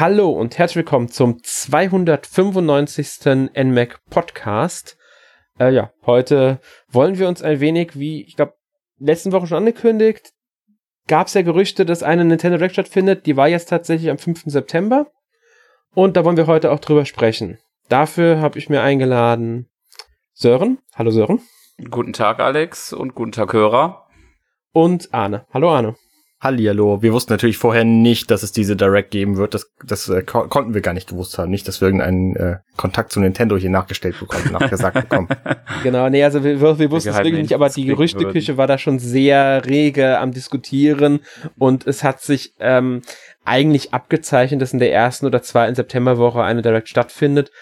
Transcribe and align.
Hallo 0.00 0.30
und 0.30 0.58
herzlich 0.58 0.76
willkommen 0.76 1.08
zum 1.08 1.42
295. 1.42 3.50
NMAC 3.52 3.98
Podcast. 4.08 4.96
Äh, 5.58 5.74
ja, 5.74 5.90
heute 6.06 6.60
wollen 6.88 7.18
wir 7.18 7.26
uns 7.26 7.42
ein 7.42 7.58
wenig, 7.58 7.98
wie 7.98 8.22
ich 8.22 8.36
glaube, 8.36 8.54
letzten 9.00 9.32
Woche 9.32 9.48
schon 9.48 9.58
angekündigt, 9.58 10.34
gab 11.08 11.26
es 11.26 11.34
ja 11.34 11.42
Gerüchte, 11.42 11.84
dass 11.84 12.04
eine 12.04 12.24
Nintendo 12.24 12.58
Direct 12.58 12.74
stattfindet. 12.74 13.26
Die 13.26 13.36
war 13.36 13.48
jetzt 13.48 13.70
tatsächlich 13.70 14.08
am 14.08 14.18
5. 14.18 14.42
September. 14.44 15.10
Und 15.96 16.16
da 16.16 16.24
wollen 16.24 16.36
wir 16.36 16.46
heute 16.46 16.70
auch 16.70 16.78
drüber 16.78 17.04
sprechen. 17.04 17.58
Dafür 17.88 18.40
habe 18.40 18.60
ich 18.60 18.68
mir 18.68 18.82
eingeladen 18.82 19.68
Sören. 20.32 20.78
Hallo 20.94 21.10
Sören. 21.10 21.40
Guten 21.90 22.12
Tag, 22.12 22.38
Alex, 22.38 22.92
und 22.92 23.16
guten 23.16 23.32
Tag, 23.32 23.52
Hörer. 23.52 24.06
Und 24.70 25.12
Arne. 25.12 25.44
Hallo 25.52 25.74
Arne. 25.74 25.96
Hallihallo. 26.40 27.02
Wir 27.02 27.12
wussten 27.12 27.32
natürlich 27.32 27.58
vorher 27.58 27.82
nicht, 27.82 28.30
dass 28.30 28.44
es 28.44 28.52
diese 28.52 28.76
Direct 28.76 29.10
geben 29.10 29.36
wird. 29.36 29.54
Das, 29.54 29.72
das 29.84 30.08
äh, 30.08 30.22
ko 30.22 30.46
konnten 30.46 30.72
wir 30.72 30.82
gar 30.82 30.94
nicht 30.94 31.08
gewusst 31.08 31.36
haben. 31.36 31.50
Nicht, 31.50 31.66
dass 31.66 31.80
wir 31.80 31.88
irgendeinen 31.88 32.36
äh, 32.36 32.58
Kontakt 32.76 33.10
zu 33.10 33.18
Nintendo 33.18 33.56
hier 33.56 33.70
nachgestellt 33.70 34.20
bekommen, 34.20 34.52
nachgesagt 34.52 35.08
bekommen. 35.08 35.28
Genau, 35.82 36.08
nee, 36.08 36.24
also 36.24 36.42
wir, 36.42 36.60
wir 36.60 36.90
wussten 36.90 37.10
es 37.10 37.16
wirklich 37.16 37.42
nicht, 37.42 37.54
aber 37.54 37.68
die 37.68 37.84
Gerüchteküche 37.84 38.56
war 38.56 38.66
da 38.66 38.78
schon 38.78 38.98
sehr 38.98 39.64
rege 39.64 40.18
am 40.18 40.32
Diskutieren 40.32 41.20
und 41.56 41.86
es 41.86 42.02
hat 42.02 42.20
sich 42.20 42.52
ähm, 42.58 43.02
eigentlich 43.44 43.94
abgezeichnet, 43.94 44.60
dass 44.60 44.72
in 44.72 44.80
der 44.80 44.92
ersten 44.92 45.26
oder 45.26 45.40
zweiten 45.42 45.76
Septemberwoche 45.76 46.42
eine 46.42 46.62
Direct 46.62 46.88
stattfindet. 46.88 47.52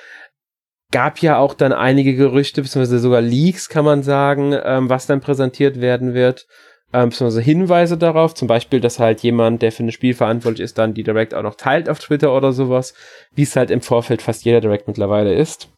Gab 0.92 1.18
ja 1.18 1.36
auch 1.36 1.52
dann 1.52 1.72
einige 1.72 2.14
Gerüchte, 2.14 2.62
beziehungsweise 2.62 3.00
sogar 3.00 3.20
Leaks, 3.20 3.68
kann 3.68 3.84
man 3.84 4.02
sagen, 4.02 4.56
ähm, 4.64 4.88
was 4.88 5.06
dann 5.06 5.20
präsentiert 5.20 5.80
werden 5.80 6.14
wird 6.14 6.46
ähm, 6.92 7.10
beziehungsweise 7.10 7.42
Hinweise 7.42 7.98
darauf, 7.98 8.34
zum 8.34 8.48
Beispiel, 8.48 8.80
dass 8.80 8.98
halt 8.98 9.22
jemand, 9.22 9.62
der 9.62 9.72
für 9.72 9.84
ein 9.84 9.92
Spiel 9.92 10.14
verantwortlich 10.14 10.64
ist, 10.64 10.78
dann 10.78 10.94
die 10.94 11.02
Direct 11.02 11.34
auch 11.34 11.42
noch 11.42 11.56
teilt 11.56 11.88
auf 11.88 11.98
Twitter 11.98 12.34
oder 12.34 12.52
sowas, 12.52 12.94
wie 13.34 13.42
es 13.42 13.56
halt 13.56 13.70
im 13.70 13.82
Vorfeld 13.82 14.22
fast 14.22 14.44
jeder 14.44 14.60
Direct 14.60 14.86
mittlerweile 14.86 15.34
ist. 15.34 15.68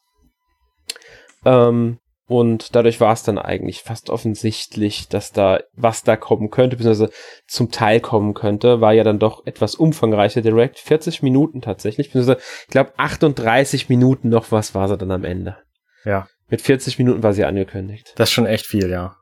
Ähm, 1.45 1.98
und 2.29 2.75
dadurch 2.77 3.01
war 3.01 3.14
es 3.14 3.23
dann 3.23 3.39
eigentlich 3.39 3.81
fast 3.81 4.11
offensichtlich, 4.11 5.09
dass 5.09 5.33
da, 5.33 5.61
was 5.73 6.03
da 6.03 6.14
kommen 6.14 6.51
könnte, 6.51 6.77
beziehungsweise 6.77 7.11
zum 7.47 7.70
Teil 7.70 8.01
kommen 8.01 8.34
könnte, 8.34 8.83
war 8.83 8.92
ja 8.92 9.03
dann 9.03 9.19
doch 9.19 9.47
etwas 9.47 9.75
umfangreicher 9.75 10.42
Direct. 10.42 10.79
40 10.79 11.23
Minuten 11.23 11.62
tatsächlich, 11.62 12.09
beziehungsweise, 12.09 12.39
ich 12.67 12.69
glaube 12.69 12.92
38 12.98 13.89
Minuten 13.89 14.29
noch 14.29 14.53
was 14.53 14.75
war 14.75 14.89
sie 14.89 14.98
dann 14.98 15.11
am 15.11 15.25
Ende. 15.25 15.56
Ja. 16.05 16.29
Mit 16.51 16.61
40 16.61 16.98
Minuten 16.98 17.23
war 17.23 17.33
sie 17.33 17.47
angekündigt. 17.47 18.12
Das 18.17 18.29
ist 18.29 18.34
schon 18.34 18.47
echt 18.47 18.67
viel, 18.67 18.91
ja. 18.91 18.97
Ja. 18.97 19.17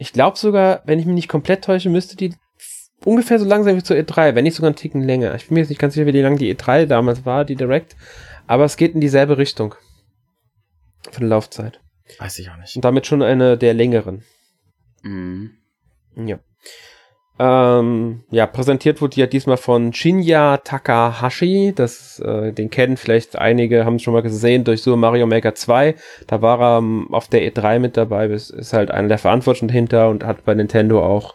Ich 0.00 0.14
glaube 0.14 0.38
sogar, 0.38 0.80
wenn 0.86 0.98
ich 0.98 1.04
mich 1.04 1.14
nicht 1.14 1.28
komplett 1.28 1.62
täusche, 1.62 1.90
müsste 1.90 2.16
die 2.16 2.34
ungefähr 3.04 3.38
so 3.38 3.44
langsam 3.44 3.76
wie 3.76 3.82
zur 3.82 3.96
E3, 3.96 4.34
wenn 4.34 4.44
nicht 4.44 4.56
sogar 4.56 4.68
einen 4.68 4.76
Ticken 4.76 5.02
länger. 5.02 5.34
Ich 5.34 5.46
bin 5.46 5.54
mir 5.54 5.60
jetzt 5.60 5.68
nicht 5.68 5.78
ganz 5.78 5.92
sicher, 5.92 6.06
wie 6.06 6.18
lang 6.18 6.38
die 6.38 6.56
E3 6.56 6.86
damals 6.86 7.26
war, 7.26 7.44
die 7.44 7.54
Direct, 7.54 7.96
aber 8.46 8.64
es 8.64 8.78
geht 8.78 8.94
in 8.94 9.02
dieselbe 9.02 9.36
Richtung. 9.36 9.74
Von 11.10 11.20
der 11.20 11.28
Laufzeit. 11.28 11.80
Weiß 12.18 12.38
ich 12.38 12.48
auch 12.48 12.56
nicht. 12.56 12.76
Und 12.76 12.84
damit 12.84 13.06
schon 13.06 13.22
eine 13.22 13.58
der 13.58 13.74
längeren. 13.74 14.24
Mhm. 15.02 15.58
Ja. 16.16 16.38
Ähm, 17.42 18.20
ja, 18.30 18.46
präsentiert 18.46 19.00
wurde 19.00 19.16
ja 19.16 19.26
diesmal 19.26 19.56
von 19.56 19.94
Shinya 19.94 20.58
Takahashi. 20.58 21.72
Das, 21.74 22.20
äh, 22.20 22.52
den 22.52 22.68
kennen 22.68 22.98
vielleicht 22.98 23.36
einige, 23.36 23.86
haben 23.86 23.94
es 23.94 24.02
schon 24.02 24.12
mal 24.12 24.20
gesehen 24.20 24.64
durch 24.64 24.82
Super 24.82 24.98
Mario 24.98 25.26
Maker 25.26 25.54
2. 25.54 25.94
Da 26.26 26.42
war 26.42 26.60
er 26.60 26.78
ähm, 26.80 27.08
auf 27.14 27.28
der 27.28 27.50
E3 27.50 27.78
mit 27.78 27.96
dabei, 27.96 28.26
ist, 28.26 28.50
ist 28.50 28.74
halt 28.74 28.90
einer 28.90 29.08
der 29.08 29.16
Verantwortlichen 29.16 29.68
dahinter 29.68 30.10
und 30.10 30.22
hat 30.22 30.44
bei 30.44 30.52
Nintendo 30.52 31.02
auch 31.02 31.34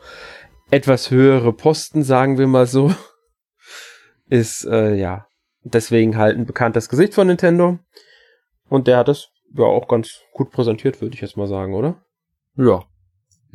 etwas 0.69 1.09
höhere 1.09 1.53
Posten, 1.53 2.03
sagen 2.03 2.37
wir 2.37 2.45
mal 2.45 2.67
so. 2.67 2.93
Ist, 4.29 4.63
äh, 4.65 4.93
ja, 4.93 5.25
deswegen 5.63 6.17
halt 6.17 6.37
ein 6.37 6.45
bekanntes 6.45 6.87
Gesicht 6.87 7.15
von 7.15 7.25
Nintendo. 7.25 7.79
Und 8.69 8.85
der 8.85 8.97
hat 8.97 9.09
es 9.09 9.29
ja 9.57 9.65
auch 9.65 9.87
ganz 9.87 10.21
gut 10.33 10.51
präsentiert, 10.51 11.01
würde 11.01 11.15
ich 11.15 11.21
jetzt 11.21 11.37
mal 11.37 11.47
sagen, 11.47 11.73
oder? 11.73 11.95
Ja. 12.57 12.83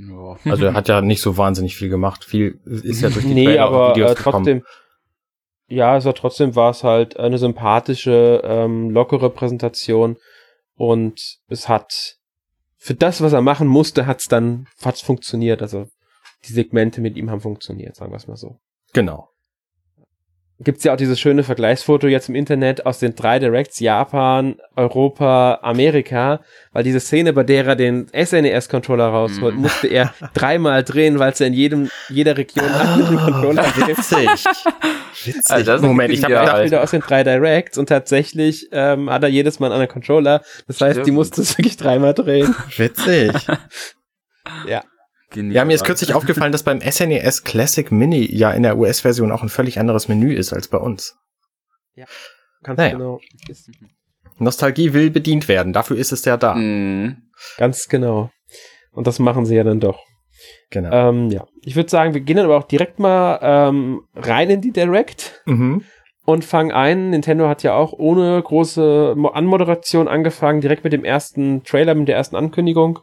Ja. 0.09 0.51
Also 0.51 0.67
er 0.67 0.75
hat 0.75 0.89
ja 0.89 1.01
nicht 1.01 1.21
so 1.21 1.37
wahnsinnig 1.37 1.77
viel 1.77 1.89
gemacht. 1.89 2.25
Viel 2.25 2.61
ist 2.65 3.03
ja 3.03 3.11
durch 3.11 3.25
die 3.25 3.35
nee, 3.35 3.45
Trailer 3.45 3.67
aber 3.67 3.91
Videos 3.91 4.13
äh, 4.13 4.15
trotzdem, 4.15 4.63
ja, 5.69 5.93
also 5.93 6.13
trotzdem 6.13 6.57
war 6.57 6.71
es 6.71 6.85
halt 6.85 7.19
eine 7.19 7.39
sympathische, 7.39 8.43
ähm, 8.45 8.91
lockere 8.91 9.31
Präsentation 9.31 10.17
und 10.75 11.39
es 11.49 11.69
hat 11.69 12.17
für 12.77 12.95
das, 12.95 13.21
was 13.21 13.33
er 13.33 13.43
machen 13.43 13.69
musste, 13.69 14.07
hat's 14.07 14.27
dann 14.27 14.67
hat's 14.83 15.03
funktioniert. 15.03 15.61
Also 15.61 15.87
die 16.49 16.53
Segmente 16.53 17.01
mit 17.01 17.17
ihm 17.17 17.31
haben 17.31 17.41
funktioniert, 17.41 17.95
sagen 17.95 18.13
wir 18.13 18.17
es 18.17 18.27
mal 18.27 18.37
so. 18.37 18.59
Genau. 18.95 19.29
Gibt's 20.63 20.85
ja 20.85 20.93
auch 20.93 20.97
dieses 20.99 21.19
schöne 21.19 21.43
Vergleichsfoto 21.43 22.07
jetzt 22.07 22.29
im 22.29 22.35
Internet 22.35 22.85
aus 22.85 22.99
den 22.99 23.15
drei 23.15 23.39
Directs, 23.39 23.81
Japan, 23.81 24.57
Europa, 24.77 25.59
Amerika, 25.63 26.41
weil 26.73 26.85
diese 26.85 27.01
Szene, 27.01 27.33
bei 27.33 27.45
der 27.45 27.67
er 27.67 27.77
den 27.77 28.09
SNES-Controller 28.13 29.07
rausholt, 29.07 29.55
Mhm. 29.55 29.63
musste 29.63 29.87
er 29.89 30.13
dreimal 30.35 30.85
drehen, 30.85 31.19
weil 31.19 31.33
es 31.33 31.39
ja 31.39 31.47
in 31.47 31.55
jedem, 31.55 31.89
jeder 32.11 32.37
Region 32.37 32.67
einen 32.67 32.75
anderen 33.03 33.17
Controller 33.17 33.65
gibt. 33.75 33.89
Witzig. 33.89 34.29
Witzig. 35.25 35.43
Also 35.51 35.65
das 35.65 35.77
ist 35.81 35.87
Moment, 35.87 36.13
ich 36.13 36.23
habe 36.25 36.35
ja 36.35 36.53
halt- 36.53 36.67
wieder 36.67 36.83
aus 36.83 36.91
den 36.91 37.01
drei 37.01 37.25
Directs 37.25 37.79
und 37.79 37.89
tatsächlich 37.89 38.69
ähm, 38.73 39.09
hat 39.09 39.23
er 39.23 39.31
jedes 39.31 39.61
Mal 39.61 39.69
einen 39.69 39.75
anderen 39.81 39.93
Controller. 39.93 40.43
Das 40.67 40.79
heißt, 40.81 40.99
die 40.99 41.03
Stimmt. 41.05 41.17
musste 41.17 41.41
es 41.41 41.57
wirklich 41.57 41.79
dreimal 41.79 42.13
drehen. 42.13 42.55
witzig. 42.77 43.33
Genial. 45.31 45.55
Ja, 45.55 45.65
mir 45.65 45.75
ist 45.75 45.85
kürzlich 45.85 46.15
aufgefallen, 46.15 46.53
dass 46.53 46.63
beim 46.65 46.81
SNES 46.81 47.45
Classic 47.45 47.91
Mini 47.93 48.27
ja 48.35 48.51
in 48.53 48.63
der 48.65 48.77
US-Version 48.77 49.31
auch 49.33 49.43
ein 49.43 49.49
völlig 49.49 49.79
anderes 49.79 50.09
Menü 50.09 50.35
ist 50.35 50.53
als 50.53 50.69
bei 50.69 50.79
uns. 50.79 51.17
Ganz 52.63 52.77
Naja. 52.79 52.93
genau. 52.93 53.21
Nostalgie 54.39 54.93
will 54.93 55.11
bedient 55.11 55.49
werden, 55.49 55.73
dafür 55.73 55.97
ist 55.97 56.13
es 56.13 56.25
ja 56.25 56.37
da. 56.37 56.55
Mhm. 56.55 57.23
Ganz 57.59 57.89
genau. 57.89 58.31
Und 58.93 59.07
das 59.07 59.19
machen 59.19 59.45
sie 59.47 59.55
ja 59.55 59.65
dann 59.65 59.81
doch. 59.81 60.03
Genau. 60.71 60.91
Ähm, 61.11 61.31
ja. 61.31 61.47
Ich 61.63 61.77
würde 61.77 61.91
sagen, 61.91 62.15
wir 62.15 62.21
gehen 62.23 62.37
dann 62.37 62.47
aber 62.47 62.57
auch 62.57 62.65
direkt 62.65 62.99
mal 62.99 63.39
ähm, 63.43 64.03
rein 64.15 64.49
in 64.51 64.61
die 64.63 64.73
Direct 64.73 65.43
Mhm. 65.45 65.85
und 66.25 66.45
fangen 66.45 66.73
ein. 66.73 67.11
Nintendo 67.11 67.49
hat 67.49 67.63
ja 67.63 67.75
auch 67.75 67.93
ohne 67.93 68.43
große 68.43 69.15
Mo- 69.17 69.29
Anmoderation 69.29 70.09
angefangen, 70.09 70.61
direkt 70.63 70.85
mit 70.85 70.93
dem 70.95 71.05
ersten 71.05 71.63
Trailer, 71.65 71.95
mit 71.95 72.09
der 72.09 72.17
ersten 72.17 72.37
Ankündigung, 72.37 73.01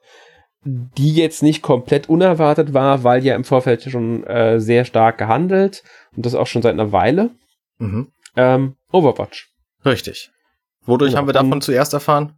die 0.63 1.13
jetzt 1.13 1.44
nicht 1.44 1.62
komplett 1.62 2.09
unerwartet 2.09 2.73
war, 2.73 3.03
weil 3.03 3.23
ja 3.23 3.35
im 3.35 3.44
Vorfeld 3.44 3.84
schon 3.84 4.23
äh, 4.25 4.59
sehr 4.59 4.85
stark 4.85 5.18
gehandelt 5.18 5.84
und 6.16 6.25
das 6.25 6.35
auch 6.35 6.47
schon 6.47 6.62
seit 6.62 6.73
einer 6.73 6.91
Weile. 6.91 7.31
Mhm. 7.78 8.12
Ähm, 8.35 8.75
Overwatch. 8.91 9.50
Richtig. 9.85 10.29
Wodurch 10.85 11.12
Genau. 11.12 11.19
haben 11.19 11.28
wir 11.28 11.34
davon 11.34 11.62
zuerst 11.62 11.94
erfahren? 11.94 12.34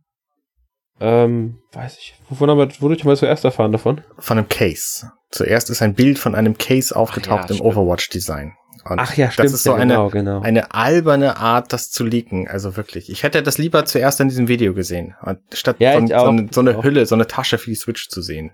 Ähm, 1.00 1.59
weiß 1.72 1.97
ich. 1.97 2.16
Wovon 2.29 2.50
haben 2.50 2.58
wir, 2.58 2.69
wodurch 2.81 3.02
haben 3.02 3.09
wir 3.09 3.16
zuerst 3.16 3.46
erfahren 3.46 3.72
davon? 3.72 4.02
Von 4.18 4.38
einem 4.38 4.50
Case. 4.50 5.12
Zuerst 5.31 5.69
ist 5.69 5.81
ein 5.81 5.94
Bild 5.94 6.19
von 6.19 6.35
einem 6.35 6.58
Case 6.58 6.96
aufgetaucht 6.96 7.50
ja, 7.50 7.56
im. 7.56 7.62
Overwatch-Design. 7.62 8.53
Und 8.85 9.00
Ach 9.00 9.16
ja, 9.16 9.31
stimmt. 9.31 9.45
Das 9.45 9.53
ist 9.53 9.63
so 9.63 9.72
ja, 9.72 9.78
eine, 9.78 9.94
genau, 9.94 10.09
genau. 10.09 10.41
eine 10.41 10.73
alberne 10.73 11.38
Art, 11.38 11.73
das 11.73 11.91
zu 11.91 12.03
leaken. 12.03 12.47
Also 12.47 12.78
wirklich. 12.78 13.09
Ich 13.09 13.23
hätte 13.23 13.44
das 13.44 13.57
lieber 13.57 13.85
zuerst 13.85 14.19
in 14.19 14.29
diesem 14.29 14.47
Video 14.47 14.73
gesehen, 14.73 15.16
statt 15.53 15.78
Ja, 15.79 16.00
so, 16.00 16.07
so, 16.07 16.13
eine, 16.13 16.47
so 16.51 16.62
eine. 16.62 16.84
Hülle, 16.84 17.06
so 17.06 17.16
eine 17.16 17.28
Tasche 17.28 17.57
für 17.57 17.69
die 17.69 17.75
Switch 17.75 18.09
zu 18.09 18.22
sehen. 18.22 18.51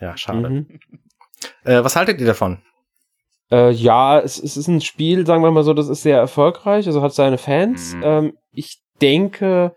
Ja, 0.00 0.16
schade. 0.16 0.48
Mhm. 0.48 0.80
Äh, 1.64 1.84
was 1.84 1.96
haltet 1.96 2.20
ihr 2.20 2.26
davon? 2.26 2.62
Äh, 3.50 3.70
ja, 3.70 4.18
es, 4.20 4.42
es 4.42 4.56
ist 4.56 4.68
ein 4.68 4.80
Spiel, 4.80 5.26
sagen 5.26 5.42
wir 5.42 5.50
mal 5.50 5.64
so, 5.64 5.74
das 5.74 5.88
ist 5.88 6.02
sehr 6.02 6.18
erfolgreich, 6.18 6.86
also 6.86 7.02
hat 7.02 7.14
seine 7.14 7.38
Fans. 7.38 7.94
Mhm. 7.94 8.02
Ähm, 8.04 8.32
ich 8.52 8.82
denke, 9.00 9.74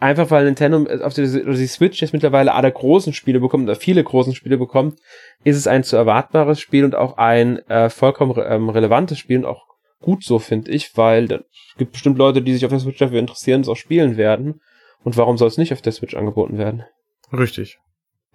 einfach 0.00 0.30
weil 0.30 0.44
Nintendo 0.44 0.86
auf 1.04 1.14
die, 1.14 1.22
die 1.22 1.66
Switch 1.66 2.00
jetzt 2.00 2.12
mittlerweile 2.12 2.54
alle 2.54 2.72
großen 2.72 3.12
Spiele 3.12 3.40
bekommt 3.40 3.64
oder 3.64 3.76
viele 3.76 4.02
großen 4.02 4.34
Spiele 4.34 4.58
bekommt, 4.58 4.98
ist 5.44 5.56
es 5.56 5.66
ein 5.66 5.84
zu 5.84 5.96
erwartbares 5.96 6.58
Spiel 6.60 6.84
und 6.84 6.94
auch 6.94 7.18
ein 7.18 7.58
äh, 7.68 7.90
vollkommen 7.90 8.32
re 8.32 8.46
ähm, 8.46 8.68
relevantes 8.68 9.18
Spiel 9.18 9.38
und 9.38 9.44
auch 9.44 9.66
gut 10.00 10.24
so, 10.24 10.38
finde 10.38 10.70
ich, 10.70 10.96
weil 10.96 11.28
da 11.28 11.40
gibt 11.76 11.92
bestimmt 11.92 12.18
Leute, 12.18 12.42
die 12.42 12.52
sich 12.54 12.64
auf 12.64 12.70
der 12.70 12.80
Switch 12.80 12.98
dafür 12.98 13.18
interessieren, 13.18 13.60
es 13.60 13.68
auch 13.68 13.76
spielen 13.76 14.16
werden. 14.16 14.60
Und 15.02 15.16
warum 15.16 15.38
soll 15.38 15.48
es 15.48 15.58
nicht 15.58 15.72
auf 15.72 15.82
der 15.82 15.92
Switch 15.92 16.14
angeboten 16.14 16.58
werden? 16.58 16.84
Richtig. 17.32 17.78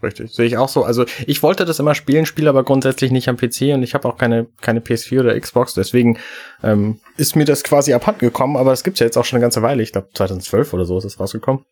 Richtig. 0.05 0.31
Sehe 0.31 0.45
ich 0.45 0.55
auch 0.55 0.69
so. 0.69 0.83
Also 0.83 1.03
ich 1.25 1.41
wollte 1.41 1.65
das 1.65 1.79
immer 1.79 1.95
spielen, 1.95 2.27
spiele 2.27 2.47
aber 2.47 2.63
grundsätzlich 2.63 3.11
nicht 3.11 3.27
am 3.27 3.37
PC 3.37 3.73
und 3.73 3.81
ich 3.81 3.95
habe 3.95 4.07
auch 4.07 4.17
keine, 4.17 4.45
keine 4.61 4.79
PS4 4.79 5.21
oder 5.21 5.39
Xbox. 5.39 5.73
Deswegen 5.73 6.19
ähm, 6.63 6.99
ist 7.17 7.35
mir 7.35 7.45
das 7.45 7.63
quasi 7.63 7.91
abhanden 7.91 8.19
gekommen, 8.19 8.55
aber 8.55 8.69
das 8.69 8.83
gibt's 8.83 8.99
ja 8.99 9.07
jetzt 9.07 9.17
auch 9.17 9.25
schon 9.25 9.37
eine 9.37 9.41
ganze 9.41 9.63
Weile. 9.63 9.81
Ich 9.81 9.93
glaube 9.93 10.09
2012 10.13 10.75
oder 10.75 10.85
so 10.85 10.99
ist 10.99 11.05
es 11.05 11.19
rausgekommen. 11.19 11.65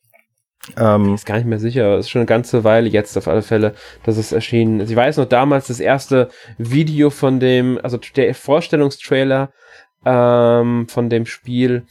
Ähm, 0.77 1.13
ist 1.13 1.27
gar 1.27 1.35
nicht 1.35 1.45
mehr 1.45 1.59
sicher. 1.59 1.99
Es 1.99 2.07
ist 2.07 2.09
schon 2.09 2.21
eine 2.21 2.25
ganze 2.25 2.63
Weile 2.63 2.89
jetzt 2.89 3.15
auf 3.19 3.27
alle 3.27 3.43
Fälle, 3.43 3.75
dass 4.03 4.17
es 4.17 4.31
erschienen 4.31 4.79
ist. 4.79 4.89
Ich 4.89 4.95
weiß 4.95 5.17
noch 5.17 5.25
damals 5.25 5.67
das 5.67 5.79
erste 5.79 6.29
Video 6.57 7.11
von 7.11 7.39
dem, 7.39 7.79
also 7.83 7.99
der 8.15 8.33
Vorstellungstrailer 8.33 9.51
ähm, 10.05 10.87
von 10.89 11.09
dem 11.09 11.27
Spiel 11.27 11.85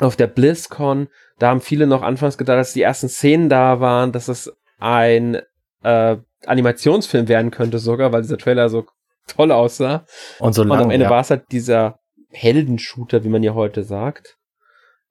auf 0.00 0.16
der 0.16 0.26
BlizzCon. 0.26 1.06
Da 1.38 1.50
haben 1.50 1.60
viele 1.60 1.86
noch 1.86 2.02
anfangs 2.02 2.36
gedacht, 2.36 2.58
dass 2.58 2.72
die 2.72 2.82
ersten 2.82 3.08
Szenen 3.08 3.48
da 3.48 3.78
waren, 3.78 4.10
dass 4.10 4.26
es 4.26 4.50
ein 4.78 5.38
äh, 5.82 6.16
Animationsfilm 6.46 7.28
werden 7.28 7.50
könnte 7.50 7.78
sogar, 7.78 8.12
weil 8.12 8.22
dieser 8.22 8.38
Trailer 8.38 8.68
so 8.68 8.84
toll 9.26 9.52
aussah. 9.52 10.04
und 10.38 10.54
so 10.54 10.62
Und 10.62 10.72
am. 10.72 10.90
Ende 10.90 11.04
Ja. 11.04 11.10
war 11.10 11.20
es 11.20 11.30
halt 11.30 11.44
dieser 11.52 11.98
Heldenshooter, 12.30 13.24
wie 13.24 13.28
man 13.28 13.42
ja 13.42 13.54
heute 13.54 13.82
sagt. 13.82 14.36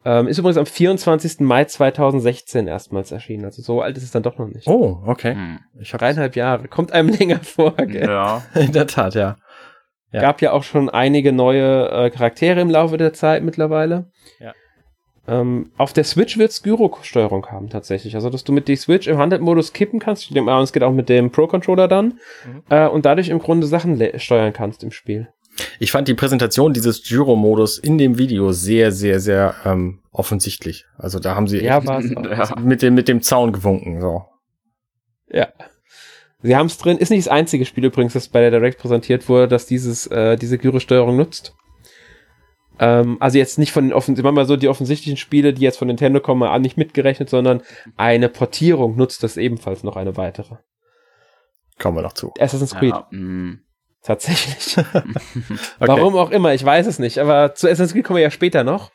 Ähm, 0.08 0.28
ist 0.28 0.38
übrigens 0.38 0.58
am 0.58 0.68
24. 0.68 1.40
Mai 1.40 1.66
2016 1.66 2.68
erstmals 2.68 3.12
erschienen. 3.12 3.44
Also 3.46 3.64
so 3.64 3.82
alt 3.82 3.98
ist 3.98 4.04
es 4.04 4.12
dann 4.12 4.22
doch 4.22 4.38
noch 4.38 4.48
nicht. 4.48 4.68
Oh, 4.68 5.02
okay. 5.06 5.34
Hm. 5.34 5.60
Ich 5.80 5.92
Dreieinhalb 5.92 6.36
Jahre. 6.36 6.68
Kommt 6.68 6.92
einem 6.92 7.10
länger 7.20 7.40
vor, 7.40 7.76
gell? 7.76 8.08
Ja. 8.08 8.44
In 8.54 8.72
der 8.72 8.86
Tat, 8.86 9.16
ja. 9.16 9.36
ja. 10.12 10.22
Gab 10.22 10.42
ja 10.42 10.52
auch 10.52 10.62
schon 10.64 10.90
einige 10.92 11.34
neue 11.34 11.90
äh, 11.90 12.10
Charaktere 12.12 12.62
im 12.62 12.70
Laufe 12.70 12.98
der 12.98 13.14
Zeit 13.14 13.42
mittlerweile. 13.44 14.12
Ja. 14.40 14.54
Ähm, 15.28 15.72
auf 15.78 15.94
der 15.94 16.04
Switch 16.04 16.38
wird 16.38 16.52
es 16.52 16.62
Gyro-Steuerung 16.62 17.48
haben 17.48 17.70
tatsächlich. 17.70 18.16
Also, 18.16 18.30
dass 18.30 18.44
du 18.44 18.52
mit 18.52 18.68
die 18.68 18.76
Switch 18.76 19.08
im 19.08 19.18
Handheld-Modus 19.18 19.74
kippen 19.74 20.00
kannst. 20.00 20.32
Und 20.32 20.48
es 20.48 20.74
geht 20.74 20.84
auch 20.84 20.92
mit 20.92 21.10
dem 21.10 21.32
Pro-Controller 21.32 21.88
dann. 21.88 22.20
Mhm. 22.46 22.64
Äh, 22.70 22.88
und 22.88 23.06
dadurch 23.06 23.30
im 23.30 23.40
Grunde 23.40 23.68
Sachen 23.68 24.02
steuern 24.20 24.54
kannst 24.54 24.84
im 24.84 24.92
Spiel. 24.92 25.30
Ich 25.80 25.92
fand 25.92 26.08
die 26.08 26.14
Präsentation 26.14 26.74
dieses 26.74 27.04
Gyro-Modus 27.04 27.78
in 27.78 27.98
dem 27.98 28.18
Video 28.18 28.52
sehr, 28.52 28.92
sehr, 28.92 29.20
sehr 29.20 29.56
ähm, 29.66 30.00
offensichtlich. 30.12 30.86
Also 30.98 31.20
da 31.20 31.36
haben 31.36 31.48
sie 31.48 31.64
ja, 31.64 31.82
ja. 31.84 32.56
mit, 32.60 32.82
dem, 32.82 32.94
mit 32.94 33.08
dem 33.08 33.22
Zaun 33.22 33.54
gewunken. 33.54 34.02
So. 34.02 34.26
Ja. 35.30 35.48
Sie 36.42 36.56
haben 36.56 36.68
es 36.68 36.78
drin. 36.78 36.98
Ist 36.98 37.10
nicht 37.10 37.26
das 37.26 37.32
einzige 37.32 37.66
Spiel 37.66 37.86
übrigens, 37.86 38.14
das 38.14 38.28
bei 38.28 38.42
der 38.42 38.52
Direct 38.52 38.80
präsentiert 38.80 39.28
wurde, 39.30 39.48
das 39.48 39.66
dieses, 39.66 40.08
äh, 40.08 40.36
diese 40.36 40.58
Gyro-Steuerung 40.58 41.16
nutzt. 41.16 41.56
Ähm, 42.80 43.18
also 43.20 43.38
jetzt 43.38 43.58
nicht 43.58 43.72
von 43.72 43.86
den 43.86 43.94
offen 43.94 44.16
mal 44.22 44.46
so 44.46 44.56
die 44.58 44.68
offensichtlichen 44.68 45.18
Spiele, 45.18 45.54
die 45.54 45.62
jetzt 45.62 45.78
von 45.78 45.88
Nintendo 45.88 46.20
kommen, 46.20 46.44
an 46.44 46.62
nicht 46.62 46.78
mitgerechnet, 46.78 47.30
sondern 47.30 47.62
eine 47.98 48.30
Portierung 48.30 48.96
nutzt 48.96 49.24
das 49.24 49.38
ebenfalls 49.38 49.84
noch 49.84 49.96
eine 49.96 50.18
weitere. 50.18 50.56
Kommen 51.80 51.98
wir 51.98 52.02
noch 52.02 52.14
zu. 52.14 52.34
Assassin's 52.40 52.76
Creed. 52.76 52.94
Ja, 52.94 53.08
mm. 53.12 53.62
Tatsächlich. 54.02 54.78
okay. 54.94 55.04
Warum 55.80 56.16
auch 56.16 56.32
immer, 56.32 56.54
ich 56.54 56.64
weiß 56.64 56.86
es 56.86 57.00
nicht. 57.00 57.18
Aber 57.18 57.56
zu 57.56 57.68
Assassin's 57.68 57.94
Creed 57.94 58.06
kommen 58.06 58.18
wir 58.18 58.24
ja 58.24 58.32
später 58.32 58.64
noch. 58.64 58.92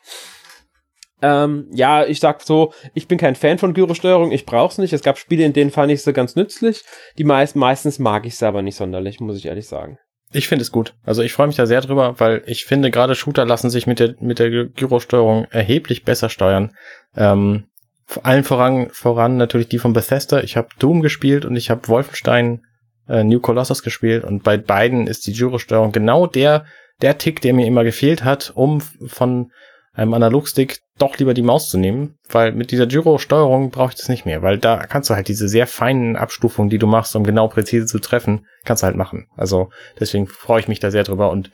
Ähm, 1.21 1.67
ja, 1.71 2.05
ich 2.05 2.19
sag 2.19 2.41
so, 2.41 2.73
ich 2.93 3.07
bin 3.07 3.17
kein 3.17 3.35
Fan 3.35 3.59
von 3.59 3.73
Gyrosteuerung, 3.73 4.31
ich 4.31 4.45
brauch's 4.45 4.79
nicht. 4.79 4.93
Es 4.93 5.03
gab 5.03 5.19
Spiele, 5.19 5.43
in 5.45 5.53
denen 5.53 5.69
fand 5.69 5.91
ich 5.91 6.01
sie 6.01 6.13
ganz 6.13 6.35
nützlich. 6.35 6.83
Die 7.17 7.23
meisten, 7.23 7.59
meistens 7.59 7.99
mag 7.99 8.25
ich 8.25 8.37
sie 8.37 8.47
aber 8.47 8.61
nicht 8.61 8.75
sonderlich, 8.75 9.19
muss 9.19 9.37
ich 9.37 9.45
ehrlich 9.45 9.67
sagen. 9.67 9.99
Ich 10.33 10.47
finde 10.47 10.63
es 10.63 10.71
gut. 10.71 10.93
Also 11.03 11.21
ich 11.21 11.33
freue 11.33 11.47
mich 11.47 11.57
da 11.57 11.65
sehr 11.65 11.81
drüber, 11.81 12.19
weil 12.19 12.41
ich 12.45 12.65
finde, 12.65 12.89
gerade 12.89 13.15
Shooter 13.15 13.45
lassen 13.45 13.69
sich 13.69 13.87
mit 13.87 13.99
der, 13.99 14.15
mit 14.19 14.39
der 14.39 14.65
Gyrosteuerung 14.65 15.45
erheblich 15.51 16.03
besser 16.03 16.29
steuern. 16.29 16.71
Ähm, 17.15 17.65
vor 18.05 18.25
allen 18.25 18.43
voran, 18.43 18.89
voran 18.91 19.37
natürlich 19.37 19.69
die 19.69 19.79
von 19.79 19.93
Bethesda. 19.93 20.41
Ich 20.41 20.57
habe 20.57 20.69
Doom 20.79 21.01
gespielt 21.01 21.45
und 21.45 21.55
ich 21.55 21.69
habe 21.69 21.87
Wolfenstein 21.87 22.61
äh, 23.07 23.23
New 23.23 23.39
Colossus 23.39 23.83
gespielt 23.83 24.23
und 24.23 24.43
bei 24.43 24.57
beiden 24.57 25.07
ist 25.07 25.27
die 25.27 25.33
Gyrosteuerung 25.33 25.91
genau 25.91 26.27
der, 26.27 26.65
der 27.01 27.17
Tick, 27.17 27.41
der 27.41 27.53
mir 27.53 27.67
immer 27.67 27.83
gefehlt 27.83 28.23
hat, 28.23 28.51
um 28.55 28.81
von 28.81 29.51
einem 29.93 30.13
Analogstick 30.13 30.79
doch 31.01 31.17
lieber 31.17 31.33
die 31.33 31.41
Maus 31.41 31.69
zu 31.69 31.77
nehmen, 31.77 32.17
weil 32.29 32.51
mit 32.51 32.71
dieser 32.71 32.87
Gyro-Steuerung 32.87 33.71
brauche 33.71 33.89
ich 33.89 33.95
das 33.95 34.09
nicht 34.09 34.25
mehr, 34.25 34.41
weil 34.41 34.57
da 34.57 34.85
kannst 34.85 35.09
du 35.09 35.15
halt 35.15 35.27
diese 35.27 35.47
sehr 35.47 35.67
feinen 35.67 36.15
Abstufungen, 36.15 36.69
die 36.69 36.77
du 36.77 36.87
machst, 36.87 37.15
um 37.15 37.23
genau 37.23 37.47
präzise 37.47 37.85
zu 37.85 37.99
treffen, 37.99 38.45
kannst 38.63 38.83
du 38.83 38.87
halt 38.87 38.95
machen. 38.95 39.27
Also 39.35 39.69
deswegen 39.99 40.27
freue 40.27 40.59
ich 40.59 40.67
mich 40.67 40.79
da 40.79 40.91
sehr 40.91 41.03
drüber 41.03 41.31
und 41.31 41.51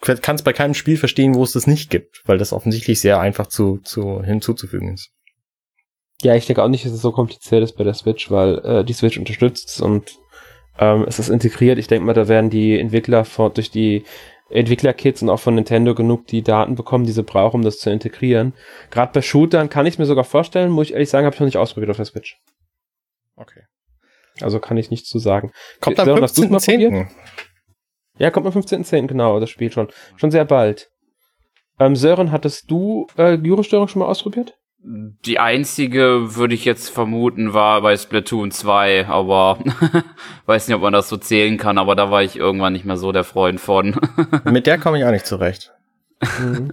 kann 0.00 0.38
bei 0.44 0.52
keinem 0.52 0.74
Spiel 0.74 0.96
verstehen, 0.96 1.34
wo 1.34 1.42
es 1.42 1.52
das 1.52 1.66
nicht 1.66 1.90
gibt, 1.90 2.22
weil 2.26 2.38
das 2.38 2.52
offensichtlich 2.52 3.00
sehr 3.00 3.18
einfach 3.18 3.46
zu, 3.46 3.78
zu 3.78 4.22
hinzuzufügen 4.22 4.94
ist. 4.94 5.10
Ja, 6.22 6.34
ich 6.34 6.46
denke 6.46 6.62
auch 6.62 6.68
nicht, 6.68 6.84
dass 6.84 6.92
es 6.92 7.02
so 7.02 7.12
kompliziert 7.12 7.62
ist 7.62 7.76
bei 7.76 7.84
der 7.84 7.94
Switch, 7.94 8.30
weil 8.30 8.58
äh, 8.58 8.84
die 8.84 8.92
Switch 8.92 9.18
unterstützt 9.18 9.80
und 9.80 10.18
ähm, 10.78 11.04
es 11.06 11.18
ist 11.18 11.28
integriert. 11.28 11.78
Ich 11.78 11.88
denke 11.88 12.06
mal, 12.06 12.14
da 12.14 12.28
werden 12.28 12.50
die 12.50 12.78
Entwickler 12.78 13.24
vor, 13.24 13.50
durch 13.50 13.70
die 13.70 14.04
Entwicklerkits 14.48 15.22
und 15.22 15.30
auch 15.30 15.40
von 15.40 15.56
Nintendo 15.56 15.94
genug 15.94 16.26
die 16.28 16.42
Daten 16.42 16.76
bekommen, 16.76 17.04
die 17.04 17.12
sie 17.12 17.22
brauchen, 17.22 17.56
um 17.56 17.62
das 17.62 17.78
zu 17.78 17.90
integrieren. 17.90 18.54
Gerade 18.90 19.12
bei 19.12 19.22
Shootern 19.22 19.68
kann 19.68 19.86
ich 19.86 19.94
es 19.94 19.98
mir 19.98 20.06
sogar 20.06 20.24
vorstellen, 20.24 20.70
muss 20.70 20.88
ich 20.88 20.92
ehrlich 20.92 21.10
sagen, 21.10 21.26
habe 21.26 21.34
ich 21.34 21.40
noch 21.40 21.46
nicht 21.46 21.56
ausprobiert 21.56 21.90
auf 21.90 21.96
der 21.96 22.04
Switch. 22.04 22.38
Okay. 23.34 23.62
Also 24.40 24.60
kann 24.60 24.76
ich 24.76 24.90
nichts 24.90 25.08
zu 25.08 25.18
sagen. 25.18 25.50
Kommt 25.80 25.98
am 25.98 26.08
15.10. 26.08 27.08
Ja, 28.18 28.30
kommt 28.30 28.46
am 28.46 28.52
15.10. 28.52 29.06
genau, 29.06 29.40
das 29.40 29.50
Spiel 29.50 29.72
schon. 29.72 29.88
Schon 30.16 30.30
sehr 30.30 30.44
bald. 30.44 30.90
Ähm, 31.78 31.96
Sören, 31.96 32.32
hattest 32.32 32.70
du 32.70 33.06
äh, 33.16 33.36
Gyrosteuerung 33.36 33.88
schon 33.88 34.00
mal 34.00 34.06
ausprobiert? 34.06 34.56
Die 34.78 35.40
einzige, 35.40 36.36
würde 36.36 36.54
ich 36.54 36.64
jetzt 36.64 36.90
vermuten, 36.90 37.52
war 37.52 37.80
bei 37.80 37.96
Splatoon 37.96 38.52
2, 38.52 39.08
aber 39.08 39.58
weiß 40.46 40.68
nicht, 40.68 40.76
ob 40.76 40.82
man 40.82 40.92
das 40.92 41.08
so 41.08 41.16
zählen 41.16 41.58
kann, 41.58 41.78
aber 41.78 41.96
da 41.96 42.10
war 42.10 42.22
ich 42.22 42.36
irgendwann 42.36 42.72
nicht 42.72 42.84
mehr 42.84 42.96
so 42.96 43.10
der 43.10 43.24
Freund 43.24 43.60
von. 43.60 43.96
Mit 44.44 44.66
der 44.66 44.78
komme 44.78 44.98
ich 44.98 45.04
auch 45.04 45.10
nicht 45.10 45.26
zurecht. 45.26 45.72
Mhm. 46.38 46.70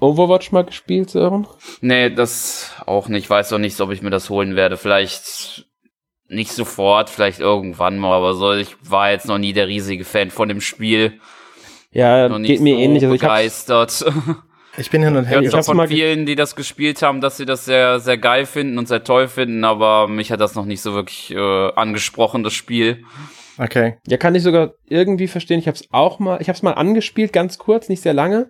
Overwatch 0.00 0.52
mal 0.52 0.64
gespielt, 0.64 1.10
Sören? 1.10 1.46
Nee, 1.80 2.10
das 2.10 2.72
auch 2.86 3.08
nicht. 3.08 3.24
Ich 3.24 3.30
weiß 3.30 3.52
auch 3.52 3.58
nicht, 3.58 3.80
ob 3.80 3.92
ich 3.92 4.02
mir 4.02 4.10
das 4.10 4.28
holen 4.30 4.56
werde. 4.56 4.76
Vielleicht 4.76 5.66
nicht 6.28 6.52
sofort, 6.52 7.08
vielleicht 7.08 7.40
irgendwann 7.40 7.98
mal, 7.98 8.12
aber 8.12 8.34
so, 8.34 8.52
ich 8.52 8.76
war 8.82 9.12
jetzt 9.12 9.26
noch 9.26 9.38
nie 9.38 9.52
der 9.52 9.68
riesige 9.68 10.04
Fan 10.04 10.30
von 10.30 10.48
dem 10.48 10.60
Spiel. 10.60 11.20
Ja, 11.92 12.26
geht 12.38 12.60
mir 12.60 12.74
so 12.74 12.80
ähnlich. 12.80 13.04
Also 13.04 13.14
begeistert. 13.14 14.04
Ich 14.78 14.90
bin 14.90 15.02
hin 15.02 15.16
und 15.16 15.26
her. 15.26 15.40
Ich 15.42 15.52
habe 15.52 15.62
von 15.62 15.86
vielen, 15.86 16.24
die 16.24 16.34
das 16.34 16.56
gespielt 16.56 17.02
haben, 17.02 17.20
dass 17.20 17.36
sie 17.36 17.44
das 17.44 17.64
sehr, 17.64 18.00
sehr 18.00 18.16
geil 18.16 18.46
finden 18.46 18.78
und 18.78 18.88
sehr 18.88 19.04
toll 19.04 19.28
finden, 19.28 19.64
aber 19.64 20.08
mich 20.08 20.32
hat 20.32 20.40
das 20.40 20.54
noch 20.54 20.64
nicht 20.64 20.80
so 20.80 20.94
wirklich 20.94 21.30
äh, 21.30 21.72
angesprochen, 21.74 22.42
das 22.42 22.54
Spiel. 22.54 23.04
Okay. 23.58 23.98
Ja, 24.06 24.16
kann 24.16 24.34
ich 24.34 24.42
sogar 24.42 24.72
irgendwie 24.88 25.28
verstehen. 25.28 25.58
Ich 25.58 25.66
habe 25.66 25.76
es 25.76 25.86
auch 25.90 26.18
mal, 26.18 26.40
ich 26.40 26.48
habe 26.48 26.56
es 26.56 26.62
mal 26.62 26.72
angespielt, 26.72 27.32
ganz 27.32 27.58
kurz, 27.58 27.88
nicht 27.90 28.02
sehr 28.02 28.14
lange. 28.14 28.48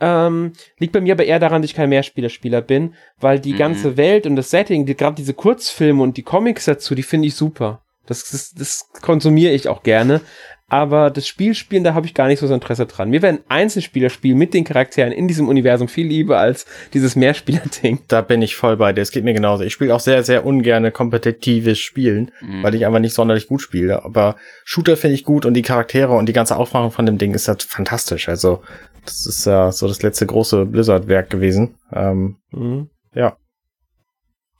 Ähm, 0.00 0.52
liegt 0.78 0.92
bei 0.92 1.00
mir 1.00 1.14
aber 1.14 1.24
eher 1.24 1.38
daran, 1.38 1.62
dass 1.62 1.70
ich 1.70 1.76
kein 1.76 1.88
Mehrspielerspieler 1.88 2.60
bin, 2.60 2.94
weil 3.18 3.38
die 3.38 3.54
mhm. 3.54 3.58
ganze 3.58 3.96
Welt 3.96 4.26
und 4.26 4.36
das 4.36 4.50
Setting, 4.50 4.84
die, 4.84 4.96
gerade 4.96 5.16
diese 5.16 5.32
Kurzfilme 5.32 6.02
und 6.02 6.16
die 6.16 6.22
Comics 6.22 6.66
dazu, 6.66 6.94
die 6.94 7.02
finde 7.02 7.28
ich 7.28 7.34
super. 7.34 7.82
Das, 8.06 8.30
das, 8.30 8.52
das 8.52 8.88
konsumiere 9.00 9.52
ich 9.52 9.68
auch 9.68 9.82
gerne 9.82 10.20
aber 10.68 11.10
das 11.10 11.28
Spielspielen, 11.28 11.84
da 11.84 11.94
habe 11.94 12.06
ich 12.06 12.14
gar 12.14 12.26
nicht 12.26 12.40
so 12.40 12.46
das 12.46 12.54
Interesse 12.54 12.86
dran. 12.86 13.10
Mir 13.10 13.22
wäre 13.22 13.34
ein 13.34 13.44
Einzelspielerspiel 13.48 14.34
mit 14.34 14.52
den 14.52 14.64
Charakteren 14.64 15.12
in 15.12 15.28
diesem 15.28 15.48
Universum 15.48 15.86
viel 15.86 16.08
lieber 16.08 16.38
als 16.38 16.66
dieses 16.92 17.14
Mehrspieler-Ding. 17.14 18.00
Da 18.08 18.20
bin 18.20 18.42
ich 18.42 18.56
voll 18.56 18.76
bei 18.76 18.92
dir. 18.92 19.02
Es 19.02 19.12
geht 19.12 19.22
mir 19.22 19.32
genauso. 19.32 19.62
Ich 19.62 19.72
spiele 19.72 19.94
auch 19.94 20.00
sehr, 20.00 20.24
sehr 20.24 20.44
ungerne 20.44 20.90
kompetitives 20.90 21.78
Spielen, 21.78 22.32
mhm. 22.40 22.64
weil 22.64 22.74
ich 22.74 22.84
einfach 22.84 22.98
nicht 22.98 23.14
sonderlich 23.14 23.46
gut 23.46 23.62
spiele. 23.62 24.04
Aber 24.04 24.34
Shooter 24.64 24.96
finde 24.96 25.14
ich 25.14 25.22
gut 25.22 25.46
und 25.46 25.54
die 25.54 25.62
Charaktere 25.62 26.14
und 26.14 26.26
die 26.26 26.32
ganze 26.32 26.56
Aufmachung 26.56 26.90
von 26.90 27.06
dem 27.06 27.18
Ding 27.18 27.32
ist 27.34 27.46
halt 27.46 27.62
fantastisch. 27.62 28.28
Also, 28.28 28.62
das 29.04 29.24
ist 29.24 29.46
ja 29.46 29.70
so 29.70 29.86
das 29.86 30.02
letzte 30.02 30.26
große 30.26 30.66
Blizzard-Werk 30.66 31.30
gewesen. 31.30 31.76
Ähm, 31.92 32.38
mhm. 32.50 32.90
Ja. 33.14 33.36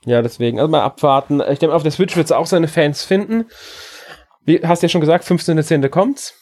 Ja, 0.04 0.22
deswegen, 0.22 0.60
also 0.60 0.70
mal 0.70 0.82
abwarten. 0.82 1.42
Ich 1.50 1.58
denke, 1.58 1.74
auf 1.74 1.82
der 1.82 1.90
Switch 1.90 2.16
wird 2.16 2.26
es 2.26 2.32
auch 2.32 2.46
seine 2.46 2.68
Fans 2.68 3.02
finden. 3.02 3.46
Wie 4.46 4.60
hast 4.60 4.82
ja 4.82 4.88
schon 4.88 5.00
gesagt, 5.00 5.24
15.10. 5.24 5.88
kommt's. 5.88 6.34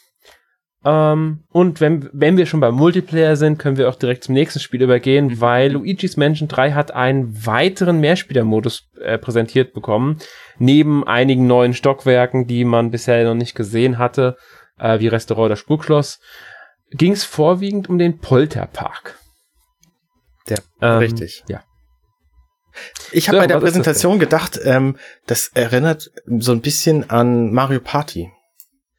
Ähm, 0.85 1.43
und 1.49 1.81
wenn, 1.81 2.09
wenn 2.13 2.37
wir 2.37 2.45
schon 2.45 2.59
beim 2.59 2.75
Multiplayer 2.75 3.35
sind, 3.35 3.57
können 3.57 3.77
wir 3.77 3.89
auch 3.89 3.95
direkt 3.95 4.23
zum 4.23 4.35
nächsten 4.35 4.59
Spiel 4.59 4.83
übergehen, 4.83 5.25
mhm. 5.25 5.41
weil 5.41 5.71
Luigi's 5.71 6.15
Mansion 6.15 6.47
3 6.47 6.73
hat 6.73 6.91
einen 6.91 7.45
weiteren 7.45 7.99
Mehrspielermodus 7.99 8.87
äh, 9.01 9.17
präsentiert 9.17 9.73
bekommen. 9.73 10.19
Neben 10.59 11.05
einigen 11.05 11.47
neuen 11.47 11.73
Stockwerken, 11.73 12.45
die 12.45 12.63
man 12.63 12.91
bisher 12.91 13.23
noch 13.25 13.33
nicht 13.33 13.55
gesehen 13.55 13.97
hatte, 13.97 14.37
äh, 14.77 14.99
wie 14.99 15.07
Restaurant 15.07 15.47
oder 15.47 15.55
Spukschloss, 15.55 16.19
ging 16.91 17.13
es 17.13 17.23
vorwiegend 17.23 17.89
um 17.89 17.97
den 17.97 18.19
Polterpark. 18.19 19.17
Der, 20.47 20.59
ähm, 20.81 20.99
richtig. 20.99 21.43
Ja. 21.49 21.63
Ich 23.11 23.27
habe 23.27 23.37
so, 23.37 23.41
bei 23.41 23.47
der 23.47 23.59
Präsentation 23.59 24.19
gedacht, 24.19 24.59
ähm, 24.63 24.97
das 25.27 25.49
erinnert 25.53 26.11
so 26.25 26.51
ein 26.51 26.61
bisschen 26.61 27.09
an 27.09 27.53
Mario 27.53 27.79
Party. 27.79 28.31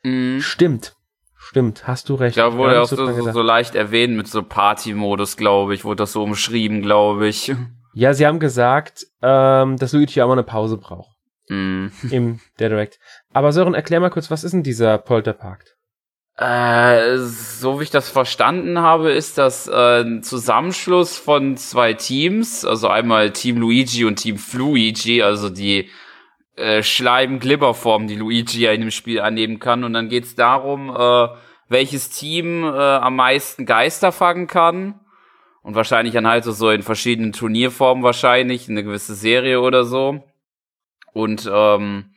Mhm. 0.02 0.40
Stimmt. 0.40 0.94
Stimmt, 1.38 1.86
hast 1.86 2.08
du 2.08 2.16
recht. 2.16 2.36
Da 2.36 2.54
wurde 2.54 2.82
auch 2.82 2.88
so, 2.88 2.96
so, 2.96 3.30
so, 3.30 3.42
leicht 3.42 3.76
erwähnt 3.76 4.16
mit 4.16 4.26
so 4.26 4.42
Party-Modus, 4.42 5.36
glaube 5.36 5.74
ich, 5.74 5.84
wurde 5.84 6.02
das 6.02 6.12
so 6.12 6.22
umschrieben, 6.24 6.82
glaube 6.82 7.28
ich. 7.28 7.54
Ja, 7.94 8.12
sie 8.14 8.26
haben 8.26 8.40
gesagt, 8.40 9.06
ähm, 9.22 9.76
dass 9.76 9.92
Luigi 9.92 10.20
auch 10.20 10.26
mal 10.26 10.32
eine 10.32 10.42
Pause 10.42 10.76
braucht. 10.76 11.16
Mm. 11.48 11.86
Im 12.10 12.40
der 12.58 12.68
Direct. 12.68 12.98
Aber 13.32 13.52
Sören, 13.52 13.74
erklär 13.74 14.00
mal 14.00 14.10
kurz, 14.10 14.30
was 14.30 14.44
ist 14.44 14.52
denn 14.52 14.64
dieser 14.64 14.98
Polterpark? 14.98 15.64
Äh, 16.38 17.16
so 17.16 17.80
wie 17.80 17.84
ich 17.84 17.90
das 17.90 18.10
verstanden 18.10 18.78
habe, 18.80 19.10
ist 19.12 19.38
das 19.38 19.68
äh, 19.68 20.02
ein 20.02 20.22
Zusammenschluss 20.22 21.16
von 21.16 21.56
zwei 21.56 21.94
Teams, 21.94 22.64
also 22.64 22.88
einmal 22.88 23.30
Team 23.30 23.56
Luigi 23.56 24.04
und 24.04 24.16
Team 24.16 24.36
Fluigi, 24.36 25.22
also 25.22 25.48
die 25.48 25.88
äh, 26.56 26.82
Schleim-Glibber-Form, 26.82 28.06
die 28.06 28.16
Luigi 28.16 28.60
ja 28.60 28.72
in 28.72 28.82
dem 28.82 28.90
Spiel 28.90 29.20
annehmen 29.20 29.60
kann. 29.60 29.82
Und 29.82 29.94
dann 29.94 30.10
geht's 30.10 30.34
darum, 30.34 30.90
äh, 30.90 31.28
welches 31.68 32.10
Team 32.10 32.64
äh, 32.64 32.68
am 32.68 33.16
meisten 33.16 33.64
Geister 33.64 34.12
fangen 34.12 34.46
kann. 34.46 35.00
Und 35.62 35.74
wahrscheinlich 35.74 36.14
dann 36.14 36.26
halt 36.26 36.44
so 36.44 36.70
in 36.70 36.82
verschiedenen 36.82 37.32
Turnierformen 37.32 38.04
wahrscheinlich, 38.04 38.68
eine 38.68 38.84
gewisse 38.84 39.14
Serie 39.14 39.60
oder 39.60 39.84
so. 39.84 40.22
Und 41.12 41.50
ähm, 41.52 42.10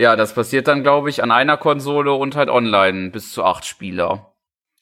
ja, 0.00 0.16
das 0.16 0.32
passiert 0.32 0.66
dann, 0.66 0.82
glaube 0.82 1.10
ich, 1.10 1.22
an 1.22 1.30
einer 1.30 1.58
Konsole 1.58 2.12
und 2.14 2.34
halt 2.34 2.48
online 2.48 3.10
bis 3.10 3.32
zu 3.32 3.44
acht 3.44 3.66
Spieler. 3.66 4.32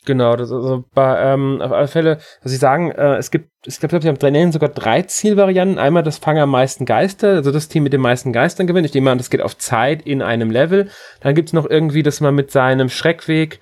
Genau, 0.06 0.36
das 0.36 0.52
also 0.52 0.84
bei, 0.94 1.20
ähm, 1.20 1.60
auf 1.60 1.72
alle 1.72 1.88
Fälle, 1.88 2.18
was 2.42 2.52
ich 2.52 2.60
sagen, 2.60 2.92
äh, 2.92 3.16
es 3.16 3.32
gibt, 3.32 3.50
ich 3.66 3.80
glaube, 3.80 4.00
sie 4.00 4.08
haben 4.08 4.52
sogar 4.52 4.68
drei 4.68 5.02
Zielvarianten. 5.02 5.78
Einmal 5.78 6.04
das 6.04 6.18
Fange 6.18 6.42
am 6.42 6.50
meisten 6.50 6.84
Geister, 6.84 7.30
also 7.30 7.50
das 7.50 7.66
Team 7.66 7.82
mit 7.82 7.92
den 7.92 8.00
meisten 8.00 8.32
Geistern 8.32 8.68
gewinnt. 8.68 8.86
Ich 8.86 8.94
nehme 8.94 9.10
an, 9.10 9.18
das 9.18 9.28
geht 9.28 9.42
auf 9.42 9.58
Zeit 9.58 10.02
in 10.02 10.22
einem 10.22 10.52
Level. 10.52 10.88
Dann 11.20 11.34
gibt's 11.34 11.52
noch 11.52 11.68
irgendwie, 11.68 12.04
dass 12.04 12.20
man 12.20 12.36
mit 12.36 12.52
seinem 12.52 12.88
Schreckweg 12.88 13.58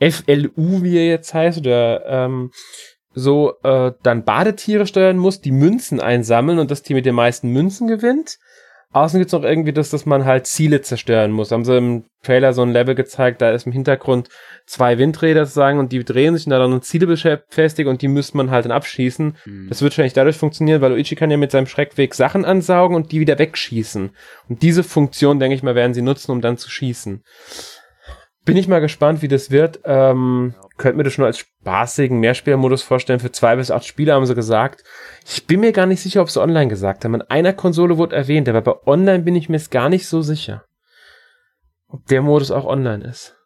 FLU, 0.00 0.82
wie 0.82 0.98
er 0.98 1.06
jetzt 1.06 1.32
heißt, 1.32 1.58
oder 1.58 2.04
ähm, 2.06 2.50
so 3.14 3.54
äh, 3.62 3.92
dann 4.02 4.24
Badetiere 4.24 4.86
steuern 4.86 5.16
muss, 5.16 5.40
die 5.40 5.52
Münzen 5.52 6.00
einsammeln 6.00 6.58
und 6.58 6.72
das 6.72 6.82
Team 6.82 6.96
mit 6.96 7.06
den 7.06 7.14
meisten 7.14 7.50
Münzen 7.50 7.86
gewinnt. 7.86 8.38
Außen 8.90 9.18
gibt's 9.18 9.34
noch 9.34 9.42
irgendwie 9.42 9.74
das, 9.74 9.90
dass 9.90 10.06
man 10.06 10.24
halt 10.24 10.46
Ziele 10.46 10.80
zerstören 10.80 11.30
muss. 11.30 11.52
Haben 11.52 11.64
sie 11.64 11.76
im 11.76 12.04
Trailer 12.22 12.54
so 12.54 12.62
ein 12.62 12.72
Level 12.72 12.94
gezeigt, 12.94 13.42
da 13.42 13.50
ist 13.50 13.66
im 13.66 13.72
Hintergrund 13.72 14.30
zwei 14.64 14.96
Windräder 14.96 15.44
sozusagen 15.44 15.78
und 15.78 15.92
die 15.92 16.02
drehen 16.04 16.34
sich 16.34 16.46
und 16.46 16.50
da 16.50 16.58
dann 16.58 16.80
Ziele 16.80 17.06
befestigen 17.06 17.90
und 17.90 18.00
die 18.00 18.08
müsste 18.08 18.38
man 18.38 18.50
halt 18.50 18.64
dann 18.64 18.72
abschießen. 18.72 19.36
Mhm. 19.44 19.68
Das 19.68 19.82
wird 19.82 19.92
wahrscheinlich 19.92 20.14
dadurch 20.14 20.36
funktionieren, 20.36 20.80
weil 20.80 20.92
Luigi 20.92 21.16
kann 21.16 21.30
ja 21.30 21.36
mit 21.36 21.50
seinem 21.50 21.66
Schreckweg 21.66 22.14
Sachen 22.14 22.46
ansaugen 22.46 22.96
und 22.96 23.12
die 23.12 23.20
wieder 23.20 23.38
wegschießen. 23.38 24.10
Und 24.48 24.62
diese 24.62 24.82
Funktion, 24.82 25.38
denke 25.38 25.54
ich 25.54 25.62
mal, 25.62 25.74
werden 25.74 25.92
sie 25.94 26.02
nutzen, 26.02 26.32
um 26.32 26.40
dann 26.40 26.56
zu 26.56 26.70
schießen. 26.70 27.22
Bin 28.48 28.56
ich 28.56 28.66
mal 28.66 28.80
gespannt, 28.80 29.20
wie 29.20 29.28
das 29.28 29.50
wird. 29.50 29.80
Ähm. 29.84 30.54
Könnt 30.78 30.96
mir 30.96 31.02
das 31.02 31.12
schon 31.12 31.26
als 31.26 31.36
spaßigen 31.36 32.18
Mehrspielermodus 32.18 32.82
vorstellen. 32.82 33.20
Für 33.20 33.30
zwei 33.30 33.56
bis 33.56 33.70
acht 33.70 33.84
Spieler 33.84 34.14
haben 34.14 34.24
sie 34.24 34.34
gesagt. 34.34 34.84
Ich 35.26 35.46
bin 35.46 35.60
mir 35.60 35.72
gar 35.72 35.84
nicht 35.84 36.00
sicher, 36.00 36.22
ob 36.22 36.30
sie 36.30 36.40
online 36.40 36.68
gesagt 36.68 37.04
haben. 37.04 37.16
An 37.16 37.22
einer 37.22 37.52
Konsole 37.52 37.98
wurde 37.98 38.16
erwähnt, 38.16 38.48
aber 38.48 38.62
bei 38.62 38.86
online 38.86 39.24
bin 39.24 39.36
ich 39.36 39.50
mir 39.50 39.58
jetzt 39.58 39.70
gar 39.70 39.90
nicht 39.90 40.06
so 40.06 40.22
sicher. 40.22 40.64
Ob 41.88 42.06
der 42.06 42.22
Modus 42.22 42.50
auch 42.50 42.64
online 42.64 43.04
ist. 43.04 43.36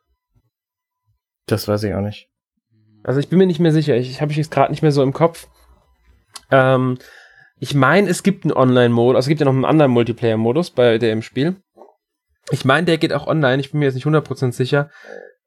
Das 1.46 1.66
weiß 1.66 1.82
ich 1.82 1.94
auch 1.94 2.00
nicht. 2.00 2.28
Also 3.02 3.18
ich 3.18 3.28
bin 3.28 3.40
mir 3.40 3.46
nicht 3.46 3.58
mehr 3.58 3.72
sicher. 3.72 3.96
Ich, 3.96 4.08
ich 4.08 4.20
habe 4.20 4.30
ich 4.30 4.38
jetzt 4.38 4.52
gerade 4.52 4.70
nicht 4.70 4.82
mehr 4.82 4.92
so 4.92 5.02
im 5.02 5.12
Kopf. 5.12 5.48
Ähm, 6.52 6.96
ich 7.58 7.74
meine, 7.74 8.08
es 8.08 8.22
gibt 8.22 8.44
einen 8.44 8.52
Online-Modus. 8.52 9.16
Also 9.16 9.24
es 9.24 9.28
gibt 9.30 9.40
ja 9.40 9.46
noch 9.46 9.52
einen 9.52 9.64
anderen 9.64 9.90
Multiplayer-Modus 9.90 10.70
bei 10.70 10.98
dem 10.98 11.22
Spiel. 11.22 11.56
Ich 12.52 12.64
meine, 12.64 12.84
der 12.84 12.98
geht 12.98 13.12
auch 13.12 13.26
online. 13.26 13.60
Ich 13.60 13.70
bin 13.70 13.80
mir 13.80 13.86
jetzt 13.86 13.94
nicht 13.94 14.06
100% 14.06 14.52
sicher. 14.52 14.90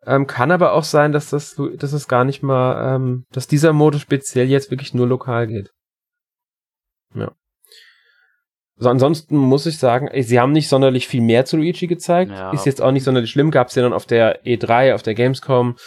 Ähm, 0.06 0.28
kann 0.28 0.52
aber 0.52 0.74
auch 0.74 0.84
sein, 0.84 1.12
dass 1.12 1.30
das, 1.30 1.56
dass 1.78 1.94
es 1.94 2.08
gar 2.08 2.26
nicht 2.26 2.44
mal, 2.44 2.96
ähm, 2.96 3.26
dass 3.32 3.48
dieser 3.48 3.74
Modus 3.74 4.02
speziell 4.02 4.48
jetzt 4.48 4.72
wirklich 4.72 4.94
nur 4.94 5.08
lokal 5.08 5.48
geht. 5.48 5.72
Ja. 7.14 7.32
So, 8.78 8.90
ansonsten 8.90 9.38
muss 9.38 9.66
ich 9.66 9.78
sagen, 9.78 10.10
sie 10.22 10.40
haben 10.40 10.52
nicht 10.52 10.68
sonderlich 10.68 11.08
viel 11.08 11.22
mehr 11.22 11.46
zu 11.46 11.58
Luigi 11.58 11.88
gezeigt. 11.88 12.32
Ja. 12.32 12.52
Ist 12.52 12.66
jetzt 12.66 12.82
auch 12.82 12.92
nicht 12.92 13.04
sonderlich 13.04 13.32
schlimm. 13.32 13.50
Gab 13.50 13.70
es 13.70 13.76
ja 13.76 13.84
dann 13.84 13.94
auf 13.94 14.06
der 14.06 14.44
E3, 14.44 14.94
auf 14.94 15.02
der 15.02 15.14
Gamescom. 15.14 15.78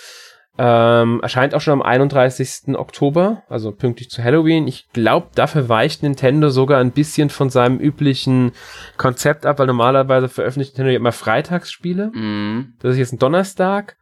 Ähm, 0.61 1.21
erscheint 1.23 1.55
auch 1.55 1.61
schon 1.61 1.75
am 1.75 1.83
31. 1.83 2.77
Oktober, 2.77 3.45
also 3.49 3.71
pünktlich 3.71 4.11
zu 4.11 4.25
Halloween. 4.25 4.67
Ich 4.67 4.89
glaube, 4.93 5.29
dafür 5.35 5.69
weicht 5.69 6.03
Nintendo 6.03 6.49
sogar 6.49 6.81
ein 6.81 6.91
bisschen 6.91 7.31
von 7.31 7.49
seinem 7.49 7.79
üblichen 7.79 8.53
Konzept 8.97 9.47
ab, 9.47 9.61
weil 9.61 9.69
normalerweise 9.69 10.29
veröffentlicht 10.29 10.73
Nintendo 10.73 10.97
immer 10.97 11.13
Freitagsspiele. 11.13 12.11
Mhm. 12.13 12.75
Das 12.81 12.93
ist 12.93 12.99
jetzt 12.99 13.13
ein 13.13 13.21
Donnerstag. 13.21 13.97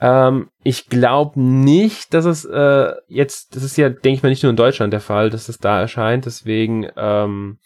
Ähm, 0.00 0.50
ich 0.62 0.88
glaube 0.88 1.40
nicht, 1.40 2.14
dass 2.14 2.24
es 2.24 2.44
äh, 2.44 2.92
jetzt, 3.08 3.54
das 3.54 3.62
ist 3.62 3.76
ja, 3.76 3.88
denke 3.88 4.16
ich 4.16 4.22
mal, 4.22 4.30
nicht 4.30 4.42
nur 4.42 4.50
in 4.50 4.56
Deutschland 4.56 4.92
der 4.92 5.00
Fall, 5.00 5.30
dass 5.30 5.48
es 5.48 5.58
da 5.58 5.80
erscheint. 5.80 6.26
Deswegen, 6.26 6.88
ähm, 6.96 7.58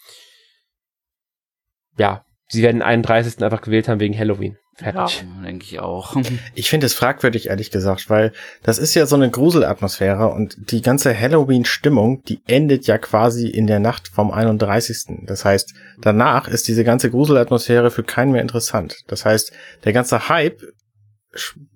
ja, 1.97 2.25
sie 2.47 2.61
werden 2.61 2.77
den 2.77 2.83
31. 2.83 3.43
einfach 3.43 3.61
gewählt 3.61 3.87
haben 3.87 3.99
wegen 3.99 4.17
Halloween. 4.17 4.57
Fertig. 4.75 5.23
Ja, 5.23 5.43
denke 5.45 5.65
ich 5.65 5.79
auch. 5.79 6.15
Ich 6.53 6.69
finde 6.69 6.85
es 6.85 6.93
fragwürdig, 6.93 7.47
ehrlich 7.47 7.71
gesagt, 7.71 8.09
weil 8.09 8.33
das 8.61 8.77
ist 8.77 8.93
ja 8.93 9.05
so 9.05 9.15
eine 9.15 9.29
Gruselatmosphäre 9.29 10.27
und 10.27 10.57
die 10.71 10.81
ganze 10.81 11.17
Halloween-Stimmung, 11.17 12.23
die 12.23 12.41
endet 12.45 12.85
ja 12.85 12.97
quasi 12.97 13.47
in 13.47 13.67
der 13.67 13.79
Nacht 13.79 14.09
vom 14.09 14.31
31. 14.31 15.23
Das 15.23 15.45
heißt, 15.45 15.73
danach 16.01 16.49
ist 16.49 16.67
diese 16.67 16.83
ganze 16.83 17.09
Gruselatmosphäre 17.09 17.89
für 17.89 18.03
keinen 18.03 18.33
mehr 18.33 18.41
interessant. 18.41 18.97
Das 19.07 19.23
heißt, 19.23 19.53
der 19.85 19.93
ganze 19.93 20.27
Hype 20.27 20.61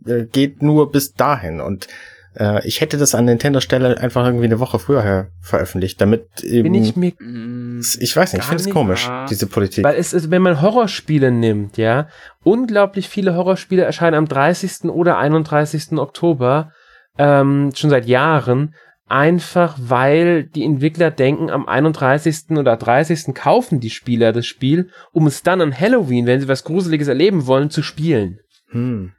äh, 0.06 0.26
geht 0.26 0.62
nur 0.62 0.92
bis 0.92 1.14
dahin 1.14 1.62
und 1.62 1.88
äh, 2.36 2.66
ich 2.68 2.82
hätte 2.82 2.98
das 2.98 3.16
an 3.16 3.26
Nintendo 3.26 3.60
Stelle 3.60 3.98
einfach 4.00 4.26
irgendwie 4.26 4.46
eine 4.46 4.60
Woche 4.60 4.80
früher 4.80 5.28
veröffentlicht, 5.42 6.00
damit 6.02 6.44
eben, 6.44 6.72
Bin 6.72 6.84
ich 6.84 6.96
mir 6.96 7.14
ich 7.20 8.16
weiß 8.16 8.34
nicht, 8.34 8.44
ich 8.44 8.50
finde 8.50 8.64
es 8.64 8.70
komisch, 8.70 9.08
wahr. 9.08 9.26
diese 9.30 9.48
Politik. 9.48 9.84
Weil 9.84 9.96
es 9.96 10.14
ist, 10.14 10.32
wenn 10.32 10.42
man 10.42 10.62
Horrorspiele 10.62 11.32
nimmt, 11.32 11.78
ja, 11.78 12.08
unglaublich 12.44 13.10
viele 13.10 13.36
Horrorspiele 13.36 13.84
erscheinen 13.84 14.16
am 14.16 14.28
30. 14.28 14.90
oder 14.90 15.18
31. 15.18 15.98
Oktober, 15.98 16.72
ähm, 17.18 17.72
schon 17.76 17.90
seit 17.90 18.06
Jahren, 18.08 18.74
einfach 19.08 19.76
weil 19.80 20.44
die 20.44 20.64
Entwickler 20.64 21.12
denken, 21.12 21.50
am 21.50 21.68
31. 21.68 22.52
oder 22.52 22.78
30. 22.78 23.34
kaufen 23.34 23.80
die 23.80 23.90
Spieler 23.90 24.32
das 24.32 24.46
Spiel, 24.46 24.90
um 25.12 25.28
es 25.28 25.42
dann 25.42 25.62
an 25.62 25.78
Halloween, 25.78 26.28
wenn 26.28 26.40
sie 26.40 26.48
was 26.48 26.64
Gruseliges 26.64 27.08
erleben 27.08 27.48
wollen, 27.48 27.70
zu 27.70 27.82
spielen. 27.82 28.40
Hm. 28.70 29.14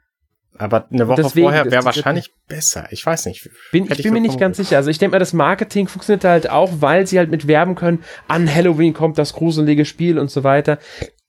Aber 0.61 0.87
eine 0.91 1.07
Woche 1.07 1.23
Deswegen, 1.23 1.45
vorher 1.45 1.65
wäre 1.71 1.83
wahrscheinlich 1.85 2.31
besser. 2.47 2.87
Ich 2.91 3.03
weiß 3.03 3.25
nicht. 3.25 3.49
Bin, 3.71 3.85
ich, 3.85 3.91
ich 3.91 4.03
bin 4.03 4.13
mir 4.13 4.21
nicht 4.21 4.39
ganz 4.39 4.57
sicher. 4.57 4.77
Also 4.77 4.91
ich 4.91 4.99
denke 4.99 5.15
mal, 5.15 5.19
das 5.19 5.33
Marketing 5.33 5.87
funktioniert 5.87 6.23
halt 6.23 6.51
auch, 6.51 6.69
weil 6.81 7.07
sie 7.07 7.17
halt 7.17 7.31
mit 7.31 7.47
werben 7.47 7.73
können, 7.73 8.03
an 8.27 8.53
Halloween 8.53 8.93
kommt 8.93 9.17
das 9.17 9.33
gruselige 9.33 9.85
Spiel 9.85 10.19
und 10.19 10.29
so 10.29 10.43
weiter. 10.43 10.77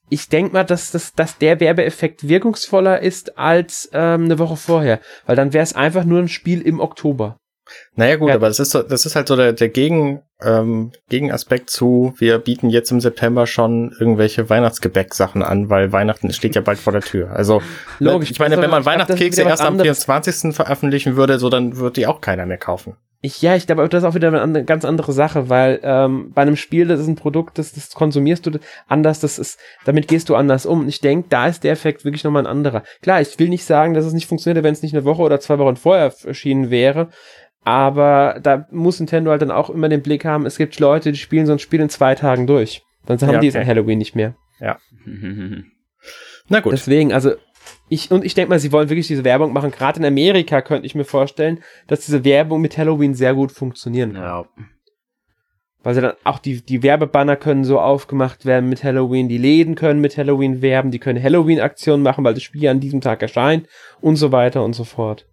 Ich 0.09 0.29
denke 0.29 0.53
mal, 0.53 0.63
dass, 0.63 0.91
dass, 0.91 1.13
dass 1.13 1.39
der 1.39 1.59
Werbeeffekt 1.59 2.27
wirkungsvoller 2.29 3.01
ist 3.01 3.35
als 3.35 3.89
ähm, 3.91 4.25
eine 4.25 4.37
Woche 4.37 4.55
vorher. 4.55 4.99
Weil 5.25 5.35
dann 5.35 5.51
wäre 5.51 5.63
es 5.63 5.73
einfach 5.73 6.03
nur 6.03 6.19
ein 6.19 6.27
Spiel 6.27 6.61
im 6.61 6.79
Oktober. 6.79 7.37
Naja 7.95 8.15
gut, 8.15 8.29
ja. 8.29 8.35
aber 8.35 8.47
das 8.47 8.59
ist, 8.59 8.71
so, 8.71 8.81
das 8.81 9.05
ist 9.05 9.15
halt 9.15 9.27
so 9.27 9.35
der, 9.35 9.53
der 9.53 9.69
Gegen, 9.69 10.21
ähm, 10.41 10.91
Gegenaspekt 11.09 11.69
zu, 11.69 12.13
wir 12.17 12.39
bieten 12.39 12.69
jetzt 12.69 12.91
im 12.91 12.99
September 12.99 13.47
schon 13.47 13.95
irgendwelche 13.99 14.49
Weihnachtsgebäck-Sachen 14.49 15.43
an, 15.43 15.69
weil 15.69 15.91
Weihnachten 15.91 16.31
steht 16.33 16.55
ja 16.55 16.61
bald 16.61 16.79
vor 16.79 16.93
der 16.93 17.01
Tür. 17.01 17.31
Also 17.31 17.61
Logisch, 17.99 18.31
ich 18.31 18.39
meine, 18.39 18.57
wenn 18.61 18.69
man 18.69 18.85
Weihnachtskekse 18.85 19.43
erst 19.43 19.63
am 19.63 19.79
24. 19.79 20.55
veröffentlichen 20.55 21.15
würde, 21.15 21.39
so 21.39 21.49
dann 21.49 21.77
würde 21.77 21.93
die 21.93 22.07
auch 22.07 22.21
keiner 22.21 22.45
mehr 22.45 22.57
kaufen. 22.57 22.95
Ich, 23.25 23.41
ja, 23.41 23.55
ich 23.55 23.67
glaube, 23.67 23.87
das 23.87 24.03
ist 24.03 24.09
auch 24.09 24.15
wieder 24.15 24.43
eine 24.43 24.65
ganz 24.65 24.83
andere 24.83 25.13
Sache, 25.13 25.47
weil 25.47 25.79
ähm, 25.81 26.33
bei 26.33 26.41
einem 26.41 26.57
Spiel, 26.57 26.85
das 26.89 26.99
ist 26.99 27.07
ein 27.07 27.15
Produkt, 27.15 27.57
das, 27.57 27.71
das 27.71 27.91
konsumierst 27.91 28.45
du 28.45 28.59
anders, 28.89 29.21
das 29.21 29.39
ist, 29.39 29.57
damit 29.85 30.09
gehst 30.09 30.27
du 30.27 30.35
anders 30.35 30.65
um. 30.65 30.81
Und 30.81 30.89
ich 30.89 30.99
denke, 30.99 31.29
da 31.29 31.47
ist 31.47 31.63
der 31.63 31.71
Effekt 31.71 32.03
wirklich 32.03 32.25
nochmal 32.25 32.43
ein 32.43 32.51
anderer. 32.51 32.83
Klar, 33.01 33.21
ich 33.21 33.39
will 33.39 33.47
nicht 33.47 33.63
sagen, 33.63 33.93
dass 33.93 34.03
es 34.03 34.11
nicht 34.11 34.27
funktioniert, 34.27 34.61
wenn 34.65 34.73
es 34.73 34.81
nicht 34.81 34.93
eine 34.93 35.05
Woche 35.05 35.21
oder 35.21 35.39
zwei 35.39 35.57
Wochen 35.57 35.77
vorher 35.77 36.13
erschienen 36.25 36.69
wäre. 36.69 37.11
Aber 37.65 38.39
da 38.41 38.67
muss 38.71 38.99
Nintendo 38.99 39.31
halt 39.31 39.41
dann 39.41 39.51
auch 39.51 39.69
immer 39.69 39.89
den 39.89 40.01
Blick 40.01 40.25
haben, 40.25 40.45
es 40.45 40.57
gibt 40.57 40.79
Leute, 40.79 41.11
die 41.11 41.17
spielen 41.17 41.45
so 41.45 41.53
ein 41.53 41.59
Spiel 41.59 41.79
in 41.79 41.89
zwei 41.89 42.15
Tagen 42.15 42.47
durch. 42.47 42.83
Dann 43.05 43.19
haben 43.21 43.33
ja, 43.33 43.39
die 43.39 43.47
es 43.47 43.55
an 43.55 43.65
Halloween 43.65 43.97
nicht 43.97 44.15
mehr. 44.15 44.35
Ja. 44.59 44.77
Na 46.49 46.59
gut. 46.59 46.73
Deswegen, 46.73 47.13
also 47.13 47.33
ich, 47.89 48.11
und 48.11 48.25
ich 48.25 48.33
denke 48.33 48.49
mal, 48.49 48.59
sie 48.59 48.71
wollen 48.71 48.89
wirklich 48.89 49.07
diese 49.07 49.23
Werbung 49.23 49.53
machen. 49.53 49.71
Gerade 49.71 49.99
in 49.99 50.05
Amerika 50.05 50.61
könnte 50.61 50.85
ich 50.85 50.95
mir 50.95 51.05
vorstellen, 51.05 51.59
dass 51.87 52.05
diese 52.05 52.25
Werbung 52.25 52.61
mit 52.61 52.77
Halloween 52.77 53.13
sehr 53.13 53.33
gut 53.33 53.51
funktionieren 53.51 54.13
kann. 54.13 54.23
Ja. 54.23 54.45
Weil 55.83 55.95
sie 55.95 56.01
dann 56.01 56.13
auch 56.23 56.39
die, 56.39 56.61
die 56.61 56.81
Werbebanner 56.81 57.35
können 57.35 57.65
so 57.65 57.79
aufgemacht 57.79 58.45
werden 58.45 58.69
mit 58.69 58.85
Halloween, 58.85 59.27
die 59.27 59.37
Läden 59.37 59.75
können 59.75 59.99
mit 59.99 60.17
Halloween 60.17 60.61
werben, 60.61 60.91
die 60.91 60.99
können 60.99 61.21
Halloween-Aktionen 61.21 62.01
machen, 62.01 62.23
weil 62.23 62.33
das 62.33 62.43
Spiel 62.43 62.69
an 62.69 62.79
diesem 62.79 63.01
Tag 63.01 63.21
erscheint 63.21 63.67
und 63.99 64.15
so 64.15 64.31
weiter 64.31 64.63
und 64.63 64.73
so 64.73 64.85
fort. 64.85 65.27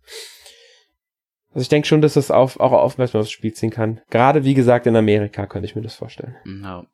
Also 1.53 1.63
ich 1.63 1.69
denke 1.69 1.89
schon, 1.89 2.01
dass 2.01 2.15
das 2.15 2.31
auf, 2.31 2.61
auch 2.61 2.73
aufmerksam 2.73 3.21
aufs 3.21 3.31
Spiel 3.31 3.53
ziehen 3.53 3.71
kann. 3.71 4.01
Gerade 4.11 4.45
wie 4.45 4.55
gesagt 4.55 4.87
in 4.87 4.95
Amerika 4.95 5.47
könnte 5.47 5.67
ich 5.67 5.75
mir 5.75 5.83
das 5.83 5.95
vorstellen. 5.95 6.37
No. 6.45 6.87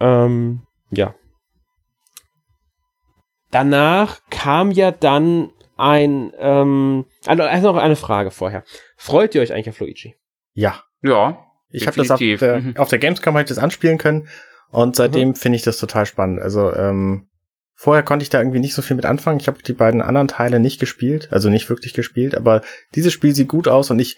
Ähm, 0.00 0.62
ja. 0.90 1.14
Danach 3.50 4.20
kam 4.30 4.70
ja 4.70 4.90
dann 4.90 5.50
ein, 5.76 6.32
ähm, 6.38 7.06
also 7.26 7.42
erst 7.42 7.62
noch 7.62 7.76
eine 7.76 7.96
Frage 7.96 8.30
vorher. 8.30 8.64
Freut 8.96 9.34
ihr 9.34 9.42
euch 9.42 9.52
eigentlich 9.52 9.68
auf 9.70 9.80
Luigi? 9.80 10.16
Ja. 10.54 10.82
Ja. 11.02 11.44
Ich 11.70 11.86
habe 11.86 11.96
das 11.96 12.10
auf 12.10 12.18
der, 12.18 12.60
mhm. 12.60 12.76
auf 12.76 12.88
der 12.88 12.98
Gamescom 12.98 13.34
halt 13.34 13.50
das 13.50 13.58
anspielen 13.58 13.98
können 13.98 14.28
und 14.70 14.96
seitdem 14.96 15.28
mhm. 15.28 15.34
finde 15.34 15.56
ich 15.56 15.62
das 15.62 15.78
total 15.78 16.06
spannend. 16.06 16.40
Also 16.40 16.72
ähm, 16.74 17.28
Vorher 17.80 18.02
konnte 18.02 18.24
ich 18.24 18.28
da 18.28 18.40
irgendwie 18.40 18.58
nicht 18.58 18.74
so 18.74 18.82
viel 18.82 18.96
mit 18.96 19.06
anfangen. 19.06 19.38
Ich 19.38 19.46
habe 19.46 19.62
die 19.62 19.72
beiden 19.72 20.02
anderen 20.02 20.26
Teile 20.26 20.58
nicht 20.58 20.80
gespielt, 20.80 21.28
also 21.30 21.48
nicht 21.48 21.70
wirklich 21.70 21.94
gespielt, 21.94 22.34
aber 22.34 22.62
dieses 22.96 23.12
Spiel 23.12 23.32
sieht 23.32 23.46
gut 23.46 23.68
aus 23.68 23.92
und 23.92 24.00
ich 24.00 24.16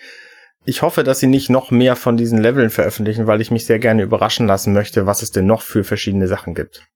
ich 0.65 0.81
hoffe, 0.81 1.05
dass 1.05 1.21
sie 1.21 1.27
nicht 1.27 1.51
noch 1.51 1.71
mehr 1.71 1.95
von 1.95 2.17
diesen 2.17 2.39
Leveln 2.39 2.71
veröffentlichen, 2.71 3.27
weil 3.27 3.43
ich 3.43 3.51
mich 3.51 3.67
sehr 3.67 3.79
gerne 3.79 4.03
überraschen 4.03 4.47
lassen 4.47 4.73
möchte, 4.73 5.05
was 5.05 5.21
es 5.21 5.31
denn 5.31 5.45
noch 5.45 5.61
für 5.61 5.85
verschiedene 5.85 6.27
Sachen 6.27 6.55
gibt. 6.55 6.87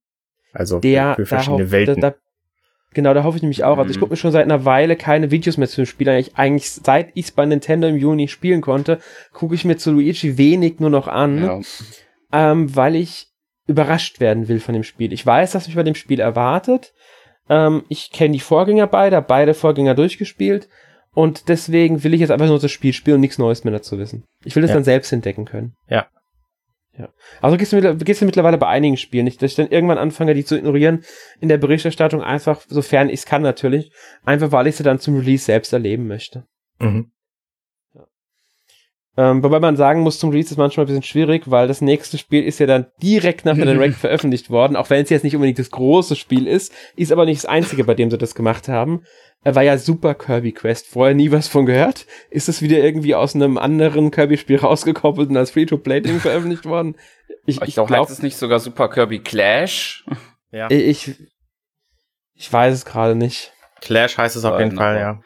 Also 0.54 0.80
Der, 0.80 1.16
für, 1.16 1.26
verschiedene 1.26 1.70
Welten. 1.70 2.00
Da, 2.00 2.10
da, 2.10 2.16
genau, 2.94 3.12
da 3.12 3.24
hoffe 3.24 3.36
ich 3.36 3.42
nämlich 3.42 3.62
auch. 3.62 3.76
Also 3.76 3.90
ich 3.90 3.96
mhm. 3.96 4.00
gucke 4.00 4.12
mir 4.12 4.16
schon 4.16 4.32
seit 4.32 4.44
einer 4.44 4.64
Weile 4.64 4.96
keine 4.96 5.30
Videos 5.30 5.58
mehr 5.58 5.68
zu 5.68 5.82
dem 5.82 5.86
Spiel. 5.86 6.08
Eigentlich, 6.08 6.36
eigentlich 6.36 6.70
seit 6.70 7.10
ich 7.12 7.26
es 7.26 7.32
bei 7.32 7.44
Nintendo 7.44 7.88
im 7.88 7.96
Juni 7.96 8.28
spielen 8.28 8.62
konnte, 8.62 9.00
gucke 9.34 9.54
ich 9.54 9.66
mir 9.66 9.76
zu 9.76 9.92
Luigi 9.92 10.38
wenig 10.38 10.80
nur 10.80 10.90
noch 10.90 11.08
an, 11.08 11.44
ja. 11.44 11.60
ähm, 12.32 12.74
weil 12.74 12.96
ich 12.96 13.33
überrascht 13.66 14.20
werden 14.20 14.48
will 14.48 14.60
von 14.60 14.74
dem 14.74 14.84
Spiel. 14.84 15.12
Ich 15.12 15.24
weiß, 15.24 15.54
was 15.54 15.66
mich 15.66 15.76
bei 15.76 15.82
dem 15.82 15.94
Spiel 15.94 16.20
erwartet. 16.20 16.92
Ähm, 17.48 17.84
ich 17.88 18.10
kenne 18.10 18.32
die 18.32 18.40
Vorgänger 18.40 18.86
beide, 18.86 19.20
beide 19.22 19.54
Vorgänger 19.54 19.94
durchgespielt 19.94 20.68
und 21.12 21.48
deswegen 21.48 22.02
will 22.04 22.14
ich 22.14 22.20
jetzt 22.20 22.30
einfach 22.30 22.46
nur 22.46 22.58
das 22.58 22.70
Spiel 22.70 22.92
spielen 22.92 23.16
und 23.16 23.20
nichts 23.20 23.38
Neues 23.38 23.64
mehr 23.64 23.72
dazu 23.72 23.98
wissen. 23.98 24.24
Ich 24.44 24.54
will 24.56 24.62
das 24.62 24.70
ja. 24.70 24.74
dann 24.76 24.84
selbst 24.84 25.12
entdecken 25.12 25.44
können. 25.44 25.74
Ja. 25.88 26.06
Ja. 26.96 27.08
Also 27.40 27.56
gehst 27.56 27.72
du, 27.72 27.96
gehst 27.96 28.20
du 28.20 28.24
mittlerweile 28.24 28.58
bei 28.58 28.68
einigen 28.68 28.96
Spielen 28.96 29.24
nicht, 29.24 29.42
dass 29.42 29.50
ich 29.50 29.56
dann 29.56 29.68
irgendwann 29.68 29.98
anfange, 29.98 30.34
die 30.34 30.44
zu 30.44 30.56
ignorieren 30.56 31.02
in 31.40 31.48
der 31.48 31.58
Berichterstattung, 31.58 32.22
einfach, 32.22 32.60
sofern 32.68 33.08
ich 33.08 33.20
es 33.20 33.26
kann 33.26 33.42
natürlich, 33.42 33.90
einfach 34.24 34.52
weil 34.52 34.68
ich 34.68 34.76
sie 34.76 34.84
dann 34.84 35.00
zum 35.00 35.16
Release 35.16 35.44
selbst 35.44 35.72
erleben 35.72 36.06
möchte. 36.06 36.44
Mhm. 36.78 37.10
Ähm, 39.16 39.44
wobei 39.44 39.60
man 39.60 39.76
sagen 39.76 40.00
muss, 40.00 40.18
zum 40.18 40.30
Release 40.30 40.50
ist 40.50 40.56
manchmal 40.56 40.84
ein 40.84 40.88
bisschen 40.88 41.04
schwierig, 41.04 41.44
weil 41.46 41.68
das 41.68 41.80
nächste 41.80 42.18
Spiel 42.18 42.42
ist 42.42 42.58
ja 42.58 42.66
dann 42.66 42.86
direkt 43.00 43.44
nach 43.44 43.54
der 43.54 43.66
Direct 43.66 43.94
veröffentlicht 44.00 44.50
worden, 44.50 44.74
auch 44.74 44.90
wenn 44.90 45.04
es 45.04 45.10
jetzt 45.10 45.22
nicht 45.22 45.36
unbedingt 45.36 45.58
das 45.58 45.70
große 45.70 46.16
Spiel 46.16 46.48
ist, 46.48 46.72
ist 46.96 47.12
aber 47.12 47.24
nicht 47.24 47.44
das 47.44 47.48
einzige, 47.48 47.84
bei 47.84 47.94
dem 47.94 48.10
sie 48.10 48.18
das 48.18 48.34
gemacht 48.34 48.68
haben. 48.68 49.04
Er 49.44 49.54
war 49.54 49.62
ja 49.62 49.78
Super 49.78 50.14
Kirby 50.14 50.52
Quest, 50.52 50.88
vorher 50.88 51.14
nie 51.14 51.30
was 51.30 51.48
von 51.48 51.66
gehört. 51.66 52.06
Ist 52.30 52.48
es 52.48 52.62
wieder 52.62 52.78
irgendwie 52.78 53.14
aus 53.14 53.34
einem 53.34 53.58
anderen 53.58 54.10
Kirby-Spiel 54.10 54.56
rausgekoppelt 54.56 55.28
und 55.28 55.36
als 55.36 55.50
Free-to-Play-Ding 55.50 56.18
veröffentlicht 56.18 56.64
worden? 56.64 56.96
Ich, 57.46 57.60
ich, 57.60 57.68
ich 57.68 57.74
glaube, 57.74 57.96
heißt 57.96 58.10
es 58.10 58.22
nicht 58.22 58.38
sogar 58.38 58.58
Super 58.58 58.88
Kirby 58.88 59.20
Clash? 59.20 60.06
Ja. 60.50 60.70
Ich, 60.70 61.14
ich 62.34 62.52
weiß 62.52 62.74
es 62.74 62.84
gerade 62.84 63.14
nicht. 63.14 63.52
Clash 63.80 64.16
heißt 64.16 64.34
es 64.34 64.44
auf 64.44 64.58
jeden 64.58 64.76
Fall, 64.76 64.98
ja. 64.98 65.20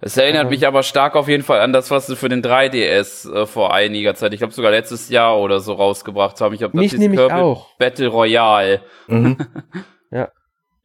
Es 0.00 0.16
erinnert 0.16 0.42
aber 0.42 0.50
mich 0.50 0.66
aber 0.66 0.82
stark 0.84 1.16
auf 1.16 1.26
jeden 1.28 1.42
Fall 1.42 1.60
an 1.60 1.72
das, 1.72 1.90
was 1.90 2.06
sie 2.06 2.14
für 2.14 2.28
den 2.28 2.42
3DS 2.42 3.32
äh, 3.32 3.46
vor 3.46 3.74
einiger 3.74 4.14
Zeit, 4.14 4.32
ich 4.32 4.38
glaube 4.38 4.54
sogar 4.54 4.70
letztes 4.70 5.08
Jahr 5.08 5.38
oder 5.38 5.58
so 5.58 5.72
rausgebracht 5.72 6.40
haben. 6.40 6.54
Ich 6.54 6.62
habe 6.62 6.80
das 6.80 6.92
nämlich 6.92 7.18
Kirby 7.18 7.34
auch. 7.34 7.76
Battle 7.78 8.08
Royale. 8.08 8.80
Mhm. 9.08 9.36
ja. 10.12 10.28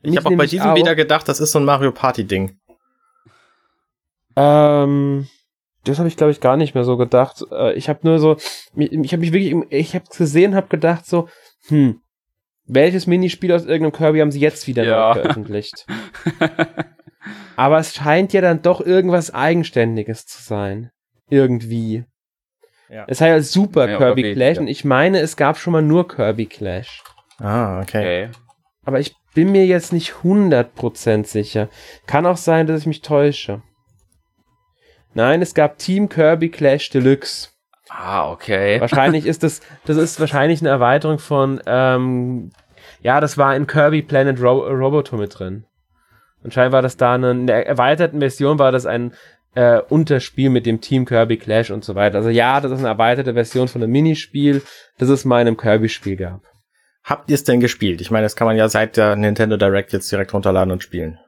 Ich 0.01 0.17
habe 0.17 0.29
auch 0.29 0.37
bei 0.37 0.47
diesem 0.47 0.71
auch. 0.71 0.75
wieder 0.75 0.95
gedacht, 0.95 1.29
das 1.29 1.39
ist 1.39 1.51
so 1.51 1.59
ein 1.59 1.65
Mario 1.65 1.91
Party 1.91 2.25
Ding. 2.25 2.57
Ähm, 4.35 5.27
das 5.85 5.99
habe 5.99 6.07
ich 6.07 6.17
glaube 6.17 6.31
ich 6.31 6.41
gar 6.41 6.57
nicht 6.57 6.73
mehr 6.73 6.83
so 6.83 6.97
gedacht. 6.97 7.45
Äh, 7.51 7.73
ich 7.73 7.89
habe 7.89 7.99
nur 8.03 8.17
so, 8.17 8.37
ich 8.75 9.13
habe 9.13 9.19
mich 9.19 9.31
wirklich, 9.31 9.55
ich 9.69 9.93
habe 9.93 10.05
gesehen, 10.17 10.55
habe 10.55 10.67
gedacht 10.67 11.05
so, 11.05 11.29
hm, 11.67 12.01
welches 12.65 13.05
Minispiel 13.05 13.53
aus 13.53 13.65
irgendeinem 13.65 13.91
Kirby 13.91 14.19
haben 14.19 14.31
sie 14.31 14.39
jetzt 14.39 14.67
wieder 14.67 14.83
ja. 14.83 15.13
veröffentlicht? 15.13 15.85
Aber 17.55 17.79
es 17.79 17.95
scheint 17.95 18.33
ja 18.33 18.41
dann 18.41 18.61
doch 18.61 18.81
irgendwas 18.81 19.33
Eigenständiges 19.33 20.25
zu 20.25 20.41
sein. 20.41 20.91
Irgendwie. 21.29 22.05
Ja. 22.89 23.05
Es 23.07 23.21
heißt 23.21 23.29
ja 23.29 23.41
Super 23.41 23.89
ja, 23.89 23.97
Kirby 23.97 24.21
okay, 24.21 24.33
Clash 24.33 24.55
ja. 24.55 24.61
und 24.61 24.67
ich 24.67 24.85
meine, 24.85 25.19
es 25.19 25.35
gab 25.35 25.57
schon 25.57 25.73
mal 25.73 25.81
nur 25.81 26.07
Kirby 26.07 26.45
Clash. 26.45 27.01
Ah, 27.39 27.81
okay. 27.81 28.27
okay. 28.27 28.29
Aber 28.85 28.99
ich 28.99 29.15
bin 29.33 29.51
mir 29.51 29.65
jetzt 29.65 29.93
nicht 29.93 30.13
100% 30.23 31.25
sicher. 31.25 31.69
Kann 32.05 32.25
auch 32.25 32.37
sein, 32.37 32.67
dass 32.67 32.81
ich 32.81 32.85
mich 32.87 33.01
täusche. 33.01 33.61
Nein, 35.13 35.41
es 35.41 35.53
gab 35.53 35.77
Team 35.77 36.09
Kirby 36.09 36.49
Clash 36.49 36.89
Deluxe. 36.89 37.49
Ah, 37.89 38.31
okay. 38.31 38.79
Wahrscheinlich 38.81 39.25
ist 39.25 39.43
das, 39.43 39.61
das 39.85 39.97
ist 39.97 40.19
wahrscheinlich 40.19 40.61
eine 40.61 40.69
Erweiterung 40.69 41.19
von, 41.19 41.61
ähm, 41.65 42.51
ja, 43.01 43.19
das 43.19 43.37
war 43.37 43.55
in 43.55 43.67
Kirby 43.67 44.01
Planet 44.01 44.41
Ro 44.41 44.67
Roboto 44.67 45.17
mit 45.17 45.37
drin. 45.37 45.65
Anscheinend 46.43 46.73
war 46.73 46.81
das 46.81 46.97
da 46.97 47.15
eine, 47.15 47.31
in 47.31 47.47
der 47.47 47.65
erweiterten 47.67 48.19
Version 48.19 48.59
war 48.59 48.71
das 48.71 48.85
ein 48.85 49.13
äh, 49.55 49.79
Unterspiel 49.89 50.49
mit 50.49 50.65
dem 50.65 50.81
Team 50.81 51.05
Kirby 51.05 51.37
Clash 51.37 51.71
und 51.71 51.83
so 51.83 51.95
weiter. 51.95 52.17
Also 52.17 52.29
ja, 52.29 52.59
das 52.59 52.71
ist 52.71 52.79
eine 52.79 52.87
erweiterte 52.87 53.33
Version 53.33 53.67
von 53.67 53.83
einem 53.83 53.91
Minispiel, 53.91 54.61
das 54.97 55.09
es 55.09 55.25
mal 55.25 55.41
in 55.41 55.47
einem 55.47 55.57
Kirby-Spiel 55.57 56.17
gab. 56.17 56.41
Habt 57.03 57.29
ihr 57.29 57.35
es 57.35 57.43
denn 57.43 57.59
gespielt? 57.59 58.01
Ich 58.01 58.11
meine, 58.11 58.23
das 58.23 58.35
kann 58.35 58.47
man 58.47 58.57
ja 58.57 58.69
seit 58.69 58.97
der 58.97 59.15
Nintendo 59.15 59.57
Direct 59.57 59.91
jetzt 59.93 60.11
direkt 60.11 60.33
runterladen 60.33 60.71
und 60.71 60.83
spielen. 60.83 61.19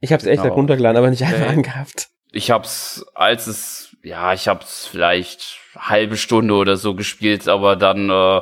Ich 0.00 0.12
habe 0.12 0.20
es 0.20 0.26
echt 0.26 0.44
oh. 0.44 0.48
runtergeladen, 0.48 0.96
aber 0.96 1.10
nicht 1.10 1.22
einfach 1.22 1.48
angehabt. 1.48 2.08
Ich 2.32 2.50
hab's, 2.50 3.04
als 3.14 3.46
es, 3.46 3.96
ja, 4.02 4.32
ich 4.32 4.48
hab's 4.48 4.86
vielleicht 4.86 5.60
halbe 5.76 6.16
Stunde 6.16 6.54
oder 6.54 6.76
so 6.76 6.94
gespielt, 6.94 7.48
aber 7.48 7.76
dann 7.76 8.10
äh, 8.10 8.40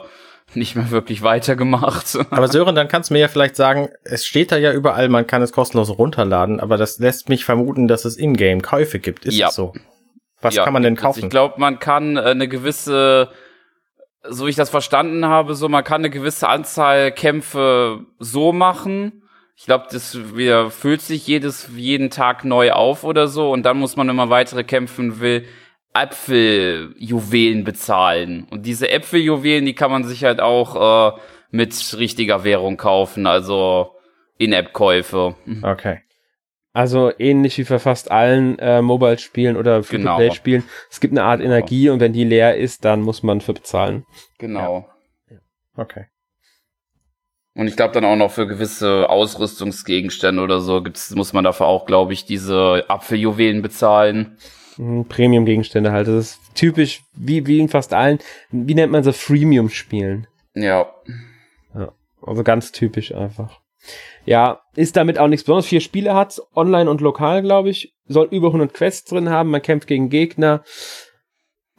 nicht 0.57 0.77
mehr 0.77 0.90
wirklich 0.90 1.23
weitergemacht. 1.23 2.19
Aber 2.31 2.49
Sören, 2.49 2.75
dann 2.75 2.88
kannst 2.88 3.11
du 3.11 3.14
mir 3.14 3.21
ja 3.21 3.29
vielleicht 3.29 3.57
sagen, 3.57 3.88
es 4.05 4.25
steht 4.27 4.53
da 4.53 4.57
ja 4.57 4.73
überall, 4.73 5.09
man 5.09 5.27
kann 5.27 5.42
es 5.42 5.53
kostenlos 5.53 5.97
runterladen, 5.99 6.61
aber 6.61 6.77
das 6.77 6.99
lässt 6.99 7.29
mich 7.29 7.45
vermuten, 7.45 7.88
dass 7.88 8.05
es 8.05 8.16
Ingame 8.16 8.61
Käufe 8.61 8.99
gibt. 8.99 9.25
Ist 9.25 9.37
ja. 9.37 9.47
das 9.47 9.55
so? 9.55 9.73
Was 10.40 10.55
ja, 10.55 10.64
kann 10.64 10.73
man 10.73 10.83
denn 10.83 10.97
kaufen? 10.97 11.25
Ich 11.25 11.31
glaube, 11.31 11.55
man 11.59 11.79
kann 11.79 12.16
äh, 12.16 12.21
eine 12.21 12.49
gewisse, 12.49 13.31
so 14.23 14.47
wie 14.47 14.51
ich 14.51 14.57
das 14.57 14.71
verstanden 14.71 15.27
habe, 15.27 15.55
so 15.55 15.69
man 15.69 15.85
kann 15.85 16.03
eine 16.03 16.11
gewisse 16.11 16.49
Anzahl 16.49 17.12
Kämpfe 17.12 18.05
so 18.19 18.53
machen. 18.53 19.23
Ich 19.57 19.64
glaube, 19.64 19.87
das 19.90 20.37
wieder 20.37 20.71
füllt 20.71 21.01
sich 21.01 21.27
jedes 21.27 21.71
jeden 21.75 22.11
Tag 22.11 22.45
neu 22.45 22.73
auf 22.73 23.05
oder 23.05 23.27
so 23.27 23.51
und 23.51 23.62
dann 23.62 23.79
muss 23.79 23.97
man, 23.97 24.07
wenn 24.09 24.16
man 24.16 24.29
weitere 24.29 24.64
kämpfen 24.64 25.21
will, 25.21 25.47
Äpfeljuwelen 26.03 27.65
bezahlen. 27.65 28.47
Und 28.51 28.67
diese 28.67 28.91
Äpfeljuwelen, 28.91 29.65
die 29.65 29.75
kann 29.75 29.91
man 29.91 30.05
sich 30.05 30.25
halt 30.25 30.41
auch 30.41 31.15
äh, 31.15 31.21
mit 31.51 31.97
richtiger 31.99 32.45
Währung 32.45 32.77
kaufen, 32.77 33.27
also 33.27 33.95
In-App-Käufe. 34.39 35.35
Okay. 35.63 36.01
Also 36.73 37.11
ähnlich 37.19 37.57
wie 37.57 37.65
für 37.65 37.79
fast 37.79 38.11
allen 38.11 38.59
äh, 38.59 38.83
Mobile-Spielen 38.83 39.57
oder 39.57 39.83
Free-to-Play-Spielen. 39.83 40.61
Genau. 40.61 40.73
Es 40.91 41.01
gibt 41.01 41.15
eine 41.15 41.23
Art 41.23 41.41
genau. 41.41 41.55
Energie 41.55 41.89
und 41.89 42.01
wenn 42.01 42.13
die 42.13 42.25
leer 42.25 42.57
ist, 42.57 42.85
dann 42.85 43.01
muss 43.01 43.23
man 43.23 43.41
für 43.41 43.55
bezahlen. 43.55 44.05
Genau. 44.39 44.87
Ja. 45.31 45.39
Okay. 45.75 46.07
Und 47.55 47.69
ich 47.69 47.77
glaube 47.77 47.95
dann 47.95 48.05
auch 48.05 48.17
noch 48.17 48.31
für 48.31 48.47
gewisse 48.47 49.09
Ausrüstungsgegenstände 49.09 50.43
oder 50.43 50.61
so 50.61 50.83
gibt's, 50.83 51.15
muss 51.15 51.33
man 51.33 51.45
dafür 51.45 51.65
auch, 51.65 51.87
glaube 51.87 52.13
ich, 52.13 52.27
diese 52.27 52.85
Apfeljuwelen 52.89 53.63
bezahlen. 53.63 54.37
Premium-Gegenstände 54.77 55.93
halt. 55.93 56.09
Das 56.09 56.15
ist 56.15 56.41
typisch, 56.55 57.03
wie, 57.15 57.47
wie 57.47 57.59
in 57.59 57.69
fast 57.69 57.93
allen, 57.93 58.19
wie 58.51 58.75
nennt 58.75 58.93
man 58.93 59.05
so 59.05 59.12
Freemium-Spielen? 59.12 60.27
Ja. 60.55 60.93
ja. 61.75 61.93
Also 62.23 62.43
ganz 62.43 62.73
typisch 62.73 63.15
einfach. 63.15 63.61
Ja, 64.25 64.61
ist 64.75 64.97
damit 64.97 65.19
auch 65.19 65.29
nichts 65.29 65.45
Besonderes. 65.45 65.67
Vier 65.67 65.81
Spiele 65.81 66.15
hat 66.15 66.41
online 66.55 66.91
und 66.91 67.01
lokal, 67.01 67.43
glaube 67.43 67.71
ich. 67.71 67.95
Soll 68.07 68.29
über 68.31 68.49
100 68.49 68.75
Quests 68.75 69.09
drin 69.09 69.31
haben. 69.31 69.51
Man 69.51 69.62
kämpft 69.62 69.87
gegen 69.87 70.11
Gegner. 70.11 70.65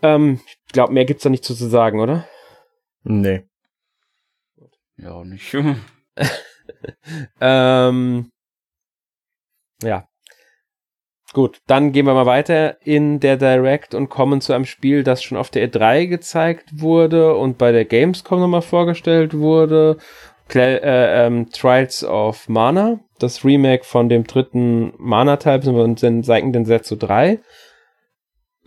Ähm, 0.01 0.39
ich 0.45 0.73
glaube, 0.73 0.93
mehr 0.93 1.05
gibt's 1.05 1.23
da 1.23 1.29
nicht 1.29 1.43
zu 1.43 1.53
sagen, 1.53 1.99
oder? 1.99 2.27
Nee. 3.03 3.43
Ja, 4.97 5.23
nicht. 5.23 5.53
ähm, 7.41 8.31
ja, 9.83 10.07
Gut, 11.37 11.61
dann 11.67 11.91
gehen 11.91 12.07
wir 12.07 12.15
mal 12.15 12.25
weiter 12.25 12.81
in 12.83 13.19
der 13.19 13.37
Direct 13.37 13.93
und 13.93 14.09
kommen 14.09 14.41
zu 14.41 14.53
einem 14.53 14.65
Spiel, 14.65 15.03
das 15.03 15.21
schon 15.21 15.37
auf 15.37 15.51
der 15.51 15.69
E3 15.69 16.07
gezeigt 16.07 16.81
wurde 16.81 17.35
und 17.35 17.59
bei 17.59 17.71
der 17.71 17.85
Gamescom 17.85 18.39
nochmal 18.39 18.63
vorgestellt 18.63 19.37
wurde. 19.37 19.97
Cl 20.49 20.79
äh, 20.81 21.27
ähm, 21.27 21.51
Trials 21.51 22.03
of 22.03 22.49
Mana, 22.49 23.01
das 23.19 23.45
Remake 23.45 23.83
von 23.83 24.09
dem 24.09 24.23
dritten 24.23 24.93
Mana-Teil, 24.97 25.59
und 25.69 26.01
den 26.01 26.23
den 26.23 26.65
Setsu 26.65 26.95
3. 26.95 27.39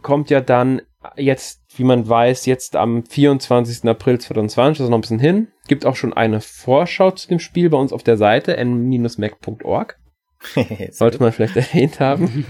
Kommt 0.01 0.31
ja 0.31 0.41
dann 0.41 0.81
jetzt, 1.17 1.63
wie 1.75 1.83
man 1.83 2.09
weiß, 2.09 2.47
jetzt 2.47 2.77
am 2.77 3.05
24. 3.05 3.91
April 3.91 4.21
2020, 4.21 4.83
also 4.83 4.91
noch 4.91 4.99
ein 4.99 5.01
bisschen 5.01 5.19
hin. 5.19 5.49
Gibt 5.67 5.85
auch 5.85 5.97
schon 5.97 6.13
eine 6.13 6.41
Vorschau 6.41 7.11
zu 7.11 7.27
dem 7.27 7.41
Spiel 7.41 7.69
bei 7.69 7.79
uns 7.79 7.93
auf 7.93 8.05
der 8.05 8.17
Seite 8.17 8.57
n-mac.org. 8.57 10.00
Sollte 10.91 11.19
man 11.21 11.33
vielleicht 11.33 11.57
erwähnt 11.57 12.01
haben. 12.01 12.45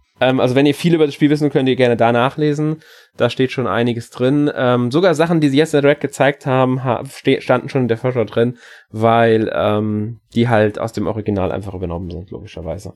ähm, 0.20 0.40
also 0.40 0.54
wenn 0.54 0.66
ihr 0.66 0.74
viel 0.74 0.94
über 0.94 1.06
das 1.06 1.14
Spiel 1.14 1.30
wissen, 1.30 1.50
könnt 1.50 1.68
ihr 1.68 1.76
gerne 1.76 1.96
da 1.96 2.12
nachlesen. 2.12 2.82
Da 3.16 3.30
steht 3.30 3.52
schon 3.52 3.66
einiges 3.66 4.10
drin. 4.10 4.50
Ähm, 4.54 4.90
sogar 4.90 5.14
Sachen, 5.14 5.40
die 5.40 5.48
sie 5.48 5.56
jetzt 5.56 5.74
in 5.74 5.78
der 5.78 5.82
Direct 5.82 6.00
gezeigt 6.00 6.46
haben, 6.46 6.84
ha 6.84 7.02
standen 7.38 7.68
schon 7.68 7.82
in 7.82 7.88
der 7.88 7.98
Vorschau 7.98 8.24
drin, 8.24 8.58
weil 8.90 9.50
ähm, 9.54 10.20
die 10.34 10.48
halt 10.48 10.78
aus 10.78 10.92
dem 10.92 11.06
Original 11.06 11.52
einfach 11.52 11.74
übernommen 11.74 12.10
sind, 12.10 12.30
logischerweise. 12.30 12.94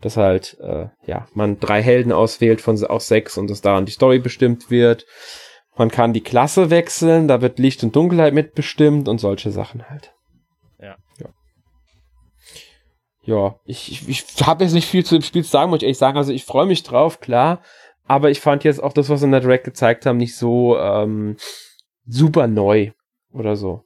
Dass 0.00 0.16
halt, 0.16 0.56
äh, 0.60 0.86
ja, 1.04 1.26
man 1.34 1.60
drei 1.60 1.82
Helden 1.82 2.12
auswählt 2.12 2.60
von 2.60 2.82
aus 2.84 3.08
sechs 3.08 3.36
und 3.36 3.50
dass 3.50 3.60
daran 3.60 3.84
die 3.84 3.92
Story 3.92 4.18
bestimmt 4.18 4.70
wird. 4.70 5.04
Man 5.76 5.90
kann 5.90 6.12
die 6.12 6.22
Klasse 6.22 6.70
wechseln, 6.70 7.28
da 7.28 7.40
wird 7.42 7.58
Licht 7.58 7.82
und 7.82 7.94
Dunkelheit 7.94 8.34
mitbestimmt 8.34 9.08
und 9.08 9.18
solche 9.18 9.50
Sachen 9.50 9.88
halt. 9.88 10.12
Ja, 13.30 13.54
ich, 13.64 13.92
ich, 13.92 14.08
ich 14.08 14.46
habe 14.46 14.64
jetzt 14.64 14.72
nicht 14.72 14.88
viel 14.88 15.04
zu 15.04 15.14
dem 15.14 15.22
Spiel 15.22 15.44
zu 15.44 15.50
sagen, 15.50 15.70
muss 15.70 15.78
ich 15.78 15.84
ehrlich 15.84 15.98
sagen. 15.98 16.18
Also 16.18 16.32
ich 16.32 16.44
freue 16.44 16.66
mich 16.66 16.82
drauf, 16.82 17.20
klar. 17.20 17.62
Aber 18.06 18.30
ich 18.30 18.40
fand 18.40 18.64
jetzt 18.64 18.82
auch 18.82 18.92
das, 18.92 19.08
was 19.08 19.22
in 19.22 19.30
der 19.30 19.40
Direct 19.40 19.64
gezeigt 19.64 20.04
haben, 20.04 20.16
nicht 20.16 20.36
so 20.36 20.76
ähm, 20.76 21.36
super 22.06 22.48
neu 22.48 22.90
oder 23.32 23.54
so. 23.54 23.84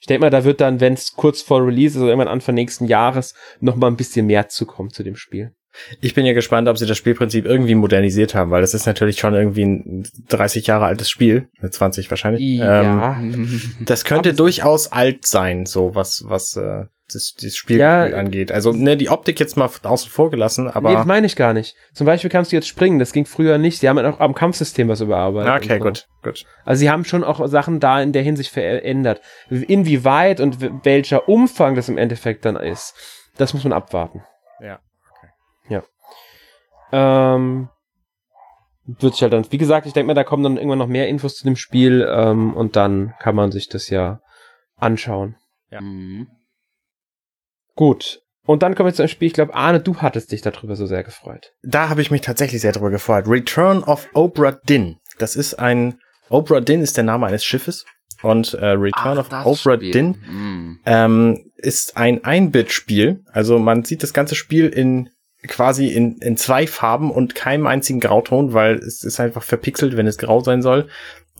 Ich 0.00 0.06
denke 0.06 0.22
mal, 0.22 0.30
da 0.30 0.44
wird 0.44 0.60
dann, 0.60 0.80
wenn 0.80 0.94
es 0.94 1.14
kurz 1.14 1.40
vor 1.40 1.64
Release, 1.64 1.96
also 1.96 2.08
irgendwann 2.08 2.28
Anfang 2.28 2.56
nächsten 2.56 2.86
Jahres, 2.86 3.34
noch 3.60 3.76
mal 3.76 3.86
ein 3.86 3.96
bisschen 3.96 4.26
mehr 4.26 4.48
zukommen 4.48 4.90
zu 4.90 5.04
dem 5.04 5.16
Spiel. 5.16 5.54
Ich 6.00 6.14
bin 6.14 6.26
ja 6.26 6.32
gespannt, 6.32 6.68
ob 6.68 6.78
sie 6.78 6.86
das 6.86 6.98
Spielprinzip 6.98 7.46
irgendwie 7.46 7.74
modernisiert 7.74 8.34
haben, 8.34 8.50
weil 8.50 8.60
das 8.60 8.74
ist 8.74 8.86
natürlich 8.86 9.18
schon 9.18 9.34
irgendwie 9.34 9.64
ein 9.64 10.08
30 10.28 10.66
Jahre 10.66 10.84
altes 10.84 11.10
Spiel, 11.10 11.48
20 11.68 12.10
wahrscheinlich. 12.10 12.58
Ja. 12.58 13.18
Ähm, 13.18 13.60
das 13.80 14.04
könnte 14.04 14.34
durchaus 14.34 14.90
alt 14.92 15.26
sein, 15.26 15.66
so 15.66 15.94
was, 15.94 16.24
was 16.26 16.56
äh, 16.56 16.84
das, 17.12 17.34
das 17.40 17.54
Spiel 17.54 17.78
ja, 17.78 18.04
angeht. 18.04 18.50
Also 18.50 18.72
ne, 18.72 18.96
die 18.96 19.10
Optik 19.10 19.38
jetzt 19.38 19.56
mal 19.56 19.68
außen 19.82 20.10
vor 20.10 20.30
gelassen, 20.30 20.68
aber. 20.68 20.90
Nee, 20.90 20.96
das 20.96 21.06
meine 21.06 21.26
ich 21.26 21.36
gar 21.36 21.52
nicht. 21.52 21.76
Zum 21.92 22.06
Beispiel 22.06 22.30
kannst 22.30 22.50
du 22.50 22.56
jetzt 22.56 22.68
springen, 22.68 22.98
das 22.98 23.12
ging 23.12 23.26
früher 23.26 23.58
nicht. 23.58 23.80
Sie 23.80 23.88
haben 23.88 23.98
auch 23.98 24.20
am 24.20 24.34
Kampfsystem 24.34 24.88
was 24.88 25.00
überarbeitet. 25.00 25.64
Okay, 25.64 25.78
so. 25.78 25.84
gut, 25.84 26.08
gut. 26.22 26.44
Also 26.64 26.80
sie 26.80 26.90
haben 26.90 27.04
schon 27.04 27.22
auch 27.24 27.46
Sachen 27.46 27.80
da 27.80 28.00
in 28.00 28.12
der 28.12 28.22
Hinsicht 28.22 28.50
verändert. 28.50 29.20
Inwieweit 29.50 30.40
und 30.40 30.84
welcher 30.84 31.28
Umfang 31.28 31.74
das 31.74 31.88
im 31.88 31.98
Endeffekt 31.98 32.44
dann 32.44 32.56
ist, 32.56 32.94
das 33.36 33.52
muss 33.52 33.64
man 33.64 33.72
abwarten. 33.72 34.22
Ja, 34.60 34.80
okay. 35.10 35.82
Ja. 36.90 37.30
Ähm, 37.30 37.68
wird 38.86 39.14
sich 39.14 39.22
halt 39.22 39.32
dann, 39.32 39.50
wie 39.50 39.58
gesagt, 39.58 39.86
ich 39.86 39.92
denke 39.92 40.06
mal, 40.08 40.14
da 40.14 40.24
kommen 40.24 40.42
dann 40.42 40.56
irgendwann 40.56 40.78
noch 40.78 40.86
mehr 40.86 41.08
Infos 41.08 41.36
zu 41.36 41.44
dem 41.44 41.56
Spiel 41.56 42.06
ähm, 42.08 42.54
und 42.54 42.76
dann 42.76 43.14
kann 43.18 43.34
man 43.34 43.52
sich 43.52 43.68
das 43.68 43.90
ja 43.90 44.20
anschauen. 44.76 45.36
Ja. 45.70 45.80
Mhm. 45.80 46.28
Gut. 47.74 48.20
Und 48.46 48.62
dann 48.62 48.74
kommen 48.74 48.88
wir 48.88 48.94
zu 48.94 49.02
einem 49.02 49.08
Spiel, 49.08 49.28
ich 49.28 49.34
glaube, 49.34 49.54
Arne, 49.54 49.80
du 49.80 49.96
hattest 49.96 50.30
dich 50.30 50.42
darüber 50.42 50.76
so 50.76 50.86
sehr 50.86 51.02
gefreut. 51.02 51.52
Da 51.62 51.88
habe 51.88 52.02
ich 52.02 52.10
mich 52.10 52.20
tatsächlich 52.20 52.60
sehr 52.60 52.72
darüber 52.72 52.90
gefreut. 52.90 53.26
Return 53.26 53.82
of 53.82 54.06
Obra 54.12 54.52
Dinn. 54.52 54.98
Das 55.18 55.34
ist 55.34 55.54
ein, 55.54 55.98
Obra 56.28 56.60
Dinn 56.60 56.82
ist 56.82 56.96
der 56.96 57.04
Name 57.04 57.26
eines 57.26 57.44
Schiffes. 57.44 57.86
Und 58.22 58.54
äh, 58.54 58.66
Return 58.66 59.18
Ach, 59.18 59.30
of 59.30 59.46
Obra 59.46 59.76
Dinn 59.76 60.10
mm. 60.10 60.80
ähm, 60.86 61.50
ist 61.56 61.96
ein 61.96 62.24
Ein-Bit-Spiel. 62.24 63.22
Also 63.32 63.58
man 63.58 63.84
sieht 63.84 64.02
das 64.02 64.12
ganze 64.12 64.34
Spiel 64.34 64.68
in 64.68 65.10
quasi 65.46 65.88
in, 65.88 66.16
in 66.18 66.36
zwei 66.36 66.66
Farben 66.66 67.10
und 67.10 67.34
keinem 67.34 67.66
einzigen 67.66 68.00
Grauton, 68.00 68.54
weil 68.54 68.76
es 68.76 69.04
ist 69.04 69.20
einfach 69.20 69.42
verpixelt, 69.42 69.96
wenn 69.96 70.06
es 70.06 70.18
grau 70.18 70.40
sein 70.40 70.62
soll. 70.62 70.88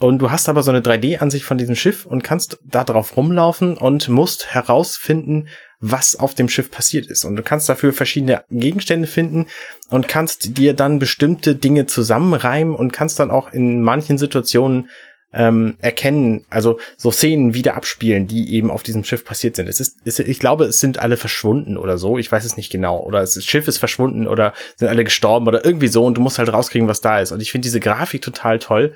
Und 0.00 0.18
du 0.18 0.30
hast 0.30 0.48
aber 0.48 0.62
so 0.62 0.72
eine 0.72 0.80
3D-Ansicht 0.80 1.44
von 1.44 1.56
diesem 1.56 1.76
Schiff 1.76 2.04
und 2.04 2.24
kannst 2.24 2.58
da 2.64 2.82
drauf 2.82 3.16
rumlaufen 3.16 3.76
und 3.76 4.08
musst 4.08 4.52
herausfinden, 4.52 5.46
was 5.78 6.16
auf 6.16 6.34
dem 6.34 6.48
Schiff 6.48 6.70
passiert 6.70 7.06
ist. 7.06 7.24
Und 7.24 7.36
du 7.36 7.42
kannst 7.42 7.68
dafür 7.68 7.92
verschiedene 7.92 8.42
Gegenstände 8.50 9.06
finden 9.06 9.46
und 9.90 10.08
kannst 10.08 10.58
dir 10.58 10.74
dann 10.74 10.98
bestimmte 10.98 11.54
Dinge 11.54 11.86
zusammenreimen 11.86 12.74
und 12.74 12.92
kannst 12.92 13.20
dann 13.20 13.30
auch 13.30 13.52
in 13.52 13.82
manchen 13.82 14.18
Situationen 14.18 14.88
ähm, 15.32 15.76
erkennen, 15.80 16.44
also 16.48 16.78
so 16.96 17.10
Szenen 17.10 17.54
wieder 17.54 17.74
abspielen, 17.74 18.26
die 18.26 18.54
eben 18.54 18.70
auf 18.70 18.82
diesem 18.82 19.04
Schiff 19.04 19.24
passiert 19.24 19.56
sind. 19.56 19.68
Es 19.68 19.80
ist, 19.80 19.98
es, 20.04 20.18
ich 20.18 20.38
glaube, 20.38 20.64
es 20.64 20.80
sind 20.80 20.98
alle 20.98 21.16
verschwunden 21.16 21.76
oder 21.76 21.98
so. 21.98 22.18
Ich 22.18 22.30
weiß 22.30 22.44
es 22.44 22.56
nicht 22.56 22.70
genau. 22.70 23.00
Oder 23.00 23.20
das 23.20 23.44
Schiff 23.44 23.68
ist 23.68 23.78
verschwunden 23.78 24.26
oder 24.26 24.54
sind 24.76 24.88
alle 24.88 25.04
gestorben 25.04 25.46
oder 25.46 25.64
irgendwie 25.64 25.88
so 25.88 26.04
und 26.04 26.14
du 26.14 26.20
musst 26.20 26.38
halt 26.38 26.52
rauskriegen, 26.52 26.88
was 26.88 27.00
da 27.00 27.20
ist. 27.20 27.32
Und 27.32 27.40
ich 27.40 27.50
finde 27.50 27.66
diese 27.66 27.80
Grafik 27.80 28.22
total 28.22 28.58
toll 28.58 28.94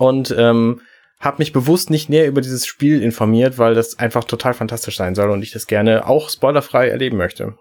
und 0.00 0.34
ähm, 0.36 0.80
habe 1.20 1.36
mich 1.38 1.52
bewusst 1.52 1.90
nicht 1.90 2.08
näher 2.08 2.26
über 2.26 2.40
dieses 2.40 2.66
Spiel 2.66 3.02
informiert, 3.02 3.58
weil 3.58 3.74
das 3.74 3.98
einfach 3.98 4.24
total 4.24 4.54
fantastisch 4.54 4.96
sein 4.96 5.14
soll 5.14 5.28
und 5.28 5.42
ich 5.42 5.52
das 5.52 5.66
gerne 5.66 6.06
auch 6.06 6.30
spoilerfrei 6.30 6.88
erleben 6.88 7.18
möchte. 7.18 7.54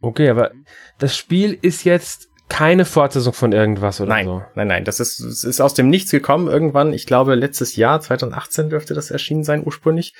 Okay, 0.00 0.30
aber 0.30 0.52
das 0.98 1.18
Spiel 1.18 1.58
ist 1.60 1.84
jetzt 1.84 2.28
keine 2.48 2.86
Fortsetzung 2.86 3.34
von 3.34 3.52
irgendwas 3.52 4.00
oder 4.00 4.08
nein, 4.08 4.24
so. 4.24 4.42
Nein, 4.54 4.68
nein, 4.68 4.84
das 4.84 5.00
ist, 5.00 5.20
es 5.20 5.44
ist 5.44 5.60
aus 5.60 5.74
dem 5.74 5.90
Nichts 5.90 6.10
gekommen 6.10 6.48
irgendwann. 6.48 6.94
Ich 6.94 7.04
glaube, 7.04 7.34
letztes 7.34 7.76
Jahr, 7.76 8.00
2018 8.00 8.70
dürfte 8.70 8.94
das 8.94 9.10
erschienen 9.10 9.44
sein 9.44 9.62
ursprünglich. 9.62 10.14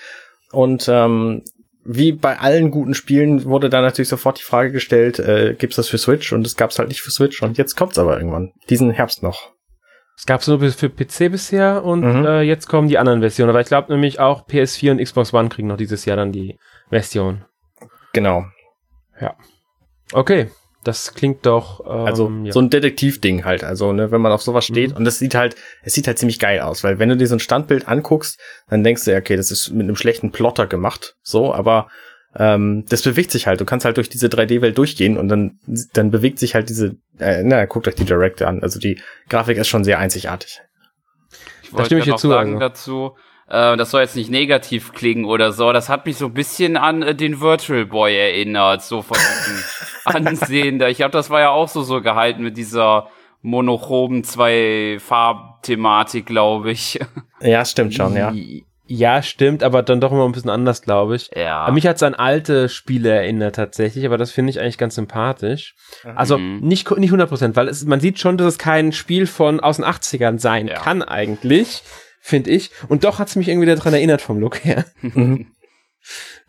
Und 0.53 0.91
ähm, 0.91 1.43
wie 1.85 2.12
bei 2.12 2.38
allen 2.38 2.71
guten 2.71 2.93
Spielen 2.93 3.45
wurde 3.45 3.71
da 3.71 3.81
natürlich 3.81 4.11
sofort 4.11 4.38
die 4.38 4.45
Frage 4.45 4.73
gestellt, 4.73 5.19
äh, 5.21 5.55
gibt's 5.59 5.77
das 5.77 5.88
für 5.88 5.97
Switch? 5.97 6.35
Und 6.35 6.47
es 6.47 6.57
gab's 6.57 6.79
halt 6.79 6.88
nicht 6.88 7.01
für 7.01 7.11
Switch. 7.11 7.43
Und 7.43 7.57
jetzt 7.57 7.77
kommt's 7.77 7.99
aber 7.99 8.19
irgendwann. 8.19 8.53
Diesen 8.69 8.91
Herbst 8.91 9.23
noch. 9.23 9.55
Es 10.18 10.26
gab 10.26 10.40
es 10.40 10.48
nur 10.48 10.59
für 10.59 10.90
PC 10.90 11.31
bisher 11.31 11.85
und 11.85 12.00
mhm. 12.00 12.26
äh, 12.26 12.42
jetzt 12.42 12.66
kommen 12.66 12.88
die 12.88 12.98
anderen 12.98 13.20
Versionen. 13.20 13.50
Aber 13.50 13.61
ich 13.61 13.68
glaube 13.68 13.92
nämlich 13.92 14.18
auch 14.18 14.48
PS4 14.48 14.90
und 14.90 14.98
Xbox 14.98 15.33
One 15.33 15.48
kriegen 15.48 15.68
noch 15.68 15.76
dieses 15.76 16.04
Jahr 16.07 16.16
dann 16.16 16.33
die 16.33 16.59
Version. 16.90 17.44
Genau. 18.12 18.44
Ja. 19.20 19.37
Okay. 20.12 20.48
Das 20.83 21.14
klingt 21.14 21.46
doch. 21.46 21.81
Ähm, 21.87 22.07
also 22.07 22.33
ja. 22.44 22.52
so 22.52 22.61
ein 22.61 22.68
Detektivding 22.70 23.44
halt. 23.44 23.62
Also, 23.62 23.92
ne, 23.92 24.11
wenn 24.11 24.20
man 24.20 24.33
auf 24.33 24.42
sowas 24.42 24.64
steht. 24.64 24.90
Mhm. 24.90 24.96
Und 24.96 25.04
das 25.04 25.18
sieht 25.18 25.37
halt, 25.37 25.54
es 25.83 25.94
sieht 25.94 26.09
halt 26.09 26.18
ziemlich 26.18 26.40
geil 26.40 26.61
aus, 26.61 26.83
weil 26.83 26.98
wenn 26.98 27.09
du 27.09 27.16
dir 27.16 27.26
so 27.28 27.37
ein 27.37 27.40
Standbild 27.40 27.87
anguckst, 27.87 28.40
dann 28.68 28.83
denkst 28.83 29.04
du, 29.04 29.16
okay, 29.16 29.37
das 29.37 29.52
ist 29.52 29.70
mit 29.70 29.85
einem 29.85 29.96
schlechten 29.96 30.33
Plotter 30.33 30.66
gemacht. 30.66 31.16
So, 31.22 31.54
aber 31.54 31.88
ähm, 32.37 32.85
das 32.88 33.03
bewegt 33.03 33.31
sich 33.31 33.47
halt. 33.47 33.61
Du 33.61 33.64
kannst 33.64 33.85
halt 33.85 33.97
durch 33.97 34.09
diese 34.09 34.29
3D-Welt 34.29 34.77
durchgehen 34.77 35.17
und 35.17 35.29
dann, 35.29 35.59
dann 35.93 36.11
bewegt 36.11 36.38
sich 36.38 36.55
halt 36.55 36.69
diese, 36.69 36.97
äh, 37.19 37.43
na, 37.43 37.64
guckt 37.64 37.88
euch 37.88 37.95
die 37.95 38.05
Direct 38.05 38.43
an. 38.43 38.62
Also 38.62 38.79
die 38.79 39.01
Grafik 39.29 39.59
ist 39.59 39.69
schon 39.69 39.85
sehr 39.85 39.99
einzigartig. 39.99 40.61
Ich 41.62 41.73
wollte 41.73 41.97
noch 41.97 42.17
zu, 42.17 42.29
sagen 42.29 42.55
also. 42.55 42.61
dazu, 42.61 43.17
äh, 43.49 43.77
das 43.77 43.91
soll 43.91 44.03
jetzt 44.03 44.17
nicht 44.17 44.31
negativ 44.31 44.93
klingen 44.93 45.25
oder 45.25 45.53
so, 45.53 45.73
das 45.73 45.88
hat 45.88 46.07
mich 46.07 46.17
so 46.17 46.27
ein 46.27 46.35
bisschen 46.35 46.77
an 46.77 47.03
äh, 47.03 47.14
den 47.14 47.41
Virtual 47.41 47.87
Boy 47.87 48.17
erinnert, 48.17 48.83
so 48.83 49.03
von 49.03 49.17
diesem 49.17 49.64
Ansehen. 50.05 50.81
Ich 50.83 50.99
glaube, 50.99 51.12
das 51.12 51.31
war 51.31 51.41
ja 51.41 51.51
auch 51.51 51.69
so 51.69 51.83
so 51.83 52.01
gehalten 52.01 52.43
mit 52.43 52.57
dieser 52.57 53.09
monochromen 53.41 54.25
zwei 54.25 54.99
Farbthematik, 55.01 56.27
glaube 56.27 56.73
ich. 56.73 56.99
Ja, 57.41 57.64
stimmt 57.64 57.95
schon, 57.95 58.17
ja. 58.17 58.33
Ja, 58.90 59.22
stimmt, 59.22 59.62
aber 59.62 59.83
dann 59.83 60.01
doch 60.01 60.12
immer 60.12 60.24
ein 60.24 60.33
bisschen 60.33 60.48
anders, 60.48 60.81
glaube 60.81 61.16
ich. 61.16 61.31
Ja. 61.37 61.59
Aber 61.59 61.72
mich 61.72 61.87
hat 61.87 61.96
es 61.96 62.03
an 62.03 62.14
alte 62.14 62.70
Spiele 62.70 63.11
erinnert 63.11 63.57
tatsächlich, 63.57 64.07
aber 64.07 64.16
das 64.16 64.31
finde 64.31 64.48
ich 64.48 64.61
eigentlich 64.61 64.79
ganz 64.79 64.94
sympathisch. 64.94 65.74
Also 66.16 66.38
mhm. 66.38 66.61
nicht, 66.61 66.90
nicht 66.96 67.12
100%, 67.12 67.55
weil 67.55 67.68
es, 67.68 67.85
man 67.85 68.01
sieht 68.01 68.18
schon, 68.18 68.38
dass 68.38 68.46
es 68.46 68.59
kein 68.59 68.92
Spiel 68.92 69.27
von 69.27 69.61
aus 69.61 69.77
den 69.77 69.85
80ern 69.85 70.38
sein 70.38 70.68
ja. 70.68 70.77
kann 70.77 71.03
eigentlich, 71.03 71.83
finde 72.22 72.48
ich. 72.51 72.70
Und 72.88 73.05
doch 73.05 73.18
hat 73.18 73.29
es 73.29 73.37
mich 73.37 73.48
irgendwie 73.48 73.66
daran 73.66 73.92
erinnert 73.92 74.22
vom 74.22 74.38
Look 74.40 74.64
her. 74.64 74.87
Mhm. 75.03 75.48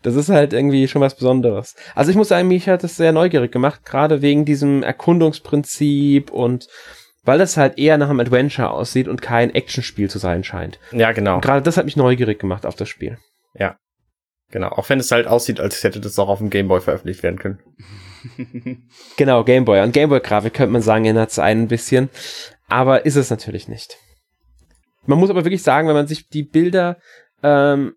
das 0.02 0.14
ist 0.14 0.30
halt 0.30 0.54
irgendwie 0.54 0.88
schon 0.88 1.02
was 1.02 1.16
Besonderes. 1.16 1.74
Also 1.94 2.10
ich 2.10 2.16
muss 2.16 2.28
sagen, 2.28 2.48
mich 2.48 2.68
hat 2.68 2.84
das 2.84 2.96
sehr 2.96 3.12
neugierig 3.12 3.52
gemacht, 3.52 3.84
gerade 3.84 4.22
wegen 4.22 4.46
diesem 4.46 4.82
Erkundungsprinzip 4.82 6.30
und 6.30 6.68
weil 7.22 7.38
das 7.38 7.56
halt 7.56 7.78
eher 7.78 7.98
nach 7.98 8.10
einem 8.10 8.20
Adventure 8.20 8.70
aussieht 8.70 9.08
und 9.08 9.22
kein 9.22 9.54
Actionspiel 9.54 10.08
zu 10.08 10.18
sein 10.18 10.44
scheint. 10.44 10.78
Ja, 10.92 11.12
genau. 11.12 11.36
Und 11.36 11.44
gerade 11.44 11.62
das 11.62 11.76
hat 11.76 11.84
mich 11.84 11.96
neugierig 11.96 12.38
gemacht 12.38 12.66
auf 12.66 12.76
das 12.76 12.88
Spiel. 12.88 13.18
Ja. 13.54 13.76
Genau, 14.50 14.68
auch 14.68 14.88
wenn 14.88 14.98
es 14.98 15.12
halt 15.12 15.28
aussieht, 15.28 15.60
als 15.60 15.84
hätte 15.84 16.00
das 16.00 16.18
auch 16.18 16.28
auf 16.28 16.38
dem 16.38 16.50
Gameboy 16.50 16.80
veröffentlicht 16.80 17.22
werden 17.22 17.38
können. 17.38 17.60
genau, 19.16 19.44
Gameboy. 19.44 19.80
Und 19.82 19.92
Gameboy-Grafik 19.92 20.54
könnte 20.54 20.72
man 20.72 20.82
sagen, 20.82 21.04
erinnert 21.04 21.30
es 21.30 21.38
einen 21.38 21.62
ein 21.62 21.68
bisschen. 21.68 22.10
Aber 22.68 23.06
ist 23.06 23.16
es 23.16 23.30
natürlich 23.30 23.68
nicht. 23.68 23.96
Man 25.06 25.18
muss 25.18 25.30
aber 25.30 25.44
wirklich 25.44 25.62
sagen, 25.62 25.88
wenn 25.88 25.94
man 25.94 26.08
sich 26.08 26.28
die 26.28 26.42
Bilder 26.42 26.98
ähm, 27.42 27.94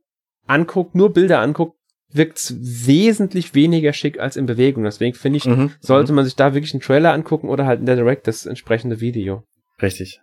anguckt, 0.47 0.95
nur 0.95 1.11
Bilder 1.11 1.39
anguckt, 1.39 1.77
wirkt 2.15 2.37
es 2.37 2.55
wesentlich 2.59 3.55
weniger 3.55 3.93
schick 3.93 4.19
als 4.19 4.35
in 4.35 4.45
Bewegung. 4.45 4.83
Deswegen 4.83 5.15
finde 5.15 5.37
ich, 5.37 5.45
mhm, 5.45 5.71
sollte 5.79 6.11
mhm. 6.11 6.17
man 6.17 6.25
sich 6.25 6.35
da 6.35 6.53
wirklich 6.53 6.73
einen 6.73 6.81
Trailer 6.81 7.13
angucken 7.13 7.49
oder 7.49 7.65
halt 7.65 7.79
in 7.79 7.85
der 7.85 7.95
Direct 7.95 8.27
das 8.27 8.45
entsprechende 8.45 8.99
Video. 8.99 9.43
Richtig. 9.81 10.21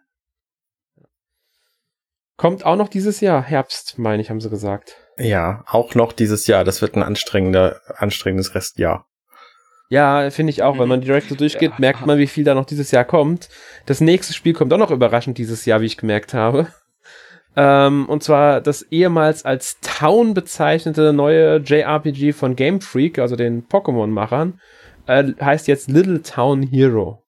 Kommt 2.37 2.65
auch 2.65 2.77
noch 2.77 2.89
dieses 2.89 3.21
Jahr, 3.21 3.43
Herbst, 3.43 3.99
meine 3.99 4.23
ich, 4.23 4.31
haben 4.31 4.41
sie 4.41 4.49
gesagt. 4.49 4.97
Ja, 5.19 5.63
auch 5.67 5.95
noch 5.95 6.15
dieses 6.15 6.47
Jahr. 6.47 6.65
Das 6.65 6.81
wird 6.81 6.97
ein 6.97 7.03
anstrengender, 7.03 7.81
anstrengendes 7.97 8.55
Restjahr. 8.55 9.07
Ja, 9.91 10.31
finde 10.31 10.51
ich 10.51 10.63
auch. 10.63 10.79
Wenn 10.79 10.89
man 10.89 11.01
direkt 11.01 11.29
so 11.29 11.35
durchgeht, 11.35 11.73
ja. 11.73 11.77
merkt 11.79 12.07
man, 12.07 12.17
wie 12.17 12.29
viel 12.29 12.45
da 12.45 12.55
noch 12.55 12.65
dieses 12.65 12.93
Jahr 12.93 13.05
kommt. 13.05 13.49
Das 13.87 14.01
nächste 14.01 14.33
Spiel 14.33 14.55
kommt 14.55 14.73
auch 14.73 14.79
noch 14.79 14.93
überraschend 14.93 15.37
dieses 15.37 15.67
Jahr, 15.67 15.81
wie 15.81 15.87
ich 15.87 15.97
gemerkt 15.97 16.33
habe. 16.33 16.69
Ähm, 17.57 18.09
und 18.09 18.23
zwar 18.23 18.61
das 18.61 18.83
ehemals 18.83 19.45
als 19.45 19.79
Town 19.81 20.35
bezeichnete 20.35 21.13
neue 21.13 21.57
JRPG 21.57 22.33
von 22.33 22.55
Game 22.55 22.81
Freak, 22.81 23.19
also 23.19 23.37
den 23.37 23.67
Pokémon-Machern, 23.67 24.61
äh, 25.07 25.33
heißt 25.41 25.67
jetzt 25.67 25.91
Little 25.91 26.23
Town 26.23 26.63
Hero. 26.63 27.25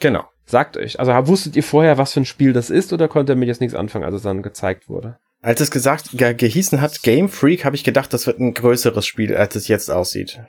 Genau. 0.00 0.24
Sagt 0.44 0.76
euch. 0.76 1.00
Also 1.00 1.12
wusstet 1.28 1.56
ihr 1.56 1.62
vorher, 1.62 1.98
was 1.98 2.12
für 2.12 2.20
ein 2.20 2.24
Spiel 2.24 2.52
das 2.52 2.70
ist, 2.70 2.92
oder 2.92 3.08
konnte 3.08 3.32
ihr 3.32 3.36
mit 3.36 3.48
jetzt 3.48 3.60
nichts 3.60 3.76
anfangen, 3.76 4.04
als 4.04 4.14
es 4.14 4.22
dann 4.22 4.42
gezeigt 4.42 4.88
wurde? 4.88 5.18
Als 5.42 5.60
es 5.60 5.70
gesagt, 5.70 6.10
ge 6.12 6.34
gehießen 6.34 6.80
hat 6.80 7.02
Game 7.02 7.28
Freak, 7.28 7.64
habe 7.64 7.76
ich 7.76 7.84
gedacht, 7.84 8.12
das 8.12 8.26
wird 8.26 8.40
ein 8.40 8.54
größeres 8.54 9.06
Spiel, 9.06 9.36
als 9.36 9.54
es 9.54 9.68
jetzt 9.68 9.90
aussieht. 9.90 10.40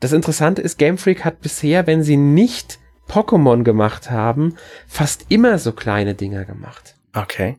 Das 0.00 0.12
Interessante 0.12 0.62
ist, 0.62 0.78
Game 0.78 0.98
Freak 0.98 1.24
hat 1.24 1.40
bisher, 1.40 1.86
wenn 1.86 2.02
sie 2.02 2.16
nicht 2.16 2.78
Pokémon 3.08 3.64
gemacht 3.64 4.10
haben, 4.10 4.56
fast 4.86 5.26
immer 5.28 5.58
so 5.58 5.72
kleine 5.72 6.14
Dinger 6.14 6.44
gemacht. 6.44 6.96
Okay 7.14 7.58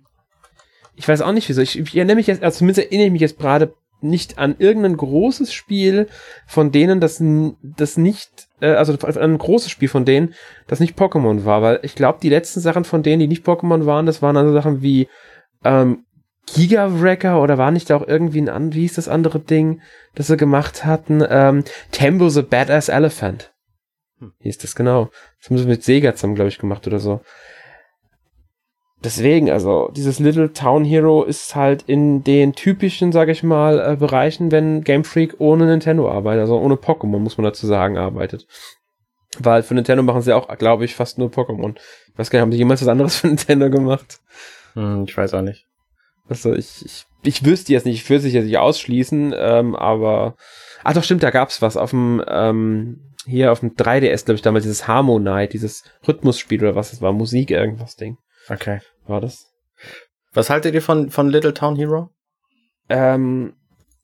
ich 0.96 1.08
weiß 1.08 1.22
auch 1.22 1.32
nicht 1.32 1.50
wieso. 1.50 1.62
Ich, 1.62 1.78
ich 1.78 1.96
erinnere 1.96 2.16
mich 2.16 2.28
jetzt, 2.28 2.44
also 2.44 2.60
zumindest 2.60 2.88
erinnere 2.88 3.08
ich 3.08 3.12
mich 3.12 3.22
jetzt 3.22 3.40
gerade 3.40 3.74
nicht 4.02 4.38
an 4.38 4.56
irgendein 4.58 4.98
großes 4.98 5.54
Spiel 5.54 6.08
von 6.48 6.72
denen, 6.72 7.00
das, 7.00 7.24
das 7.62 7.98
nicht, 7.98 8.48
äh, 8.60 8.72
also 8.72 8.94
an 8.94 9.18
ein 9.18 9.38
großes 9.38 9.70
Spiel 9.70 9.90
von 9.90 10.06
denen, 10.06 10.34
das 10.68 10.80
nicht 10.80 10.98
Pokémon 10.98 11.46
war, 11.46 11.62
weil 11.62 11.80
ich 11.84 11.96
glaube, 11.96 12.20
die 12.22 12.30
letzten 12.30 12.60
Sachen 12.60 12.84
von 12.84 13.04
denen, 13.04 13.20
die 13.20 13.28
nicht 13.28 13.46
Pokémon 13.46 13.86
waren, 13.86 14.06
das 14.06 14.22
waren 14.22 14.38
also 14.38 14.54
Sachen 14.54 14.82
wie 14.82 15.08
ähm, 15.64 16.06
Giga 16.48 17.02
Wrecker 17.02 17.42
oder 17.42 17.60
war 17.60 17.70
nicht 17.70 17.90
da 17.90 17.98
auch 17.98 18.08
irgendwie 18.08 18.50
ein, 18.50 18.74
wie 18.74 18.82
hieß 18.82 18.96
das 18.96 19.08
andere 19.08 19.40
Ding, 19.40 19.82
das 20.16 20.28
sie 20.28 20.38
gemacht 20.38 20.84
hatten? 20.84 21.24
Ähm, 21.30 21.64
Tembo 21.92 22.30
the 22.30 22.42
Badass 22.42 22.90
Elephant. 22.90 23.54
Hm. 24.18 24.34
Hieß 24.40 24.58
das 24.58 24.76
genau. 24.76 25.12
Das 25.40 25.50
haben 25.50 25.58
sie 25.60 25.66
mit 25.66 25.84
Sega 25.84 26.16
zusammen, 26.16 26.36
glaube 26.36 26.50
ich, 26.50 26.58
gemacht 26.58 26.88
oder 26.88 27.00
so 27.00 27.22
deswegen, 29.04 29.50
also 29.50 29.90
dieses 29.96 30.20
Little 30.20 30.54
Town 30.54 30.84
Hero 30.84 31.24
ist 31.24 31.56
halt 31.56 31.84
in 31.88 32.24
den 32.24 32.54
typischen, 32.54 33.12
sag 33.12 33.30
ich 33.30 33.44
mal, 33.44 33.80
äh, 33.80 33.96
Bereichen, 33.96 34.52
wenn 34.52 34.84
Game 34.84 35.04
Freak 35.04 35.36
ohne 35.40 35.66
Nintendo 35.66 36.10
arbeitet, 36.10 36.42
also 36.42 36.58
ohne 36.60 36.76
Pokémon, 36.76 37.20
muss 37.20 37.38
man 37.38 37.46
dazu 37.46 37.68
sagen, 37.68 37.98
arbeitet. 37.98 38.48
Weil 39.40 39.64
für 39.64 39.74
Nintendo 39.74 40.04
machen 40.04 40.22
sie 40.22 40.34
auch, 40.34 40.48
glaube 40.58 40.86
ich, 40.86 40.96
fast 40.96 41.18
nur 41.18 41.30
Pokémon. 41.30 41.76
Ich 42.12 42.18
weiß 42.18 42.30
gar 42.30 42.40
nicht, 42.40 42.44
haben 42.44 42.52
sie 42.52 42.58
jemals 42.58 42.82
was 42.82 42.90
anderes 42.90 43.18
für 43.18 43.28
Nintendo 43.30 43.70
gemacht? 43.70 44.20
Hm, 44.74 45.06
ich 45.08 45.16
weiß 45.16 45.34
auch 45.34 45.42
nicht. 45.42 45.66
Also 46.28 46.54
ich, 46.54 46.86
ich, 46.86 47.06
ich 47.24 47.46
wüsste 47.46 47.74
jetzt 47.74 47.86
nicht, 47.86 47.96
ich 47.96 48.10
würde 48.10 48.22
sich 48.22 48.34
jetzt 48.34 48.46
nicht 48.46 48.58
ausschließen, 48.58 49.34
ähm, 49.36 49.76
aber. 49.76 50.36
Ah 50.84 50.94
doch, 50.94 51.04
stimmt, 51.04 51.24
da 51.24 51.30
gab's 51.30 51.62
was 51.62 51.78
auf 51.78 51.92
dem, 51.92 52.24
ähm, 52.28 53.14
hier 53.26 53.52
auf 53.52 53.60
dem 53.60 53.76
3DS, 53.76 54.26
glaube 54.26 54.36
ich, 54.36 54.42
damals 54.42 54.64
dieses 54.64 54.88
Harmonite, 54.88 55.52
dieses 55.52 55.84
Rhythmusspiel 56.08 56.62
oder 56.62 56.76
was 56.76 56.94
es 56.94 57.02
war, 57.02 57.12
Musik, 57.12 57.52
irgendwas 57.52 57.96
Ding. 57.96 58.18
Okay. 58.50 58.80
War 59.12 59.20
das? 59.20 59.52
Was 60.32 60.50
haltet 60.50 60.74
ihr 60.74 60.82
von, 60.82 61.12
von 61.12 61.30
Little 61.30 61.54
Town 61.54 61.76
Hero? 61.76 62.10
Ähm, 62.88 63.54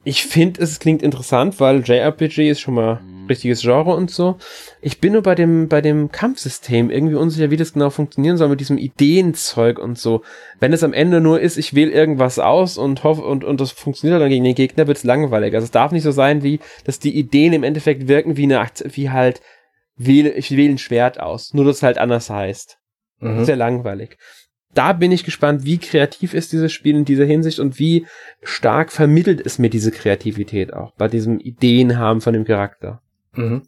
ich 0.04 0.24
finde, 0.24 0.62
es 0.62 0.80
klingt 0.80 1.02
interessant, 1.02 1.62
weil 1.62 1.82
JRPG 1.82 2.50
ist 2.50 2.60
schon 2.60 2.74
mal 2.74 3.00
mhm. 3.02 3.28
richtiges 3.28 3.62
Genre 3.62 3.96
und 3.96 4.12
so. 4.12 4.38
Ich 4.82 5.00
bin 5.00 5.14
nur 5.14 5.22
bei 5.22 5.34
dem, 5.34 5.70
bei 5.70 5.80
dem 5.80 6.12
Kampfsystem 6.12 6.90
irgendwie 6.90 7.16
unsicher, 7.16 7.52
wie 7.52 7.56
das 7.56 7.72
genau 7.72 7.90
funktionieren 7.90 8.36
soll 8.36 8.50
mit 8.50 8.60
diesem 8.60 8.78
Ideenzeug 8.78 9.80
und 9.80 9.98
so. 9.98 10.24
Wenn 10.60 10.74
es 10.74 10.84
am 10.84 10.92
Ende 10.92 11.22
nur 11.22 11.40
ist, 11.40 11.56
ich 11.56 11.74
wähle 11.74 11.92
irgendwas 11.92 12.38
aus 12.38 12.78
und 12.78 13.06
hoffe, 13.06 13.22
und, 13.22 13.46
und 13.46 13.62
das 13.62 13.72
funktioniert 13.72 14.22
dann 14.22 14.30
gegen 14.30 14.44
den 14.44 14.56
Gegner, 14.56 14.88
wird 14.88 14.98
es 14.98 15.06
langweilig. 15.06 15.56
Also 15.56 15.64
es 15.64 15.72
darf 15.72 15.94
nicht 15.94 16.04
so 16.04 16.12
sein, 16.12 16.44
wie, 16.44 16.60
dass 16.84 17.00
die 17.00 17.18
Ideen 17.18 17.54
im 17.54 17.64
Endeffekt 17.64 18.10
wirken 18.10 18.36
wie 18.36 18.44
eine, 18.44 18.66
wie 18.84 19.10
halt, 19.10 19.42
wähle, 19.96 20.32
ich 20.32 20.52
wähle 20.52 20.74
ein 20.74 20.78
Schwert 20.78 21.22
aus. 21.22 21.54
Nur, 21.54 21.64
dass 21.64 21.78
es 21.78 21.84
halt 21.84 21.98
anders 21.98 22.30
heißt. 22.30 22.78
Mhm. 23.20 23.46
Sehr 23.46 23.56
langweilig 23.56 24.18
da 24.74 24.94
bin 24.94 25.12
ich 25.12 25.24
gespannt, 25.24 25.66
wie 25.66 25.78
kreativ 25.78 26.34
ist 26.34 26.52
dieses 26.52 26.72
Spiel 26.72 26.96
in 26.96 27.06
dieser 27.06 27.26
Hinsicht 27.26 27.60
und 27.60 27.80
wie 27.80 28.06
stark 28.44 28.92
vermittelt 28.92 29.44
es 29.44 29.60
mir 29.60 29.70
diese 29.70 29.92
Kreativität 29.92 30.74
auch 30.74 30.92
bei 30.94 31.08
diesem 31.08 31.40
Ideen 31.40 31.98
haben 31.98 32.22
von 32.22 32.34
dem 32.34 32.46
Charakter. 32.46 33.02
Mhm. 33.34 33.64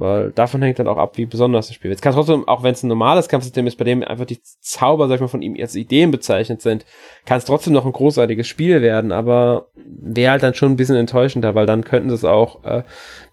Weil 0.00 0.30
davon 0.30 0.62
hängt 0.62 0.78
dann 0.78 0.88
auch 0.88 0.96
ab, 0.96 1.18
wie 1.18 1.26
besonders 1.26 1.66
das 1.66 1.74
Spiel 1.74 1.90
ist. 1.90 1.96
Es 1.96 2.02
kann 2.02 2.14
trotzdem, 2.14 2.48
auch 2.48 2.62
wenn 2.62 2.72
es 2.72 2.82
ein 2.82 2.88
normales 2.88 3.28
Kampfsystem 3.28 3.66
ist, 3.66 3.76
bei 3.76 3.84
dem 3.84 4.02
einfach 4.02 4.24
die 4.24 4.40
Zauber, 4.40 5.08
sag 5.08 5.16
ich 5.16 5.20
mal, 5.20 5.28
von 5.28 5.42
ihm 5.42 5.56
als 5.60 5.74
Ideen 5.74 6.10
bezeichnet 6.10 6.62
sind, 6.62 6.86
kann 7.26 7.36
es 7.36 7.44
trotzdem 7.44 7.74
noch 7.74 7.84
ein 7.84 7.92
großartiges 7.92 8.46
Spiel 8.46 8.80
werden, 8.80 9.12
aber 9.12 9.66
wäre 9.74 10.30
halt 10.30 10.42
dann 10.42 10.54
schon 10.54 10.72
ein 10.72 10.76
bisschen 10.76 10.96
enttäuschender, 10.96 11.54
weil 11.54 11.66
dann 11.66 11.84
könnten 11.84 12.08
sie 12.08 12.14
es 12.14 12.24
auch, 12.24 12.64
äh, 12.64 12.82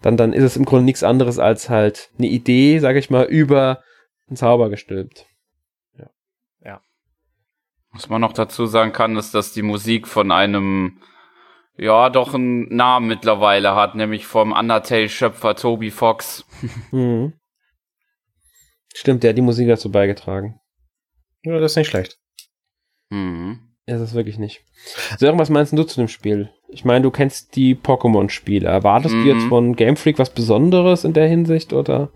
dann, 0.02 0.18
dann 0.18 0.34
ist 0.34 0.44
es 0.44 0.56
im 0.58 0.66
Grunde 0.66 0.84
nichts 0.84 1.02
anderes 1.02 1.38
als 1.38 1.70
halt 1.70 2.10
eine 2.18 2.26
Idee, 2.26 2.80
sag 2.80 2.96
ich 2.96 3.08
mal, 3.08 3.24
über 3.24 3.80
einen 4.28 4.36
Zauber 4.36 4.68
gestülpt. 4.68 5.24
Was 7.98 8.08
man 8.08 8.20
noch 8.20 8.32
dazu 8.32 8.66
sagen 8.66 8.92
kann, 8.92 9.16
ist, 9.16 9.34
dass 9.34 9.52
die 9.52 9.62
Musik 9.62 10.06
von 10.06 10.30
einem, 10.30 11.00
ja, 11.76 12.10
doch 12.10 12.32
einen 12.32 12.72
Namen 12.72 13.08
mittlerweile 13.08 13.74
hat, 13.74 13.96
nämlich 13.96 14.24
vom 14.24 14.52
Undertale-Schöpfer 14.52 15.56
Toby 15.56 15.90
Fox. 15.90 16.44
Mhm. 16.92 17.32
Stimmt, 18.94 19.24
der 19.24 19.30
hat 19.30 19.36
die 19.36 19.42
Musik 19.42 19.66
dazu 19.66 19.90
beigetragen. 19.90 20.60
Ja, 21.42 21.58
das 21.58 21.72
ist 21.72 21.76
nicht 21.76 21.88
schlecht. 21.88 22.18
Mhm. 23.10 23.74
Ja, 23.86 23.98
das 23.98 24.10
ist 24.10 24.14
wirklich 24.14 24.38
nicht. 24.38 24.64
Sören, 25.18 25.38
was 25.40 25.50
meinst 25.50 25.72
du 25.72 25.82
zu 25.82 26.00
dem 26.00 26.08
Spiel? 26.08 26.50
Ich 26.68 26.84
meine, 26.84 27.02
du 27.02 27.10
kennst 27.10 27.56
die 27.56 27.74
Pokémon-Spiele. 27.74 28.68
Erwartest 28.68 29.14
mhm. 29.14 29.24
du 29.24 29.28
jetzt 29.28 29.48
von 29.48 29.74
Game 29.74 29.96
Freak 29.96 30.20
was 30.20 30.30
Besonderes 30.30 31.02
in 31.02 31.14
der 31.14 31.26
Hinsicht, 31.26 31.72
oder? 31.72 32.12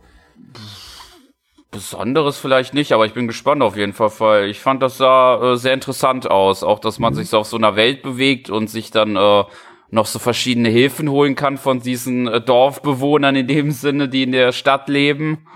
Besonderes 1.73 2.39
vielleicht 2.39 2.75
nicht, 2.75 2.93
aber 2.93 3.07
ich 3.07 3.15
bin 3.15 3.27
gespannt 3.27 3.63
auf 3.63 3.77
jeden 3.77 3.95
Fall, 3.95 4.13
weil 4.19 4.51
ich 4.51 4.61
fand, 4.61 4.83
das 4.83 4.99
sah 4.99 5.53
äh, 5.53 5.57
sehr 5.57 5.73
interessant 5.73 6.31
aus. 6.31 6.63
Auch, 6.63 6.79
dass 6.79 6.99
man 6.99 7.15
mhm. 7.15 7.17
sich 7.17 7.31
so 7.31 7.39
auf 7.39 7.47
so 7.47 7.57
einer 7.57 7.75
Welt 7.75 8.03
bewegt 8.03 8.51
und 8.51 8.69
sich 8.69 8.91
dann 8.91 9.17
äh, 9.17 9.45
noch 9.91 10.07
so 10.07 10.19
verschiedene 10.19 10.69
Hilfen 10.69 11.11
holen 11.11 11.35
kann 11.35 11.57
von 11.57 11.81
diesen 11.81 12.29
äh, 12.29 12.43
Dorfbewohnern 12.43 13.35
in 13.35 13.47
dem 13.47 13.71
Sinne, 13.71 14.09
die 14.09 14.23
in 14.23 14.33
der 14.33 14.53
Stadt 14.53 14.89
leben. 14.89 15.47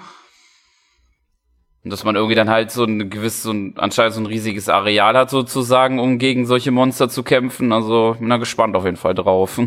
Und 1.84 1.90
dass 1.90 2.02
man 2.02 2.16
irgendwie 2.16 2.34
dann 2.34 2.50
halt 2.50 2.70
so 2.70 2.84
ein 2.84 3.10
gewisses, 3.10 3.42
so 3.42 3.52
ein, 3.52 3.74
anscheinend 3.76 4.14
so 4.14 4.20
ein 4.20 4.26
riesiges 4.26 4.70
Areal 4.70 5.16
hat 5.16 5.28
sozusagen, 5.28 6.00
um 6.00 6.18
gegen 6.18 6.46
solche 6.46 6.70
Monster 6.70 7.10
zu 7.10 7.22
kämpfen. 7.24 7.72
Also 7.72 8.16
bin 8.18 8.30
da 8.30 8.38
gespannt 8.38 8.74
auf 8.74 8.86
jeden 8.86 8.96
Fall 8.96 9.14
drauf. 9.14 9.60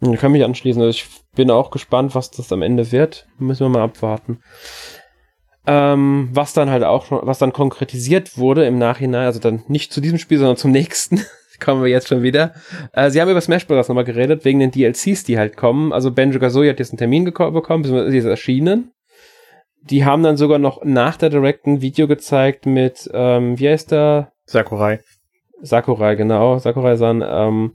Ich 0.00 0.20
kann 0.20 0.32
mich 0.32 0.44
anschließen. 0.44 0.82
Also 0.82 0.90
ich 0.90 1.06
bin 1.36 1.50
auch 1.50 1.70
gespannt, 1.70 2.14
was 2.16 2.32
das 2.32 2.52
am 2.52 2.62
Ende 2.62 2.90
wird. 2.90 3.28
Müssen 3.38 3.66
wir 3.66 3.68
mal 3.68 3.84
abwarten. 3.84 4.40
Ähm, 5.66 6.30
was 6.32 6.52
dann 6.54 6.70
halt 6.70 6.84
auch 6.84 7.04
schon, 7.04 7.20
was 7.22 7.38
dann 7.38 7.52
konkretisiert 7.52 8.38
wurde 8.38 8.64
im 8.64 8.78
Nachhinein, 8.78 9.26
also 9.26 9.40
dann 9.40 9.62
nicht 9.68 9.92
zu 9.92 10.00
diesem 10.00 10.18
Spiel, 10.18 10.38
sondern 10.38 10.56
zum 10.56 10.70
nächsten. 10.70 11.24
kommen 11.60 11.82
wir 11.82 11.90
jetzt 11.90 12.08
schon 12.08 12.22
wieder. 12.22 12.54
Äh, 12.92 13.10
sie 13.10 13.20
haben 13.20 13.28
über 13.28 13.40
Smash 13.40 13.66
Bros. 13.66 13.88
nochmal 13.88 14.04
geredet, 14.04 14.44
wegen 14.44 14.58
den 14.58 14.70
DLCs, 14.70 15.24
die 15.24 15.38
halt 15.38 15.56
kommen. 15.56 15.92
Also 15.92 16.10
Benjo 16.10 16.40
Kazooie 16.40 16.70
hat 16.70 16.78
jetzt 16.78 16.90
einen 16.90 16.98
Termin 16.98 17.24
bekommen, 17.24 17.52
beziehungsweise 17.54 18.16
ist 18.16 18.24
erschienen. 18.24 18.92
Die 19.82 20.04
haben 20.04 20.22
dann 20.22 20.36
sogar 20.36 20.58
noch 20.58 20.84
nach 20.84 21.16
der 21.16 21.30
Direct 21.30 21.66
ein 21.66 21.80
Video 21.80 22.08
gezeigt 22.08 22.66
mit, 22.66 23.08
ähm, 23.14 23.58
wie 23.58 23.68
heißt 23.68 23.92
der? 23.92 24.32
Sakurai. 24.44 25.00
Sakurai, 25.62 26.16
genau, 26.16 26.58
Sakurai-san, 26.58 27.22
ähm, 27.26 27.72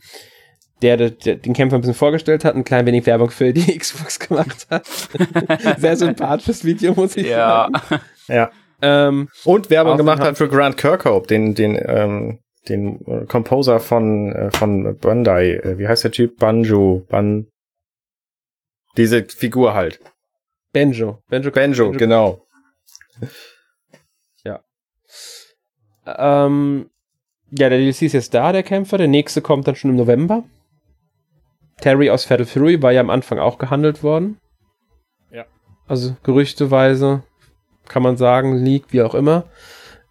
der, 0.86 1.10
der, 1.10 1.36
den 1.36 1.54
Kämpfer 1.54 1.78
ein 1.78 1.82
bisschen 1.82 1.96
vorgestellt 1.96 2.46
hat, 2.46 2.56
ein 2.56 2.64
klein 2.64 2.86
wenig 2.86 3.06
Werbung 3.06 3.30
für 3.30 3.54
die 3.54 3.78
Xbox 3.80 4.20
gemacht 4.20 4.68
hat. 4.70 4.86
Sehr 5.78 5.96
sympathisches 5.96 6.64
Video, 6.64 6.94
muss 6.94 7.18
ich 7.18 7.28
ja. 7.28 7.70
sagen. 7.72 8.02
Ja. 8.28 8.52
Ähm, 8.82 9.30
Und 9.46 9.70
Werbung 9.70 9.98
gemacht 9.98 10.22
hat 10.22 10.38
für 10.38 10.50
Grant 10.50 10.78
Kirkhope, 10.78 11.28
den, 11.28 11.56
den, 11.56 11.80
ähm, 11.86 12.40
den 12.68 13.00
äh, 13.06 13.26
Composer 13.26 13.80
von, 13.80 14.34
äh, 14.34 14.52
von 14.52 14.98
Bandai. 14.98 15.54
Äh, 15.54 15.78
wie 15.78 15.88
heißt 15.88 16.04
der 16.04 16.12
Typ? 16.12 16.38
Banjo. 16.38 17.06
Ban 17.10 17.48
Diese 18.98 19.24
Figur 19.24 19.74
halt. 19.74 20.00
Benjo. 20.74 21.20
Benjo, 21.30 21.52
Benjo, 21.52 21.86
Benjo. 21.86 21.98
genau. 21.98 22.42
Ja. 24.44 24.62
Ähm, 26.06 26.90
ja, 27.52 27.70
der 27.70 27.80
DLC 27.80 28.04
ist 28.04 28.14
jetzt 28.14 28.34
da, 28.34 28.52
der 28.52 28.64
Kämpfer. 28.64 28.98
Der 28.98 29.08
nächste 29.08 29.42
kommt 29.42 29.68
dann 29.68 29.76
schon 29.76 29.92
im 29.92 29.96
November. 29.96 30.44
Terry 31.80 32.10
aus 32.10 32.26
Fatal 32.26 32.46
Fury 32.46 32.82
war 32.82 32.92
ja 32.92 33.02
am 33.02 33.10
Anfang 33.10 33.40
auch 33.40 33.58
gehandelt 33.58 34.04
worden. 34.04 34.38
Ja. 35.32 35.46
Also 35.88 36.16
gerüchteweise 36.24 37.24
kann 37.88 38.04
man 38.04 38.18
sagen, 38.18 38.58
liegt, 38.58 38.94
wie 38.94 39.02
auch 39.02 39.16
immer. 39.16 39.46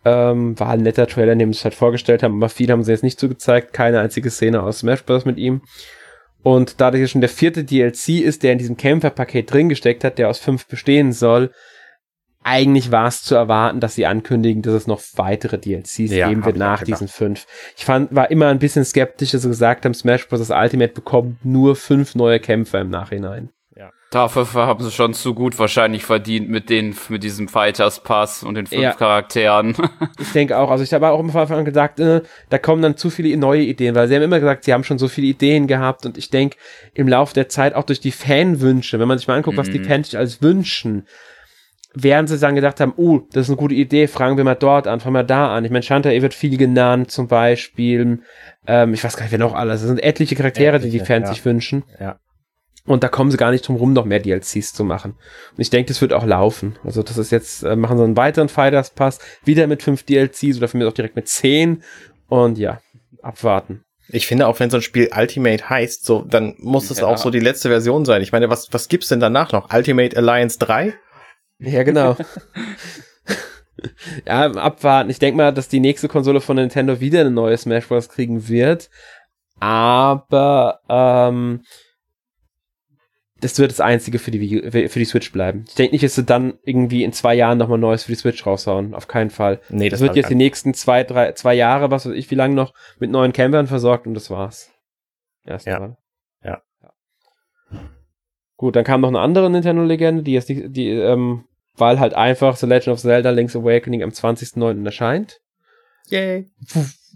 Ähm, 0.05 0.59
war 0.61 0.71
ein 0.71 0.83
netter 0.83 1.07
Trailer, 1.07 1.33
in 1.33 1.39
dem 1.39 1.53
sie 1.53 1.59
es 1.59 1.65
halt 1.65 1.75
vorgestellt 1.75 2.23
haben, 2.23 2.37
aber 2.37 2.51
viel 2.51 2.71
haben 2.71 2.85
sie 2.85 2.93
jetzt 2.93 3.03
nicht 3.03 3.19
so 3.19 3.29
gezeigt. 3.29 3.73
Keine 3.73 4.01
einzige 4.01 4.31
Szene 4.31 4.63
aus 4.63 4.81
Smash 4.81 5.05
Bros. 5.05 5.25
mit 5.25 5.39
ihm. 5.39 5.63
Und 6.43 6.81
da 6.81 6.91
das 6.91 6.99
hier 6.99 7.09
schon 7.09 7.23
der 7.23 7.31
vierte 7.31 7.65
DLC 7.65 8.21
ist, 8.21 8.43
der 8.43 8.53
in 8.53 8.59
diesem 8.59 8.77
Kämpferpaket 8.77 9.51
drin 9.51 9.71
gesteckt 9.71 10.05
hat, 10.05 10.19
der 10.19 10.29
aus 10.29 10.39
fünf 10.39 10.67
bestehen 10.67 11.13
soll, 11.13 11.51
eigentlich 12.45 12.93
war 12.93 13.09
es 13.09 13.23
zu 13.23 13.35
erwarten, 13.35 13.81
dass 13.81 13.95
sie 13.95 14.07
ankündigen, 14.07 14.63
dass 14.63 14.75
es 14.75 14.87
noch 14.87 15.01
weitere 15.17 15.59
DLCs 15.59 16.13
ja, 16.13 16.29
geben 16.29 16.45
wird 16.45 16.57
nach 16.57 16.83
diesen 16.83 17.09
fünf. 17.09 17.47
Ich 17.77 17.87
fand, 17.87 18.15
war 18.15 18.31
immer 18.31 18.49
ein 18.49 18.59
bisschen 18.59 18.85
skeptisch, 18.85 19.31
dass 19.31 19.43
sie 19.43 19.49
gesagt 19.49 19.85
haben, 19.85 19.95
Smash 19.95 20.29
Bros. 20.29 20.51
Ultimate 20.51 20.93
bekommt 20.93 21.45
nur 21.45 21.75
fünf 21.75 22.15
neue 22.15 22.39
Kämpfer 22.39 22.83
im 22.83 22.91
Nachhinein. 22.91 23.49
Ja. 23.75 23.91
Dafür 24.11 24.47
haben 24.55 24.85
sie 24.85 24.91
schon 24.91 25.15
zu 25.15 25.35
gut 25.35 25.59
wahrscheinlich 25.59 26.05
verdient 26.05 26.51
mit 26.51 26.69
den, 26.69 26.95
mit 27.09 27.25
diesem 27.25 27.49
Fighters 27.49 28.03
Pass 28.03 28.43
und 28.43 28.57
den 28.57 28.67
fünf 28.67 28.83
ja. 28.83 28.93
Charakteren. 28.93 29.75
ich 30.21 30.33
denke 30.33 30.59
auch. 30.59 30.71
Also 30.71 30.85
ich 30.85 30.93
habe 30.93 31.09
auch 31.09 31.19
am 31.19 31.35
Anfang 31.35 31.65
gesagt, 31.65 31.99
äh, 31.99 32.21
da 32.51 32.59
kommen 32.59 32.83
dann 32.83 32.99
zu 32.99 33.09
viele 33.09 33.35
neue 33.39 33.63
Ideen, 33.63 33.95
weil 33.95 34.07
sie 34.07 34.17
haben 34.17 34.23
immer 34.23 34.39
gesagt, 34.39 34.65
sie 34.65 34.75
haben 34.75 34.85
schon 34.85 34.99
so 34.99 35.09
viele 35.09 35.29
Ideen 35.29 35.67
gehabt 35.67 36.05
und 36.05 36.19
ich 36.19 36.29
denke, 36.29 36.59
im 36.93 37.09
Laufe 37.09 37.33
der 37.33 37.49
Zeit 37.49 37.75
auch 37.75 37.85
durch 37.85 38.01
die 38.01 38.13
Fanwünsche, 38.13 39.01
wenn 39.01 39.09
man 39.09 39.17
sich 39.17 39.29
mal 39.29 39.37
anguckt, 39.37 39.57
mhm. 39.57 39.61
was 39.61 39.71
die 39.71 39.79
mhm. 39.79 39.87
Fans 39.87 40.11
sich 40.11 40.19
als 40.19 40.43
wünschen, 40.43 41.07
während 41.95 42.29
sie 42.29 42.39
dann 42.39 42.55
gedacht 42.55 42.81
haben, 42.81 42.93
oh, 42.97 43.21
das 43.33 43.45
ist 43.45 43.51
eine 43.51 43.57
gute 43.57 43.75
Idee, 43.75 44.09
fragen 44.09 44.37
wir 44.37 44.45
mal 44.45 44.55
dort 44.57 44.87
an, 44.87 45.01
fragen 45.01 45.15
wir 45.15 45.23
da 45.23 45.55
an. 45.55 45.65
Ich 45.65 45.71
meine, 45.71 45.83
Shantae 45.83 46.21
wird 46.21 46.35
viel 46.35 46.57
genannt, 46.57 47.11
zum 47.11 47.29
Beispiel. 47.29 48.21
Ähm, 48.67 48.95
ich 48.95 49.03
weiß 49.03 49.17
gar 49.17 49.25
nicht, 49.25 49.33
wer 49.33 49.39
noch 49.39 49.55
alles. 49.55 49.83
Es 49.83 49.87
sind 49.87 50.03
etliche 50.03 50.35
Charaktere, 50.35 50.77
etliche, 50.77 50.91
die 50.91 50.99
die 50.99 51.05
Fans 51.05 51.29
ja. 51.29 51.35
sich 51.35 51.45
wünschen. 51.45 51.85
Ja. 52.01 52.19
Und 52.87 53.03
da 53.03 53.09
kommen 53.09 53.31
sie 53.31 53.39
gar 53.39 53.51
nicht 53.51 53.67
drum 53.67 53.77
rum, 53.77 53.93
noch 53.95 54.05
mehr 54.05 54.21
DLCs 54.21 54.75
zu 54.75 54.85
machen. 54.85 55.13
Und 55.13 55.61
ich 55.61 55.71
denke, 55.71 55.89
das 55.89 56.03
wird 56.03 56.13
auch 56.13 56.27
laufen. 56.27 56.77
Also 56.85 57.03
das 57.03 57.17
ist 57.17 57.31
jetzt, 57.31 57.63
äh, 57.63 57.77
machen 57.77 57.97
sie 57.97 58.05
einen 58.05 58.17
weiteren 58.17 58.49
Fighters 58.49 58.91
Pass, 58.91 59.21
wieder 59.45 59.67
mit 59.67 59.83
fünf 59.83 60.03
DLCs 60.03 60.59
oder 60.59 60.69
für 60.69 60.77
mich 60.77 60.87
auch 60.87 60.93
direkt 60.93 61.17
mit 61.17 61.29
zehn. 61.29 61.83
Und 62.29 62.59
ja, 62.59 62.81
abwarten. 63.23 63.85
Ich 64.09 64.27
finde, 64.27 64.49
auch 64.49 64.61
wenn 64.61 64.69
so 64.69 64.77
ein 64.77 64.83
Spiel 64.83 65.09
Ultimate 65.17 65.71
heißt, 65.71 66.05
so, 66.05 66.23
dann 66.29 66.57
muss 66.59 66.91
es 66.91 66.99
ja. 66.99 67.07
auch 67.07 67.17
so 67.17 67.31
die 67.31 67.41
letzte 67.41 67.71
Version 67.71 68.05
sein. 68.05 68.21
Ich 68.21 68.33
meine, 68.33 68.51
was, 68.51 68.71
was 68.73 68.89
gibt's 68.89 69.09
denn 69.09 69.21
danach 69.21 69.53
noch? 69.53 69.73
Ultimate 69.73 70.15
Alliance 70.17 70.59
3? 70.59 70.95
Ja, 71.59 71.83
genau. 71.83 72.17
ja, 74.27 74.51
abwarten. 74.53 75.11
Ich 75.11 75.19
denke 75.19 75.37
mal, 75.37 75.53
dass 75.53 75.69
die 75.69 75.81
nächste 75.81 76.09
Konsole 76.09 76.41
von 76.41 76.57
Nintendo 76.57 77.01
wieder 77.01 77.21
eine 77.21 77.31
neue 77.31 77.57
Smash 77.57 77.89
Bros. 77.89 78.09
kriegen 78.09 78.49
wird. 78.49 78.91
Aber 79.61 80.81
ähm, 80.89 81.63
das 83.41 83.59
wird 83.59 83.71
das 83.71 83.81
einzige 83.81 84.19
für 84.19 84.31
die, 84.31 84.89
für 84.89 84.99
die 84.99 85.05
Switch 85.05 85.33
bleiben. 85.33 85.65
Ich 85.69 85.75
denke 85.75 85.95
nicht, 85.95 86.05
dass 86.05 86.15
sie 86.15 86.25
dann 86.25 86.55
irgendwie 86.65 87.05
in 87.05 87.13
zwei 87.13 87.35
Jahren 87.35 87.59
nochmal 87.59 87.79
Neues 87.79 88.05
für 88.05 88.13
die 88.13 88.19
Switch 88.19 88.45
raushauen. 88.47 88.95
Auf 88.95 89.07
keinen 89.07 89.31
Fall. 89.31 89.61
Nee, 89.69 89.89
das, 89.89 90.01
das 90.01 90.09
wird 90.09 90.17
jetzt 90.17 90.31
die 90.31 90.35
nächsten 90.35 90.75
zwei, 90.75 91.05
drei, 91.05 91.33
zwei 91.33 91.55
Jahre, 91.55 91.91
was 91.91 92.07
weiß 92.07 92.15
ich, 92.15 92.31
wie 92.31 92.37
lange 92.37 92.55
noch, 92.55 92.75
mit 92.99 93.11
neuen 93.11 93.33
Campern 93.33 93.67
versorgt 93.67 94.07
und 94.07 94.15
das 94.15 94.31
war's. 94.31 94.71
Erstmal. 95.45 95.81
Ja. 95.81 95.97
Gut, 98.57 98.77
dann 98.77 98.85
kam 98.85 99.01
noch 99.01 99.09
eine 99.09 99.21
andere 99.21 99.51
Nintendo-Legende, 99.51 100.23
die 100.23 100.33
jetzt 100.33 100.49
die, 100.49 100.71
die 100.71 100.91
ähm, 100.91 101.45
weil 101.77 101.99
halt 101.99 102.15
einfach 102.15 102.57
The 102.57 102.67
Legend 102.67 102.95
of 102.95 103.01
Zelda 103.01 103.31
Link's 103.31 103.57
Awakening 103.57 104.03
am 104.03 104.11
20.09. 104.11 104.85
erscheint. 104.85 105.41
Yay. 106.09 106.51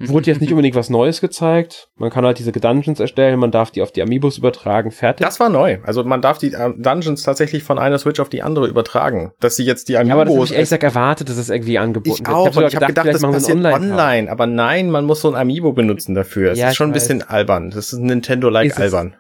Wurde 0.01 0.31
jetzt 0.31 0.41
nicht 0.41 0.51
unbedingt 0.51 0.77
was 0.77 0.91
Neues 0.91 1.21
gezeigt. 1.21 1.89
Man 1.97 2.11
kann 2.11 2.25
halt 2.25 2.39
diese 2.39 2.53
Dungeons 2.53 3.01
erstellen, 3.01 3.39
man 3.39 3.51
darf 3.51 3.71
die 3.71 3.83
auf 3.83 3.91
die 3.93 4.01
Amiibos 4.01 4.39
übertragen, 4.39 4.93
fertig. 4.93 5.27
Das 5.27 5.41
war 5.41 5.51
neu. 5.51 5.79
Also 5.83 6.05
man 6.05 6.23
darf 6.23 6.39
die 6.39 6.53
äh, 6.53 6.73
Dungeons 6.79 7.23
tatsächlich 7.23 7.65
von 7.65 7.79
einer 7.79 7.99
Switch 7.99 8.21
auf 8.21 8.29
die 8.29 8.43
andere 8.43 8.69
übertragen. 8.69 9.33
Dass 9.41 9.57
sie 9.57 9.65
jetzt 9.65 9.89
die 9.89 9.99
Amiibos... 9.99 10.09
Ja, 10.09 10.15
aber 10.15 10.25
das 10.25 10.35
habe 10.35 10.45
ich 10.45 10.53
ehrlich 10.53 10.69
gesagt 10.69 10.83
erwartet, 10.85 11.29
dass 11.29 11.37
es 11.37 11.51
irgendwie 11.51 11.79
angeboten 11.79 12.23
ich 12.23 12.27
wird. 12.27 12.37
Auch, 12.37 12.49
ich 12.49 12.57
habe 12.57 12.77
hab 12.77 12.87
gedacht, 12.87 13.09
das 13.09 13.23
passiert 13.23 13.57
online, 13.59 13.75
online. 13.75 14.31
Aber 14.31 14.47
nein, 14.47 14.91
man 14.91 15.05
muss 15.05 15.21
so 15.21 15.29
ein 15.29 15.35
Amiibo 15.35 15.73
benutzen 15.73 16.15
dafür. 16.15 16.53
Es 16.53 16.59
ja, 16.59 16.71
ist 16.71 16.77
schon 16.77 16.91
ein 16.91 16.95
bisschen 16.95 17.23
albern. 17.23 17.71
Das 17.71 17.93
ist 17.93 17.99
Nintendo-like 17.99 18.79
albern. 18.79 19.17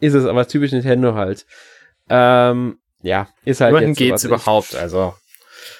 Ist 0.00 0.14
es, 0.14 0.24
aber 0.24 0.46
typisch 0.46 0.72
Nintendo 0.72 1.14
halt. 1.14 1.46
Ähm, 2.08 2.78
ja, 3.02 3.28
ist 3.44 3.60
halt 3.60 3.70
Immerhin 3.70 3.90
jetzt 3.90 3.98
geht's 3.98 4.24
überhaupt, 4.24 4.74
also. 4.74 5.14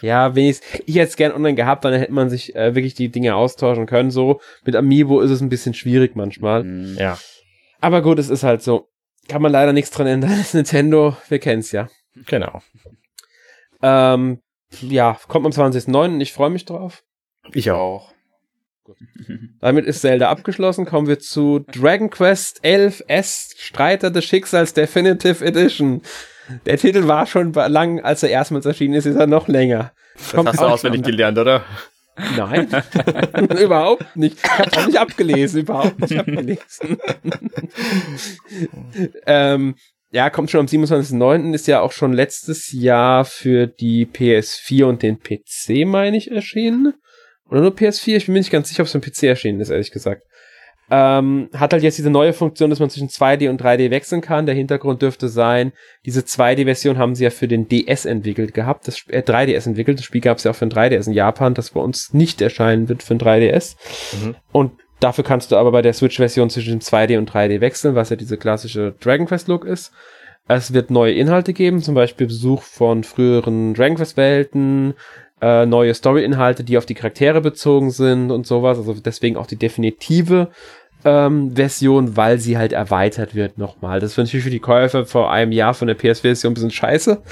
Ja, 0.01 0.35
wenigstens, 0.35 0.81
ich 0.87 0.97
hätte 0.97 1.09
es 1.09 1.17
gern 1.17 1.33
online 1.33 1.55
gehabt, 1.55 1.85
dann 1.85 1.95
hätte 1.95 2.13
man 2.13 2.29
sich 2.29 2.55
äh, 2.55 2.75
wirklich 2.75 2.95
die 2.95 3.09
Dinge 3.09 3.35
austauschen 3.35 3.87
können. 3.87 4.11
So, 4.11 4.41
mit 4.65 4.77
Amiibo 4.77 5.21
ist 5.21 5.31
es 5.31 5.41
ein 5.41 5.49
bisschen 5.49 5.75
schwierig 5.75 6.17
manchmal. 6.17 6.65
Mhm. 6.65 6.97
Ja. 6.99 7.19
Aber 7.81 8.03
gut, 8.03 8.19
es 8.19 8.29
ist 8.29 8.43
halt 8.43 8.63
so. 8.63 8.89
Kann 9.29 9.43
man 9.43 9.53
leider 9.53 9.73
nichts 9.73 9.91
dran 9.91 10.07
ändern. 10.07 10.35
Das 10.39 10.55
Nintendo, 10.55 11.17
wir 11.29 11.39
kennen's 11.39 11.73
ja. 11.73 11.89
Genau. 12.27 12.63
Ähm, 13.83 14.41
ja, 14.81 15.19
kommt 15.29 15.47
am 15.47 15.53
20.09. 15.53 16.21
Ich 16.21 16.33
freue 16.33 16.51
mich 16.51 16.65
drauf. 16.65 17.03
Ich 17.53 17.71
auch. 17.71 18.13
Gut. 18.87 18.99
Damit 19.61 19.85
ist 19.85 20.03
Zelda 20.03 20.31
abgeschlossen. 20.31 20.87
Kommen 20.87 21.09
wir 21.09 21.19
zu 21.19 21.59
Dragon 21.73 22.09
Quest 22.09 22.61
11 22.63 23.03
S 23.09 23.53
Streiter 23.57 24.13
des 24.13 24.25
Schicksals 24.25 24.75
Definitive 24.75 25.45
Edition. 25.45 26.03
Der 26.67 26.79
Titel 26.79 27.09
war 27.09 27.27
schon 27.27 27.53
lang, 27.53 27.99
als 27.99 28.23
er 28.23 28.29
erstmals 28.29 28.65
erschienen 28.65 28.95
ist, 28.95 29.07
ist 29.07 29.17
er 29.17 29.27
noch 29.27 29.49
länger. 29.49 29.93
Das 30.15 30.33
Kommt 30.35 30.51
hast 30.51 30.61
du 30.61 30.67
auswendig 30.67 31.03
gelernt, 31.03 31.37
oder? 31.37 31.65
Nein, 32.37 32.69
überhaupt 33.61 34.15
nicht. 34.15 34.39
Ich 34.41 34.51
habe 34.51 34.77
auch 34.77 34.87
nicht 34.87 34.99
abgelesen, 35.01 35.61
überhaupt 35.63 36.01
nicht 36.01 36.17
abgelesen. 36.17 36.99
ähm, 39.27 39.75
ja, 40.13 40.31
kommt 40.31 40.53
schon 40.53 40.61
am 40.61 40.67
27.09. 40.67 41.55
ist 41.55 41.67
ja 41.67 41.81
auch 41.81 41.91
schon 41.91 42.13
letztes 42.13 42.71
Jahr 42.71 43.25
für 43.25 43.67
die 43.67 44.07
PS4 44.07 44.85
und 44.85 45.03
den 45.03 45.19
PC, 45.19 45.87
meine 45.87 46.17
ich, 46.17 46.31
erschienen. 46.31 46.95
Oder 47.51 47.61
nur 47.61 47.71
PS4? 47.71 48.17
Ich 48.17 48.27
bin 48.27 48.33
mir 48.35 48.41
nicht 48.41 48.51
ganz 48.51 48.69
sicher, 48.69 48.83
ob 48.83 48.87
es 48.87 48.93
für 48.93 48.99
den 48.99 49.13
PC 49.13 49.25
erschienen 49.25 49.61
ist, 49.61 49.71
ehrlich 49.71 49.91
gesagt. 49.91 50.23
Ähm, 50.89 51.49
hat 51.53 51.73
halt 51.73 51.83
jetzt 51.83 51.99
diese 51.99 52.11
neue 52.11 52.33
Funktion, 52.33 52.71
dass 52.71 52.79
man 52.79 52.91
zwischen 52.91 53.09
2D 53.09 53.51
und 53.51 53.61
3D 53.61 53.91
wechseln 53.91 54.21
kann. 54.21 54.47
Der 54.47 54.55
Hintergrund 54.55 55.03
dürfte 55.03 55.29
sein, 55.29 55.73
diese 56.05 56.21
2D-Version 56.21 56.97
haben 56.97 57.17
sie 57.17 57.25
ja 57.25 57.31
für 57.31 57.49
den 57.49 57.67
DS 57.67 58.05
entwickelt 58.05 58.55
gehabt, 58.55 58.87
das 58.87 59.05
äh, 59.09 59.23
3DS 59.23 59.67
entwickelt. 59.67 59.99
Das 59.99 60.05
Spiel 60.05 60.21
gab 60.21 60.39
es 60.39 60.45
ja 60.45 60.53
auch 60.53 60.55
für 60.55 60.67
den 60.67 60.77
3DS 60.77 61.09
in 61.09 61.13
Japan, 61.13 61.55
das 61.55 61.71
bei 61.71 61.81
uns 61.81 62.15
nicht 62.15 62.41
erscheinen 62.41 62.89
wird 62.89 63.03
für 63.03 63.17
den 63.17 63.27
3DS. 63.27 63.77
Mhm. 64.23 64.37
Und 64.53 64.73
dafür 65.01 65.25
kannst 65.25 65.51
du 65.51 65.57
aber 65.57 65.73
bei 65.73 65.83
der 65.83 65.93
Switch-Version 65.93 66.51
zwischen 66.51 66.81
2D 66.81 67.19
und 67.19 67.33
3D 67.33 67.61
wechseln, 67.61 67.97
was 67.97 68.11
ja 68.11 68.17
diese 68.17 68.37
klassische 68.37 68.95
Dragon 69.01 69.27
Quest-Look 69.27 69.65
ist. 69.65 69.93
Es 70.47 70.73
wird 70.73 70.93
neue 70.93 71.15
Inhalte 71.15 71.53
geben, 71.53 71.83
zum 71.83 71.97
Beispiel 71.97 72.29
Besuch 72.29 72.63
von 72.63 73.03
früheren 73.03 73.75
Dragon 73.75 73.97
Quest-Welten, 73.97 74.95
äh, 75.41 75.67
neue 75.67 75.95
Story-Inhalte, 75.95 76.65
die 76.65 76.79
auf 76.79 76.87
die 76.87 76.95
Charaktere 76.95 77.41
bezogen 77.41 77.91
sind 77.91 78.31
und 78.31 78.47
sowas. 78.47 78.79
Also 78.79 78.95
deswegen 78.95 79.37
auch 79.37 79.47
die 79.47 79.57
definitive 79.57 80.49
ähm, 81.05 81.55
Version, 81.55 82.17
weil 82.17 82.39
sie 82.39 82.59
halt 82.59 82.73
erweitert 82.73 83.35
wird 83.35 83.59
nochmal. 83.59 84.01
Das 84.01 84.15
finde 84.15 84.37
ich 84.37 84.43
für 84.43 84.51
die 84.51 84.61
Käufer 84.61 85.07
vor 85.07 85.31
einem 85.31 85.53
Jahr 85.53 85.75
von 85.75 85.89
der 85.89 85.95
PS-Version 85.95 86.51
ein 86.51 86.55
bisschen 86.55 86.71
scheiße, 86.71 87.23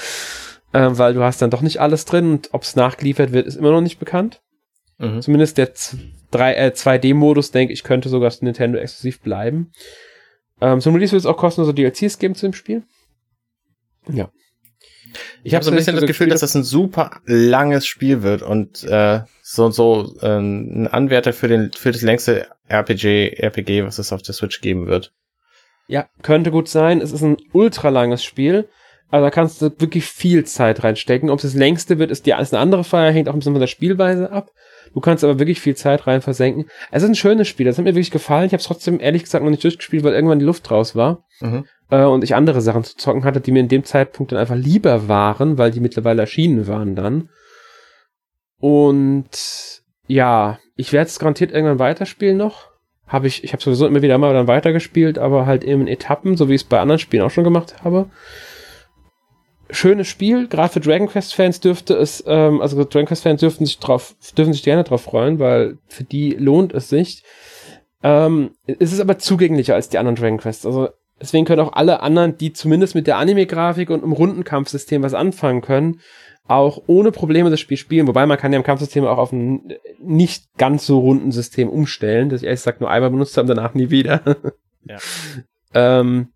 äh, 0.73 0.89
weil 0.93 1.15
du 1.15 1.23
hast 1.23 1.43
dann 1.43 1.51
doch 1.51 1.63
nicht 1.63 1.81
alles 1.81 2.05
drin 2.05 2.31
und 2.31 2.49
ob 2.53 2.63
es 2.63 2.77
nachgeliefert 2.77 3.33
wird, 3.33 3.47
ist 3.47 3.57
immer 3.57 3.73
noch 3.73 3.81
nicht 3.81 3.99
bekannt. 3.99 4.41
Mhm. 4.99 5.23
Zumindest 5.23 5.59
der 5.59 5.73
3, 6.31 6.55
äh, 6.55 6.73
2D-Modus, 6.75 7.51
denke 7.51 7.73
ich, 7.73 7.83
könnte 7.83 8.09
sogar 8.09 8.33
Nintendo 8.41 8.79
exklusiv 8.79 9.21
bleiben. 9.21 9.73
Ähm, 10.61 10.81
zum 10.81 10.95
Release 10.95 11.13
wird 11.13 11.21
es 11.21 11.27
auch 11.27 11.37
kostenlose 11.37 11.75
DLCs 11.75 12.19
geben 12.19 12.35
zu 12.35 12.47
dem 12.47 12.53
Spiel. 12.53 12.83
Ja. 14.09 14.31
Ich 15.43 15.55
habe 15.55 15.65
so 15.65 15.71
ein 15.71 15.77
bisschen 15.77 15.97
das 15.97 16.07
Gefühl, 16.07 16.29
dass 16.29 16.41
das 16.41 16.55
ein 16.55 16.65
super 16.65 17.21
langes 17.25 17.87
Spiel 17.87 18.23
wird 18.23 18.43
und 18.43 18.85
äh, 18.85 19.21
so 19.43 19.71
so 19.71 20.15
äh, 20.21 20.39
ein 20.39 20.89
Anwärter 20.89 21.33
für 21.33 21.49
den 21.49 21.73
für 21.73 21.93
das 21.93 22.03
längste 22.03 22.49
RPG 22.69 23.37
RPG, 23.39 23.85
was 23.85 23.99
es 23.99 24.13
auf 24.13 24.23
der 24.23 24.35
Switch 24.35 24.61
geben 24.61 24.87
wird. 24.87 25.13
Ja, 25.87 26.09
könnte 26.23 26.51
gut 26.51 26.69
sein. 26.69 27.01
Es 27.01 27.13
ist 27.13 27.23
ein 27.23 27.37
ultra 27.53 27.91
langes 27.91 28.25
Spiel. 28.25 28.69
Also 29.11 29.27
da 29.27 29.31
kannst 29.31 29.63
du 29.63 29.67
wirklich 29.79 30.07
viel 30.07 30.45
Zeit 30.45 30.83
reinstecken. 30.83 31.31
Ob 31.31 31.39
es 31.39 31.45
das 31.45 31.55
längste 31.55 31.99
wird, 31.99 32.11
ist, 32.11 32.27
die, 32.27 32.33
ist 32.33 32.53
eine 32.53 32.61
andere 32.63 32.85
Frage, 32.85 33.15
hängt 33.15 33.29
auch 33.29 33.35
ein 33.35 33.39
bisschen 33.39 33.55
von 33.55 33.61
der 33.61 33.69
Spielweise 33.69 34.33
ab. 34.33 34.51
Du 34.93 35.01
kannst 35.01 35.25
aber 35.25 35.39
wirklich 35.39 35.61
viel 35.61 35.77
Zeit 35.77 36.07
rein 36.07 36.23
versenken. 36.23 36.67
Es 36.91 37.03
ist 37.03 37.09
ein 37.09 37.15
schönes 37.15 37.49
Spiel, 37.49 37.67
das 37.67 37.77
hat 37.77 37.85
mir 37.85 37.95
wirklich 37.95 38.11
gefallen. 38.11 38.47
Ich 38.47 38.53
habe 38.53 38.61
es 38.61 38.67
trotzdem 38.67 39.01
ehrlich 39.01 39.25
gesagt 39.25 39.45
noch 39.45 39.51
nicht 39.51 39.63
durchgespielt, 39.63 40.05
weil 40.05 40.15
irgendwann 40.15 40.39
die 40.39 40.45
Luft 40.45 40.71
raus 40.71 40.95
war. 40.97 41.25
Mhm. 41.41 41.65
Äh, 41.91 42.05
und 42.05 42.25
ich 42.25 42.35
andere 42.35 42.61
Sachen 42.61 42.85
zu 42.85 42.97
zocken 42.97 43.25
hatte, 43.25 43.41
die 43.41 43.53
mir 43.53 43.61
in 43.61 43.69
dem 43.69 43.85
Zeitpunkt 43.85 44.33
dann 44.33 44.39
einfach 44.39 44.57
lieber 44.57 45.09
waren, 45.09 45.59
weil 45.59 45.71
die 45.71 45.81
mittlerweile 45.81 46.23
erschienen 46.23 46.67
waren 46.67 46.95
dann. 46.95 47.29
Und 48.59 49.83
ja, 50.07 50.59
ich 50.77 50.93
werde 50.93 51.09
es 51.09 51.19
garantiert 51.19 51.53
irgendwann 51.53 51.79
weiterspielen 51.79 52.37
noch. 52.37 52.71
Habe 53.07 53.27
ich, 53.27 53.45
ich 53.45 53.53
habe 53.53 53.63
sowieso 53.63 53.87
immer 53.87 54.03
wieder 54.03 54.17
mal 54.17 54.33
dann 54.33 54.49
weitergespielt, 54.49 55.19
aber 55.19 55.47
halt 55.47 55.63
in 55.63 55.87
Etappen, 55.87 56.37
so 56.37 56.49
wie 56.49 56.55
ich 56.55 56.63
es 56.63 56.69
bei 56.69 56.81
anderen 56.81 56.99
Spielen 56.99 57.23
auch 57.23 57.31
schon 57.31 57.45
gemacht 57.45 57.85
habe 57.85 58.09
schönes 59.71 60.09
Spiel, 60.09 60.49
gerade 60.49 60.73
für 60.73 60.81
Dragon 60.81 61.09
Quest 61.09 61.35
Fans 61.35 61.61
dürfte 61.61 61.95
es, 61.95 62.23
ähm, 62.27 62.61
also 62.61 62.83
Dragon 62.85 63.07
Quest 63.07 63.23
Fans 63.23 63.41
dürften 63.41 63.67
sich 63.67 63.79
drauf, 63.79 64.15
dürfen 64.37 64.53
sich 64.53 64.63
gerne 64.63 64.85
drauf 64.85 65.03
freuen, 65.03 65.39
weil 65.39 65.79
für 65.87 66.05
die 66.05 66.31
lohnt 66.31 66.73
es 66.73 66.89
sich. 66.89 67.23
Ähm, 68.03 68.51
es 68.67 68.93
ist 68.93 69.01
aber 69.01 69.19
zugänglicher 69.19 69.75
als 69.75 69.89
die 69.89 69.99
anderen 69.99 70.17
Dragon 70.17 70.39
Quests. 70.39 70.67
Also 70.67 70.91
deswegen 71.21 71.45
können 71.45 71.61
auch 71.61 71.73
alle 71.73 72.01
anderen, 72.01 72.37
die 72.37 72.53
zumindest 72.53 72.95
mit 72.95 73.07
der 73.07 73.19
Anime-Grafik 73.19 73.91
und 73.91 74.03
im 74.03 74.13
Rundenkampfsystem 74.13 75.03
was 75.03 75.15
anfangen 75.15 75.61
können, 75.61 76.01
auch 76.47 76.83
ohne 76.87 77.11
Probleme 77.11 77.51
das 77.51 77.61
Spiel 77.61 77.77
spielen. 77.77 78.07
Wobei 78.07 78.27
man 78.27 78.39
kann 78.39 78.53
ja 78.53 78.59
im 78.59 78.65
Kampfsystem 78.65 79.05
auch 79.05 79.19
auf 79.19 79.33
ein 79.33 79.73
nicht 80.01 80.47
ganz 80.59 80.87
so 80.87 80.99
runden 80.99 81.33
System 81.33 81.69
umstellen, 81.69 82.29
das 82.29 82.43
ich 82.43 82.47
ehrlich 82.47 82.61
gesagt 82.61 82.81
nur 82.81 82.91
einmal 82.91 83.11
benutzt 83.11 83.37
habe, 83.37 83.49
danach 83.49 83.75
nie 83.75 83.91
wieder. 83.91 84.23
ja. 84.85 84.99
ähm, 85.75 86.29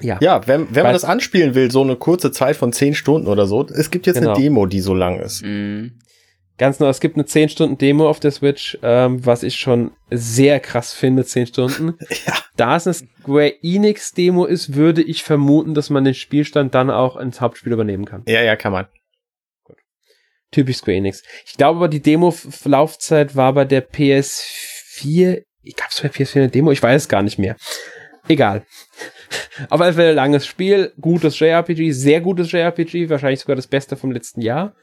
ja, 0.00 0.18
ja 0.20 0.46
wenn, 0.46 0.74
wenn 0.74 0.82
man 0.84 0.92
das 0.92 1.04
anspielen 1.04 1.54
will, 1.54 1.70
so 1.70 1.82
eine 1.82 1.96
kurze 1.96 2.32
Zeit 2.32 2.56
von 2.56 2.72
zehn 2.72 2.94
Stunden 2.94 3.28
oder 3.28 3.46
so, 3.46 3.66
es 3.66 3.90
gibt 3.90 4.06
jetzt 4.06 4.18
genau. 4.18 4.32
eine 4.32 4.42
Demo, 4.42 4.66
die 4.66 4.80
so 4.80 4.94
lang 4.94 5.20
ist. 5.20 5.42
Mhm. 5.42 5.98
Ganz 6.58 6.78
genau, 6.78 6.90
es 6.90 7.00
gibt 7.00 7.16
eine 7.16 7.24
10 7.24 7.48
Stunden 7.48 7.78
Demo 7.78 8.08
auf 8.08 8.20
der 8.20 8.30
Switch, 8.30 8.78
ähm, 8.82 9.24
was 9.24 9.42
ich 9.42 9.56
schon 9.56 9.92
sehr 10.10 10.60
krass 10.60 10.92
finde, 10.92 11.24
10 11.24 11.46
Stunden. 11.46 11.94
ja. 12.26 12.34
Da 12.56 12.76
es 12.76 12.86
eine 12.86 12.94
Square 12.94 13.54
Enix 13.62 14.12
Demo 14.12 14.44
ist, 14.44 14.74
würde 14.74 15.02
ich 15.02 15.22
vermuten, 15.22 15.74
dass 15.74 15.90
man 15.90 16.04
den 16.04 16.14
Spielstand 16.14 16.74
dann 16.74 16.90
auch 16.90 17.16
ins 17.16 17.40
Hauptspiel 17.40 17.72
übernehmen 17.72 18.04
kann. 18.04 18.22
Ja, 18.26 18.42
ja, 18.42 18.56
kann 18.56 18.72
man. 18.72 18.86
Gut. 19.64 19.78
Typisch 20.50 20.76
Square 20.76 20.98
Enix. 20.98 21.22
Ich 21.46 21.56
glaube 21.56 21.78
aber, 21.78 21.88
die 21.88 22.02
Demo-Laufzeit 22.02 23.34
war 23.34 23.54
bei 23.54 23.64
der 23.64 23.90
PS4, 23.90 25.42
ich 25.62 25.76
gab 25.76 25.90
es 25.90 26.00
bei 26.02 26.08
PS4 26.08 26.36
eine 26.36 26.48
Demo, 26.48 26.70
ich 26.70 26.82
weiß 26.82 27.02
es 27.02 27.08
gar 27.08 27.22
nicht 27.22 27.38
mehr. 27.38 27.56
Egal. 28.28 28.66
Auf 29.70 29.80
jeden 29.80 29.94
Fall 29.94 30.12
langes 30.12 30.46
Spiel, 30.46 30.92
gutes 31.00 31.38
JRPG, 31.38 31.92
sehr 31.92 32.20
gutes 32.20 32.52
JRPG, 32.52 33.08
wahrscheinlich 33.08 33.40
sogar 33.40 33.56
das 33.56 33.66
Beste 33.66 33.96
vom 33.96 34.12
letzten 34.12 34.42
Jahr. 34.42 34.74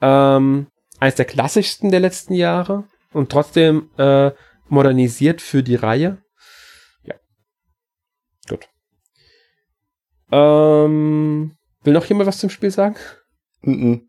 Ähm, 0.00 0.66
eines 1.00 1.14
der 1.14 1.24
klassischsten 1.24 1.90
der 1.90 2.00
letzten 2.00 2.34
Jahre 2.34 2.84
und 3.12 3.30
trotzdem 3.30 3.90
äh, 3.96 4.30
modernisiert 4.68 5.40
für 5.40 5.62
die 5.62 5.76
Reihe. 5.76 6.22
Ja. 7.02 7.14
Gut. 8.48 8.68
Ähm, 10.30 11.56
will 11.82 11.92
noch 11.92 12.04
jemand 12.06 12.26
was 12.26 12.38
zum 12.38 12.50
Spiel 12.50 12.70
sagen? 12.70 12.96
Mm, 13.62 13.72
-mm. 13.72 14.07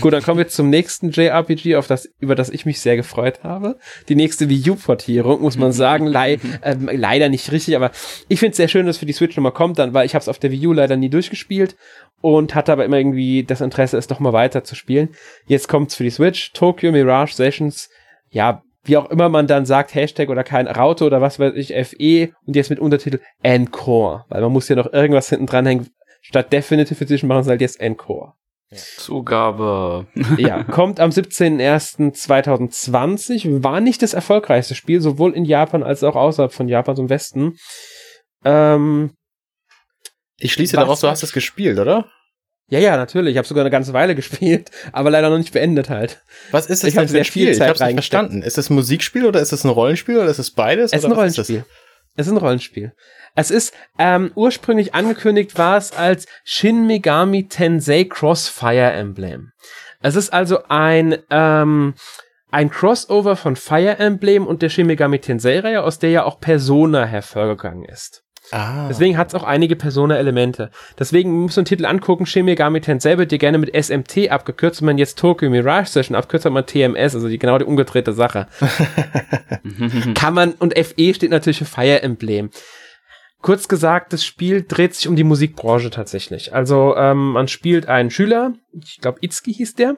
Gut, 0.00 0.12
dann 0.12 0.22
kommen 0.22 0.38
wir 0.38 0.48
zum 0.48 0.68
nächsten 0.70 1.10
JRPG, 1.10 1.76
auf 1.76 1.86
das, 1.86 2.08
über 2.20 2.34
das 2.34 2.50
ich 2.50 2.66
mich 2.66 2.80
sehr 2.80 2.96
gefreut 2.96 3.42
habe. 3.42 3.78
Die 4.08 4.14
nächste 4.14 4.48
Wii 4.48 4.70
U-Portierung, 4.70 5.40
muss 5.40 5.56
man 5.56 5.72
sagen. 5.72 6.06
Le 6.06 6.38
äh, 6.62 6.76
leider 6.78 7.28
nicht 7.28 7.50
richtig, 7.52 7.74
aber 7.76 7.90
ich 8.28 8.38
finde 8.38 8.50
es 8.50 8.56
sehr 8.58 8.68
schön, 8.68 8.86
dass 8.86 8.98
für 8.98 9.06
die 9.06 9.12
Switch 9.12 9.36
nochmal 9.36 9.52
kommt, 9.52 9.78
dann, 9.78 9.94
weil 9.94 10.06
ich 10.06 10.14
habe 10.14 10.22
es 10.22 10.28
auf 10.28 10.38
der 10.38 10.50
Wii 10.50 10.66
U 10.66 10.72
leider 10.72 10.96
nie 10.96 11.08
durchgespielt 11.08 11.76
und 12.20 12.54
hatte 12.54 12.72
aber 12.72 12.84
immer 12.84 12.98
irgendwie 12.98 13.44
das 13.44 13.60
Interesse, 13.60 13.96
es 13.96 14.06
doch 14.06 14.20
mal 14.20 14.32
weiter 14.32 14.64
zu 14.64 14.74
spielen. 14.74 15.10
Jetzt 15.46 15.68
kommt's 15.68 15.94
für 15.94 16.04
die 16.04 16.10
Switch. 16.10 16.52
Tokyo 16.52 16.92
Mirage 16.92 17.34
Sessions. 17.34 17.88
Ja, 18.30 18.62
wie 18.84 18.96
auch 18.96 19.10
immer 19.10 19.28
man 19.28 19.46
dann 19.46 19.66
sagt, 19.66 19.94
Hashtag 19.94 20.28
oder 20.28 20.44
kein 20.44 20.66
Raute 20.66 21.04
oder 21.04 21.20
was 21.20 21.38
weiß 21.38 21.54
ich, 21.56 21.68
FE 21.68 22.32
und 22.46 22.56
jetzt 22.56 22.70
mit 22.70 22.78
Untertitel 22.78 23.20
Encore, 23.42 24.24
weil 24.28 24.40
man 24.40 24.52
muss 24.52 24.68
ja 24.68 24.76
noch 24.76 24.92
irgendwas 24.92 25.28
hinten 25.28 25.46
dranhängen. 25.46 25.88
Statt 26.20 26.52
Definitive 26.52 27.04
Edition 27.04 27.28
machen 27.28 27.44
sie 27.44 27.50
halt 27.50 27.60
jetzt 27.60 27.80
Encore. 27.80 28.34
Ja. 28.70 28.78
Zugabe. 28.98 30.06
ja, 30.36 30.62
kommt 30.70 31.00
am 31.00 31.08
17.01.2020, 31.10 33.62
war 33.62 33.80
nicht 33.80 34.02
das 34.02 34.12
erfolgreichste 34.12 34.74
Spiel, 34.74 35.00
sowohl 35.00 35.34
in 35.34 35.46
Japan 35.46 35.82
als 35.82 36.04
auch 36.04 36.16
außerhalb 36.16 36.52
von 36.52 36.68
Japan, 36.68 36.96
so 36.96 37.02
im 37.02 37.08
Westen. 37.08 37.56
Ähm, 38.44 39.14
ich 40.38 40.52
schließe 40.52 40.76
daraus, 40.76 41.00
du 41.00 41.08
hast 41.08 41.22
es 41.22 41.32
gespielt, 41.32 41.78
oder? 41.78 42.10
Ja, 42.70 42.78
ja, 42.78 42.98
natürlich. 42.98 43.32
Ich 43.32 43.38
habe 43.38 43.48
sogar 43.48 43.62
eine 43.62 43.70
ganze 43.70 43.94
Weile 43.94 44.14
gespielt, 44.14 44.70
aber 44.92 45.10
leider 45.10 45.30
noch 45.30 45.38
nicht 45.38 45.52
beendet 45.52 45.88
halt. 45.88 46.22
Was 46.50 46.66
ist 46.66 46.82
das 46.82 46.88
ich 46.88 46.94
denn 46.94 47.08
für 47.08 47.18
ein 47.18 47.24
Spiel? 47.24 47.48
Ich 47.48 47.60
habe 47.60 47.82
nicht 47.82 47.94
verstanden. 47.94 48.42
Ist 48.42 48.58
es 48.58 48.68
ein 48.68 48.74
Musikspiel 48.74 49.24
oder 49.24 49.40
ist 49.40 49.52
es 49.52 49.64
ein 49.64 49.70
Rollenspiel 49.70 50.18
oder 50.18 50.28
ist 50.28 50.38
es 50.38 50.50
beides? 50.50 50.92
Es 50.92 50.98
ist 50.98 51.06
ein 51.06 51.12
Rollenspiel. 51.12 51.64
Es 52.18 52.26
ist 52.26 52.32
ein 52.32 52.38
Rollenspiel. 52.38 52.94
Es 53.36 53.52
ist 53.52 53.72
ähm, 53.96 54.32
ursprünglich 54.34 54.92
angekündigt 54.92 55.56
war 55.56 55.76
es 55.76 55.92
als 55.92 56.26
Shin 56.42 56.84
Megami 56.84 57.46
Tensei 57.46 58.02
Crossfire 58.02 58.90
Emblem. 58.90 59.52
Es 60.02 60.16
ist 60.16 60.32
also 60.32 60.64
ein 60.68 61.18
ähm, 61.30 61.94
ein 62.50 62.70
Crossover 62.70 63.36
von 63.36 63.54
Fire 63.54 64.00
Emblem 64.00 64.48
und 64.48 64.62
der 64.62 64.68
Shin 64.68 64.88
Megami 64.88 65.20
Tensei 65.20 65.60
Reihe, 65.60 65.84
aus 65.84 66.00
der 66.00 66.10
ja 66.10 66.24
auch 66.24 66.40
Persona 66.40 67.04
hervorgegangen 67.04 67.84
ist. 67.84 68.24
Ah. 68.52 68.88
Deswegen 68.88 69.16
hat 69.16 69.28
es 69.28 69.34
auch 69.34 69.44
einige 69.44 69.76
Persona-Elemente. 69.76 70.70
Deswegen 70.98 71.42
muss 71.42 71.56
man 71.56 71.64
den 71.64 71.68
Titel 71.68 71.86
angucken, 71.86 72.26
Shin 72.26 72.44
Megami 72.44 72.80
Tensei 72.80 73.18
wird 73.18 73.30
dir 73.30 73.38
gerne 73.38 73.58
mit 73.58 73.74
SMT 73.74 74.30
abgekürzt, 74.30 74.80
wenn 74.80 74.86
man 74.86 74.98
jetzt 74.98 75.18
Tokyo 75.18 75.50
Mirage 75.50 75.90
Session 75.90 76.16
abkürzt, 76.16 76.44
hat 76.44 76.52
man 76.52 76.66
TMS, 76.66 77.14
also 77.14 77.28
die, 77.28 77.38
genau 77.38 77.58
die 77.58 77.64
umgedrehte 77.64 78.12
Sache. 78.12 78.46
Kann 80.14 80.34
man, 80.34 80.52
und 80.52 80.78
FE 80.78 81.14
steht 81.14 81.30
natürlich 81.30 81.58
für 81.58 81.64
Fire 81.64 82.02
Emblem. 82.02 82.50
Kurz 83.40 83.68
gesagt, 83.68 84.12
das 84.12 84.24
Spiel 84.24 84.64
dreht 84.66 84.94
sich 84.94 85.06
um 85.06 85.14
die 85.14 85.24
Musikbranche 85.24 85.90
tatsächlich. 85.90 86.52
Also 86.52 86.96
ähm, 86.96 87.32
man 87.32 87.46
spielt 87.46 87.86
einen 87.86 88.10
Schüler, 88.10 88.54
ich 88.72 88.98
glaube 89.00 89.18
Itsuki 89.20 89.54
hieß 89.54 89.74
der, 89.74 89.96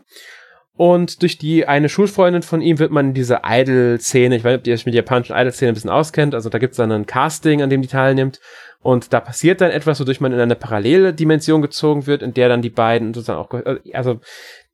und 0.81 1.20
durch 1.20 1.37
die 1.37 1.68
eine 1.68 1.91
Schulfreundin 1.91 2.41
von 2.41 2.62
ihm 2.62 2.78
wird 2.78 2.91
man 2.91 3.09
in 3.09 3.12
diese 3.12 3.43
Idol-Szene, 3.45 4.35
ich 4.35 4.45
weiß 4.45 4.53
nicht, 4.53 4.61
ob 4.61 4.66
ihr 4.66 4.72
euch 4.72 4.87
mit 4.87 4.95
japanischen 4.95 5.37
Idol-Szene 5.37 5.72
ein 5.72 5.74
bisschen 5.74 5.91
auskennt, 5.91 6.35
also 6.35 6.49
da 6.49 6.57
gibt 6.57 6.70
es 6.70 6.78
dann 6.78 6.91
ein 6.91 7.05
Casting, 7.05 7.61
an 7.61 7.68
dem 7.68 7.83
die 7.83 7.89
teilnimmt. 7.89 8.41
Und 8.81 9.12
da 9.12 9.20
passiert 9.20 9.61
dann 9.61 9.72
etwas, 9.72 10.01
wodurch 10.01 10.22
man 10.22 10.33
in 10.33 10.41
eine 10.41 10.55
parallele 10.55 11.12
Dimension 11.12 11.61
gezogen 11.61 12.07
wird, 12.07 12.22
in 12.22 12.33
der 12.33 12.49
dann 12.49 12.62
die 12.62 12.70
beiden 12.70 13.12
sozusagen 13.12 13.41
auch, 13.41 13.51
also 13.93 14.20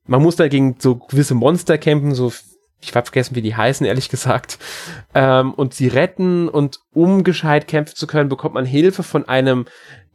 man 0.05 0.21
muss 0.21 0.37
da 0.37 0.47
gegen 0.47 0.77
so 0.79 0.95
gewisse 0.95 1.35
Monster 1.35 1.77
kämpfen, 1.77 2.15
so 2.15 2.31
ich 2.79 2.95
habe 2.95 3.05
vergessen, 3.05 3.35
wie 3.35 3.41
die 3.41 3.57
heißen, 3.57 3.85
ehrlich 3.85 4.07
gesagt. 4.07 4.59
Ähm, 5.13 5.53
und 5.55 5.73
sie 5.73 5.89
retten 5.89 6.47
und 6.47 6.79
um 6.93 7.25
gescheit 7.25 7.67
kämpfen 7.67 7.97
zu 7.97 8.07
können, 8.07 8.29
bekommt 8.29 8.53
man 8.53 8.65
Hilfe 8.65 9.03
von 9.03 9.27
einem 9.27 9.65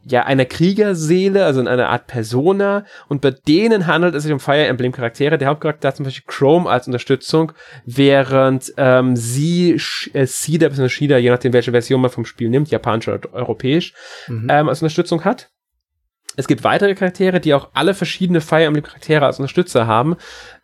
ja, 0.05 0.23
einer 0.23 0.45
Kriegerseele, 0.45 1.45
also 1.45 1.61
in 1.61 1.67
einer 1.67 1.89
Art 1.89 2.07
Persona. 2.07 2.85
Und 3.07 3.21
bei 3.21 3.31
denen 3.31 3.87
handelt 3.87 4.15
es 4.15 4.23
sich 4.23 4.31
um 4.31 4.39
Fire 4.39 4.65
Emblem 4.65 4.91
Charaktere. 4.91 5.37
Der 5.37 5.47
Hauptcharakter 5.47 5.87
hat 5.87 5.95
zum 5.95 6.05
Beispiel 6.05 6.25
Chrome 6.27 6.69
als 6.69 6.87
Unterstützung, 6.87 7.53
während 7.85 8.73
ähm, 8.77 9.15
sie, 9.15 9.79
äh, 10.13 10.25
Sida 10.25 10.69
bzw. 10.69 10.89
Shida, 10.89 11.17
je 11.17 11.29
nachdem 11.29 11.53
welche 11.53 11.71
Version 11.71 12.01
man 12.01 12.11
vom 12.11 12.25
Spiel 12.25 12.49
nimmt, 12.49 12.69
japanisch 12.69 13.07
oder 13.07 13.33
europäisch, 13.33 13.93
mhm. 14.27 14.47
ähm, 14.49 14.69
als 14.69 14.81
Unterstützung 14.81 15.23
hat. 15.23 15.49
Es 16.35 16.47
gibt 16.47 16.63
weitere 16.63 16.95
Charaktere, 16.95 17.39
die 17.39 17.53
auch 17.53 17.69
alle 17.73 17.93
verschiedene 17.93 18.41
Fire 18.41 18.63
Emblem 18.63 18.83
Charaktere 18.83 19.25
als 19.25 19.37
Unterstützer 19.39 19.85
haben, 19.85 20.15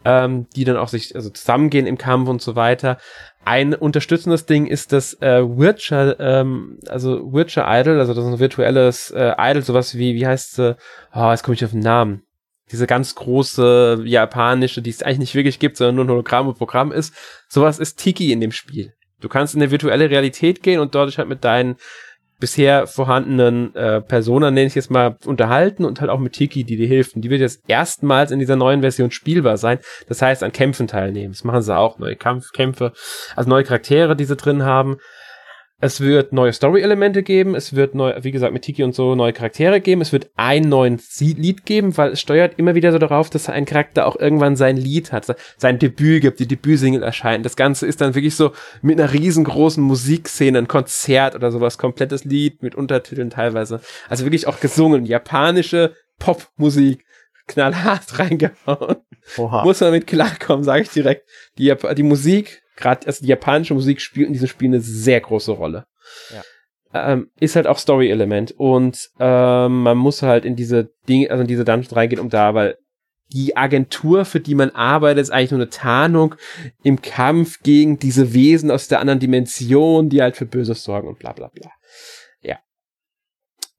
ähm, 0.03 0.47
die 0.55 0.63
dann 0.63 0.77
auch 0.77 0.87
sich 0.87 1.15
also 1.15 1.29
zusammengehen 1.29 1.85
im 1.85 1.97
Kampf 1.97 2.27
und 2.27 2.41
so 2.41 2.55
weiter. 2.55 2.97
Ein 3.45 3.73
unterstützendes 3.73 4.45
Ding 4.45 4.67
ist 4.67 4.91
das 4.91 5.13
äh, 5.21 5.41
Witcher, 5.41 6.19
ähm, 6.19 6.79
also 6.87 7.33
Witcher 7.33 7.65
Idol, 7.67 7.99
also 7.99 8.13
das 8.13 8.23
ist 8.23 8.31
ein 8.31 8.39
virtuelles 8.39 9.11
äh, 9.11 9.33
Idol, 9.37 9.63
sowas 9.63 9.97
wie, 9.97 10.15
wie 10.15 10.27
heißt 10.27 10.55
sie? 10.55 10.77
Oh, 11.13 11.29
jetzt 11.31 11.43
komme 11.43 11.55
ich 11.55 11.65
auf 11.65 11.71
den 11.71 11.79
Namen. 11.79 12.23
Diese 12.71 12.85
ganz 12.85 13.15
große 13.15 14.03
japanische, 14.05 14.81
die 14.81 14.91
es 14.91 15.01
eigentlich 15.01 15.19
nicht 15.19 15.35
wirklich 15.35 15.57
gibt, 15.57 15.77
sondern 15.77 15.95
nur 15.95 16.05
ein 16.05 16.11
Hologramm 16.11 16.47
und 16.47 16.57
Programm 16.57 16.91
ist. 16.91 17.15
Sowas 17.47 17.79
ist 17.79 17.97
Tiki 17.97 18.31
in 18.31 18.41
dem 18.41 18.51
Spiel. 18.51 18.93
Du 19.19 19.27
kannst 19.27 19.55
in 19.55 19.61
eine 19.61 19.71
virtuelle 19.71 20.09
Realität 20.09 20.61
gehen 20.61 20.79
und 20.79 20.93
dort 20.93 21.17
halt 21.17 21.27
mit 21.27 21.43
deinen 21.43 21.77
bisher 22.39 22.87
vorhandenen 22.87 23.75
äh, 23.75 24.01
Persona, 24.01 24.51
nenne 24.51 24.67
ich 24.67 24.75
jetzt 24.75 24.91
mal, 24.91 25.17
unterhalten 25.25 25.85
und 25.85 26.01
halt 26.01 26.09
auch 26.09 26.19
mit 26.19 26.33
Tiki, 26.33 26.63
die 26.63 26.77
dir 26.77 26.87
hilft. 26.87 27.15
Und 27.15 27.21
die 27.21 27.29
wird 27.29 27.41
jetzt 27.41 27.61
erstmals 27.67 28.31
in 28.31 28.39
dieser 28.39 28.55
neuen 28.55 28.81
Version 28.81 29.11
spielbar 29.11 29.57
sein. 29.57 29.79
Das 30.07 30.21
heißt, 30.21 30.43
an 30.43 30.51
Kämpfen 30.51 30.87
teilnehmen. 30.87 31.33
Das 31.33 31.43
machen 31.43 31.61
sie 31.61 31.75
auch, 31.75 31.99
neue 31.99 32.15
Kampf 32.15 32.51
Kämpfe, 32.51 32.93
also 33.35 33.49
neue 33.49 33.63
Charaktere, 33.63 34.15
die 34.15 34.25
sie 34.25 34.35
drin 34.35 34.63
haben. 34.63 34.97
Es 35.81 36.01
wird 36.01 36.33
neue 36.33 36.51
Story-Elemente 36.51 37.23
geben, 37.23 37.55
es 37.55 37.73
wird 37.73 37.95
neu, 37.95 38.13
wie 38.21 38.31
gesagt, 38.31 38.51
mit 38.51 38.63
Tiki 38.63 38.83
und 38.83 38.93
so 38.93 39.15
neue 39.15 39.31
Charaktere 39.31 39.79
geben, 39.79 40.01
es 40.01 40.11
wird 40.11 40.29
ein 40.35 40.63
neues 40.63 41.21
Lied 41.21 41.65
geben, 41.65 41.95
weil 41.97 42.11
es 42.11 42.19
steuert 42.19 42.59
immer 42.59 42.75
wieder 42.75 42.91
so 42.91 42.97
darauf, 42.97 43.29
dass 43.29 43.47
ein 43.47 43.63
Charakter 43.63 44.05
auch 44.05 44.17
irgendwann 44.17 44.57
sein 44.57 44.75
Lied 44.75 45.13
hat, 45.13 45.33
sein 45.57 45.79
Debüt 45.79 46.21
gibt, 46.21 46.39
die 46.39 46.47
Debütsingle 46.47 47.01
erscheint. 47.01 47.45
Das 47.45 47.55
Ganze 47.55 47.87
ist 47.87 48.01
dann 48.01 48.13
wirklich 48.13 48.35
so 48.35 48.51
mit 48.81 48.99
einer 48.99 49.13
riesengroßen 49.13 49.81
Musikszene, 49.81 50.57
ein 50.57 50.67
Konzert 50.67 51.33
oder 51.33 51.49
sowas, 51.49 51.77
komplettes 51.77 52.25
Lied 52.25 52.61
mit 52.61 52.75
Untertiteln 52.75 53.29
teilweise. 53.29 53.79
Also 54.09 54.25
wirklich 54.25 54.47
auch 54.47 54.59
gesungen, 54.59 55.05
japanische 55.05 55.95
Popmusik 56.17 57.05
knallhart 57.47 58.19
reingehauen. 58.19 58.97
Oha. 59.37 59.63
Muss 59.63 59.79
man 59.79 59.91
mit 59.91 60.07
klarkommen, 60.07 60.65
sage 60.65 60.81
ich 60.81 60.89
direkt. 60.89 61.29
Die, 61.57 61.73
die 61.95 62.03
Musik 62.03 62.63
gerade 62.79 63.05
also 63.07 63.21
die 63.21 63.29
japanische 63.29 63.73
Musik 63.73 64.01
spielt 64.01 64.27
in 64.27 64.33
diesem 64.33 64.47
Spiel 64.47 64.69
eine 64.69 64.81
sehr 64.81 65.21
große 65.21 65.51
Rolle. 65.51 65.85
Ja. 66.33 66.43
Ähm, 66.91 67.29
ist 67.39 67.55
halt 67.55 67.67
auch 67.67 67.77
Story-Element 67.77 68.53
und 68.57 69.09
ähm, 69.19 69.83
man 69.83 69.97
muss 69.97 70.23
halt 70.23 70.43
in 70.43 70.55
diese 70.55 70.91
Dinge, 71.07 71.29
also 71.29 71.41
in 71.41 71.47
diese 71.47 71.63
Dungeons 71.63 71.95
reingehen, 71.95 72.19
um 72.19 72.29
da, 72.29 72.55
weil 72.55 72.77
die 73.31 73.55
Agentur, 73.55 74.25
für 74.25 74.39
die 74.39 74.55
man 74.55 74.71
arbeitet, 74.71 75.21
ist 75.21 75.29
eigentlich 75.29 75.51
nur 75.51 75.59
eine 75.59 75.69
Tarnung 75.69 76.33
im 76.81 76.99
Kampf 77.01 77.59
gegen 77.61 77.99
diese 77.99 78.33
Wesen 78.33 78.71
aus 78.71 78.87
der 78.87 78.99
anderen 78.99 79.19
Dimension, 79.19 80.09
die 80.09 80.21
halt 80.21 80.35
für 80.35 80.47
Böses 80.47 80.83
sorgen 80.83 81.07
und 81.07 81.19
bla 81.19 81.33
bla 81.33 81.49
bla. 81.49 81.69
Ja. 82.41 82.57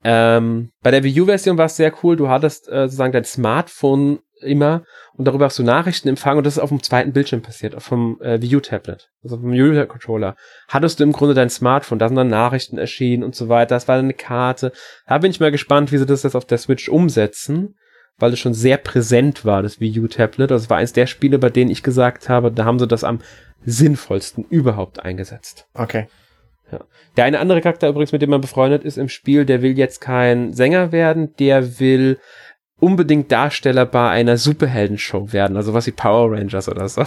Ähm, 0.05 0.71
bei 0.81 0.91
der 0.91 1.03
Wii 1.03 1.21
U-Version 1.21 1.57
war 1.57 1.65
es 1.65 1.75
sehr 1.75 1.93
cool, 2.01 2.15
du 2.15 2.29
hattest 2.29 2.69
äh, 2.69 2.83
sozusagen 2.83 3.11
dein 3.11 3.25
Smartphone 3.25 4.19
immer 4.41 4.83
und 5.13 5.25
darüber 5.25 5.45
hast 5.45 5.59
du 5.59 5.63
Nachrichten 5.63 6.07
empfangen 6.07 6.39
und 6.39 6.45
das 6.45 6.57
ist 6.57 6.63
auf 6.63 6.69
dem 6.69 6.83
zweiten 6.83 7.13
Bildschirm 7.13 7.41
passiert, 7.41 7.75
auf 7.75 7.89
dem 7.89 8.19
äh, 8.21 8.41
Wii 8.41 8.57
U-Tablet, 8.57 9.09
also 9.23 9.35
auf 9.35 9.41
dem 9.41 9.51
Wii 9.51 9.79
U-Controller. 9.79 10.35
Hattest 10.67 10.99
du 10.99 11.03
im 11.03 11.11
Grunde 11.11 11.33
dein 11.33 11.49
Smartphone, 11.49 11.99
da 11.99 12.07
sind 12.07 12.17
dann 12.17 12.29
Nachrichten 12.29 12.77
erschienen 12.77 13.23
und 13.23 13.35
so 13.35 13.49
weiter, 13.49 13.75
das 13.75 13.87
war 13.87 13.97
eine 13.97 14.13
Karte. 14.13 14.71
Da 15.07 15.17
bin 15.17 15.31
ich 15.31 15.39
mal 15.39 15.51
gespannt, 15.51 15.91
wie 15.91 15.97
sie 15.97 16.05
das 16.05 16.23
jetzt 16.23 16.35
auf 16.35 16.45
der 16.45 16.57
Switch 16.57 16.89
umsetzen, 16.89 17.75
weil 18.17 18.33
es 18.33 18.39
schon 18.39 18.53
sehr 18.53 18.77
präsent 18.77 19.45
war, 19.45 19.63
das 19.63 19.79
Wii 19.79 19.99
U-Tablet. 19.99 20.51
Das 20.51 20.69
war 20.69 20.77
eins 20.77 20.93
der 20.93 21.07
Spiele, 21.07 21.39
bei 21.39 21.49
denen 21.49 21.71
ich 21.71 21.83
gesagt 21.83 22.29
habe, 22.29 22.51
da 22.51 22.65
haben 22.65 22.79
sie 22.79 22.87
das 22.87 23.03
am 23.03 23.19
sinnvollsten 23.63 24.45
überhaupt 24.49 25.03
eingesetzt. 25.03 25.67
Okay. 25.73 26.07
Ja. 26.71 26.79
Der 27.17 27.25
eine 27.25 27.39
andere 27.39 27.61
Charakter 27.61 27.89
übrigens, 27.89 28.11
mit 28.11 28.21
dem 28.21 28.29
man 28.29 28.41
befreundet 28.41 28.83
ist 28.83 28.97
im 28.97 29.09
Spiel, 29.09 29.45
der 29.45 29.61
will 29.61 29.77
jetzt 29.77 29.99
kein 29.99 30.53
Sänger 30.53 30.91
werden, 30.91 31.35
der 31.37 31.79
will 31.79 32.17
unbedingt 32.81 33.31
Darsteller 33.31 33.85
bei 33.85 34.09
einer 34.09 34.37
Superheldenshow 34.37 35.31
werden, 35.31 35.55
also 35.55 35.73
was 35.73 35.87
wie 35.87 35.91
Power 35.91 36.31
Rangers 36.31 36.67
oder 36.67 36.89
so. 36.89 37.05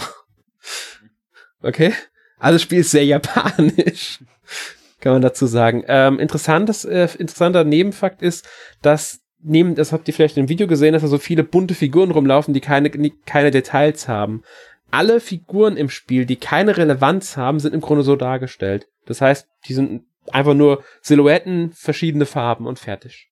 Okay? 1.61 1.93
Also 2.39 2.55
das 2.55 2.61
Spiel 2.61 2.79
ist 2.79 2.91
sehr 2.91 3.05
japanisch, 3.05 4.19
kann 5.01 5.13
man 5.13 5.21
dazu 5.21 5.45
sagen. 5.45 5.83
Ähm, 5.87 6.19
interessantes, 6.19 6.85
äh, 6.85 7.09
interessanter 7.19 7.63
Nebenfakt 7.63 8.21
ist, 8.21 8.47
dass 8.81 9.19
neben, 9.43 9.75
das 9.75 9.91
habt 9.91 10.07
ihr 10.07 10.13
vielleicht 10.13 10.37
im 10.37 10.49
Video 10.49 10.65
gesehen, 10.65 10.93
dass 10.93 11.01
da 11.01 11.07
so 11.07 11.17
viele 11.17 11.43
bunte 11.43 11.75
Figuren 11.75 12.11
rumlaufen, 12.11 12.53
die 12.53 12.61
keine, 12.61 12.89
keine 13.25 13.51
Details 13.51 14.07
haben. 14.07 14.43
Alle 14.91 15.19
Figuren 15.19 15.75
im 15.75 15.89
Spiel, 15.89 16.25
die 16.25 16.37
keine 16.37 16.77
Relevanz 16.77 17.35
haben, 17.35 17.59
sind 17.59 17.73
im 17.73 17.81
Grunde 17.81 18.03
so 18.03 18.15
dargestellt. 18.15 18.87
Das 19.05 19.21
heißt, 19.21 19.47
die 19.67 19.73
sind 19.73 20.05
einfach 20.31 20.53
nur 20.53 20.83
Silhouetten, 21.01 21.71
verschiedene 21.73 22.25
Farben 22.25 22.65
und 22.65 22.79
fertig. 22.79 23.29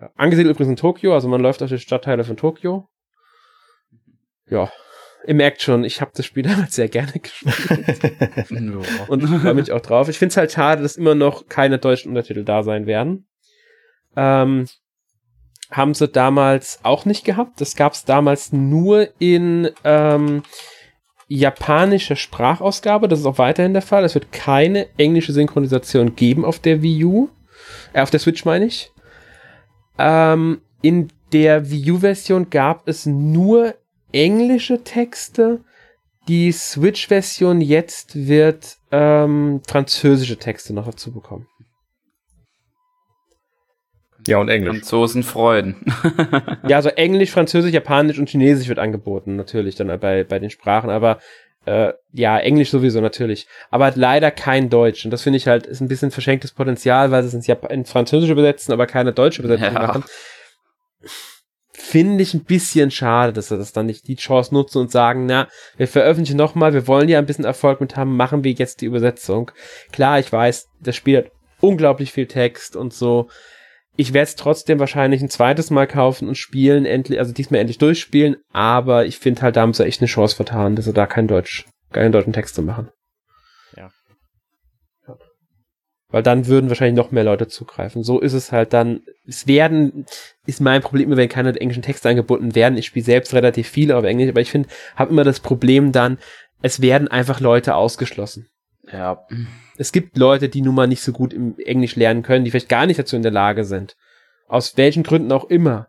Ja. 0.00 0.10
Angesiedelt 0.16 0.54
übrigens 0.54 0.70
in 0.70 0.76
Tokio, 0.76 1.14
also 1.14 1.28
man 1.28 1.40
läuft 1.40 1.60
durch 1.60 1.70
die 1.70 1.78
Stadtteile 1.78 2.24
von 2.24 2.36
Tokio. 2.36 2.88
Ja, 4.48 4.70
ihr 5.26 5.34
merkt 5.34 5.60
schon, 5.62 5.84
ich 5.84 6.00
habe 6.00 6.12
das 6.14 6.24
Spiel 6.26 6.42
damals 6.44 6.74
sehr 6.74 6.88
gerne 6.88 7.12
gespielt. 7.12 8.00
Und 9.08 9.24
ich 9.24 9.30
freue 9.30 9.54
mich 9.54 9.72
auch 9.72 9.80
drauf. 9.80 10.08
Ich 10.08 10.18
finde 10.18 10.30
es 10.30 10.36
halt 10.36 10.52
schade, 10.52 10.82
dass 10.82 10.96
immer 10.96 11.14
noch 11.14 11.48
keine 11.48 11.78
deutschen 11.78 12.10
Untertitel 12.10 12.44
da 12.44 12.62
sein 12.62 12.86
werden. 12.86 13.26
Ähm, 14.16 14.66
haben 15.70 15.94
sie 15.94 16.08
damals 16.08 16.80
auch 16.82 17.04
nicht 17.04 17.24
gehabt. 17.24 17.60
Das 17.60 17.76
gab 17.76 17.92
es 17.92 18.04
damals 18.04 18.52
nur 18.52 19.08
in 19.18 19.70
ähm, 19.84 20.42
japanischer 21.26 22.16
Sprachausgabe. 22.16 23.06
Das 23.06 23.20
ist 23.20 23.26
auch 23.26 23.38
weiterhin 23.38 23.74
der 23.74 23.82
Fall. 23.82 24.04
Es 24.04 24.14
wird 24.14 24.32
keine 24.32 24.88
englische 24.96 25.32
Synchronisation 25.32 26.16
geben 26.16 26.44
auf 26.44 26.58
der 26.58 26.82
Wii 26.82 27.04
U. 27.04 27.28
Äh, 27.92 28.00
auf 28.00 28.10
der 28.10 28.20
Switch 28.20 28.44
meine 28.46 28.64
ich. 28.64 28.90
Ähm, 29.98 30.60
in 30.82 31.08
der 31.32 31.70
Wii 31.70 31.92
U-Version 31.92 32.50
gab 32.50 32.88
es 32.88 33.06
nur 33.06 33.74
englische 34.12 34.84
Texte, 34.84 35.60
die 36.28 36.52
Switch-Version 36.52 37.60
jetzt 37.60 38.28
wird 38.28 38.76
ähm, 38.90 39.62
französische 39.66 40.36
Texte 40.36 40.74
noch 40.74 40.86
dazu 40.86 41.12
bekommen. 41.12 41.46
Ja, 44.26 44.38
und 44.38 44.50
Englisch. 44.50 44.74
Franzosen 44.74 45.22
freuen. 45.22 45.76
ja, 46.68 46.76
also 46.76 46.90
Englisch, 46.90 47.30
Französisch, 47.30 47.72
Japanisch 47.72 48.18
und 48.18 48.28
Chinesisch 48.28 48.68
wird 48.68 48.78
angeboten, 48.78 49.36
natürlich 49.36 49.74
dann 49.76 49.86
bei, 50.00 50.24
bei 50.24 50.38
den 50.38 50.50
Sprachen, 50.50 50.90
aber 50.90 51.18
äh, 51.68 51.92
ja, 52.14 52.38
Englisch 52.38 52.70
sowieso 52.70 53.00
natürlich. 53.00 53.46
Aber 53.70 53.86
hat 53.86 53.96
leider 53.96 54.30
kein 54.30 54.70
Deutsch. 54.70 55.04
Und 55.04 55.10
das 55.10 55.22
finde 55.22 55.36
ich 55.36 55.46
halt, 55.46 55.66
ist 55.66 55.80
ein 55.80 55.88
bisschen 55.88 56.10
verschenktes 56.10 56.52
Potenzial, 56.52 57.10
weil 57.10 57.22
sie 57.22 57.28
es 57.28 57.34
ins, 57.34 57.46
Jap 57.46 57.70
ins 57.70 57.90
Französische 57.90 58.32
übersetzen, 58.32 58.72
aber 58.72 58.86
keine 58.86 59.12
deutsche 59.12 59.42
Übersetzung 59.42 59.74
ja. 59.74 59.86
machen. 59.86 60.04
Finde 61.72 62.22
ich 62.22 62.32
ein 62.32 62.44
bisschen 62.44 62.90
schade, 62.90 63.34
dass 63.34 63.48
sie 63.48 63.58
das 63.58 63.72
dann 63.72 63.86
nicht 63.86 64.08
die 64.08 64.16
Chance 64.16 64.54
nutzen 64.54 64.78
und 64.78 64.90
sagen, 64.90 65.26
na, 65.26 65.48
wir 65.76 65.88
veröffentlichen 65.88 66.38
nochmal, 66.38 66.72
wir 66.72 66.86
wollen 66.86 67.08
ja 67.08 67.18
ein 67.18 67.26
bisschen 67.26 67.44
Erfolg 67.44 67.80
mit 67.80 67.96
haben, 67.96 68.16
machen 68.16 68.44
wir 68.44 68.52
jetzt 68.52 68.80
die 68.80 68.86
Übersetzung. 68.86 69.50
Klar, 69.92 70.18
ich 70.18 70.32
weiß, 70.32 70.68
das 70.80 70.96
Spiel 70.96 71.18
hat 71.18 71.30
unglaublich 71.60 72.12
viel 72.12 72.26
Text 72.26 72.76
und 72.76 72.94
so 72.94 73.28
ich 74.00 74.14
werde 74.14 74.28
es 74.28 74.36
trotzdem 74.36 74.78
wahrscheinlich 74.78 75.20
ein 75.22 75.28
zweites 75.28 75.70
Mal 75.70 75.88
kaufen 75.88 76.28
und 76.28 76.36
spielen, 76.36 76.86
endlich, 76.86 77.18
also 77.18 77.32
diesmal 77.32 77.60
endlich 77.60 77.78
durchspielen, 77.78 78.36
aber 78.52 79.06
ich 79.06 79.18
finde 79.18 79.42
halt, 79.42 79.56
da 79.56 79.62
haben 79.62 79.74
sie 79.74 79.84
echt 79.84 80.00
eine 80.00 80.06
Chance 80.06 80.36
vertan, 80.36 80.76
dass 80.76 80.84
sie 80.84 80.92
da 80.92 81.08
kein 81.08 81.26
Deutsch, 81.26 81.66
keinen 81.92 82.12
deutschen 82.12 82.32
Text 82.32 82.54
zu 82.54 82.62
machen. 82.62 82.90
Ja. 83.76 83.90
Weil 86.10 86.22
dann 86.22 86.46
würden 86.46 86.68
wahrscheinlich 86.68 86.96
noch 86.96 87.10
mehr 87.10 87.24
Leute 87.24 87.48
zugreifen. 87.48 88.04
So 88.04 88.20
ist 88.20 88.34
es 88.34 88.52
halt 88.52 88.72
dann, 88.72 89.00
es 89.26 89.48
werden, 89.48 90.06
ist 90.46 90.60
mein 90.60 90.80
Problem, 90.80 91.16
wenn 91.16 91.28
keine 91.28 91.58
englischen 91.60 91.82
Texte 91.82 92.08
angeboten 92.08 92.54
werden. 92.54 92.78
Ich 92.78 92.86
spiele 92.86 93.04
selbst 93.04 93.34
relativ 93.34 93.68
viel 93.68 93.90
auf 93.90 94.04
Englisch, 94.04 94.28
aber 94.28 94.40
ich 94.40 94.52
finde, 94.52 94.68
habe 94.94 95.10
immer 95.10 95.24
das 95.24 95.40
Problem 95.40 95.90
dann, 95.90 96.18
es 96.62 96.80
werden 96.80 97.08
einfach 97.08 97.40
Leute 97.40 97.74
ausgeschlossen. 97.74 98.46
Ja 98.92 99.26
es 99.78 99.92
gibt 99.92 100.18
Leute, 100.18 100.48
die 100.48 100.60
nun 100.60 100.74
mal 100.74 100.88
nicht 100.88 101.02
so 101.02 101.12
gut 101.12 101.32
im 101.32 101.56
Englisch 101.58 101.96
lernen 101.96 102.22
können, 102.22 102.44
die 102.44 102.50
vielleicht 102.50 102.68
gar 102.68 102.86
nicht 102.86 102.98
dazu 102.98 103.16
in 103.16 103.22
der 103.22 103.30
Lage 103.30 103.64
sind. 103.64 103.96
Aus 104.48 104.76
welchen 104.76 105.04
Gründen 105.04 105.30
auch 105.30 105.44
immer. 105.44 105.88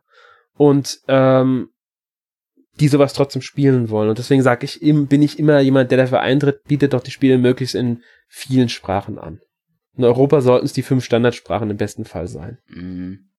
Und 0.56 1.00
ähm, 1.08 1.70
die 2.80 2.88
sowas 2.88 3.14
trotzdem 3.14 3.42
spielen 3.42 3.90
wollen. 3.90 4.10
Und 4.10 4.20
deswegen 4.20 4.44
sage 4.44 4.66
ich, 4.66 4.80
bin 4.80 5.22
ich 5.22 5.40
immer 5.40 5.60
jemand, 5.60 5.92
der 5.92 5.98
dafür 5.98 6.22
eintritt, 6.22 6.64
bietet 6.66 6.94
doch 6.94 7.02
die 7.02 7.12
Spiele 7.12 7.38
möglichst 7.38 7.76
in 7.76 8.04
vielen 8.28 8.70
Sprachen 8.70 9.18
an. 9.18 9.42
In 9.98 10.06
Europa 10.06 10.42
sollten 10.42 10.66
es 10.66 10.74
die 10.74 10.84
fünf 10.84 11.04
Standardsprachen 11.04 11.70
im 11.70 11.78
besten 11.78 12.06
Fall 12.06 12.28
sein. 12.28 12.60
Mhm. 12.68 13.30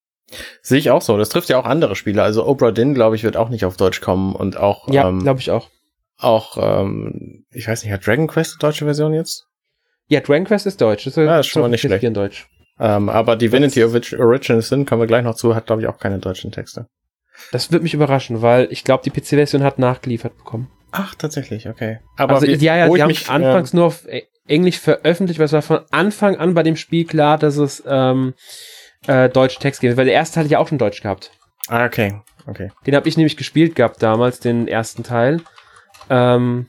Sehe 0.63 0.79
ich 0.79 0.91
auch 0.91 1.03
so. 1.03 1.17
Das 1.17 1.29
trifft 1.29 1.49
ja 1.49 1.59
auch 1.59 1.65
andere 1.65 1.97
Spiele. 1.97 2.23
Also 2.23 2.47
Obra 2.47 2.71
Dinn, 2.71 2.95
glaube 2.95 3.17
ich, 3.17 3.25
wird 3.25 3.37
auch 3.37 3.49
nicht 3.49 3.65
auf 3.65 3.77
Deutsch 3.77 4.01
kommen 4.01 4.35
und 4.35 4.57
auch. 4.57 4.89
Ja, 4.89 5.09
ähm, 5.09 5.21
glaube 5.21 5.41
ich 5.41 5.51
auch. 5.51 5.71
Auch, 6.19 6.59
ähm, 6.61 7.47
ich 7.51 7.67
weiß 7.67 7.83
nicht, 7.83 7.93
hat 7.93 8.07
Dragon 8.07 8.27
Quest 8.27 8.63
deutsche 8.63 8.85
Version 8.85 9.15
jetzt? 9.15 9.50
Ja, 10.11 10.21
Dragon 10.21 10.45
Quest 10.45 10.67
ist 10.67 10.81
deutsch. 10.81 11.05
Das 11.05 11.17
ist, 11.17 11.25
ja, 11.25 11.39
ist 11.39 11.47
schon 11.47 11.63
mal 11.63 11.69
nicht 11.69 11.83
schlecht. 11.83 12.03
In 12.03 12.15
Deutsch. 12.15 12.49
Ähm, 12.81 13.09
aber 13.09 13.37
Divinity 13.37 13.85
Original 13.85 14.61
Sin 14.61 14.85
kommen 14.85 15.01
wir 15.01 15.07
gleich 15.07 15.23
noch 15.23 15.37
zu, 15.37 15.55
hat 15.55 15.67
glaube 15.67 15.83
ich 15.83 15.89
auch 15.89 15.99
keine 15.99 16.19
deutschen 16.19 16.51
Texte. 16.51 16.89
Das 17.53 17.71
wird 17.71 17.85
mich 17.85 17.95
überraschen, 17.95 18.43
weil 18.43 18.67
ich 18.71 18.83
glaube, 18.83 19.05
die 19.05 19.11
PC-Version 19.11 19.63
hat 19.63 19.79
nachgeliefert 19.79 20.37
bekommen. 20.37 20.69
Ach, 20.91 21.15
tatsächlich, 21.15 21.69
okay. 21.69 22.01
Aber 22.17 22.35
also, 22.35 22.49
wie, 22.49 22.55
ja, 22.55 22.77
ja, 22.77 22.89
die 22.89 23.01
haben 23.01 23.09
mich, 23.09 23.31
anfangs 23.31 23.73
äh, 23.73 23.77
nur 23.77 23.87
auf 23.87 24.05
Englisch 24.49 24.81
veröffentlicht, 24.81 25.39
weil 25.39 25.47
es 25.47 25.53
war 25.53 25.63
von 25.63 25.81
Anfang 25.93 26.37
an 26.37 26.55
bei 26.55 26.65
dem 26.65 26.75
Spiel 26.75 27.05
klar, 27.05 27.39
dass 27.39 27.57
es 27.57 27.83
ähm, 27.87 28.35
äh, 29.07 29.29
deutsche 29.29 29.61
Text 29.61 29.81
gibt, 29.81 29.97
weil 29.97 30.07
der 30.07 30.15
erste 30.15 30.41
Teil 30.41 30.51
ja 30.51 30.59
auch 30.59 30.67
schon 30.67 30.79
Deutsch 30.79 31.03
gehabt. 31.03 31.31
Ah, 31.69 31.85
okay, 31.85 32.21
okay. 32.47 32.73
Den 32.85 32.97
habe 32.97 33.09
ich 33.09 33.17
nämlich 33.17 33.37
gespielt 33.37 33.77
gehabt 33.77 34.03
damals, 34.03 34.41
den 34.41 34.67
ersten 34.67 35.05
Teil. 35.05 35.41
Ähm, 36.09 36.67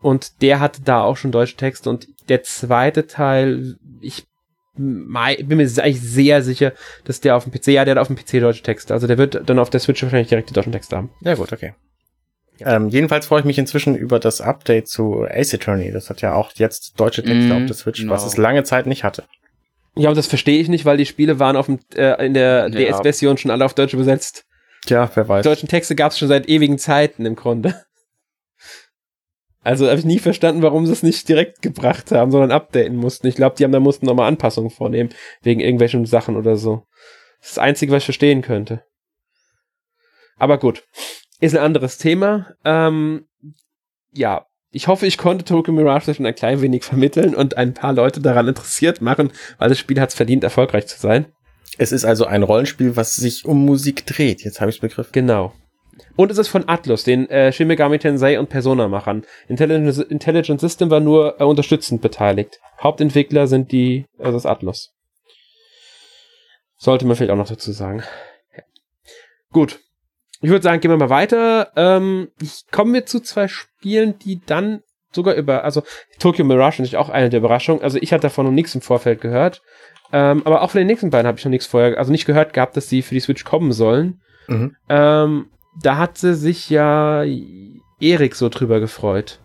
und 0.00 0.40
der 0.42 0.60
hatte 0.60 0.82
da 0.82 1.02
auch 1.02 1.18
schon 1.18 1.32
deutsche 1.32 1.56
Texte 1.56 1.90
und 1.90 2.08
der 2.28 2.42
zweite 2.42 3.06
Teil, 3.06 3.76
ich 4.00 4.26
bin 4.76 5.46
mir 5.48 5.62
eigentlich 5.62 6.00
sehr 6.00 6.42
sicher, 6.42 6.72
dass 7.04 7.20
der 7.20 7.36
auf 7.36 7.44
dem 7.44 7.52
PC, 7.52 7.68
ja, 7.68 7.84
der 7.84 7.94
hat 7.94 8.00
auf 8.00 8.08
dem 8.08 8.16
PC 8.16 8.40
deutsche 8.40 8.62
Texte. 8.62 8.92
Also 8.92 9.06
der 9.06 9.18
wird 9.18 9.48
dann 9.48 9.58
auf 9.58 9.70
der 9.70 9.80
Switch 9.80 10.02
wahrscheinlich 10.02 10.28
direkt 10.28 10.50
die 10.50 10.54
deutschen 10.54 10.72
Texte 10.72 10.96
haben. 10.96 11.10
Ja, 11.20 11.34
gut, 11.34 11.52
okay. 11.52 11.74
Ja. 12.58 12.76
Ähm, 12.76 12.88
jedenfalls 12.88 13.26
freue 13.26 13.40
ich 13.40 13.46
mich 13.46 13.58
inzwischen 13.58 13.96
über 13.96 14.18
das 14.18 14.40
Update 14.40 14.88
zu 14.88 15.26
Ace 15.28 15.54
Attorney. 15.54 15.90
Das 15.92 16.10
hat 16.10 16.20
ja 16.22 16.34
auch 16.34 16.52
jetzt 16.54 16.98
deutsche 16.98 17.22
Texte 17.22 17.52
mm, 17.52 17.62
auf 17.62 17.66
der 17.66 17.74
Switch, 17.74 18.02
no. 18.02 18.12
was 18.12 18.24
es 18.24 18.36
lange 18.36 18.62
Zeit 18.62 18.86
nicht 18.86 19.02
hatte. 19.02 19.24
Ja, 19.96 20.08
und 20.08 20.16
das 20.16 20.26
verstehe 20.26 20.60
ich 20.60 20.68
nicht, 20.68 20.84
weil 20.84 20.96
die 20.96 21.06
Spiele 21.06 21.38
waren 21.38 21.56
auf 21.56 21.66
dem, 21.66 21.78
äh, 21.94 22.24
in 22.24 22.34
der 22.34 22.68
ja. 22.68 22.92
DS-Version 22.92 23.38
schon 23.38 23.50
alle 23.50 23.64
auf 23.64 23.74
Deutsch 23.74 23.94
übersetzt. 23.94 24.44
Tja, 24.86 25.10
wer 25.14 25.28
weiß. 25.28 25.42
Die 25.42 25.48
deutschen 25.48 25.68
Texte 25.68 25.94
gab 25.94 26.12
es 26.12 26.18
schon 26.18 26.28
seit 26.28 26.48
ewigen 26.48 26.78
Zeiten 26.78 27.26
im 27.26 27.36
Grunde. 27.36 27.74
Also 29.64 29.88
habe 29.88 29.98
ich 29.98 30.04
nie 30.04 30.18
verstanden, 30.18 30.62
warum 30.62 30.84
sie 30.84 30.92
es 30.92 31.02
nicht 31.02 31.26
direkt 31.26 31.62
gebracht 31.62 32.12
haben, 32.12 32.30
sondern 32.30 32.52
updaten 32.52 32.96
mussten. 32.96 33.26
Ich 33.26 33.34
glaube, 33.34 33.56
die 33.56 33.64
haben 33.64 33.72
da 33.72 33.80
mussten 33.80 34.04
nochmal 34.04 34.28
Anpassungen 34.28 34.70
vornehmen, 34.70 35.08
wegen 35.42 35.60
irgendwelchen 35.60 36.04
Sachen 36.04 36.36
oder 36.36 36.56
so. 36.56 36.86
Das 37.40 37.48
ist 37.48 37.56
das 37.56 37.64
Einzige, 37.64 37.90
was 37.90 38.02
ich 38.02 38.06
verstehen 38.06 38.42
könnte. 38.42 38.84
Aber 40.36 40.58
gut, 40.58 40.84
ist 41.40 41.56
ein 41.56 41.64
anderes 41.64 41.96
Thema. 41.96 42.54
Ähm, 42.64 43.26
ja, 44.12 44.46
ich 44.70 44.86
hoffe, 44.86 45.06
ich 45.06 45.16
konnte 45.16 45.44
Tokyo 45.44 45.72
Mirage 45.72 46.12
schon 46.12 46.26
ein 46.26 46.34
klein 46.34 46.60
wenig 46.60 46.84
vermitteln 46.84 47.34
und 47.34 47.56
ein 47.56 47.72
paar 47.72 47.94
Leute 47.94 48.20
daran 48.20 48.48
interessiert 48.48 49.00
machen, 49.00 49.32
weil 49.58 49.70
das 49.70 49.78
Spiel 49.78 49.98
hat 49.98 50.10
es 50.10 50.14
verdient, 50.14 50.44
erfolgreich 50.44 50.86
zu 50.88 50.98
sein. 51.00 51.26
Es 51.78 51.90
ist 51.90 52.04
also 52.04 52.26
ein 52.26 52.42
Rollenspiel, 52.42 52.96
was 52.96 53.16
sich 53.16 53.46
um 53.46 53.64
Musik 53.64 54.04
dreht. 54.04 54.44
Jetzt 54.44 54.60
habe 54.60 54.70
ich 54.70 54.76
es 54.76 54.80
begriffen. 54.80 55.10
Genau. 55.12 55.54
Und 56.16 56.30
es 56.30 56.38
ist 56.38 56.48
von 56.48 56.68
Atlus, 56.68 57.04
den 57.04 57.28
äh, 57.28 57.52
Shin 57.52 57.68
Megami 57.68 57.98
Tensei 57.98 58.38
und 58.38 58.48
Persona-Machern. 58.48 59.24
Intelligent, 59.48 60.10
Intelligent 60.10 60.60
System 60.60 60.90
war 60.90 61.00
nur 61.00 61.40
äh, 61.40 61.44
unterstützend 61.44 62.02
beteiligt. 62.02 62.60
Hauptentwickler 62.82 63.46
sind 63.46 63.72
die, 63.72 64.06
also 64.18 64.32
das 64.32 64.46
Atlus. 64.46 64.92
Sollte 66.76 67.06
man 67.06 67.16
vielleicht 67.16 67.32
auch 67.32 67.36
noch 67.36 67.48
dazu 67.48 67.72
sagen. 67.72 68.02
Ja. 68.56 68.62
Gut. 69.52 69.80
Ich 70.40 70.50
würde 70.50 70.62
sagen, 70.62 70.80
gehen 70.80 70.90
wir 70.90 70.98
mal 70.98 71.10
weiter. 71.10 71.72
Ähm, 71.76 72.28
ich 72.40 72.64
komme 72.70 73.04
zu 73.04 73.20
zwei 73.20 73.48
Spielen, 73.48 74.18
die 74.18 74.40
dann 74.44 74.82
sogar 75.12 75.34
über, 75.34 75.64
also 75.64 75.82
Tokyo 76.18 76.44
Mirage 76.44 76.82
ist 76.82 76.94
auch 76.96 77.08
eine 77.08 77.30
der 77.30 77.38
Überraschungen. 77.38 77.82
Also 77.82 77.98
ich 78.00 78.12
hatte 78.12 78.22
davon 78.22 78.46
noch 78.46 78.52
nichts 78.52 78.74
im 78.74 78.80
Vorfeld 78.80 79.20
gehört. 79.20 79.62
Ähm, 80.12 80.42
aber 80.44 80.62
auch 80.62 80.70
von 80.70 80.80
den 80.80 80.86
nächsten 80.86 81.10
beiden 81.10 81.26
habe 81.26 81.38
ich 81.38 81.44
noch 81.44 81.50
nichts 81.50 81.66
vorher, 81.66 81.98
also 81.98 82.12
nicht 82.12 82.26
gehört 82.26 82.52
gehabt, 82.52 82.76
dass 82.76 82.88
sie 82.88 83.02
für 83.02 83.14
die 83.14 83.20
Switch 83.20 83.44
kommen 83.44 83.72
sollen. 83.72 84.20
Mhm. 84.48 84.76
Ähm, 84.88 85.46
da 85.80 85.96
hatte 85.96 86.34
sich 86.34 86.70
ja 86.70 87.24
Erik 88.00 88.34
so 88.34 88.48
drüber 88.48 88.80
gefreut. 88.80 89.40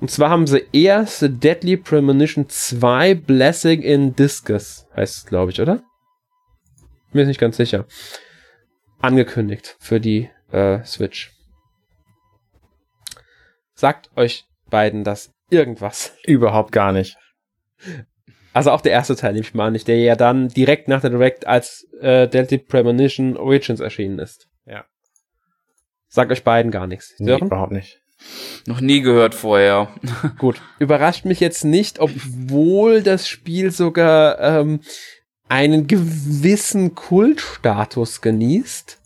Und 0.00 0.10
zwar 0.10 0.30
haben 0.30 0.46
sie 0.46 0.64
erst 0.72 1.20
The 1.20 1.28
Deadly 1.28 1.76
Premonition 1.76 2.48
2 2.48 3.14
Blessing 3.14 3.82
in 3.82 4.14
Discus, 4.14 4.86
heißt 4.94 5.16
es, 5.16 5.26
glaube 5.26 5.52
ich, 5.52 5.60
oder? 5.60 5.82
Mir 7.12 7.22
ist 7.22 7.28
nicht 7.28 7.40
ganz 7.40 7.56
sicher. 7.56 7.86
Angekündigt 9.00 9.76
für 9.78 10.00
die 10.00 10.30
äh, 10.50 10.82
Switch. 10.84 11.32
Sagt 13.74 14.10
euch 14.16 14.44
beiden 14.68 15.04
das 15.04 15.32
irgendwas? 15.50 16.16
Überhaupt 16.26 16.72
gar 16.72 16.92
nicht. 16.92 17.16
Also 18.52 18.70
auch 18.70 18.80
der 18.80 18.92
erste 18.92 19.16
Teil, 19.16 19.32
nehme 19.32 19.44
ich 19.44 19.54
mal 19.54 19.70
nicht, 19.70 19.88
der 19.88 19.98
ja 19.98 20.16
dann 20.16 20.48
direkt 20.48 20.86
nach 20.88 21.00
der 21.00 21.10
Direct 21.10 21.46
als 21.46 21.88
äh, 22.00 22.28
Deadly 22.28 22.58
Premonition 22.58 23.36
Origins 23.36 23.80
erschienen 23.80 24.18
ist. 24.18 24.48
Ja. 24.64 24.84
Sagt 26.14 26.30
euch 26.30 26.44
beiden 26.44 26.70
gar 26.70 26.86
nichts. 26.86 27.12
Nee, 27.18 27.34
überhaupt 27.34 27.72
nicht. 27.72 28.00
Noch 28.66 28.80
nie 28.80 29.00
gehört 29.00 29.34
vorher. 29.34 29.88
Gut. 30.38 30.62
Überrascht 30.78 31.24
mich 31.24 31.40
jetzt 31.40 31.64
nicht, 31.64 31.98
obwohl 31.98 33.02
das 33.02 33.26
Spiel 33.26 33.72
sogar 33.72 34.38
ähm, 34.38 34.78
einen 35.48 35.88
gewissen 35.88 36.94
Kultstatus 36.94 38.20
genießt. 38.20 39.00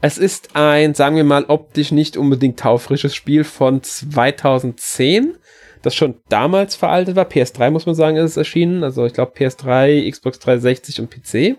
Es 0.00 0.18
ist 0.18 0.56
ein, 0.56 0.94
sagen 0.94 1.14
wir 1.14 1.22
mal, 1.22 1.44
optisch 1.44 1.92
nicht 1.92 2.16
unbedingt 2.16 2.58
taufrisches 2.58 3.14
Spiel 3.14 3.44
von 3.44 3.84
2010, 3.84 5.36
das 5.82 5.94
schon 5.94 6.16
damals 6.30 6.74
veraltet 6.74 7.14
war. 7.14 7.26
PS3 7.26 7.70
muss 7.70 7.86
man 7.86 7.94
sagen, 7.94 8.16
ist 8.16 8.32
es 8.32 8.36
erschienen. 8.36 8.82
Also 8.82 9.06
ich 9.06 9.12
glaube 9.12 9.34
PS3, 9.36 10.10
Xbox 10.10 10.40
360 10.40 11.00
und 11.00 11.10
PC 11.10 11.58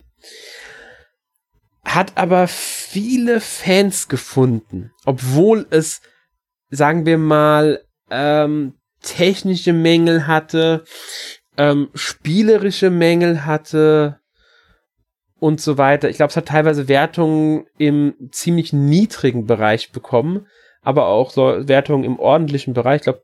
hat 1.84 2.18
aber 2.18 2.48
viele 2.48 3.42
Fans 3.42 4.08
gefunden, 4.08 4.92
obwohl 5.06 5.66
es, 5.72 6.02
sagen 6.70 7.06
wir 7.06 7.18
mal, 7.18 7.84
ähm, 8.10 8.76
technische 9.02 9.74
Mängel 9.74 10.28
hatte, 10.28 10.84
ähm, 11.58 11.90
spielerische 11.94 12.90
Mängel 12.90 13.46
hatte 13.46 14.20
und 15.40 15.60
so 15.60 15.78
weiter. 15.78 16.10
Ich 16.10 16.18
glaube, 16.18 16.30
es 16.30 16.38
hat 16.38 16.48
teilweise 16.48 16.88
Wertungen 16.88 17.66
im 17.78 18.14
ziemlich 18.32 18.74
niedrigen 18.74 19.48
Bereich 19.48 19.92
bekommen, 19.92 20.48
aber 20.84 21.08
auch 21.08 21.32
so 21.32 21.68
Wertungen 21.68 22.04
im 22.04 22.20
ordentlichen 22.20 22.74
Bereich. 22.74 22.98
Ich 22.98 23.04
glaube, 23.04 23.24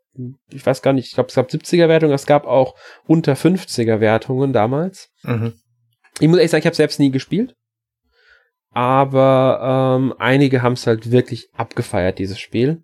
ich 0.49 0.65
weiß 0.65 0.81
gar 0.81 0.93
nicht, 0.93 1.07
ich 1.07 1.13
glaube, 1.13 1.29
es 1.29 1.35
gab 1.35 1.49
70er 1.49 1.87
Wertungen, 1.87 2.15
es 2.15 2.25
gab 2.25 2.47
auch 2.47 2.75
unter 3.05 3.33
50er 3.33 3.99
Wertungen 3.99 4.51
damals. 4.51 5.11
Mhm. 5.21 5.53
Ich 6.19 6.27
muss 6.27 6.37
ehrlich 6.37 6.51
sagen, 6.51 6.61
ich 6.61 6.65
habe 6.65 6.75
selbst 6.75 6.99
nie 6.99 7.11
gespielt 7.11 7.55
aber 8.77 9.97
ähm, 9.97 10.13
einige 10.19 10.61
haben 10.61 10.73
es 10.73 10.85
halt 10.85 11.09
wirklich 11.09 11.49
abgefeiert, 11.57 12.19
dieses 12.19 12.39
Spiel. 12.39 12.83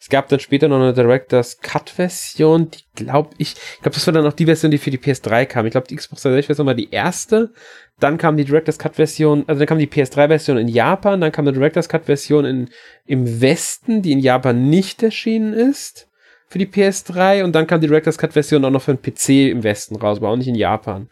Es 0.00 0.08
gab 0.08 0.26
dann 0.30 0.40
später 0.40 0.68
noch 0.68 0.80
eine 0.80 0.94
Director's 0.94 1.58
Cut 1.58 1.90
Version, 1.90 2.70
die 2.70 3.04
glaube 3.04 3.28
ich, 3.36 3.52
ich 3.52 3.82
glaube, 3.82 3.94
das 3.94 4.06
war 4.06 4.14
dann 4.14 4.26
auch 4.26 4.32
die 4.32 4.46
Version, 4.46 4.70
die 4.70 4.78
für 4.78 4.90
die 4.90 4.96
PS3 4.96 5.44
kam. 5.44 5.66
Ich 5.66 5.72
glaube, 5.72 5.86
die 5.86 5.96
Xbox 5.96 6.22
360 6.22 6.46
Version 6.46 6.66
war 6.66 6.74
die 6.74 6.90
erste. 6.90 7.52
Dann 8.00 8.16
kam 8.16 8.38
die 8.38 8.46
Director's 8.46 8.78
Cut 8.78 8.96
Version, 8.96 9.44
also 9.46 9.58
dann 9.58 9.68
kam 9.68 9.78
die 9.78 9.86
PS3 9.86 10.28
Version 10.28 10.56
in 10.56 10.66
Japan, 10.66 11.20
dann 11.20 11.30
kam 11.30 11.44
die 11.44 11.52
Director's 11.52 11.90
Cut 11.90 12.06
Version 12.06 12.46
in, 12.46 12.70
im 13.04 13.42
Westen, 13.42 14.00
die 14.00 14.12
in 14.12 14.20
Japan 14.20 14.70
nicht 14.70 15.02
erschienen 15.02 15.52
ist 15.52 16.08
für 16.48 16.58
die 16.58 16.66
PS3 16.66 17.44
und 17.44 17.52
dann 17.52 17.66
kam 17.66 17.82
die 17.82 17.86
Director's 17.86 18.16
Cut 18.16 18.32
Version 18.32 18.64
auch 18.64 18.70
noch 18.70 18.80
für 18.80 18.94
den 18.94 19.02
PC 19.02 19.50
im 19.52 19.62
Westen 19.62 19.96
raus, 19.96 20.16
aber 20.16 20.30
auch 20.30 20.36
nicht 20.36 20.48
in 20.48 20.54
Japan. 20.54 21.10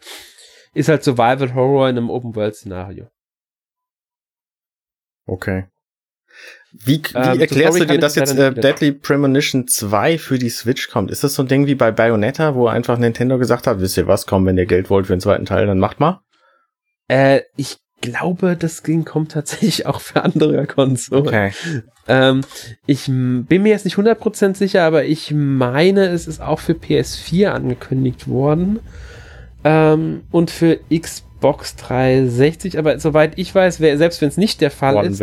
Ist 0.73 0.89
halt 0.89 1.03
Survival 1.03 1.53
Horror 1.53 1.87
in 1.89 1.97
einem 1.97 2.09
Open 2.09 2.35
World 2.35 2.55
Szenario. 2.55 3.09
Okay. 5.25 5.65
Wie, 6.71 7.01
wie 7.03 7.15
ähm, 7.15 7.39
erklärst 7.39 7.79
du 7.79 7.85
dir, 7.85 7.99
dass 7.99 8.15
jetzt 8.15 8.37
äh, 8.37 8.51
Deadly 8.51 8.93
Premonition 8.93 9.67
2 9.67 10.17
für 10.17 10.39
die 10.39 10.49
Switch 10.49 10.89
kommt? 10.89 11.11
Ist 11.11 11.23
das 11.23 11.35
so 11.35 11.43
ein 11.43 11.47
Ding 11.47 11.67
wie 11.67 11.75
bei 11.75 11.91
Bayonetta, 11.91 12.55
wo 12.55 12.67
einfach 12.67 12.97
Nintendo 12.97 13.37
gesagt 13.37 13.67
hat, 13.67 13.79
wisst 13.79 13.97
ihr 13.97 14.07
was, 14.07 14.25
komm, 14.25 14.45
wenn 14.45 14.57
ihr 14.57 14.65
Geld 14.65 14.89
wollt 14.89 15.07
für 15.07 15.15
den 15.15 15.21
zweiten 15.21 15.45
Teil, 15.45 15.67
dann 15.67 15.77
macht 15.77 15.99
mal? 15.99 16.21
Äh, 17.07 17.41
ich 17.55 17.77
glaube, 18.01 18.57
das 18.57 18.81
Ding 18.81 19.05
kommt 19.05 19.31
tatsächlich 19.33 19.85
auch 19.85 20.01
für 20.01 20.23
andere 20.23 20.65
Konsolen. 20.65 21.27
Okay. 21.27 21.51
Ähm, 22.07 22.41
ich 22.87 23.05
bin 23.05 23.61
mir 23.61 23.69
jetzt 23.69 23.85
nicht 23.85 23.97
100% 23.97 24.55
sicher, 24.55 24.83
aber 24.83 25.05
ich 25.05 25.31
meine, 25.31 26.07
es 26.07 26.27
ist 26.27 26.41
auch 26.41 26.59
für 26.59 26.73
PS4 26.73 27.49
angekündigt 27.49 28.27
worden. 28.27 28.79
Ähm, 29.63 30.23
und 30.31 30.51
für 30.51 30.79
Xbox 30.89 31.32
360, 31.51 32.77
aber 32.77 32.99
soweit 32.99 33.37
ich 33.37 33.53
weiß, 33.53 33.79
wer, 33.79 33.97
selbst 33.97 34.21
wenn 34.21 34.29
es 34.29 34.37
nicht 34.37 34.61
der 34.61 34.71
Fall 34.71 34.95
One 34.95 35.07
ist, 35.07 35.21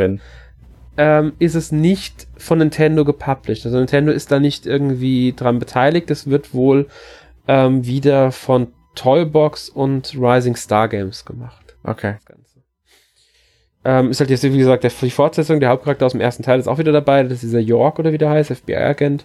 ähm, 0.97 1.33
ist 1.39 1.55
es 1.55 1.73
nicht 1.73 2.27
von 2.37 2.59
Nintendo 2.59 3.05
gepublished. 3.05 3.65
Also 3.65 3.79
Nintendo 3.79 4.13
ist 4.13 4.31
da 4.31 4.39
nicht 4.39 4.67
irgendwie 4.67 5.33
dran 5.35 5.59
beteiligt. 5.59 6.11
Es 6.11 6.29
wird 6.29 6.53
wohl 6.53 6.89
ähm, 7.49 7.87
wieder 7.87 8.33
von 8.33 8.69
Toybox 8.95 9.69
und 9.71 10.15
Rising 10.15 10.57
Star 10.57 10.89
Games 10.89 11.25
gemacht. 11.25 11.77
Okay. 11.85 12.17
Ähm, 13.83 14.11
ist 14.11 14.21
halt 14.21 14.29
jetzt, 14.29 14.43
wie 14.43 14.59
gesagt, 14.59 14.85
der, 14.85 14.91
die 15.01 15.11
Fortsetzung, 15.11 15.59
der 15.59 15.71
Hauptcharakter 15.71 16.05
aus 16.05 16.13
dem 16.13 16.21
ersten 16.21 16.43
Teil 16.43 16.61
ist 16.61 16.69
auch 16.69 16.79
wieder 16.79 16.93
dabei. 16.93 17.23
Das 17.23 17.33
ist 17.33 17.45
dieser 17.45 17.61
York 17.61 17.99
oder 17.99 18.13
wie 18.13 18.19
der 18.19 18.29
heißt, 18.29 18.53
FBI-Agent. 18.53 19.25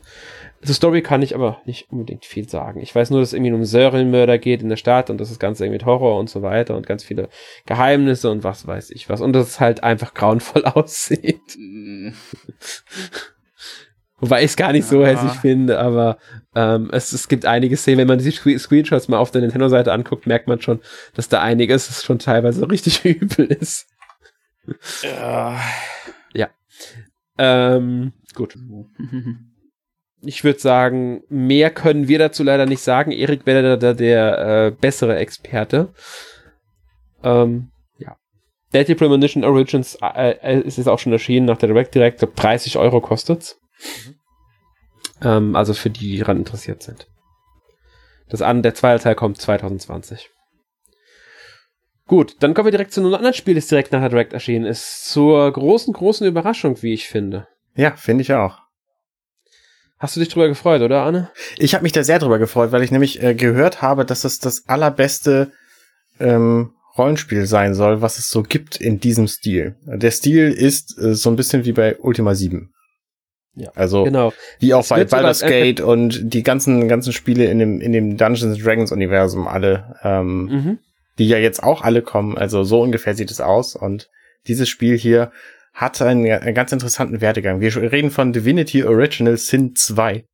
Zur 0.66 0.76
Story 0.76 1.02
kann 1.02 1.22
ich 1.22 1.36
aber 1.36 1.62
nicht 1.66 1.92
unbedingt 1.92 2.26
viel 2.26 2.50
sagen. 2.50 2.80
Ich 2.82 2.94
weiß 2.96 3.12
nur, 3.12 3.20
dass 3.20 3.30
es 3.30 3.34
irgendwie 3.34 3.54
um 3.54 3.64
Serienmörder 3.64 4.38
geht 4.38 4.62
in 4.62 4.70
der 4.70 4.78
Stadt 4.78 5.10
und 5.10 5.20
das 5.20 5.30
ist 5.30 5.40
ganz 5.40 5.60
irgendwie 5.60 5.76
mit 5.76 5.86
Horror 5.86 6.20
und 6.20 6.30
so 6.30 6.42
weiter 6.42 6.76
und 6.76 6.88
ganz 6.88 7.04
viele 7.04 7.30
Geheimnisse 7.66 8.32
und 8.32 8.44
was 8.44 8.66
weiß 8.66 8.90
ich 8.92 9.08
was. 9.10 9.22
Und 9.22 9.34
dass 9.34 9.48
es 9.48 9.60
halt 9.60 9.84
einfach 9.84 10.14
grauenvoll 10.14 10.66
aussieht. 10.66 11.58
Wobei 14.18 14.40
ich 14.40 14.52
es 14.52 14.56
gar 14.56 14.72
nicht 14.72 14.86
ja. 14.86 14.90
so 14.90 15.06
hässlich 15.06 15.34
finde, 15.34 15.78
aber 15.78 16.18
ähm, 16.56 16.90
es, 16.92 17.12
es 17.12 17.28
gibt 17.28 17.46
einige 17.46 17.76
Szenen, 17.76 18.00
wenn 18.00 18.08
man 18.08 18.20
die 18.20 18.32
Screenshots 18.32 19.08
mal 19.08 19.18
auf 19.18 19.32
der 19.32 19.42
Nintendo-Seite 19.42 19.92
anguckt, 19.92 20.26
merkt 20.26 20.48
man 20.48 20.62
schon, 20.62 20.80
dass 21.14 21.28
da 21.28 21.42
einiges 21.42 22.04
schon 22.04 22.18
teilweise 22.18 22.70
richtig 22.72 23.04
übel 23.04 23.46
ist. 23.48 23.88
Ja. 25.04 25.60
Ja. 26.34 26.50
Ähm, 27.38 28.14
gut. 28.34 28.56
Ich 30.26 30.44
würde 30.44 30.60
sagen, 30.60 31.24
mehr 31.30 31.70
können 31.70 32.08
wir 32.08 32.20
dazu 32.20 32.44
leider 32.44 32.66
nicht 32.66 32.82
sagen. 32.82 33.12
Erik 33.12 33.46
wäre 33.46 33.78
da 33.78 33.94
der 33.94 34.38
äh, 34.68 34.72
bessere 34.72 35.16
Experte. 35.18 35.94
Ähm, 37.24 37.72
ja. 37.98 38.18
Deadly 38.74 38.96
Premonition 38.96 39.44
Origins 39.44 39.98
äh, 40.02 40.32
äh, 40.32 40.62
ist 40.62 40.78
jetzt 40.78 40.88
auch 40.88 41.00
schon 41.00 41.14
erschienen 41.14 41.46
nach 41.46 41.58
der 41.58 41.70
Direct 41.70 41.96
Direct. 41.96 42.26
30 42.36 42.78
Euro 42.78 43.02
kostet's. 43.02 43.60
Mhm. 43.80 44.16
Ähm, 45.22 45.56
also 45.56 45.74
für 45.74 45.90
die, 45.90 46.12
die 46.12 46.20
daran 46.20 46.38
interessiert 46.38 46.84
sind. 46.84 47.08
Das 48.30 48.42
an, 48.42 48.64
der 48.64 48.76
zweite 48.76 49.04
Teil 49.04 49.16
kommt 49.16 49.40
2020. 49.40 50.30
Gut, 52.08 52.36
dann 52.40 52.54
kommen 52.54 52.68
wir 52.68 52.72
direkt 52.72 52.92
zu 52.92 53.02
einem 53.02 53.14
anderen 53.14 53.34
Spiel, 53.34 53.56
das 53.56 53.68
direkt 53.68 53.92
nach 53.92 54.00
der 54.02 54.10
Direct 54.10 54.34
erschienen 54.34 54.66
ist. 54.66 55.10
Zur 55.10 55.52
großen, 55.52 55.94
großen 55.94 56.28
Überraschung, 56.28 56.82
wie 56.84 56.94
ich 56.94 57.08
finde. 57.08 57.48
Ja, 57.76 57.96
finde 57.96 58.22
ich 58.22 58.34
auch. 58.34 58.65
Hast 60.06 60.16
du 60.16 60.20
dich 60.20 60.30
drüber 60.30 60.48
gefreut, 60.48 60.84
oder 60.84 61.02
Anne? 61.02 61.32
Ich 61.58 61.74
habe 61.74 61.82
mich 61.82 61.92
da 61.92 62.04
sehr 62.04 62.20
drüber 62.20 62.38
gefreut, 62.38 62.72
weil 62.72 62.84
ich 62.84 62.92
nämlich 62.92 63.24
äh, 63.24 63.34
gehört 63.34 63.82
habe, 63.82 64.06
dass 64.06 64.24
es 64.24 64.38
das 64.38 64.68
allerbeste 64.68 65.52
ähm, 66.20 66.74
Rollenspiel 66.96 67.48
sein 67.48 67.74
soll, 67.74 68.04
was 68.04 68.20
es 68.20 68.30
so 68.30 68.44
gibt 68.44 68.80
in 68.80 69.00
diesem 69.00 69.28
Stil. 69.28 69.78
Der 69.88 70.12
Stil 70.12 70.52
ist 70.52 70.96
äh, 71.00 71.16
so 71.16 71.32
ein 71.32 71.36
bisschen 71.36 71.66
wie 71.66 71.72
bei 71.72 71.98
Ultima 71.98 72.36
7. 72.36 72.72
Ja, 73.56 73.72
also 73.74 74.04
genau. 74.04 74.32
wie 74.60 74.76
auch 74.76 74.84
es 74.84 74.90
bei 74.90 75.06
Baldur's 75.06 75.42
Gate 75.42 75.82
und 75.82 76.32
die 76.32 76.44
ganzen 76.44 76.88
ganzen 76.88 77.12
Spiele 77.12 77.46
in 77.46 77.58
dem 77.58 77.82
in 77.82 77.92
dem 77.92 78.16
Dungeons 78.16 78.60
Dragons 78.64 78.92
Universum 78.92 79.48
alle, 79.48 79.96
ähm, 80.04 80.44
mhm. 80.44 80.80
die 81.18 81.28
ja 81.28 81.40
jetzt 81.40 81.64
auch 81.64 81.82
alle 81.82 82.04
kommen. 82.04 82.38
Also 82.38 82.64
so 82.64 82.80
ungefähr 82.80 83.16
sieht 83.16 83.32
es 83.32 83.42
aus 83.42 83.76
und 83.76 84.12
dieses 84.46 84.70
Spiel 84.70 85.00
hier 85.00 85.32
hat 85.76 86.02
einen, 86.02 86.26
einen 86.26 86.56
ganz 86.56 86.72
interessanten 86.72 87.22
Werdegang. 87.22 87.60
Wir 87.60 87.76
reden 87.92 88.10
von 88.10 88.32
Divinity 88.34 88.84
Original 88.86 89.38
Sin 89.38 89.76
2. 89.76 90.26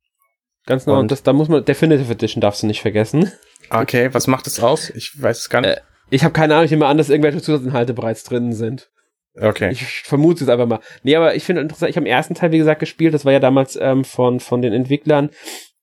Ganz 0.64 0.84
genau, 0.84 1.00
und 1.00 1.10
das, 1.10 1.24
da 1.24 1.32
muss 1.32 1.48
man, 1.48 1.64
Definitive 1.64 2.12
Edition 2.12 2.40
darfst 2.40 2.62
du 2.62 2.68
nicht 2.68 2.80
vergessen. 2.80 3.30
Okay, 3.68 4.14
was 4.14 4.28
macht 4.28 4.46
es 4.46 4.60
aus? 4.60 4.90
Ich 4.90 5.20
weiß 5.20 5.38
es 5.38 5.50
gar 5.50 5.60
nicht. 5.60 5.76
Äh, 5.76 5.80
ich 6.10 6.22
habe 6.22 6.32
keine 6.32 6.54
Ahnung, 6.54 6.66
ich 6.66 6.70
nehme 6.70 6.86
an, 6.86 6.96
dass 6.96 7.10
irgendwelche 7.10 7.42
Zusatzinhalte 7.42 7.92
bereits 7.92 8.22
drin 8.22 8.52
sind. 8.52 8.90
Okay. 9.34 9.70
Ich 9.72 10.02
vermute 10.02 10.44
es 10.44 10.50
einfach 10.50 10.66
mal. 10.66 10.80
Nee, 11.02 11.16
aber 11.16 11.34
ich 11.34 11.42
finde 11.42 11.62
interessant, 11.62 11.90
ich 11.90 11.96
habe 11.96 12.06
im 12.06 12.12
ersten 12.12 12.34
Teil, 12.34 12.52
wie 12.52 12.58
gesagt, 12.58 12.80
gespielt, 12.80 13.14
das 13.14 13.24
war 13.24 13.32
ja 13.32 13.40
damals 13.40 13.76
ähm, 13.80 14.04
von, 14.04 14.38
von 14.38 14.62
den 14.62 14.72
Entwicklern 14.72 15.30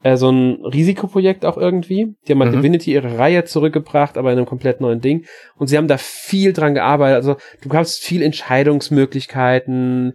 äh, 0.03 0.17
so 0.17 0.29
ein 0.31 0.63
Risikoprojekt 0.65 1.45
auch 1.45 1.57
irgendwie. 1.57 2.15
Die 2.27 2.31
haben 2.31 2.39
halt 2.39 2.51
mhm. 2.51 2.57
Divinity 2.57 2.93
ihre 2.93 3.17
Reihe 3.17 3.43
zurückgebracht, 3.45 4.17
aber 4.17 4.31
in 4.31 4.37
einem 4.37 4.47
komplett 4.47 4.81
neuen 4.81 5.01
Ding. 5.01 5.25
Und 5.57 5.67
sie 5.67 5.77
haben 5.77 5.87
da 5.87 5.97
viel 5.97 6.53
dran 6.53 6.73
gearbeitet. 6.73 7.15
Also 7.17 7.35
du 7.61 7.69
hast 7.73 7.99
viel 7.99 8.21
Entscheidungsmöglichkeiten. 8.21 10.13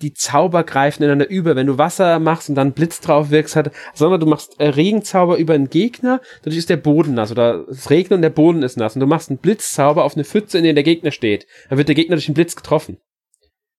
Die 0.00 0.14
Zauber 0.14 0.64
greifen 0.64 1.02
ineinander 1.04 1.28
über. 1.30 1.54
Wenn 1.54 1.68
du 1.68 1.78
Wasser 1.78 2.18
machst 2.18 2.48
und 2.48 2.56
dann 2.56 2.72
Blitz 2.72 3.00
drauf 3.00 3.30
wirkst, 3.30 3.54
halt, 3.54 3.70
sondern 3.94 4.18
du 4.20 4.26
machst 4.26 4.58
äh, 4.58 4.68
Regenzauber 4.68 5.36
über 5.36 5.54
einen 5.54 5.70
Gegner, 5.70 6.20
dadurch 6.42 6.58
ist 6.58 6.70
der 6.70 6.76
Boden 6.76 7.14
nass 7.14 7.30
oder 7.30 7.68
es 7.68 7.88
regnet 7.88 8.16
und 8.16 8.22
der 8.22 8.30
Boden 8.30 8.64
ist 8.64 8.76
nass 8.76 8.96
und 8.96 9.00
du 9.00 9.06
machst 9.06 9.30
einen 9.30 9.38
Blitzzauber 9.38 10.02
auf 10.02 10.16
eine 10.16 10.24
Pfütze, 10.24 10.58
in 10.58 10.64
der 10.64 10.72
der 10.72 10.82
Gegner 10.82 11.12
steht. 11.12 11.46
Dann 11.68 11.78
wird 11.78 11.86
der 11.86 11.94
Gegner 11.94 12.16
durch 12.16 12.26
den 12.26 12.34
Blitz 12.34 12.56
getroffen. 12.56 12.98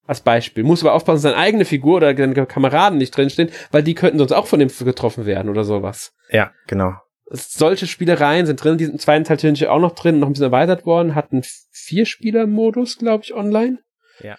Als 0.06 0.20
Beispiel. 0.22 0.64
Muss 0.64 0.84
aber 0.84 0.94
aufpassen, 0.94 1.16
dass 1.16 1.32
seine 1.32 1.38
eigene 1.38 1.64
Figur 1.64 1.98
oder 1.98 2.16
seine 2.16 2.46
Kameraden 2.46 2.98
nicht 2.98 3.16
drinstehen, 3.16 3.50
weil 3.72 3.84
die 3.84 3.94
könnten 3.94 4.18
sonst 4.18 4.34
auch 4.34 4.48
von 4.48 4.60
dem 4.60 4.68
getroffen 4.68 5.26
werden 5.26 5.50
oder 5.50 5.64
sowas. 5.64 6.14
Ja, 6.30 6.52
genau. 6.68 6.94
Solche 7.30 7.88
Spielereien 7.88 8.46
sind 8.46 8.62
drin. 8.62 8.78
Die 8.78 8.84
sind 8.84 8.96
im 8.96 9.00
zweiten 9.00 9.24
Teil 9.24 9.38
natürlich 9.38 9.68
auch 9.68 9.80
noch 9.80 9.96
drin, 9.96 10.20
noch 10.20 10.28
ein 10.28 10.34
bisschen 10.34 10.46
erweitert 10.48 10.86
worden. 10.86 11.16
Hatten 11.16 11.42
Vier-Spieler-Modus, 11.72 12.98
glaube 12.98 13.24
ich, 13.24 13.34
online. 13.34 13.80
Ja. 14.22 14.36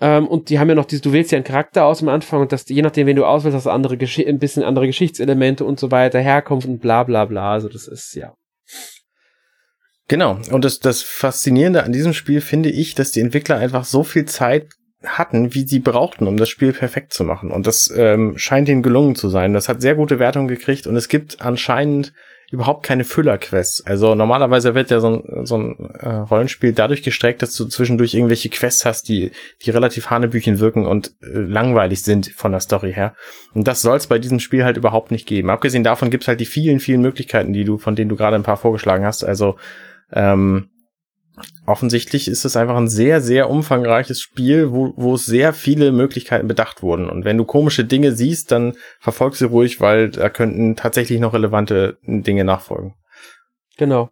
Ähm, 0.00 0.26
und 0.26 0.50
die 0.50 0.58
haben 0.58 0.68
ja 0.68 0.74
noch 0.74 0.84
diese, 0.84 1.02
du 1.02 1.12
wählst 1.12 1.32
ja 1.32 1.36
einen 1.36 1.44
Charakter 1.44 1.86
aus 1.86 2.02
am 2.02 2.08
Anfang 2.08 2.42
und 2.42 2.52
das, 2.52 2.68
je 2.68 2.82
nachdem, 2.82 3.06
wen 3.06 3.16
du 3.16 3.24
auswählst, 3.24 3.56
hast 3.56 3.66
du 3.66 3.70
andere 3.70 3.96
Gesch 3.96 4.18
ein 4.18 4.38
bisschen 4.38 4.62
andere 4.62 4.86
Geschichtselemente 4.86 5.64
und 5.64 5.80
so 5.80 5.90
weiter, 5.90 6.20
Herkunft 6.20 6.68
und 6.68 6.80
bla 6.80 7.04
bla 7.04 7.24
bla. 7.24 7.52
Also 7.52 7.68
das 7.68 7.86
ist, 7.86 8.14
ja. 8.14 8.34
Genau. 10.14 10.38
Und 10.52 10.64
das, 10.64 10.78
das 10.78 11.02
Faszinierende 11.02 11.82
an 11.82 11.90
diesem 11.90 12.12
Spiel 12.12 12.40
finde 12.40 12.70
ich, 12.70 12.94
dass 12.94 13.10
die 13.10 13.20
Entwickler 13.20 13.56
einfach 13.56 13.84
so 13.84 14.04
viel 14.04 14.26
Zeit 14.26 14.68
hatten, 15.04 15.54
wie 15.54 15.66
sie 15.66 15.80
brauchten, 15.80 16.28
um 16.28 16.36
das 16.36 16.48
Spiel 16.48 16.72
perfekt 16.72 17.12
zu 17.12 17.24
machen. 17.24 17.50
Und 17.50 17.66
das 17.66 17.92
ähm, 17.96 18.34
scheint 18.38 18.68
ihnen 18.68 18.84
gelungen 18.84 19.16
zu 19.16 19.28
sein. 19.28 19.54
Das 19.54 19.68
hat 19.68 19.82
sehr 19.82 19.96
gute 19.96 20.20
Wertungen 20.20 20.46
gekriegt 20.46 20.86
und 20.86 20.94
es 20.94 21.08
gibt 21.08 21.40
anscheinend 21.40 22.12
überhaupt 22.52 22.86
keine 22.86 23.02
Füllerquests. 23.02 23.84
Also 23.86 24.14
normalerweise 24.14 24.76
wird 24.76 24.92
ja 24.92 25.00
so 25.00 25.16
ein, 25.16 25.46
so 25.46 25.58
ein 25.58 25.90
äh, 25.98 26.08
Rollenspiel 26.08 26.72
dadurch 26.72 27.02
gestreckt, 27.02 27.42
dass 27.42 27.56
du 27.56 27.64
zwischendurch 27.64 28.14
irgendwelche 28.14 28.50
Quests 28.50 28.84
hast, 28.84 29.08
die, 29.08 29.32
die 29.62 29.70
relativ 29.70 30.10
hanebüchen 30.10 30.60
wirken 30.60 30.86
und 30.86 31.08
äh, 31.22 31.40
langweilig 31.40 32.04
sind 32.04 32.30
von 32.36 32.52
der 32.52 32.60
Story 32.60 32.92
her. 32.92 33.16
Und 33.52 33.66
das 33.66 33.82
soll 33.82 33.96
es 33.96 34.06
bei 34.06 34.20
diesem 34.20 34.38
Spiel 34.38 34.64
halt 34.64 34.76
überhaupt 34.76 35.10
nicht 35.10 35.26
geben. 35.26 35.50
Abgesehen 35.50 35.82
davon 35.82 36.10
gibt 36.10 36.22
es 36.22 36.28
halt 36.28 36.38
die 36.38 36.46
vielen, 36.46 36.78
vielen 36.78 37.00
Möglichkeiten, 37.00 37.52
die 37.52 37.64
du, 37.64 37.78
von 37.78 37.96
denen 37.96 38.10
du 38.10 38.14
gerade 38.14 38.36
ein 38.36 38.44
paar 38.44 38.58
vorgeschlagen 38.58 39.04
hast. 39.04 39.24
Also 39.24 39.56
ähm, 40.12 40.68
offensichtlich 41.66 42.28
ist 42.28 42.44
es 42.44 42.56
einfach 42.56 42.76
ein 42.76 42.88
sehr, 42.88 43.20
sehr 43.20 43.50
umfangreiches 43.50 44.20
Spiel, 44.20 44.72
wo, 44.72 44.92
wo 44.96 45.16
sehr 45.16 45.52
viele 45.52 45.92
Möglichkeiten 45.92 46.46
bedacht 46.46 46.82
wurden. 46.82 47.08
Und 47.08 47.24
wenn 47.24 47.38
du 47.38 47.44
komische 47.44 47.84
Dinge 47.84 48.12
siehst, 48.12 48.52
dann 48.52 48.74
verfolg 49.00 49.36
sie 49.36 49.46
ruhig, 49.46 49.80
weil 49.80 50.10
da 50.10 50.28
könnten 50.28 50.76
tatsächlich 50.76 51.20
noch 51.20 51.32
relevante 51.32 51.98
Dinge 52.06 52.44
nachfolgen. 52.44 52.94
Genau. 53.76 54.10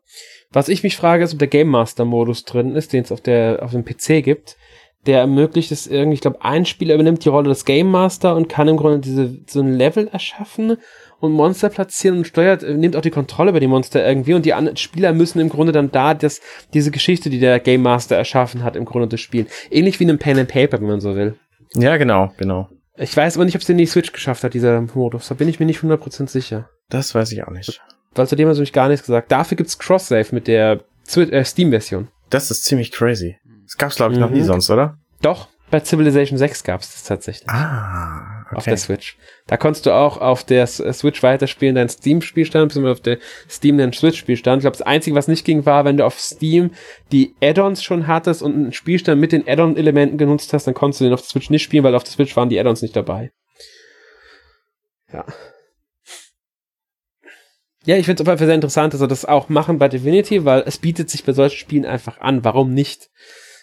Was 0.50 0.68
ich 0.68 0.82
mich 0.82 0.96
frage, 0.96 1.24
ist, 1.24 1.32
ob 1.32 1.38
der 1.38 1.48
Game 1.48 1.68
Master 1.68 2.04
Modus 2.04 2.44
drin 2.44 2.74
ist, 2.74 2.92
den 2.92 3.04
es 3.04 3.12
auf 3.12 3.20
der 3.20 3.60
auf 3.62 3.70
dem 3.70 3.84
PC 3.84 4.24
gibt. 4.24 4.56
Der 5.06 5.18
ermöglicht 5.18 5.72
es 5.72 5.88
irgendwie, 5.88 6.14
ich 6.14 6.20
glaube, 6.20 6.42
ein 6.42 6.64
Spieler 6.64 6.94
übernimmt 6.94 7.24
die 7.24 7.28
Rolle 7.28 7.48
des 7.48 7.64
Game 7.64 7.90
Master 7.90 8.36
und 8.36 8.48
kann 8.48 8.68
im 8.68 8.76
Grunde 8.76 9.00
diese 9.00 9.36
so 9.48 9.60
ein 9.60 9.72
Level 9.72 10.08
erschaffen 10.08 10.76
und 11.22 11.32
Monster 11.32 11.68
platzieren 11.68 12.18
und 12.18 12.26
steuert, 12.26 12.64
äh, 12.64 12.74
nimmt 12.74 12.96
auch 12.96 13.00
die 13.00 13.10
Kontrolle 13.10 13.50
über 13.50 13.60
die 13.60 13.68
Monster 13.68 14.04
irgendwie 14.04 14.34
und 14.34 14.44
die 14.44 14.54
anderen 14.54 14.76
Spieler 14.76 15.12
müssen 15.12 15.38
im 15.38 15.48
Grunde 15.48 15.70
dann 15.72 15.92
da 15.92 16.14
das, 16.14 16.40
diese 16.74 16.90
Geschichte, 16.90 17.30
die 17.30 17.38
der 17.38 17.60
Game 17.60 17.82
Master 17.82 18.16
erschaffen 18.16 18.64
hat, 18.64 18.74
im 18.74 18.84
Grunde 18.84 19.06
das 19.06 19.20
spielen. 19.20 19.46
Ähnlich 19.70 20.00
wie 20.00 20.04
in 20.04 20.10
einem 20.10 20.18
Pen 20.18 20.40
and 20.40 20.48
Paper, 20.48 20.80
wenn 20.80 20.88
man 20.88 21.00
so 21.00 21.14
will. 21.14 21.36
Ja, 21.74 21.96
genau, 21.96 22.32
genau. 22.38 22.68
Ich 22.96 23.16
weiß 23.16 23.36
aber 23.36 23.44
nicht, 23.44 23.54
ob 23.54 23.60
es 23.60 23.66
den 23.66 23.74
in 23.74 23.78
die 23.78 23.86
Switch 23.86 24.12
geschafft 24.12 24.42
hat, 24.42 24.52
dieser 24.52 24.80
Modus. 24.80 25.28
Da 25.28 25.34
bin 25.34 25.48
ich 25.48 25.60
mir 25.60 25.66
nicht 25.66 25.80
100% 25.80 26.28
sicher. 26.28 26.68
Das 26.88 27.14
weiß 27.14 27.30
ich 27.30 27.44
auch 27.44 27.50
nicht. 27.50 27.80
Weil 28.14 28.26
zu 28.26 28.34
dem 28.34 28.48
hast 28.48 28.56
du 28.56 28.62
mich 28.62 28.72
gar 28.72 28.88
nichts 28.88 29.06
gesagt. 29.06 29.30
Dafür 29.30 29.56
gibt's 29.56 29.78
Cross-Save 29.78 30.26
mit 30.32 30.48
der 30.48 30.80
äh, 31.14 31.44
Steam-Version. 31.44 32.08
Das 32.30 32.50
ist 32.50 32.64
ziemlich 32.64 32.90
crazy. 32.90 33.38
Das 33.62 33.76
gab's, 33.76 33.94
glaube 33.94 34.12
ich, 34.12 34.18
mhm. 34.18 34.24
noch 34.24 34.30
nie 34.30 34.40
mhm. 34.40 34.46
sonst, 34.46 34.70
oder? 34.70 34.98
Doch, 35.22 35.48
bei 35.70 35.80
Civilization 35.80 36.36
6 36.36 36.64
gab's 36.64 36.92
das 36.92 37.04
tatsächlich. 37.04 37.48
Ah, 37.48 38.41
okay. 38.52 38.58
Auf 38.58 38.64
der 38.64 38.76
Switch. 38.76 39.16
Da 39.46 39.56
konntest 39.56 39.86
du 39.86 39.92
auch 39.92 40.18
auf 40.18 40.44
der 40.44 40.62
äh, 40.62 40.92
Switch 40.92 41.22
weiterspielen, 41.22 41.74
deinen 41.74 41.88
Steam-Spielstand, 41.88 42.68
beziehungsweise 42.68 42.92
auf 42.92 43.00
der 43.00 43.18
Steam 43.48 43.78
deinen 43.78 43.92
Switch-Spielstand. 43.92 44.60
Ich 44.60 44.64
glaube, 44.64 44.76
das 44.76 44.86
Einzige, 44.86 45.16
was 45.16 45.28
nicht 45.28 45.44
ging, 45.44 45.66
war, 45.66 45.84
wenn 45.84 45.96
du 45.96 46.04
auf 46.04 46.20
Steam 46.20 46.70
die 47.10 47.34
Add-ons 47.42 47.82
schon 47.82 48.06
hattest 48.06 48.42
und 48.42 48.54
einen 48.54 48.72
Spielstand 48.72 49.20
mit 49.20 49.32
den 49.32 49.46
Add-on-Elementen 49.46 50.18
genutzt 50.18 50.52
hast, 50.52 50.66
dann 50.66 50.74
konntest 50.74 51.00
du 51.00 51.04
den 51.04 51.14
auf 51.14 51.22
der 51.22 51.28
Switch 51.28 51.50
nicht 51.50 51.62
spielen, 51.62 51.84
weil 51.84 51.94
auf 51.94 52.04
der 52.04 52.12
Switch 52.12 52.36
waren 52.36 52.48
die 52.48 52.58
Add-ons 52.58 52.82
nicht 52.82 52.96
dabei. 52.96 53.32
Ja. 55.12 55.24
Ja, 57.84 57.96
ich 57.96 58.06
finde 58.06 58.22
es 58.22 58.26
auf 58.26 58.30
jeden 58.30 58.38
Fall 58.38 58.46
sehr 58.46 58.54
interessant, 58.54 58.94
dass 58.94 59.00
sie 59.00 59.08
das 59.08 59.24
auch 59.24 59.48
machen 59.48 59.78
bei 59.78 59.88
Divinity, 59.88 60.44
weil 60.44 60.62
es 60.66 60.78
bietet 60.78 61.10
sich 61.10 61.24
bei 61.24 61.32
solchen 61.32 61.56
Spielen 61.56 61.84
einfach 61.84 62.20
an. 62.20 62.44
Warum 62.44 62.72
nicht? 62.72 63.10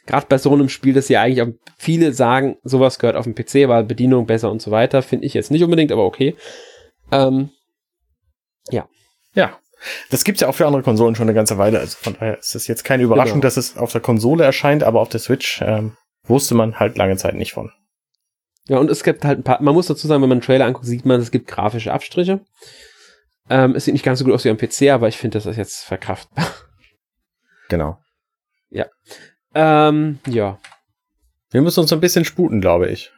Gerade 0.10 0.26
bei 0.28 0.40
so 0.40 0.52
einem 0.52 0.70
Spiel, 0.70 0.96
das 0.96 1.08
ja 1.08 1.22
eigentlich 1.22 1.44
auch 1.44 1.54
viele 1.78 2.14
sagen, 2.14 2.58
sowas 2.64 2.98
gehört 2.98 3.16
auf 3.16 3.26
dem 3.26 3.36
PC, 3.36 3.70
weil 3.70 3.84
Bedienung 3.84 4.26
besser 4.26 4.50
und 4.50 4.60
so 4.60 4.72
weiter, 4.72 5.04
finde 5.04 5.28
ich 5.28 5.36
jetzt 5.36 5.52
nicht 5.52 5.64
unbedingt, 5.64 5.92
aber 5.92 6.04
okay. 6.04 6.36
Ähm, 7.12 7.52
ja. 8.72 8.90
Ja. 9.36 9.60
Das 10.10 10.24
gibt's 10.24 10.42
ja 10.42 10.48
auch 10.48 10.56
für 10.56 10.66
andere 10.66 10.82
Konsolen 10.82 11.14
schon 11.14 11.28
eine 11.28 11.36
ganze 11.36 11.60
Weile. 11.60 11.80
Also 11.80 11.96
von 12.02 12.16
daher 12.16 12.40
ist 12.40 12.56
es 12.56 12.66
jetzt 12.66 12.84
keine 12.84 13.04
Überraschung, 13.04 13.36
genau. 13.36 13.44
dass 13.44 13.58
es 13.58 13.78
auf 13.78 13.92
der 13.92 14.02
Konsole 14.02 14.44
erscheint, 14.44 14.82
aber 14.82 15.00
auf 15.00 15.10
der 15.10 15.20
Switch 15.20 15.62
ähm, 15.62 15.96
wusste 16.24 16.56
man 16.56 16.80
halt 16.80 16.98
lange 16.98 17.16
Zeit 17.18 17.36
nicht 17.36 17.54
von. 17.54 17.72
Ja, 18.68 18.80
und 18.80 18.90
es 18.90 19.04
gibt 19.04 19.24
halt 19.24 19.40
ein 19.40 19.44
paar, 19.44 19.62
man 19.62 19.76
muss 19.76 19.86
dazu 19.86 20.08
sagen, 20.08 20.24
wenn 20.24 20.30
man 20.30 20.38
einen 20.38 20.46
Trailer 20.46 20.66
anguckt, 20.66 20.88
sieht 20.88 21.06
man, 21.06 21.22
es 21.22 21.30
gibt 21.30 21.46
grafische 21.46 21.94
Abstriche. 21.94 22.40
Ähm, 23.48 23.76
es 23.76 23.86
sieht 23.86 23.94
nicht 23.94 24.04
ganz 24.04 24.18
so 24.18 24.26
gut 24.26 24.34
aus 24.34 24.44
wie 24.44 24.50
am 24.50 24.58
PC, 24.58 24.90
aber 24.90 25.08
ich 25.08 25.18
finde, 25.18 25.38
das 25.38 25.46
ist 25.46 25.58
jetzt 25.58 25.84
verkraftbar. 25.84 26.48
Genau. 27.70 28.00
Ja. 28.72 28.88
Ähm, 29.54 30.20
ja. 30.28 30.60
Wir 31.52 31.62
müssen 31.62 31.80
uns 31.80 31.92
ein 31.92 32.00
bisschen 32.00 32.26
sputen, 32.26 32.62
glaube 32.62 32.90
ich. 32.90 33.12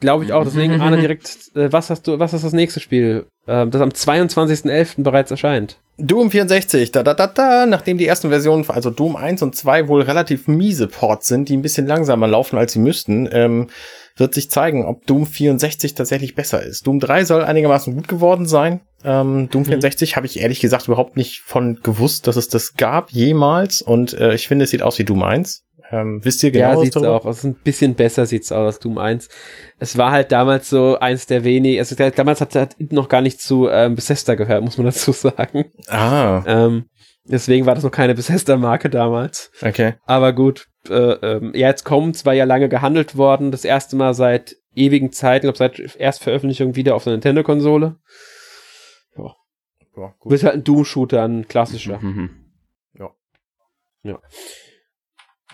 Glaube 0.00 0.24
ich 0.24 0.32
auch. 0.32 0.44
Deswegen, 0.44 0.80
Arne, 0.80 0.98
direkt, 0.98 1.50
äh, 1.54 1.72
was 1.72 1.90
hast 1.90 2.06
du, 2.06 2.18
was 2.18 2.32
ist 2.32 2.44
das 2.44 2.52
nächste 2.52 2.80
Spiel, 2.80 3.26
äh, 3.46 3.66
das 3.66 3.80
am 3.80 3.90
22.11. 3.90 5.02
bereits 5.02 5.30
erscheint? 5.30 5.78
Doom 5.96 6.30
64, 6.30 6.90
da, 6.90 7.04
da, 7.04 7.14
da, 7.14 7.28
da, 7.28 7.66
nachdem 7.66 7.98
die 7.98 8.06
ersten 8.06 8.28
Versionen, 8.28 8.68
also 8.68 8.90
Doom 8.90 9.14
1 9.14 9.42
und 9.42 9.54
2 9.54 9.86
wohl 9.86 10.02
relativ 10.02 10.48
miese 10.48 10.88
Ports 10.88 11.28
sind, 11.28 11.48
die 11.48 11.56
ein 11.56 11.62
bisschen 11.62 11.86
langsamer 11.86 12.26
laufen, 12.26 12.58
als 12.58 12.72
sie 12.72 12.80
müssten, 12.80 13.28
ähm, 13.30 13.68
wird 14.16 14.34
sich 14.34 14.50
zeigen, 14.50 14.84
ob 14.84 15.06
Doom 15.06 15.26
64 15.26 15.94
tatsächlich 15.94 16.34
besser 16.34 16.62
ist. 16.62 16.86
Doom 16.86 16.98
3 16.98 17.24
soll 17.24 17.44
einigermaßen 17.44 17.94
gut 17.94 18.08
geworden 18.08 18.46
sein. 18.46 18.80
Ähm, 19.04 19.48
Doom 19.50 19.64
64 19.64 20.12
mhm. 20.12 20.16
habe 20.16 20.26
ich 20.26 20.40
ehrlich 20.40 20.60
gesagt 20.60 20.88
überhaupt 20.88 21.16
nicht 21.16 21.40
von 21.40 21.78
gewusst, 21.82 22.26
dass 22.26 22.36
es 22.36 22.48
das 22.48 22.74
gab 22.74 23.10
jemals. 23.10 23.80
Und 23.80 24.14
äh, 24.14 24.34
ich 24.34 24.48
finde, 24.48 24.64
es 24.64 24.70
sieht 24.70 24.82
aus 24.82 24.98
wie 24.98 25.04
Doom 25.04 25.22
1. 25.22 25.62
Ähm, 25.90 26.24
wisst 26.24 26.42
ihr 26.42 26.50
genau? 26.50 26.70
Ja, 26.70 26.80
sieht's 26.80 26.94
darüber? 26.94 27.14
auch. 27.14 27.26
Also 27.26 27.48
ein 27.48 27.54
bisschen 27.54 27.94
besser 27.94 28.26
sieht's 28.26 28.52
aus 28.52 28.66
als 28.66 28.78
Doom 28.78 28.98
1. 28.98 29.28
Es 29.78 29.98
war 29.98 30.12
halt 30.12 30.32
damals 30.32 30.70
so 30.70 30.98
eins 30.98 31.26
der 31.26 31.44
wenigen, 31.44 31.78
also 31.78 31.94
damals 31.94 32.40
hat, 32.40 32.54
hat 32.54 32.76
noch 32.78 33.08
gar 33.08 33.20
nicht 33.20 33.40
zu 33.40 33.68
ähm, 33.68 33.94
Bethesda 33.94 34.34
gehört, 34.34 34.62
muss 34.64 34.78
man 34.78 34.86
dazu 34.86 35.12
sagen. 35.12 35.66
Ah. 35.88 36.42
Ähm, 36.46 36.86
deswegen 37.24 37.66
war 37.66 37.74
das 37.74 37.84
noch 37.84 37.90
keine 37.90 38.14
Bethesda-Marke 38.14 38.88
damals. 38.90 39.50
Okay. 39.62 39.94
Aber 40.04 40.32
gut, 40.32 40.66
äh, 40.88 40.94
ähm, 40.94 41.52
ja, 41.54 41.68
jetzt 41.68 41.84
kommt, 41.84 42.24
war 42.24 42.34
ja 42.34 42.44
lange 42.44 42.68
gehandelt 42.68 43.16
worden, 43.16 43.50
das 43.50 43.64
erste 43.64 43.96
Mal 43.96 44.14
seit 44.14 44.56
ewigen 44.74 45.12
Zeiten, 45.12 45.46
ich 45.46 45.54
glaube 45.54 45.76
seit 45.76 45.96
Erstveröffentlichung 45.96 46.76
wieder 46.76 46.94
auf 46.94 47.04
der 47.04 47.12
Nintendo-Konsole. 47.12 47.96
Ja. 49.16 49.34
ja 49.96 50.14
gut. 50.18 50.32
Wird 50.32 50.44
halt 50.44 50.54
ein 50.54 50.64
Doom-Shooter, 50.64 51.22
ein 51.22 51.46
klassischer. 51.46 51.98
Mhm. 52.00 52.30
Ja. 52.98 53.10
Ja. 54.02 54.18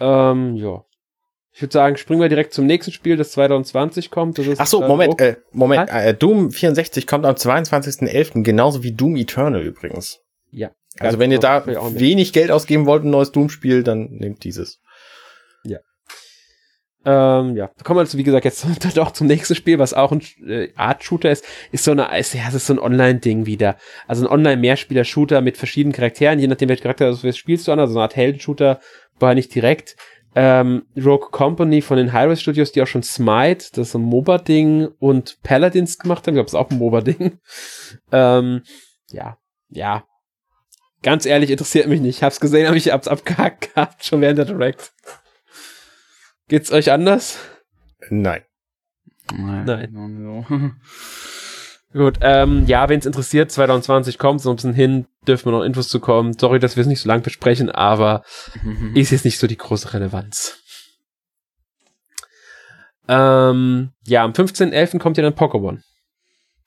Ähm, 0.00 0.56
ja. 0.56 0.84
Ich 1.52 1.62
würde 1.62 1.72
sagen, 1.72 1.96
springen 1.96 2.20
wir 2.20 2.28
direkt 2.28 2.54
zum 2.54 2.66
nächsten 2.66 2.92
Spiel, 2.92 3.16
das 3.16 3.32
2020 3.32 4.10
kommt. 4.10 4.38
Das 4.38 4.46
ist, 4.46 4.60
Ach 4.60 4.66
so, 4.66 4.82
äh, 4.82 4.88
Moment, 4.88 5.20
äh, 5.20 5.36
Moment. 5.52 5.90
Äh, 5.90 6.14
Doom 6.14 6.52
64 6.52 7.06
kommt 7.06 7.26
am 7.26 7.34
22.11., 7.34 8.42
genauso 8.42 8.82
wie 8.82 8.92
Doom 8.92 9.16
Eternal 9.16 9.62
übrigens. 9.62 10.20
Ja. 10.52 10.70
Also 10.98 11.18
wenn 11.18 11.30
ihr 11.30 11.38
da 11.38 11.66
wenig 11.66 12.32
Geld 12.32 12.50
ausgeben 12.50 12.86
wollt, 12.86 13.04
ein 13.04 13.10
neues 13.10 13.32
Doom-Spiel, 13.32 13.82
dann 13.82 14.08
nehmt 14.10 14.44
dieses. 14.44 14.80
Ja. 15.64 15.78
Ähm, 17.04 17.56
ja, 17.56 17.70
kommen 17.84 17.96
wir 17.96 18.00
also, 18.00 18.18
wie 18.18 18.24
gesagt, 18.24 18.44
jetzt 18.44 18.66
doch 18.96 19.12
zum 19.12 19.26
nächsten 19.26 19.54
Spiel, 19.54 19.78
was 19.78 19.94
auch 19.94 20.12
ein 20.12 20.22
äh, 20.46 20.68
Art-Shooter 20.76 21.30
ist, 21.30 21.44
ist 21.72 21.84
so 21.84 21.92
eine, 21.92 22.18
ist, 22.18 22.34
ja, 22.34 22.42
es 22.48 22.54
ist 22.54 22.66
so 22.66 22.74
ein 22.74 22.78
Online-Ding 22.78 23.46
wieder. 23.46 23.76
Also 24.06 24.26
ein 24.26 24.32
Online-Mehrspieler-Shooter 24.32 25.40
mit 25.40 25.56
verschiedenen 25.56 25.94
Charakteren, 25.94 26.38
je 26.38 26.46
nachdem, 26.46 26.68
welcher 26.68 26.82
Charakter 26.82 27.10
du 27.14 27.32
spielst 27.32 27.68
du 27.68 27.72
an, 27.72 27.78
also 27.78 27.94
so 27.94 27.98
eine 27.98 28.04
Art 28.04 28.16
Helden-Shooter, 28.16 28.80
war 29.20 29.34
nicht 29.34 29.54
direkt. 29.54 29.96
Ähm, 30.34 30.86
Rogue 30.96 31.30
Company 31.30 31.82
von 31.82 31.96
den 31.96 32.12
Hyrule 32.12 32.36
Studios, 32.36 32.70
die 32.70 32.82
auch 32.82 32.86
schon 32.86 33.02
Smite, 33.02 33.66
das 33.72 33.88
ist 33.88 33.94
ein 33.94 34.02
MOBA-Ding, 34.02 34.88
und 34.98 35.42
Paladins 35.42 35.98
gemacht 35.98 36.26
haben, 36.26 36.34
ich 36.34 36.36
glaube, 36.36 36.46
es 36.46 36.52
ist 36.52 36.58
auch 36.58 36.70
ein 36.70 36.78
MOBA-Ding. 36.78 37.38
ähm, 38.12 38.62
ja, 39.10 39.38
ja. 39.70 40.04
Ganz 41.02 41.26
ehrlich, 41.26 41.50
interessiert 41.50 41.88
mich 41.88 42.00
nicht. 42.00 42.18
Ich 42.18 42.22
hab's 42.22 42.40
gesehen, 42.40 42.66
aber 42.66 42.76
ich 42.76 42.92
hab's 42.92 43.08
abgehakt 43.08 43.74
gehabt, 43.74 44.04
schon 44.04 44.20
während 44.20 44.38
der 44.38 44.44
Direct. 44.44 44.92
Geht's 46.48 46.70
euch 46.70 46.92
anders? 46.92 47.38
Nein. 48.10 48.42
Nein. 49.32 49.64
Nein. 49.92 50.76
Gut, 51.92 52.18
ähm, 52.20 52.66
ja, 52.66 52.88
wenn 52.88 53.00
es 53.00 53.06
interessiert, 53.06 53.50
2020 53.50 54.18
kommt, 54.18 54.40
so 54.40 54.50
ein 54.50 54.56
bisschen 54.56 54.74
hin, 54.74 55.06
dürfen 55.26 55.46
wir 55.46 55.58
noch 55.58 55.64
Infos 55.64 55.88
zu 55.88 56.00
kommen. 56.00 56.36
Sorry, 56.38 56.58
dass 56.58 56.76
wir 56.76 56.82
es 56.82 56.86
nicht 56.86 57.00
so 57.00 57.08
lang 57.08 57.22
besprechen, 57.22 57.70
aber 57.70 58.22
mhm. 58.62 58.92
ist 58.94 59.10
jetzt 59.10 59.24
nicht 59.24 59.38
so 59.38 59.46
die 59.46 59.56
große 59.56 59.92
Relevanz. 59.92 60.58
Ähm, 63.08 63.90
ja, 64.06 64.24
am 64.24 64.32
15.11. 64.32 64.98
kommt 64.98 65.16
ja 65.16 65.22
dann 65.22 65.34
Pokémon. 65.34 65.80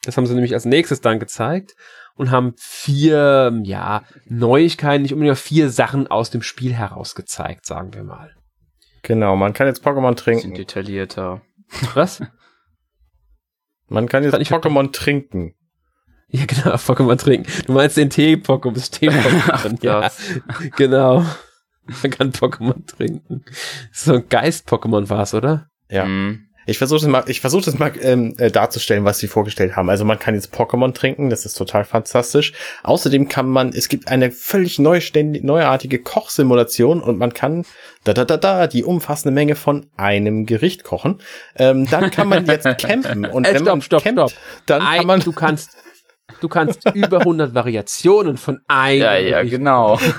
Das 0.03 0.17
haben 0.17 0.25
sie 0.25 0.33
nämlich 0.33 0.53
als 0.53 0.65
nächstes 0.65 0.99
dann 0.99 1.19
gezeigt 1.19 1.75
und 2.15 2.31
haben 2.31 2.53
vier, 2.57 3.61
ja, 3.63 4.03
Neuigkeiten, 4.25 5.03
nicht 5.03 5.13
unbedingt 5.13 5.37
vier 5.37 5.69
Sachen 5.69 6.07
aus 6.07 6.29
dem 6.29 6.41
Spiel 6.41 6.73
heraus 6.73 7.15
gezeigt, 7.15 7.65
sagen 7.65 7.93
wir 7.93 8.03
mal. 8.03 8.35
Genau, 9.03 9.35
man 9.35 9.53
kann 9.53 9.67
jetzt 9.67 9.85
Pokémon 9.85 10.15
trinken. 10.15 10.49
Bisschen 10.49 10.55
detaillierter. 10.55 11.41
Was? 11.93 12.21
Man 13.87 14.07
kann 14.07 14.23
jetzt 14.23 14.35
Pokémon 14.35 14.91
trinken. 14.91 15.55
Ja, 16.35 16.45
genau, 16.47 16.75
Pokémon 16.77 17.15
trinken. 17.15 17.51
Du 17.67 17.73
meinst 17.73 17.95
den 17.95 18.09
Tee-Pokémon, 18.09 18.73
das 18.73 18.89
Tee-Pokémon. 18.89 19.77
ja, 19.81 20.09
genau. 20.75 21.23
Man 21.85 22.11
kann 22.11 22.31
Pokémon 22.31 22.87
trinken. 22.87 23.45
So 23.91 24.15
ein 24.15 24.27
Geist-Pokémon 24.29 25.09
war 25.09 25.21
es, 25.21 25.35
oder? 25.35 25.67
Ja. 25.89 26.05
Mhm. 26.05 26.47
Ich 26.65 26.77
versuche 26.77 27.01
das 27.01 27.09
mal, 27.09 27.23
ich 27.27 27.41
versuche 27.41 27.65
das 27.65 27.77
mal 27.77 27.91
ähm, 28.01 28.35
äh, 28.37 28.49
darzustellen, 28.49 29.03
was 29.03 29.19
sie 29.19 29.27
vorgestellt 29.27 29.75
haben. 29.75 29.89
Also 29.89 30.05
man 30.05 30.17
kann 30.17 30.33
jetzt 30.33 30.55
Pokémon 30.55 30.93
trinken, 30.93 31.29
das 31.29 31.45
ist 31.45 31.55
total 31.55 31.83
fantastisch. 31.83 32.53
Außerdem 32.83 33.27
kann 33.27 33.49
man, 33.49 33.69
es 33.69 33.89
gibt 33.89 34.07
eine 34.07 34.31
völlig 34.31 34.79
neuständig, 34.79 35.43
neuartige 35.43 35.99
Kochsimulation 35.99 37.01
und 37.01 37.17
man 37.17 37.33
kann 37.33 37.65
da 38.05 38.13
da 38.13 38.23
da 38.23 38.37
da 38.37 38.67
die 38.67 38.83
umfassende 38.83 39.33
Menge 39.33 39.55
von 39.55 39.87
einem 39.97 40.45
Gericht 40.45 40.83
kochen. 40.85 41.19
Ähm, 41.57 41.85
dann 41.89 42.11
kann 42.11 42.29
man 42.29 42.45
jetzt 42.45 42.63
campen 42.77 43.25
und 43.25 43.45
äh, 43.45 43.55
wenn 43.55 43.63
man 43.65 43.81
stopp, 43.81 44.03
campt, 44.03 44.31
stopp. 44.31 44.41
dann 44.65 44.81
Ein, 44.81 44.99
kann 44.99 45.07
man 45.07 45.19
du 45.19 45.33
kannst 45.33 45.82
du 46.41 46.47
kannst 46.47 46.89
über 46.93 47.19
100 47.19 47.53
Variationen 47.53 48.37
von 48.37 48.61
einem 48.67 49.01
Ja, 49.01 49.17
ja, 49.17 49.37
Gericht 49.39 49.55
genau. 49.55 49.99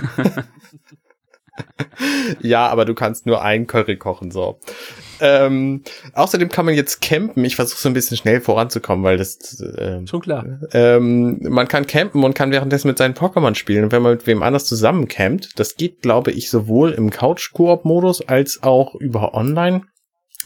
ja, 2.41 2.67
aber 2.67 2.85
du 2.85 2.95
kannst 2.95 3.27
nur 3.27 3.43
ein 3.43 3.67
Curry 3.67 3.97
kochen, 3.97 4.31
so. 4.31 4.59
Ähm, 5.21 5.83
außerdem 6.13 6.49
kann 6.49 6.67
man 6.67 6.75
jetzt 6.75 7.01
campen. 7.01 7.45
Ich 7.45 7.57
versuche 7.57 7.81
so 7.81 7.89
ein 7.89 7.95
bisschen 7.95 8.17
schnell 8.17 8.41
voranzukommen, 8.41 9.05
weil 9.05 9.17
das 9.17 9.63
ähm, 9.79 10.07
schon 10.07 10.21
klar. 10.21 10.45
Ähm, 10.73 11.39
man 11.43 11.69
kann 11.69 11.87
campen 11.87 12.25
und 12.25 12.35
kann 12.35 12.51
währenddessen 12.51 12.89
mit 12.89 12.99
seinen 12.99 13.15
Pokémon 13.15 13.55
spielen. 13.55 13.85
Und 13.85 13.93
wenn 13.93 14.03
man 14.03 14.13
mit 14.13 14.27
wem 14.27 14.43
anders 14.43 14.67
zusammen 14.67 15.09
campt, 15.09 15.59
das 15.59 15.77
geht, 15.77 16.03
glaube 16.03 16.33
ich, 16.33 16.51
sowohl 16.51 16.93
im 16.93 17.11
Couch-Koop-Modus 17.11 18.29
als 18.29 18.63
auch 18.63 18.95
über 18.97 19.35
Online. 19.35 19.83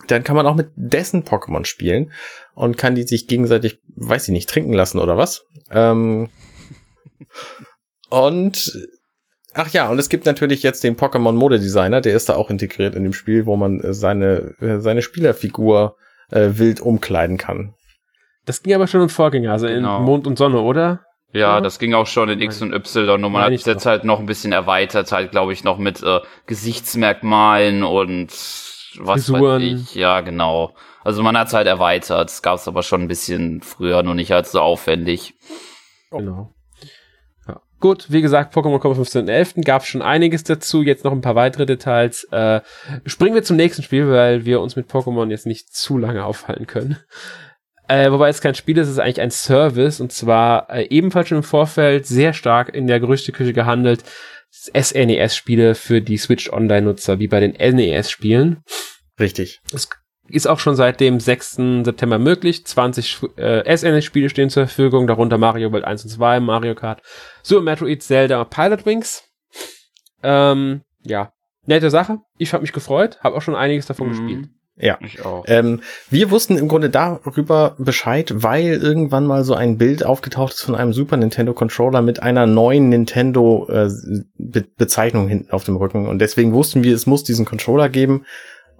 Dann 0.06 0.24
kann 0.24 0.36
man 0.36 0.46
auch 0.46 0.54
mit 0.54 0.70
dessen 0.76 1.24
Pokémon 1.24 1.64
spielen 1.64 2.12
und 2.54 2.78
kann 2.78 2.94
die 2.94 3.02
sich 3.02 3.26
gegenseitig, 3.26 3.80
weiß 3.96 4.28
ich 4.28 4.32
nicht, 4.32 4.48
trinken 4.48 4.72
lassen 4.72 4.98
oder 4.98 5.16
was. 5.16 5.44
Ähm, 5.70 6.30
und 8.08 8.72
Ach 9.54 9.68
ja, 9.70 9.88
und 9.88 9.98
es 9.98 10.08
gibt 10.08 10.24
natürlich 10.24 10.62
jetzt 10.62 10.84
den 10.84 10.96
Pokémon 10.96 11.32
Modedesigner, 11.32 12.00
der 12.00 12.14
ist 12.14 12.28
da 12.28 12.36
auch 12.36 12.48
integriert 12.48 12.94
in 12.94 13.02
dem 13.02 13.12
Spiel, 13.12 13.44
wo 13.44 13.56
man 13.56 13.80
äh, 13.80 13.92
seine, 13.92 14.54
äh, 14.60 14.78
seine 14.78 15.02
Spielerfigur 15.02 15.96
äh, 16.30 16.50
wild 16.52 16.80
umkleiden 16.80 17.38
kann. 17.38 17.74
Das 18.46 18.62
ging 18.62 18.74
aber 18.74 18.86
schon 18.86 19.02
im 19.02 19.08
Vorgänger, 19.08 19.52
also 19.52 19.66
genau. 19.66 19.98
in 19.98 20.04
Mond 20.04 20.26
und 20.26 20.38
Sonne, 20.38 20.60
oder? 20.60 21.00
Ja, 21.32 21.40
ja, 21.40 21.60
das 21.60 21.78
ging 21.78 21.92
auch 21.92 22.06
schon 22.06 22.28
in 22.28 22.40
X 22.40 22.62
und 22.62 22.72
Y 22.72 23.22
und 23.22 23.32
man 23.32 23.42
hat 23.42 23.52
es 23.52 23.66
jetzt 23.66 23.84
halt 23.84 24.04
noch 24.04 24.18
ein 24.18 24.26
bisschen 24.26 24.52
erweitert, 24.52 25.12
halt 25.12 25.30
glaube 25.32 25.52
ich 25.52 25.64
noch 25.64 25.76
mit 25.76 26.02
äh, 26.02 26.20
Gesichtsmerkmalen 26.46 27.82
und 27.82 28.30
was 29.00 29.26
Frisuren. 29.26 29.62
weiß 29.62 29.80
ich. 29.82 29.94
Ja, 29.94 30.20
genau. 30.20 30.74
Also 31.04 31.22
man 31.22 31.36
hat 31.36 31.48
es 31.48 31.54
halt 31.54 31.66
erweitert. 31.66 32.30
Es 32.30 32.42
gab 32.42 32.56
es 32.56 32.68
aber 32.68 32.82
schon 32.82 33.02
ein 33.02 33.08
bisschen 33.08 33.62
früher, 33.62 34.02
nur 34.02 34.14
nicht 34.14 34.32
als 34.32 34.52
so 34.52 34.60
aufwendig. 34.60 35.34
Genau. 36.10 36.54
Ja. 37.46 37.60
Gut, 37.80 38.10
wie 38.10 38.22
gesagt, 38.22 38.54
Pokémon 38.54 38.78
kommt 38.78 38.96
am 38.96 39.02
15.11. 39.02 39.64
gab 39.64 39.84
schon 39.86 40.02
einiges 40.02 40.44
dazu, 40.44 40.82
jetzt 40.82 41.04
noch 41.04 41.12
ein 41.12 41.20
paar 41.20 41.34
weitere 41.34 41.66
Details. 41.66 42.24
Äh, 42.24 42.60
springen 43.06 43.34
wir 43.34 43.42
zum 43.42 43.56
nächsten 43.56 43.82
Spiel, 43.82 44.10
weil 44.10 44.44
wir 44.44 44.60
uns 44.60 44.76
mit 44.76 44.90
Pokémon 44.90 45.30
jetzt 45.30 45.46
nicht 45.46 45.74
zu 45.74 45.98
lange 45.98 46.24
aufhalten 46.24 46.66
können. 46.66 46.98
Äh, 47.88 48.12
wobei 48.12 48.28
es 48.28 48.42
kein 48.42 48.54
Spiel 48.54 48.76
ist, 48.76 48.88
es 48.88 48.94
ist 48.94 48.98
eigentlich 48.98 49.22
ein 49.22 49.30
Service 49.30 49.98
und 50.00 50.12
zwar 50.12 50.68
äh, 50.68 50.86
ebenfalls 50.90 51.28
schon 51.28 51.38
im 51.38 51.42
Vorfeld 51.42 52.06
sehr 52.06 52.34
stark 52.34 52.74
in 52.74 52.86
der 52.86 53.00
Gerüchteküche 53.00 53.54
gehandelt. 53.54 54.04
SNES-Spiele 54.50 55.74
für 55.74 56.00
die 56.00 56.16
Switch 56.16 56.50
Online-Nutzer, 56.50 57.18
wie 57.18 57.28
bei 57.28 57.40
den 57.40 57.52
NES-Spielen. 57.52 58.62
Richtig. 59.18 59.60
Es 59.72 59.88
ist 60.28 60.46
auch 60.46 60.58
schon 60.58 60.76
seit 60.76 61.00
dem 61.00 61.20
6. 61.20 61.84
September 61.84 62.18
möglich. 62.18 62.64
20 62.66 63.20
äh, 63.36 63.76
SNES-Spiele 63.76 64.28
stehen 64.28 64.50
zur 64.50 64.66
Verfügung, 64.66 65.06
darunter 65.06 65.38
Mario 65.38 65.72
World 65.72 65.84
1 65.84 66.04
und 66.04 66.10
2, 66.10 66.40
Mario 66.40 66.74
Kart, 66.74 67.02
Super 67.42 67.62
Metroid, 67.62 68.02
Zelda, 68.02 68.44
Pilot 68.44 68.86
Wings. 68.86 69.24
Ähm, 70.22 70.82
ja, 71.02 71.32
nette 71.66 71.90
Sache. 71.90 72.18
Ich 72.36 72.52
habe 72.52 72.62
mich 72.62 72.72
gefreut, 72.72 73.18
habe 73.22 73.36
auch 73.36 73.42
schon 73.42 73.54
einiges 73.54 73.86
davon 73.86 74.08
mhm. 74.08 74.10
gespielt. 74.10 74.48
Ja, 74.80 74.98
ich 75.00 75.24
auch. 75.24 75.44
Ähm, 75.48 75.80
wir 76.08 76.30
wussten 76.30 76.56
im 76.56 76.68
Grunde 76.68 76.88
darüber 76.88 77.74
Bescheid, 77.78 78.32
weil 78.36 78.74
irgendwann 78.74 79.26
mal 79.26 79.42
so 79.42 79.54
ein 79.54 79.76
Bild 79.76 80.04
aufgetaucht 80.04 80.54
ist 80.54 80.62
von 80.62 80.76
einem 80.76 80.92
Super 80.92 81.16
Nintendo 81.16 81.52
Controller 81.52 82.00
mit 82.00 82.22
einer 82.22 82.46
neuen 82.46 82.88
Nintendo 82.88 83.68
äh, 83.70 83.88
Be 84.38 84.64
Bezeichnung 84.76 85.28
hinten 85.28 85.50
auf 85.50 85.64
dem 85.64 85.76
Rücken. 85.76 86.06
Und 86.06 86.20
deswegen 86.20 86.52
wussten 86.52 86.84
wir, 86.84 86.94
es 86.94 87.06
muss 87.06 87.24
diesen 87.24 87.44
Controller 87.44 87.88
geben. 87.88 88.24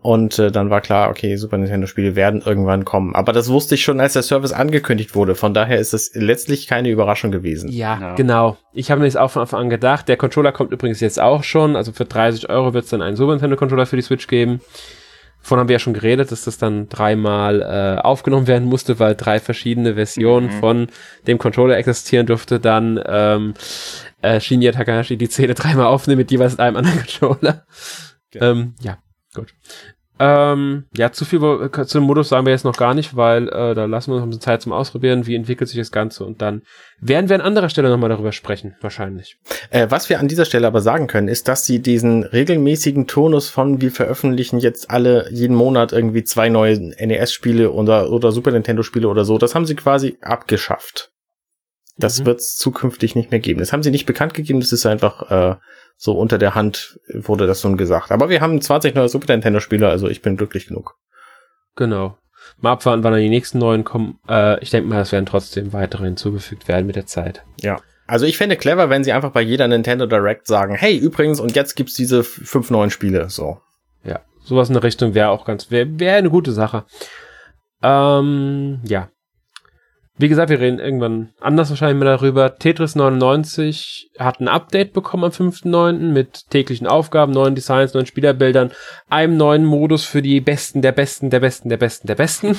Und 0.01 0.39
äh, 0.39 0.53
dann 0.53 0.71
war 0.71 0.81
klar, 0.81 1.11
okay, 1.11 1.35
Super 1.37 1.59
Nintendo 1.59 1.89
Spiele 1.89 2.15
werden 2.15 2.41
irgendwann 2.47 2.85
kommen. 2.85 3.17
Aber 3.17 3.33
das 3.33 3.49
wusste 3.49 3.75
ich 3.75 3.83
schon, 3.83 3.99
als 4.01 4.13
der 4.13 4.23
Service 4.23 4.53
angekündigt 4.53 5.17
wurde. 5.17 5.35
Von 5.35 5.55
daher 5.55 5.79
ist 5.79 5.93
es 5.93 6.13
letztlich 6.15 6.69
keine 6.69 6.89
Überraschung 6.89 7.33
gewesen. 7.33 7.69
Ja, 7.71 7.99
ja. 8.01 8.15
genau. 8.15 8.57
Ich 8.73 8.93
habe 8.93 9.01
mir 9.01 9.09
das 9.09 9.17
auch 9.17 9.33
von 9.33 9.43
Anfang 9.43 9.63
an 9.63 9.71
gedacht. 9.71 10.07
Der 10.07 10.17
Controller 10.17 10.53
kommt 10.53 10.71
übrigens 10.71 11.01
jetzt 11.01 11.21
auch 11.21 11.43
schon. 11.43 11.75
Also 11.75 11.91
für 11.91 12.05
30 12.05 12.49
Euro 12.49 12.75
wird 12.75 12.85
es 12.85 12.91
dann 12.91 13.03
einen 13.03 13.17
Super 13.17 13.33
Nintendo 13.33 13.57
Controller 13.57 13.87
für 13.87 13.97
die 13.97 14.03
Switch 14.03 14.29
geben. 14.29 14.61
Von 15.41 15.59
haben 15.59 15.69
wir 15.69 15.75
ja 15.75 15.79
schon 15.79 15.95
geredet, 15.95 16.31
dass 16.31 16.45
das 16.45 16.59
dann 16.59 16.89
dreimal 16.89 17.63
äh, 17.63 18.01
aufgenommen 18.01 18.47
werden 18.47 18.69
musste, 18.69 18.99
weil 18.99 19.15
drei 19.15 19.41
verschiedene 19.41 19.95
Versionen 19.95 20.47
mhm. 20.47 20.61
von 20.61 20.87
dem 21.27 21.39
Controller 21.39 21.77
existieren 21.77 22.27
durfte. 22.27 22.61
Dann 22.61 23.01
ähm, 23.07 23.55
äh, 24.21 24.41
Shinya 24.41 24.73
Takahashi 24.73 25.17
die 25.17 25.27
Szene 25.27 25.55
dreimal 25.55 25.87
aufnehmen 25.87 26.19
mit 26.19 26.31
jeweils 26.31 26.59
einem 26.59 26.77
anderen 26.77 26.99
Controller. 26.99 27.67
Ja, 28.35 28.51
ähm, 28.51 28.75
ja 28.81 28.99
gut. 29.35 29.55
Ähm, 30.21 30.85
ja, 30.97 31.13
zu 31.13 31.25
viel 31.25 31.39
äh, 31.43 31.85
zu 31.87 31.99
dem 31.99 32.05
Modus 32.05 32.29
sagen 32.29 32.47
wir 32.47 32.53
jetzt 32.53 32.65
noch 32.65 32.77
gar 32.77 32.95
nicht, 32.95 33.17
weil 33.17 33.49
äh, 33.49 33.75
da 33.75 33.85
lassen 33.85 34.11
wir 34.11 34.17
uns 34.17 34.25
ein 34.25 34.31
bisschen 34.31 34.43
Zeit 34.43 34.63
zum 34.63 34.73
Ausprobieren, 34.73 35.27
wie 35.27 35.35
entwickelt 35.35 35.69
sich 35.69 35.79
das 35.79 35.93
Ganze 35.93 36.25
und 36.25 36.43
dann 36.43 36.63
werden 37.01 37.29
wir 37.29 37.37
an 37.37 37.43
anderer 37.43 37.69
Stelle 37.69 37.89
nochmal 37.89 38.11
darüber 38.11 38.33
sprechen, 38.33 38.77
wahrscheinlich. 38.81 39.39
Äh, 39.71 39.87
was 39.91 40.09
wir 40.09 40.19
an 40.19 40.29
dieser 40.29 40.45
Stelle 40.45 40.67
aber 40.67 40.81
sagen 40.81 41.07
können, 41.07 41.29
ist, 41.29 41.47
dass 41.47 41.65
sie 41.65 41.81
diesen 41.81 42.25
regelmäßigen 42.25 43.07
Turnus 43.07 43.49
von 43.49 43.81
wir 43.81 43.93
veröffentlichen 43.93 44.59
jetzt 44.59 44.91
alle 44.91 45.31
jeden 45.31 45.55
Monat 45.55 45.93
irgendwie 45.93 46.25
zwei 46.25 46.49
neue 46.49 46.79
NES-Spiele 46.79 47.71
oder, 47.71 48.11
oder 48.11 48.33
Super 48.33 48.51
Nintendo-Spiele 48.51 49.09
oder 49.09 49.25
so, 49.25 49.39
das 49.39 49.55
haben 49.55 49.67
sie 49.67 49.77
quasi 49.77 50.19
abgeschafft. 50.21 51.13
Das 51.99 52.21
mhm. 52.21 52.27
wird 52.27 52.41
es 52.41 52.57
zukünftig 52.57 53.15
nicht 53.15 53.31
mehr 53.31 53.41
geben. 53.41 53.61
Das 53.61 53.73
haben 53.73 53.83
sie 53.83 53.91
nicht 53.91 54.07
bekannt 54.07 54.35
gegeben, 54.35 54.61
das 54.61 54.73
ist 54.73 54.87
einfach 54.87 55.31
äh, 55.31 55.57
so 55.97 56.13
unter 56.13 56.39
der 56.39 56.55
Hand 56.55 57.01
wurde 57.13 57.47
das 57.47 57.65
nun 57.65 57.77
gesagt. 57.77 58.13
Aber 58.13 58.29
wir 58.29 58.41
haben 58.41 58.61
20 58.61 58.95
neue 58.95 59.09
Super 59.09 59.33
Nintendo-Spiele, 59.33 59.89
also 59.89 60.09
ich 60.09 60.23
bin 60.23 60.37
glücklich 60.37 60.69
genug. 60.69 60.97
Genau. 61.75 62.17
Mal 62.61 62.73
abwarten, 62.73 63.05
wann 63.05 63.13
dann 63.13 63.21
die 63.21 63.29
nächsten 63.29 63.59
neuen 63.59 63.85
kommen. 63.85 64.19
Äh, 64.29 64.61
ich 64.63 64.71
denke 64.71 64.89
mal, 64.89 65.01
es 65.01 65.13
werden 65.13 65.27
trotzdem 65.27 65.73
weitere 65.73 66.05
hinzugefügt 66.05 66.69
werden 66.69 66.87
mit 66.87 66.97
der 66.97 67.07
Zeit. 67.07 67.45
Ja. 67.61 67.81
Also 68.07 68.25
ich 68.25 68.39
fände 68.39 68.57
clever, 68.57 68.89
wenn 68.89 69.05
sie 69.05 69.13
einfach 69.13 69.33
bei 69.33 69.43
jeder 69.43 69.69
Nintendo 69.69 70.07
Direct 70.07 70.47
sagen, 70.47 70.75
hey, 70.75 70.97
übrigens, 70.97 71.41
und 71.41 71.55
jetzt 71.55 71.75
gibt's 71.75 71.95
diese 71.95 72.25
fünf 72.25 72.71
neuen 72.71 72.91
Spiele, 72.91 73.29
so. 73.29 73.61
Ja, 74.03 74.21
sowas 74.43 74.69
in 74.69 74.75
der 74.75 74.83
Richtung 74.83 75.15
wäre 75.15 75.29
auch 75.29 75.45
ganz, 75.45 75.71
wäre 75.71 76.01
wär 76.01 76.17
eine 76.17 76.31
gute 76.31 76.53
Sache. 76.53 76.85
Ähm, 77.83 78.81
ja. 78.85 79.11
Wie 80.19 80.29
gesagt, 80.29 80.51
wir 80.51 80.59
reden 80.59 80.81
irgendwann 80.81 81.31
anders 81.41 81.71
wahrscheinlich 81.71 81.99
mehr 81.99 82.17
darüber. 82.17 82.57
Tetris 82.57 82.97
99 82.97 84.11
hat 84.19 84.41
ein 84.41 84.49
Update 84.49 84.93
bekommen 84.93 85.25
am 85.25 85.31
5.9. 85.31 85.93
mit 86.13 86.51
täglichen 86.51 86.89
Aufgaben, 86.89 87.33
neuen 87.33 87.55
Designs, 87.55 87.95
neuen 87.95 88.07
Spielerbildern, 88.07 88.73
einem 89.09 89.37
neuen 89.37 89.65
Modus 89.65 90.05
für 90.05 90.21
die 90.21 90.41
Besten, 90.41 90.83
der 90.83 90.93
Besten, 90.93 91.31
der 91.31 91.39
Besten, 91.39 91.69
der 91.69 91.77
Besten, 91.77 92.07
der 92.09 92.15
Besten. 92.17 92.57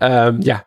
ähm, 0.00 0.40
ja. 0.40 0.64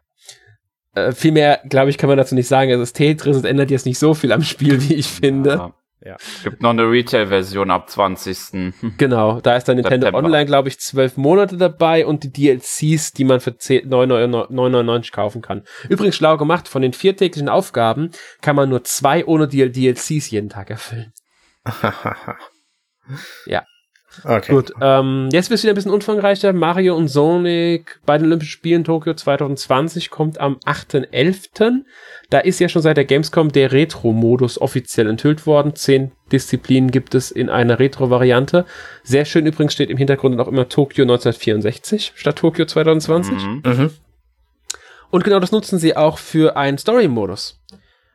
Äh, 0.96 1.14
viel 1.14 1.32
mehr, 1.32 1.62
glaube 1.70 1.90
ich, 1.90 1.98
kann 1.98 2.10
man 2.10 2.18
dazu 2.18 2.36
nicht 2.36 2.48
sagen. 2.48 2.70
Es 2.72 2.82
ist 2.82 2.94
Tetris, 2.94 3.38
es 3.38 3.46
ändert 3.46 3.72
jetzt 3.72 3.86
nicht 3.86 3.98
so 3.98 4.14
viel 4.14 4.34
am 4.34 4.44
Spiel, 4.44 4.82
wie 4.90 4.96
ich 4.96 5.08
finde. 5.08 5.50
Ja. 5.50 5.74
Ja. 6.06 6.18
Gibt 6.44 6.62
noch 6.62 6.72
eine 6.72 6.90
Retail-Version 6.90 7.72
ab 7.72 7.90
20. 7.90 8.74
Genau, 8.98 9.40
da 9.40 9.56
ist 9.56 9.68
dann 9.68 9.78
Nintendo 9.78 10.08
September. 10.08 10.26
Online, 10.26 10.46
glaube 10.46 10.68
ich, 10.68 10.80
zwölf 10.80 11.16
Monate 11.18 11.58
dabei 11.58 12.06
und 12.06 12.24
die 12.24 12.32
DLCs, 12.32 13.14
die 13.14 13.24
man 13.24 13.40
für 13.40 13.52
9,99 13.52 15.12
kaufen 15.12 15.42
kann. 15.42 15.64
Übrigens 15.88 16.16
schlau 16.16 16.38
gemacht, 16.38 16.68
von 16.68 16.82
den 16.82 16.94
vier 16.94 17.16
täglichen 17.16 17.50
Aufgaben 17.50 18.12
kann 18.42 18.56
man 18.56 18.70
nur 18.70 18.84
zwei 18.84 19.26
ohne 19.26 19.48
DLCs 19.48 20.30
jeden 20.30 20.50
Tag 20.50 20.70
erfüllen. 20.70 21.14
ja. 23.46 23.64
Okay. 24.24 24.52
Gut, 24.52 24.74
ähm, 24.80 25.30
jetzt 25.32 25.50
wird 25.50 25.58
es 25.58 25.64
wieder 25.64 25.74
ein 25.74 25.76
bisschen 25.76 25.92
umfangreicher. 25.92 26.54
Mario 26.54 26.96
und 26.96 27.08
Sonic 27.08 28.00
bei 28.06 28.18
den 28.18 28.28
Olympischen 28.28 28.52
Spielen 28.52 28.84
Tokio 28.84 29.14
2020 29.14 30.10
kommt 30.10 30.40
am 30.40 30.58
8.11. 30.66 31.84
Da 32.30 32.40
ist 32.40 32.60
ja 32.60 32.70
schon 32.70 32.82
seit 32.82 32.98
der 32.98 33.06
Gamescom 33.06 33.52
der 33.52 33.72
Retro-Modus 33.72 34.62
offiziell 34.62 35.08
enthüllt 35.08 35.46
worden. 35.46 35.76
Zehn 35.76 36.12
Disziplinen 36.32 36.92
gibt 36.92 37.16
es 37.16 37.32
in 37.32 37.50
einer 37.50 37.80
Retro-Variante. 37.80 38.66
Sehr 39.04 39.26
schön 39.26 39.46
übrigens 39.46 39.74
steht 39.74 39.90
im 39.90 39.98
Hintergrund 39.98 40.40
auch 40.40 40.48
immer 40.48 40.70
Tokio 40.70 41.04
1964 41.04 42.14
statt 42.16 42.38
Tokio 42.38 42.66
2020. 42.66 43.34
Mhm. 43.34 43.62
Mhm. 43.66 43.90
Und 45.10 45.24
genau 45.24 45.40
das 45.40 45.52
nutzen 45.52 45.80
sie 45.80 45.96
auch 45.96 46.18
für 46.18 46.56
einen 46.56 46.78
Story-Modus. 46.78 47.60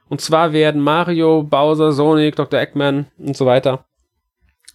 Und 0.09 0.21
zwar 0.21 0.53
werden 0.53 0.81
Mario, 0.81 1.43
Bowser, 1.43 1.93
Sonic, 1.93 2.37
Dr. 2.37 2.61
Eggman 2.61 3.07
und 3.19 3.37
so 3.37 3.47
weiter 3.47 3.85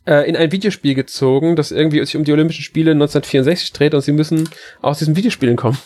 äh, 0.05 0.27
in 0.27 0.35
ein 0.35 0.51
Videospiel 0.51 0.95
gezogen, 0.95 1.55
das 1.55 1.71
irgendwie 1.71 2.03
sich 2.03 2.15
um 2.15 2.23
die 2.23 2.33
Olympischen 2.33 2.63
Spiele 2.63 2.91
1964 2.91 3.73
dreht 3.73 3.93
und 3.93 4.01
sie 4.01 4.11
müssen 4.11 4.49
aus 4.81 4.99
diesen 4.99 5.15
Videospielen 5.15 5.55
kommen. 5.55 5.77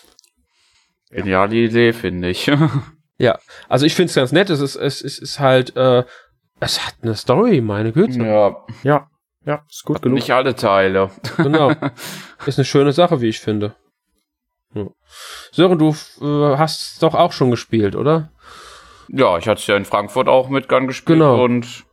Geniale 1.10 1.56
Idee, 1.56 1.94
finde 1.94 2.30
ich. 2.30 2.52
ja, 3.18 3.40
also 3.70 3.86
ich 3.86 3.96
finde 3.96 4.10
es 4.10 4.16
ganz 4.16 4.32
nett. 4.32 4.50
Es 4.50 4.60
ist, 4.60 4.76
es, 4.76 5.02
es 5.02 5.20
ist 5.20 5.40
halt, 5.40 5.76
äh, 5.76 6.04
es 6.60 6.86
hat 6.86 6.96
eine 7.02 7.16
Story, 7.16 7.62
meine 7.62 7.92
Güte. 7.92 8.20
Ja. 8.20 8.58
Ja, 8.84 9.08
ja, 9.46 9.64
ist 9.70 9.86
gut 9.86 10.02
genug. 10.02 10.16
Nicht 10.16 10.32
alle 10.32 10.56
Teile. 10.56 11.10
Genau. 11.38 11.72
Ist 12.46 12.60
eine 12.60 12.66
schöne 12.66 12.92
Sache, 12.92 13.22
wie 13.22 13.30
ich 13.30 13.40
finde. 13.40 13.76
Ja. 14.74 14.88
Sören, 15.52 15.80
du 15.80 15.96
äh, 16.22 16.58
hast 16.58 17.02
doch 17.02 17.16
auch 17.16 17.32
schon 17.32 17.50
gespielt, 17.50 17.96
oder? 17.96 18.30
Ja, 19.08 19.38
ich 19.38 19.48
hatte 19.48 19.62
es 19.62 19.68
ja 19.68 19.78
in 19.78 19.86
Frankfurt 19.86 20.28
auch 20.28 20.50
mit 20.50 20.68
Gun 20.68 20.88
gespielt 20.88 21.20
genau. 21.20 21.42
und 21.42 21.86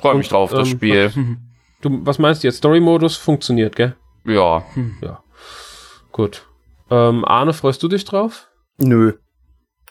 Freue 0.00 0.16
mich 0.16 0.28
drauf, 0.28 0.50
das 0.50 0.68
ähm, 0.68 0.76
Spiel. 0.76 1.12
Du, 1.82 2.04
was 2.04 2.18
meinst 2.18 2.42
du 2.42 2.48
jetzt? 2.48 2.58
Story-Modus 2.58 3.16
funktioniert, 3.16 3.74
gell? 3.74 3.96
Ja. 4.26 4.66
Ja. 5.00 5.24
Gut. 6.12 6.46
Ähm, 6.90 7.24
Arne, 7.24 7.54
freust 7.54 7.82
du 7.82 7.88
dich 7.88 8.04
drauf? 8.04 8.48
Nö. 8.76 9.14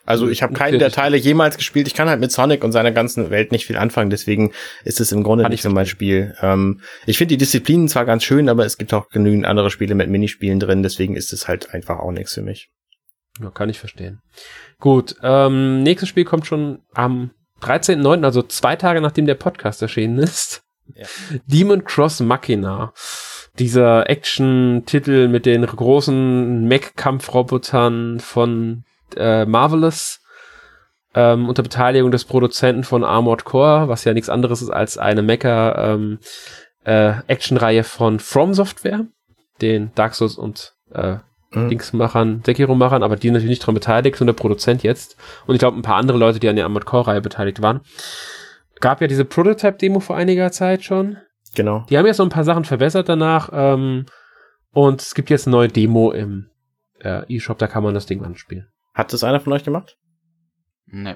Also 0.05 0.27
ich 0.27 0.41
habe 0.41 0.53
keinen 0.53 0.79
der 0.79 0.91
Teile 0.91 1.17
jemals 1.17 1.57
gespielt. 1.57 1.87
Ich 1.87 1.93
kann 1.93 2.09
halt 2.09 2.19
mit 2.19 2.31
Sonic 2.31 2.63
und 2.63 2.71
seiner 2.71 2.91
ganzen 2.91 3.29
Welt 3.29 3.51
nicht 3.51 3.67
viel 3.67 3.77
anfangen. 3.77 4.09
Deswegen 4.09 4.51
ist 4.83 4.99
es 4.99 5.11
im 5.11 5.23
Grunde 5.23 5.47
nicht 5.49 5.61
so 5.61 5.69
mein 5.69 5.85
Spiel. 5.85 6.35
Ähm, 6.41 6.81
ich 7.05 7.17
finde 7.17 7.33
die 7.33 7.37
Disziplinen 7.37 7.87
zwar 7.87 8.05
ganz 8.05 8.23
schön, 8.23 8.49
aber 8.49 8.65
es 8.65 8.77
gibt 8.77 8.93
auch 8.93 9.09
genügend 9.09 9.45
andere 9.45 9.69
Spiele 9.69 9.93
mit 9.95 10.09
Minispielen 10.09 10.59
drin. 10.59 10.83
Deswegen 10.83 11.15
ist 11.15 11.31
es 11.31 11.47
halt 11.47 11.73
einfach 11.73 11.99
auch 11.99 12.11
nichts 12.11 12.33
für 12.33 12.41
mich. 12.41 12.69
Ja, 13.39 13.51
kann 13.51 13.69
ich 13.69 13.79
verstehen. 13.79 14.21
Gut, 14.79 15.15
ähm, 15.21 15.83
nächstes 15.83 16.09
Spiel 16.09 16.25
kommt 16.25 16.47
schon 16.47 16.79
am 16.93 17.31
13.09., 17.61 18.23
also 18.23 18.41
zwei 18.43 18.75
Tage 18.75 19.01
nachdem 19.01 19.25
der 19.25 19.35
Podcast 19.35 19.81
erschienen 19.81 20.19
ist. 20.19 20.63
Ja. 20.95 21.05
Demon 21.45 21.83
Cross 21.83 22.21
Machina. 22.21 22.93
Dieser 23.57 24.09
Action-Titel 24.09 25.27
mit 25.27 25.45
den 25.45 25.65
großen 25.65 26.65
Mech-Kampfrobotern 26.65 28.19
von 28.19 28.83
äh, 29.17 29.45
Marvelous. 29.45 30.21
Ähm, 31.15 31.49
unter 31.49 31.63
Beteiligung 31.63 32.11
des 32.11 32.25
Produzenten 32.25 32.83
von 32.83 33.03
Armored 33.03 33.43
Core, 33.43 33.87
was 33.87 34.03
ja 34.03 34.13
nichts 34.13 34.29
anderes 34.29 34.61
ist 34.61 34.69
als 34.69 34.99
eine 34.99 35.23
Mecha 35.23 35.93
ähm, 35.93 36.19
äh, 36.83 37.13
Action-Reihe 37.27 37.83
von 37.83 38.19
From 38.19 38.53
Software, 38.53 39.07
den 39.59 39.91
Dark 39.95 40.13
Souls 40.13 40.37
und 40.37 40.75
äh, 40.93 41.17
mhm. 41.51 41.69
Dingsmachern, 41.69 42.41
Sekiro-Machern, 42.45 43.03
aber 43.03 43.15
die 43.15 43.31
natürlich 43.31 43.49
nicht 43.49 43.61
daran 43.63 43.75
beteiligt, 43.75 44.19
nur 44.19 44.25
der 44.25 44.33
Produzent 44.33 44.83
jetzt. 44.83 45.17
Und 45.45 45.55
ich 45.55 45.59
glaube, 45.59 45.77
ein 45.77 45.83
paar 45.83 45.97
andere 45.97 46.17
Leute, 46.17 46.39
die 46.39 46.49
an 46.49 46.55
der 46.55 46.65
Armored 46.65 46.85
Core-Reihe 46.85 47.21
beteiligt 47.21 47.61
waren. 47.61 47.81
Gab 48.79 49.01
ja 49.01 49.07
diese 49.07 49.25
Prototype-Demo 49.25 49.99
vor 49.99 50.15
einiger 50.15 50.51
Zeit 50.51 50.83
schon. 50.83 51.17
Genau. 51.55 51.85
Die 51.89 51.97
haben 51.97 52.05
ja 52.05 52.13
so 52.13 52.23
ein 52.23 52.29
paar 52.29 52.43
Sachen 52.43 52.63
verbessert 52.65 53.09
danach. 53.09 53.49
Ähm, 53.51 54.05
Und 54.71 55.01
es 55.01 55.15
gibt 55.15 55.29
jetzt 55.29 55.47
eine 55.47 55.55
neue 55.55 55.67
Demo 55.67 56.11
im 56.11 56.49
äh, 57.01 57.35
eShop, 57.35 57.57
da 57.57 57.67
kann 57.67 57.83
man 57.83 57.93
das 57.93 58.05
Ding 58.05 58.23
anspielen. 58.23 58.67
Hat 58.93 59.11
das 59.13 59.23
einer 59.23 59.39
von 59.39 59.53
euch 59.53 59.63
gemacht? 59.63 59.97
Nee. 60.85 61.15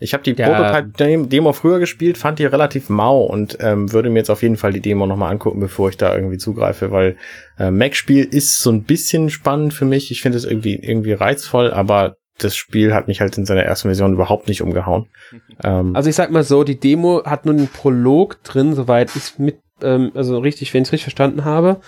Ich 0.00 0.14
habe 0.14 0.22
die 0.22 0.34
Prototype-Demo 0.34 1.52
früher 1.52 1.78
gespielt, 1.78 2.18
fand 2.18 2.38
die 2.38 2.44
relativ 2.44 2.88
mau 2.88 3.22
und 3.22 3.58
ähm, 3.60 3.92
würde 3.92 4.10
mir 4.10 4.20
jetzt 4.20 4.30
auf 4.30 4.42
jeden 4.42 4.56
Fall 4.56 4.72
die 4.72 4.80
Demo 4.80 5.06
nochmal 5.06 5.32
angucken, 5.32 5.60
bevor 5.60 5.88
ich 5.88 5.96
da 5.96 6.14
irgendwie 6.14 6.38
zugreife, 6.38 6.92
weil 6.92 7.16
äh, 7.58 7.70
Mac-Spiel 7.70 8.24
ist 8.24 8.58
so 8.58 8.70
ein 8.70 8.84
bisschen 8.84 9.30
spannend 9.30 9.74
für 9.74 9.84
mich. 9.84 10.10
Ich 10.10 10.22
finde 10.22 10.38
es 10.38 10.44
irgendwie, 10.44 10.76
irgendwie 10.76 11.12
reizvoll, 11.12 11.72
aber 11.72 12.16
das 12.38 12.54
Spiel 12.54 12.94
hat 12.94 13.08
mich 13.08 13.20
halt 13.20 13.36
in 13.36 13.46
seiner 13.46 13.64
ersten 13.64 13.88
Version 13.88 14.12
überhaupt 14.12 14.48
nicht 14.48 14.62
umgehauen. 14.62 15.06
Ähm, 15.64 15.96
also 15.96 16.08
ich 16.08 16.14
sag 16.14 16.30
mal 16.30 16.44
so, 16.44 16.62
die 16.62 16.78
Demo 16.78 17.24
hat 17.24 17.44
nur 17.44 17.52
einen 17.52 17.66
Prolog 17.66 18.40
drin, 18.44 18.74
soweit 18.74 19.10
ich 19.16 19.40
mit, 19.40 19.58
ähm, 19.82 20.12
also 20.14 20.38
richtig, 20.38 20.72
wenn 20.72 20.82
ich 20.82 20.88
es 20.88 20.92
richtig 20.92 21.12
verstanden 21.12 21.44
habe. 21.44 21.80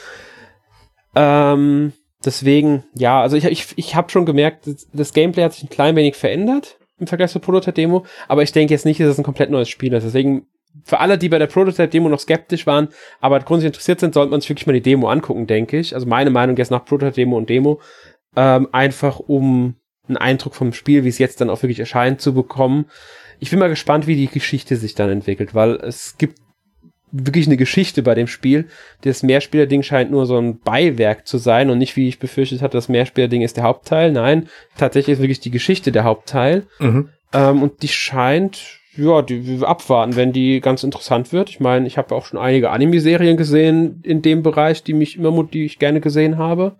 Ähm, 1.14 1.92
deswegen, 2.24 2.82
ja, 2.96 3.22
also 3.22 3.36
ich, 3.36 3.44
ich, 3.44 3.68
ich 3.76 3.94
habe 3.94 4.10
schon 4.10 4.26
gemerkt, 4.26 4.66
das, 4.66 4.88
das 4.92 5.12
Gameplay 5.12 5.44
hat 5.44 5.52
sich 5.52 5.62
ein 5.62 5.68
klein 5.68 5.94
wenig 5.94 6.16
verändert 6.16 6.79
im 7.00 7.06
Vergleich 7.06 7.30
zur 7.30 7.40
Prototype-Demo, 7.40 8.04
aber 8.28 8.42
ich 8.42 8.52
denke 8.52 8.74
jetzt 8.74 8.84
nicht, 8.84 9.00
dass 9.00 9.08
es 9.08 9.18
ein 9.18 9.24
komplett 9.24 9.50
neues 9.50 9.68
Spiel 9.68 9.92
ist. 9.92 10.04
Deswegen, 10.04 10.46
für 10.84 11.00
alle, 11.00 11.18
die 11.18 11.28
bei 11.28 11.38
der 11.38 11.46
Prototype-Demo 11.46 12.08
noch 12.08 12.20
skeptisch 12.20 12.66
waren, 12.66 12.88
aber 13.20 13.40
grundsätzlich 13.40 13.74
interessiert 13.74 14.00
sind, 14.00 14.14
sollte 14.14 14.30
man 14.30 14.40
sich 14.40 14.50
wirklich 14.50 14.66
mal 14.66 14.72
die 14.72 14.82
Demo 14.82 15.08
angucken, 15.08 15.46
denke 15.46 15.78
ich. 15.78 15.94
Also 15.94 16.06
meine 16.06 16.30
Meinung 16.30 16.56
jetzt 16.56 16.70
nach 16.70 16.84
Prototype-Demo 16.84 17.36
und 17.36 17.48
Demo, 17.48 17.80
ähm, 18.36 18.68
einfach 18.72 19.18
um 19.18 19.76
einen 20.08 20.16
Eindruck 20.16 20.54
vom 20.54 20.72
Spiel, 20.72 21.04
wie 21.04 21.08
es 21.08 21.18
jetzt 21.18 21.40
dann 21.40 21.50
auch 21.50 21.62
wirklich 21.62 21.80
erscheint, 21.80 22.20
zu 22.20 22.34
bekommen. 22.34 22.86
Ich 23.38 23.50
bin 23.50 23.58
mal 23.58 23.68
gespannt, 23.68 24.06
wie 24.06 24.16
die 24.16 24.26
Geschichte 24.26 24.76
sich 24.76 24.94
dann 24.94 25.08
entwickelt, 25.08 25.54
weil 25.54 25.76
es 25.76 26.18
gibt 26.18 26.39
wirklich 27.12 27.46
eine 27.46 27.56
Geschichte 27.56 28.02
bei 28.02 28.14
dem 28.14 28.26
Spiel. 28.26 28.66
Das 29.02 29.22
Mehrspieler-Ding 29.22 29.82
scheint 29.82 30.10
nur 30.10 30.26
so 30.26 30.38
ein 30.38 30.58
Beiwerk 30.60 31.26
zu 31.26 31.38
sein 31.38 31.70
und 31.70 31.78
nicht, 31.78 31.96
wie 31.96 32.08
ich 32.08 32.18
befürchtet 32.18 32.62
hatte, 32.62 32.76
das 32.76 32.88
Mehrspieler-Ding 32.88 33.42
ist 33.42 33.56
der 33.56 33.64
Hauptteil. 33.64 34.12
Nein, 34.12 34.48
tatsächlich 34.76 35.14
ist 35.14 35.22
wirklich 35.22 35.40
die 35.40 35.50
Geschichte 35.50 35.92
der 35.92 36.04
Hauptteil. 36.04 36.66
Mhm. 36.78 37.08
Ähm, 37.32 37.62
und 37.62 37.82
die 37.82 37.88
scheint, 37.88 38.80
ja, 38.96 39.22
die 39.22 39.60
wir 39.60 39.68
abwarten, 39.68 40.16
wenn 40.16 40.32
die 40.32 40.60
ganz 40.60 40.82
interessant 40.82 41.32
wird. 41.32 41.50
Ich 41.50 41.60
meine, 41.60 41.86
ich 41.86 41.98
habe 41.98 42.14
auch 42.14 42.26
schon 42.26 42.38
einige 42.38 42.70
Anime-Serien 42.70 43.36
gesehen 43.36 44.00
in 44.02 44.22
dem 44.22 44.42
Bereich, 44.42 44.82
die 44.82 44.94
mich 44.94 45.16
immer, 45.16 45.44
die 45.44 45.64
ich 45.64 45.78
gerne 45.78 46.00
gesehen 46.00 46.38
habe. 46.38 46.76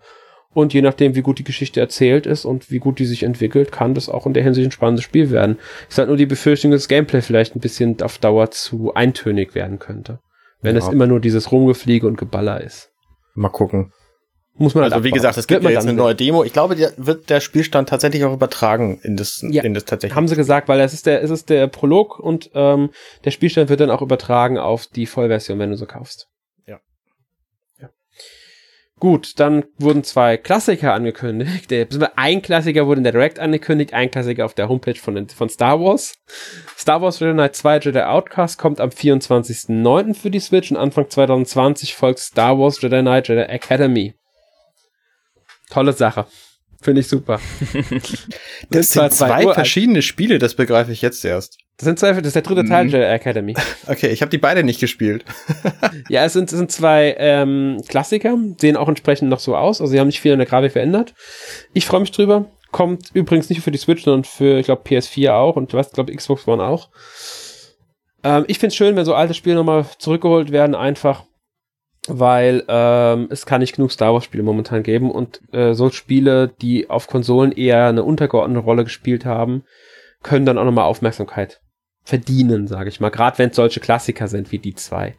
Und 0.53 0.73
je 0.73 0.81
nachdem, 0.81 1.15
wie 1.15 1.21
gut 1.21 1.39
die 1.39 1.45
Geschichte 1.45 1.79
erzählt 1.79 2.25
ist 2.25 2.43
und 2.43 2.71
wie 2.71 2.79
gut 2.79 2.99
die 2.99 3.05
sich 3.05 3.23
entwickelt, 3.23 3.71
kann 3.71 3.93
das 3.93 4.09
auch 4.09 4.25
in 4.25 4.33
der 4.33 4.43
Hinsicht 4.43 4.67
ein 4.67 4.71
spannendes 4.71 5.05
Spiel 5.05 5.31
werden. 5.31 5.57
Ich 5.87 5.95
sage 5.95 6.09
nur 6.09 6.17
die 6.17 6.25
Befürchtung, 6.25 6.71
dass 6.71 6.81
das 6.81 6.87
Gameplay 6.89 7.21
vielleicht 7.21 7.55
ein 7.55 7.61
bisschen 7.61 8.01
auf 8.01 8.17
Dauer 8.17 8.51
zu 8.51 8.93
eintönig 8.93 9.55
werden 9.55 9.79
könnte. 9.79 10.19
Wenn 10.61 10.75
ja. 10.75 10.81
es 10.81 10.89
immer 10.89 11.07
nur 11.07 11.21
dieses 11.21 11.51
Rumgefliege 11.51 12.05
und 12.05 12.17
Geballer 12.17 12.61
ist. 12.61 12.91
Mal 13.33 13.49
gucken. 13.49 13.93
Muss 14.55 14.75
man 14.75 14.83
halt 14.83 14.93
also 14.93 15.05
wie 15.05 15.11
gesagt, 15.11 15.37
es 15.37 15.47
gibt 15.47 15.63
ja 15.63 15.69
jetzt 15.69 15.87
eine 15.87 15.93
neue 15.93 16.13
Demo. 16.13 16.43
Ich 16.43 16.51
glaube, 16.51 16.75
der 16.75 16.91
wird 16.97 17.29
der 17.29 17.39
Spielstand 17.39 17.87
tatsächlich 17.87 18.25
auch 18.25 18.33
übertragen 18.33 18.99
in 19.01 19.15
das, 19.15 19.43
ja, 19.49 19.63
in 19.63 19.73
das 19.73 19.85
tatsächlich. 19.85 20.15
Haben 20.15 20.27
sie 20.27 20.35
gesagt, 20.35 20.67
weil 20.67 20.79
es 20.81 20.93
ist 20.93 21.05
der, 21.05 21.23
es 21.23 21.31
ist 21.31 21.49
der 21.49 21.67
Prolog 21.67 22.19
und 22.19 22.51
ähm, 22.53 22.89
der 23.23 23.31
Spielstand 23.31 23.69
wird 23.69 23.79
dann 23.79 23.89
auch 23.89 24.01
übertragen 24.01 24.57
auf 24.57 24.87
die 24.87 25.05
Vollversion, 25.05 25.57
wenn 25.57 25.71
du 25.71 25.77
so 25.77 25.85
kaufst. 25.85 26.27
Gut, 29.01 29.39
dann 29.39 29.65
wurden 29.79 30.03
zwei 30.03 30.37
Klassiker 30.37 30.93
angekündigt. 30.93 31.73
Ein 32.15 32.43
Klassiker 32.43 32.85
wurde 32.85 32.99
in 32.99 33.03
der 33.03 33.13
Direct 33.13 33.39
angekündigt, 33.39 33.95
ein 33.95 34.11
Klassiker 34.11 34.45
auf 34.45 34.53
der 34.53 34.69
Homepage 34.69 34.93
von, 34.93 35.27
von 35.27 35.49
Star 35.49 35.81
Wars. 35.81 36.13
Star 36.77 37.01
Wars 37.01 37.19
Jedi 37.19 37.33
Knight 37.33 37.55
2 37.55 37.79
Jedi 37.79 38.01
Outcast 38.01 38.59
kommt 38.59 38.79
am 38.79 38.89
24.09. 38.89 40.13
für 40.13 40.29
die 40.29 40.39
Switch 40.39 40.69
und 40.69 40.77
Anfang 40.77 41.09
2020 41.09 41.95
folgt 41.95 42.19
Star 42.19 42.59
Wars 42.59 42.79
Jedi 42.79 43.01
Knight 43.01 43.27
Jedi 43.27 43.41
Academy. 43.41 44.13
Tolle 45.71 45.93
Sache. 45.93 46.27
Finde 46.81 47.01
ich 47.01 47.07
super. 47.07 47.39
das, 47.73 48.09
das 48.69 48.91
sind 48.91 49.13
zwei 49.13 49.53
verschiedene 49.53 50.01
Spiele, 50.01 50.39
das 50.39 50.55
begreife 50.55 50.91
ich 50.91 51.01
jetzt 51.01 51.23
erst. 51.23 51.57
Das 51.77 51.85
sind 51.85 51.99
zwei, 51.99 52.13
das 52.13 52.27
ist 52.27 52.35
der 52.35 52.41
dritte 52.41 52.65
Teil 52.65 52.85
mhm. 52.85 52.91
der 52.91 53.11
Academy. 53.11 53.55
Okay, 53.87 54.07
ich 54.07 54.21
habe 54.21 54.29
die 54.29 54.37
beide 54.37 54.63
nicht 54.63 54.79
gespielt. 54.79 55.25
ja, 56.09 56.23
es 56.23 56.33
sind, 56.33 56.51
es 56.51 56.57
sind 56.57 56.71
zwei 56.71 57.15
ähm, 57.17 57.81
Klassiker, 57.87 58.37
sehen 58.59 58.77
auch 58.77 58.87
entsprechend 58.87 59.29
noch 59.29 59.39
so 59.39 59.55
aus. 59.55 59.81
Also 59.81 59.91
sie 59.91 59.99
haben 59.99 60.07
nicht 60.07 60.21
viel 60.21 60.33
an 60.33 60.39
der 60.39 60.47
Grafik 60.47 60.71
verändert. 60.71 61.13
Ich 61.73 61.85
freue 61.85 62.01
mich 62.01 62.11
drüber. 62.11 62.45
Kommt 62.71 63.09
übrigens 63.13 63.49
nicht 63.49 63.61
für 63.61 63.71
die 63.71 63.77
Switch, 63.77 64.03
sondern 64.03 64.23
für, 64.23 64.59
ich 64.59 64.65
glaube, 64.65 64.83
PS4 64.87 65.31
auch 65.31 65.55
und 65.55 65.73
was, 65.73 65.91
glaube 65.91 66.15
Xbox 66.15 66.47
One 66.47 66.63
auch. 66.63 66.89
Ähm, 68.23 68.45
ich 68.47 68.59
finde 68.59 68.67
es 68.67 68.75
schön, 68.75 68.95
wenn 68.95 69.05
so 69.05 69.13
alte 69.13 69.33
Spiele 69.33 69.55
nochmal 69.55 69.85
zurückgeholt 69.97 70.51
werden, 70.51 70.75
einfach 70.75 71.23
weil 72.07 72.63
ähm, 72.67 73.27
es 73.29 73.45
kann 73.45 73.61
nicht 73.61 73.75
genug 73.75 73.91
Star 73.91 74.13
Wars 74.13 74.25
Spiele 74.25 74.43
momentan 74.43 74.83
geben 74.83 75.11
und 75.11 75.41
äh, 75.53 75.73
so 75.73 75.89
Spiele, 75.91 76.51
die 76.61 76.89
auf 76.89 77.07
Konsolen 77.07 77.51
eher 77.51 77.87
eine 77.87 78.03
untergeordnete 78.03 78.63
Rolle 78.63 78.83
gespielt 78.83 79.25
haben, 79.25 79.63
können 80.23 80.45
dann 80.45 80.57
auch 80.57 80.65
nochmal 80.65 80.85
Aufmerksamkeit 80.85 81.61
verdienen, 82.03 82.67
sage 82.67 82.89
ich 82.89 82.99
mal. 82.99 83.09
Gerade 83.09 83.37
wenn 83.37 83.51
es 83.51 83.55
solche 83.55 83.79
Klassiker 83.79 84.27
sind 84.27 84.51
wie 84.51 84.59
die 84.59 84.73
zwei. 84.73 85.15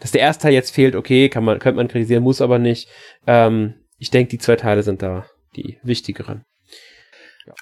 Dass 0.00 0.12
der 0.12 0.20
erste 0.20 0.44
Teil 0.44 0.52
jetzt 0.52 0.74
fehlt, 0.74 0.94
okay, 0.94 1.30
kann 1.30 1.44
man, 1.44 1.58
könnte 1.58 1.76
man 1.76 1.88
kritisieren, 1.88 2.22
muss 2.22 2.42
aber 2.42 2.58
nicht. 2.58 2.88
Ähm, 3.26 3.74
ich 3.98 4.10
denke, 4.10 4.30
die 4.30 4.38
zwei 4.38 4.56
Teile 4.56 4.82
sind 4.82 5.00
da 5.00 5.26
die 5.56 5.78
wichtigeren. 5.82 6.44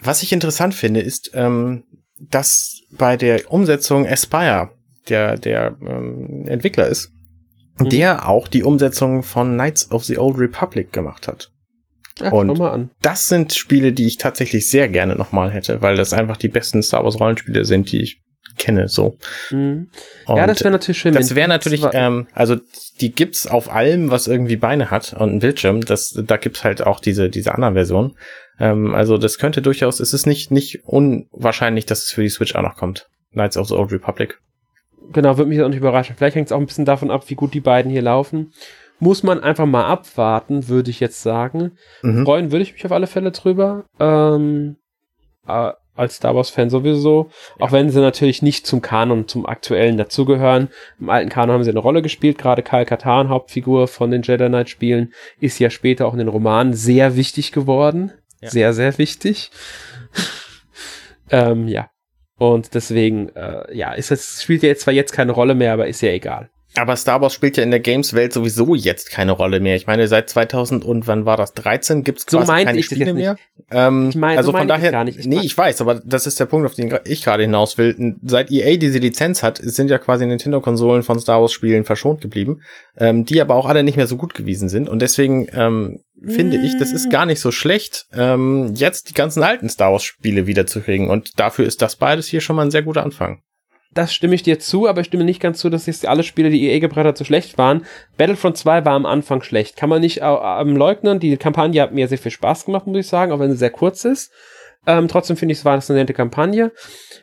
Was 0.03 0.23
ich 0.23 0.33
interessant 0.33 0.75
finde, 0.75 1.01
ist, 1.01 1.31
ähm, 1.35 1.85
dass 2.19 2.81
bei 2.91 3.17
der 3.17 3.53
Umsetzung 3.53 4.07
Aspire, 4.07 4.71
der, 5.09 5.37
der 5.37 5.77
ähm, 5.81 6.47
Entwickler 6.49 6.89
ist, 6.89 7.14
mhm. 7.79 7.89
der 7.89 8.29
auch 8.29 8.49
die 8.49 8.63
Umsetzung 8.63 9.23
von 9.23 9.55
Knights 9.55 9.91
of 9.91 10.05
the 10.05 10.19
Old 10.19 10.39
Republic 10.39 10.93
gemacht 10.93 11.29
hat. 11.29 11.51
Ach, 12.23 12.31
und 12.31 12.91
das 13.03 13.25
sind 13.25 13.55
Spiele, 13.55 13.93
die 13.93 14.07
ich 14.07 14.19
tatsächlich 14.19 14.71
sehr 14.71 14.89
gerne 14.89 15.17
nochmal 15.17 15.51
hätte, 15.51 15.83
weil 15.83 15.97
das 15.97 16.13
einfach 16.13 16.37
die 16.37 16.49
besten 16.49 16.83
Star 16.83 17.03
Wars 17.03 17.19
Rollenspiele 17.19 17.65
sind, 17.65 17.91
die 17.91 18.03
ich 18.03 18.23
kenne, 18.57 18.89
so. 18.89 19.19
Mhm. 19.51 19.89
Ja, 20.29 20.47
das 20.47 20.61
wäre 20.61 20.71
natürlich 20.71 20.99
schön. 20.99 21.15
Das 21.15 21.35
wäre 21.35 21.49
natürlich, 21.49 21.83
ähm, 21.93 22.29
also 22.33 22.57
die 23.01 23.13
gibt's 23.13 23.49
auf 23.49 23.73
allem, 23.73 24.11
was 24.11 24.29
irgendwie 24.29 24.57
Beine 24.57 24.93
hat 24.93 25.13
und 25.13 25.31
einen 25.31 25.39
Bildschirm. 25.41 25.81
Das, 25.81 26.17
da 26.25 26.37
gibt's 26.37 26.63
halt 26.63 26.83
auch 26.83 27.01
diese 27.01 27.31
diese 27.31 27.53
anderen 27.53 27.75
Versionen. 27.75 28.17
Ähm, 28.61 28.95
also 28.95 29.19
das 29.19 29.39
könnte 29.39 29.61
durchaus, 29.61 29.99
es 29.99 30.13
ist 30.13 30.27
nicht 30.27 30.53
nicht 30.53 30.85
unwahrscheinlich, 30.85 31.87
dass 31.87 32.05
es 32.05 32.11
für 32.11 32.23
die 32.23 32.29
Switch 32.29 32.55
auch 32.55 32.63
noch 32.63 32.77
kommt. 32.77 33.09
Knights 33.33 33.57
of 33.57 33.69
the 33.69 33.75
Old 33.75 33.91
Republic. 33.91 34.39
Genau, 35.13 35.37
würde 35.37 35.49
mich 35.49 35.63
auch 35.63 35.69
nicht 35.69 35.79
überraschen. 35.79 36.17
Vielleicht 36.17 36.37
hängt 36.37 36.47
es 36.47 36.53
auch 36.53 36.61
ein 36.61 36.67
bisschen 36.67 36.85
davon 36.85 37.11
ab, 37.11 37.25
wie 37.29 37.35
gut 37.35 37.55
die 37.55 37.61
beiden 37.61 37.91
hier 37.91 38.03
laufen 38.03 38.53
muss 39.01 39.23
man 39.23 39.43
einfach 39.43 39.67
mal 39.67 39.85
abwarten, 39.85 40.69
würde 40.69 40.91
ich 40.91 41.01
jetzt 41.01 41.23
sagen. 41.23 41.73
Mhm. 42.03 42.25
Freuen 42.25 42.53
würde 42.53 42.63
ich 42.63 42.73
mich 42.73 42.85
auf 42.85 42.93
alle 42.93 43.07
Fälle 43.07 43.33
drüber. 43.33 43.85
Ähm, 44.01 44.77
äh, 45.47 45.73
als 45.97 46.17
Star 46.17 46.35
Wars-Fan 46.35 46.71
sowieso. 46.71 47.31
Ja. 47.59 47.67
Auch 47.67 47.73
wenn 47.73 47.91
sie 47.91 48.01
natürlich 48.01 48.43
nicht 48.43 48.67
zum 48.67 48.83
Kanon, 48.83 49.29
zum 49.29 49.47
aktuellen 49.47 49.97
dazugehören. 49.97 50.69
Im 50.99 51.09
alten 51.09 51.29
Kanon 51.29 51.55
haben 51.55 51.65
sie 51.65 51.71
eine 51.71 51.79
Rolle 51.81 52.03
gespielt. 52.03 52.39
Gerade 52.39 52.63
Kyle 52.63 52.85
Katan, 52.85 53.29
Hauptfigur 53.29 53.87
von 53.87 54.11
den 54.11 54.23
Jedi 54.23 54.49
Knight-Spielen, 54.49 55.13
ist 55.39 55.59
ja 55.61 55.71
später 55.71 56.07
auch 56.07 56.13
in 56.13 56.19
den 56.19 56.29
Romanen 56.29 56.75
sehr 56.75 57.17
wichtig 57.17 57.53
geworden. 57.53 58.13
Ja. 58.41 58.51
Sehr, 58.51 58.73
sehr 58.73 58.99
wichtig. 58.99 59.51
ähm, 61.31 61.69
ja. 61.69 61.91
Und 62.37 62.75
deswegen, 62.75 63.29
äh, 63.37 63.77
ja, 63.77 63.93
ist 63.93 64.11
es, 64.11 64.43
spielt 64.43 64.63
ja 64.63 64.69
jetzt 64.71 64.83
zwar 64.83 64.95
jetzt 64.95 65.13
keine 65.13 65.33
Rolle 65.33 65.55
mehr, 65.55 65.73
aber 65.73 65.87
ist 65.87 66.01
ja 66.01 66.11
egal. 66.11 66.51
Aber 66.77 66.97
Star 66.97 67.21
Wars 67.21 67.33
spielt 67.33 67.57
ja 67.57 67.63
in 67.63 67.71
der 67.71 67.79
Games-Welt 67.79 68.33
sowieso 68.33 68.75
jetzt 68.75 69.11
keine 69.11 69.33
Rolle 69.33 69.61
mehr. 69.61 69.77
Ich 69.77 69.87
meine, 69.87 70.09
seit 70.09 70.29
2000 70.29 70.85
und 70.85 71.07
wann 71.07 71.25
war 71.25 71.37
das? 71.37 71.53
13 71.53 72.03
gibt 72.03 72.19
es 72.19 72.27
quasi 72.27 72.47
so 72.47 72.53
keine 72.53 72.83
Spiele 72.83 73.15
mehr. 73.15 73.37
Ähm, 73.71 74.09
ich 74.09 74.17
mein, 74.17 74.37
also 74.37 74.51
so 74.51 74.59
von 74.59 74.67
daher, 74.67 74.91
gar 74.91 75.05
nicht. 75.05 75.19
Ich 75.19 75.27
nee, 75.27 75.41
ich 75.43 75.57
weiß, 75.57 75.81
aber 75.81 76.03
das 76.05 76.27
ist 76.27 76.41
der 76.41 76.47
Punkt, 76.47 76.67
auf 76.67 76.75
den 76.75 76.93
ich 77.05 77.23
gerade 77.23 77.45
hinaus 77.45 77.79
will. 77.79 78.17
Seit 78.25 78.51
EA 78.51 78.77
diese 78.77 78.99
Lizenz 78.99 79.45
hat, 79.45 79.59
sind 79.59 79.89
ja 79.89 79.99
quasi 79.99 80.27
Nintendo-Konsolen 80.27 81.05
von 81.05 81.21
Star 81.21 81.41
Wars-Spielen 81.41 81.85
verschont 81.85 82.21
geblieben, 82.21 82.63
ähm, 82.99 83.25
die 83.25 83.41
aber 83.41 83.55
auch 83.55 83.67
alle 83.67 83.85
nicht 83.85 83.97
mehr 83.97 84.09
so 84.09 84.17
gut 84.17 84.35
gewesen 84.35 84.69
sind. 84.69 84.89
Und 84.89 85.01
deswegen 85.01 85.47
ähm, 85.55 86.01
finde 86.27 86.57
ich, 86.57 86.77
das 86.79 86.93
ist 86.93 87.09
gar 87.09 87.25
nicht 87.25 87.41
so 87.41 87.53
schlecht, 87.53 88.07
ähm, 88.13 88.73
jetzt 88.75 89.11
die 89.11 89.15
ganzen 89.15 89.45
alten 89.45 89.69
Star 89.69 89.93
Wars-Spiele 89.93 90.49
wiederzukriegen. 90.49 91.09
Und 91.09 91.39
dafür 91.39 91.67
ist 91.67 91.83
das 91.83 91.95
beides 91.95 92.27
hier 92.27 92.41
schon 92.41 92.57
mal 92.57 92.63
ein 92.63 92.73
sehr 92.73 92.83
guter 92.83 93.05
Anfang 93.05 93.43
das 93.95 94.13
stimme 94.13 94.35
ich 94.35 94.43
dir 94.43 94.59
zu, 94.59 94.89
aber 94.89 95.01
ich 95.01 95.07
stimme 95.07 95.25
nicht 95.25 95.41
ganz 95.41 95.59
zu, 95.59 95.71
dass 95.71 95.87
jetzt 95.87 96.07
alle 96.07 96.23
Spiele, 96.23 96.51
die 96.51 96.69
EA 96.69 96.81
gebracht 96.81 97.07
hat, 97.07 97.17
so 97.17 97.25
schlecht 97.25 97.57
waren. 97.59 97.87
Battlefront 98.17 98.57
2 98.57 98.85
war 98.85 98.93
am 98.93 99.07
Anfang 99.07 99.43
schlecht. 99.43 99.77
Kann 99.77 99.89
man 99.89 100.01
nicht 100.01 100.21
ähm, 100.23 100.77
leugnen. 100.77 101.21
Die 101.21 101.37
Kampagne 101.37 101.81
hat 101.81 101.93
mir 101.93 102.09
sehr 102.09 102.19
viel 102.19 102.33
Spaß 102.33 102.67
gemacht, 102.67 102.87
muss 102.87 102.99
ich 102.99 103.07
sagen, 103.07 103.33
auch 103.33 103.39
wenn 103.39 103.51
sie 103.51 103.57
sehr 103.57 103.71
kurz 103.71 104.05
ist. 104.05 104.33
Ähm, 104.87 105.09
trotzdem 105.09 105.37
finde 105.37 105.53
ich, 105.53 105.59
es 105.59 105.65
war 105.65 105.73
eine 105.73 105.99
nette 105.99 106.13
Kampagne. 106.13 106.73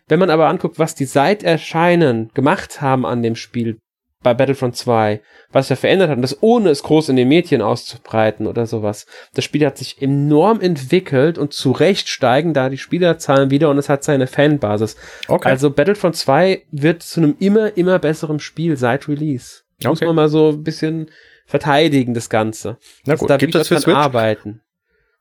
Wenn 0.07 0.19
man 0.19 0.29
aber 0.29 0.47
anguckt, 0.47 0.79
was 0.79 0.95
die 0.95 1.05
seit 1.05 1.43
Erscheinen 1.43 2.29
gemacht 2.33 2.81
haben 2.81 3.05
an 3.05 3.21
dem 3.21 3.35
Spiel, 3.35 3.77
bei 4.23 4.33
Battlefront 4.33 4.75
2, 4.75 5.21
was 5.51 5.67
sich 5.67 5.77
da 5.77 5.79
verändert 5.81 6.09
hat, 6.09 6.17
und 6.17 6.21
das 6.21 6.41
ohne 6.41 6.69
es 6.69 6.83
groß 6.83 7.09
in 7.09 7.15
den 7.15 7.27
Medien 7.27 7.61
auszubreiten 7.61 8.47
oder 8.47 8.65
sowas. 8.65 9.05
Das 9.33 9.43
Spiel 9.43 9.65
hat 9.65 9.77
sich 9.77 10.01
enorm 10.01 10.61
entwickelt 10.61 11.37
und 11.37 11.53
zu 11.53 11.71
Recht 11.71 12.07
steigen 12.07 12.53
da 12.53 12.69
die 12.69 12.77
Spielerzahlen 12.77 13.49
wieder 13.49 13.69
und 13.69 13.77
es 13.77 13.89
hat 13.89 14.03
seine 14.03 14.27
Fanbasis. 14.27 14.95
Okay. 15.27 15.49
Also 15.49 15.71
Battlefront 15.71 16.15
2 16.15 16.63
wird 16.71 17.03
zu 17.03 17.19
einem 17.19 17.35
immer, 17.39 17.75
immer 17.77 17.99
besseren 17.99 18.39
Spiel 18.39 18.77
seit 18.77 19.07
Release. 19.07 19.61
Okay. 19.79 19.89
Muss 19.89 20.01
man 20.01 20.15
mal 20.15 20.29
so 20.29 20.49
ein 20.49 20.63
bisschen 20.63 21.09
verteidigen, 21.45 22.13
das 22.13 22.29
Ganze. 22.29 22.77
Na 23.05 23.15
gut, 23.15 23.29
da 23.29 23.37
gibt 23.37 23.55
es 23.55 23.67
für 23.67 23.79
Switch? 23.79 23.95
arbeiten. 23.95 24.61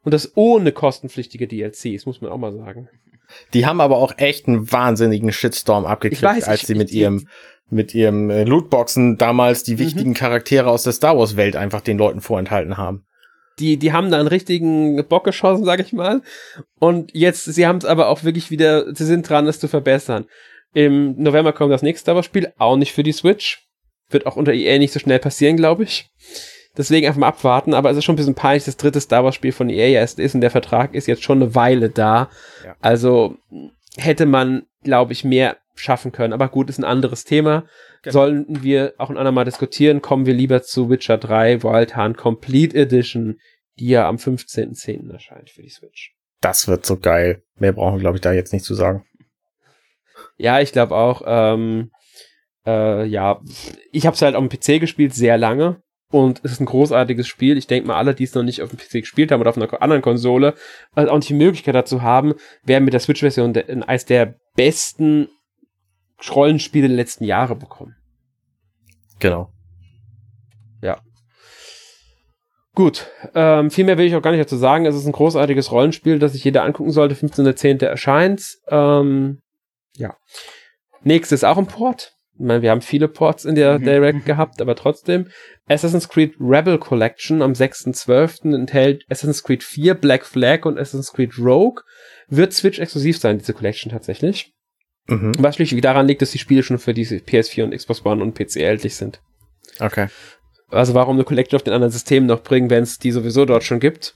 Und 0.03 0.15
das 0.15 0.33
ohne 0.37 0.73
kostenpflichtige 0.73 1.47
DLCs, 1.47 2.07
muss 2.07 2.21
man 2.21 2.31
auch 2.31 2.39
mal 2.39 2.53
sagen. 2.53 2.89
Die 3.55 3.67
haben 3.67 3.81
aber 3.81 3.97
auch 3.97 4.15
echt 4.17 4.49
einen 4.49 4.71
wahnsinnigen 4.71 5.33
Shitstorm 5.33 5.87
abgekriegt, 5.87 6.23
weiß, 6.23 6.45
als 6.45 6.67
sie 6.67 6.75
mit 6.75 6.91
ihrem 6.91 7.27
mit 7.73 7.95
ihrem 7.95 8.31
äh, 8.31 8.45
Lootboxen 8.45 9.17
damals 9.17 9.63
die 9.63 9.75
mhm. 9.75 9.79
wichtigen 9.79 10.15
Charaktere 10.15 10.69
aus 10.69 10.83
der 10.83 10.93
Star 10.93 11.17
Wars 11.17 11.37
Welt 11.37 11.57
einfach 11.57 11.81
den 11.81 11.99
Leuten 11.99 12.21
vorenthalten 12.21 12.77
haben. 12.77 13.07
Die, 13.59 13.77
die 13.77 13.93
haben 13.93 14.11
da 14.11 14.19
einen 14.19 14.29
richtigen 14.29 15.05
Bock 15.07 15.25
geschossen, 15.25 15.65
sag 15.65 15.81
ich 15.81 15.93
mal. 15.93 16.23
Und 16.79 17.15
jetzt, 17.15 17.45
sie 17.45 17.67
haben 17.67 17.77
es 17.77 17.85
aber 17.85 18.09
auch 18.09 18.25
wirklich 18.25 18.51
wieder, 18.51 18.95
sie 18.95 19.05
sind 19.05 19.29
dran, 19.29 19.47
es 19.47 19.61
zu 19.61 19.69
verbessern. 19.69 20.27
Im 20.73 21.15
November 21.17 21.53
kommt 21.53 21.73
das 21.73 21.83
nächste 21.83 22.03
Star 22.03 22.15
Wars 22.15 22.27
Spiel, 22.27 22.53
auch 22.59 22.77
nicht 22.77 22.93
für 22.93 23.03
die 23.03 23.13
Switch. 23.13 23.67
Wird 24.09 24.27
auch 24.27 24.37
unter 24.37 24.53
EA 24.53 24.79
nicht 24.79 24.93
so 24.93 24.99
schnell 24.99 25.19
passieren, 25.19 25.57
glaube 25.57 25.85
ich. 25.85 26.11
Deswegen 26.77 27.07
einfach 27.07 27.21
mal 27.21 27.29
abwarten, 27.29 27.75
aber 27.75 27.91
es 27.91 27.97
ist 27.97 28.05
schon 28.05 28.15
ein 28.15 28.17
bisschen 28.17 28.35
peinlich, 28.35 28.65
das 28.65 28.77
dritte 28.77 29.01
Star 29.01 29.25
Wars 29.25 29.35
Spiel 29.35 29.53
von 29.53 29.71
EA 29.71 29.89
erst 29.89 30.19
ist 30.19 30.35
und 30.35 30.41
der 30.41 30.51
Vertrag 30.51 30.95
ist 30.95 31.07
jetzt 31.07 31.25
schon 31.25 31.43
eine 31.43 31.55
Weile 31.55 31.91
da. 31.91 32.31
Ja. 32.65 32.77
Also 32.81 33.37
hätte 33.97 34.25
man, 34.25 34.67
glaube 34.83 35.13
ich, 35.13 35.25
mehr 35.25 35.57
schaffen 35.75 36.13
können. 36.13 36.33
Aber 36.33 36.49
gut, 36.49 36.71
ist 36.71 36.79
ein 36.79 36.85
anderes 36.85 37.25
Thema. 37.25 37.65
Genau. 38.03 38.13
Sollten 38.13 38.63
wir 38.63 38.95
auch 38.99 39.11
ein 39.11 39.17
andermal 39.17 39.45
diskutieren, 39.45 40.01
kommen 40.03 40.27
wir 40.27 40.35
lieber 40.35 40.63
zu 40.63 40.89
Witcher 40.91 41.19
3 41.19 41.63
Wild 41.63 41.97
Hunt 41.97 42.17
Complete 42.17 42.77
Edition, 42.77 43.41
die 43.79 43.89
ja 43.89 44.09
am 44.09 44.17
15.10. 44.17 45.11
erscheint 45.13 45.51
für 45.51 45.63
die 45.63 45.71
Switch. 45.71 46.15
Das 46.41 46.69
wird 46.69 46.87
so 46.87 46.97
geil. 46.99 47.43
Mehr 47.57 47.73
brauchen 47.73 47.97
wir, 47.97 48.01
glaube 48.01 48.17
ich, 48.17 48.23
da 48.23 48.33
jetzt 48.33 48.53
nicht 48.53 48.65
zu 48.65 48.75
sagen. 48.75 49.05
Ja, 50.37 50.61
ich 50.61 50.73
glaube 50.73 50.95
auch. 50.95 51.23
Ähm, 51.27 51.91
äh, 52.67 53.05
ja, 53.07 53.41
ich 53.93 54.07
habe 54.07 54.15
es 54.15 54.23
halt 54.23 54.37
auf 54.37 54.47
dem 54.47 54.49
PC 54.49 54.81
gespielt, 54.81 55.15
sehr 55.15 55.37
lange. 55.37 55.83
Und 56.11 56.41
es 56.43 56.53
ist 56.53 56.61
ein 56.61 56.67
großartiges 56.67 57.29
Spiel. 57.29 57.57
Ich 57.57 57.69
denke 57.69 57.87
mal, 57.87 57.97
alle, 57.97 58.15
die 58.15 58.25
es 58.25 58.35
noch 58.35 58.43
nicht 58.43 58.63
auf 58.63 58.71
dem 58.71 58.79
PC 58.79 59.03
gespielt 59.03 59.31
haben 59.31 59.41
oder 59.41 59.51
auf 59.51 59.57
einer 59.57 59.81
anderen 59.81 60.03
Konsole, 60.03 60.55
also 60.93 61.11
auch 61.11 61.17
nicht 61.17 61.29
die 61.29 61.35
Möglichkeit 61.35 61.75
dazu 61.75 62.03
haben, 62.03 62.35
werden 62.65 62.85
mit 62.85 62.93
der 62.93 63.01
Switch-Version 63.01 63.57
eines 63.57 64.07
der 64.07 64.35
besten 64.57 65.29
Rollenspiele 66.29 66.89
der 66.89 66.97
letzten 66.97 67.25
Jahre 67.25 67.55
bekommen. 67.55 67.95
Genau. 69.21 69.53
Ja. 70.83 71.01
Gut, 72.75 73.09
ähm, 73.35 73.71
viel 73.71 73.85
mehr 73.85 73.99
will 73.99 74.07
ich 74.07 74.17
auch 74.17 74.23
gar 74.23 74.33
nicht 74.33 74.41
dazu 74.41 74.57
sagen. 74.57 74.87
Es 74.87 74.97
ist 74.97 75.07
ein 75.07 75.13
großartiges 75.13 75.71
Rollenspiel, 75.71 76.19
das 76.19 76.33
sich 76.33 76.43
jeder 76.43 76.65
angucken 76.65 76.91
sollte. 76.91 77.15
15.10. 77.15 77.85
erscheint. 77.85 78.59
Ähm, 78.69 79.41
ja. 79.97 80.17
Nächstes 81.03 81.45
auch 81.45 81.59
ein 81.59 81.67
Port. 81.67 82.15
Ich 82.41 82.47
meine, 82.47 82.63
wir 82.63 82.71
haben 82.71 82.81
viele 82.81 83.07
Ports 83.07 83.45
in 83.45 83.55
der 83.55 83.79
mhm. 83.79 83.85
Direct 83.85 84.25
gehabt, 84.25 84.63
aber 84.63 84.75
trotzdem. 84.75 85.29
Assassin's 85.69 86.09
Creed 86.09 86.35
Rebel 86.41 86.79
Collection 86.79 87.43
am 87.43 87.53
6.12. 87.53 88.55
enthält 88.55 89.05
Assassin's 89.11 89.43
Creed 89.43 89.63
4, 89.63 89.93
Black 89.93 90.25
Flag 90.25 90.65
und 90.65 90.79
Assassin's 90.79 91.13
Creed 91.13 91.39
Rogue. 91.39 91.83
Wird 92.29 92.55
Switch 92.55 92.79
exklusiv 92.79 93.19
sein, 93.19 93.37
diese 93.37 93.53
Collection 93.53 93.93
tatsächlich. 93.93 94.55
Mhm. 95.07 95.33
Was 95.39 95.57
schlichtweg 95.57 95.83
daran 95.83 96.07
liegt, 96.07 96.23
dass 96.23 96.31
die 96.31 96.39
Spiele 96.39 96.63
schon 96.63 96.79
für 96.79 96.95
diese 96.95 97.17
PS4 97.17 97.65
und 97.65 97.77
Xbox 97.77 98.07
One 98.07 98.23
und 98.23 98.35
PC 98.35 98.57
erhältlich 98.57 98.97
sind. 98.97 99.21
Okay. 99.79 100.07
Also 100.71 100.95
warum 100.95 101.17
eine 101.17 101.25
Collection 101.25 101.57
auf 101.57 101.63
den 101.63 101.75
anderen 101.75 101.93
Systemen 101.93 102.27
noch 102.27 102.43
bringen, 102.43 102.71
wenn 102.71 102.85
es 102.85 102.99
die 102.99 103.11
sowieso 103.11 103.45
dort 103.45 103.65
schon 103.65 103.81
gibt? 103.81 104.15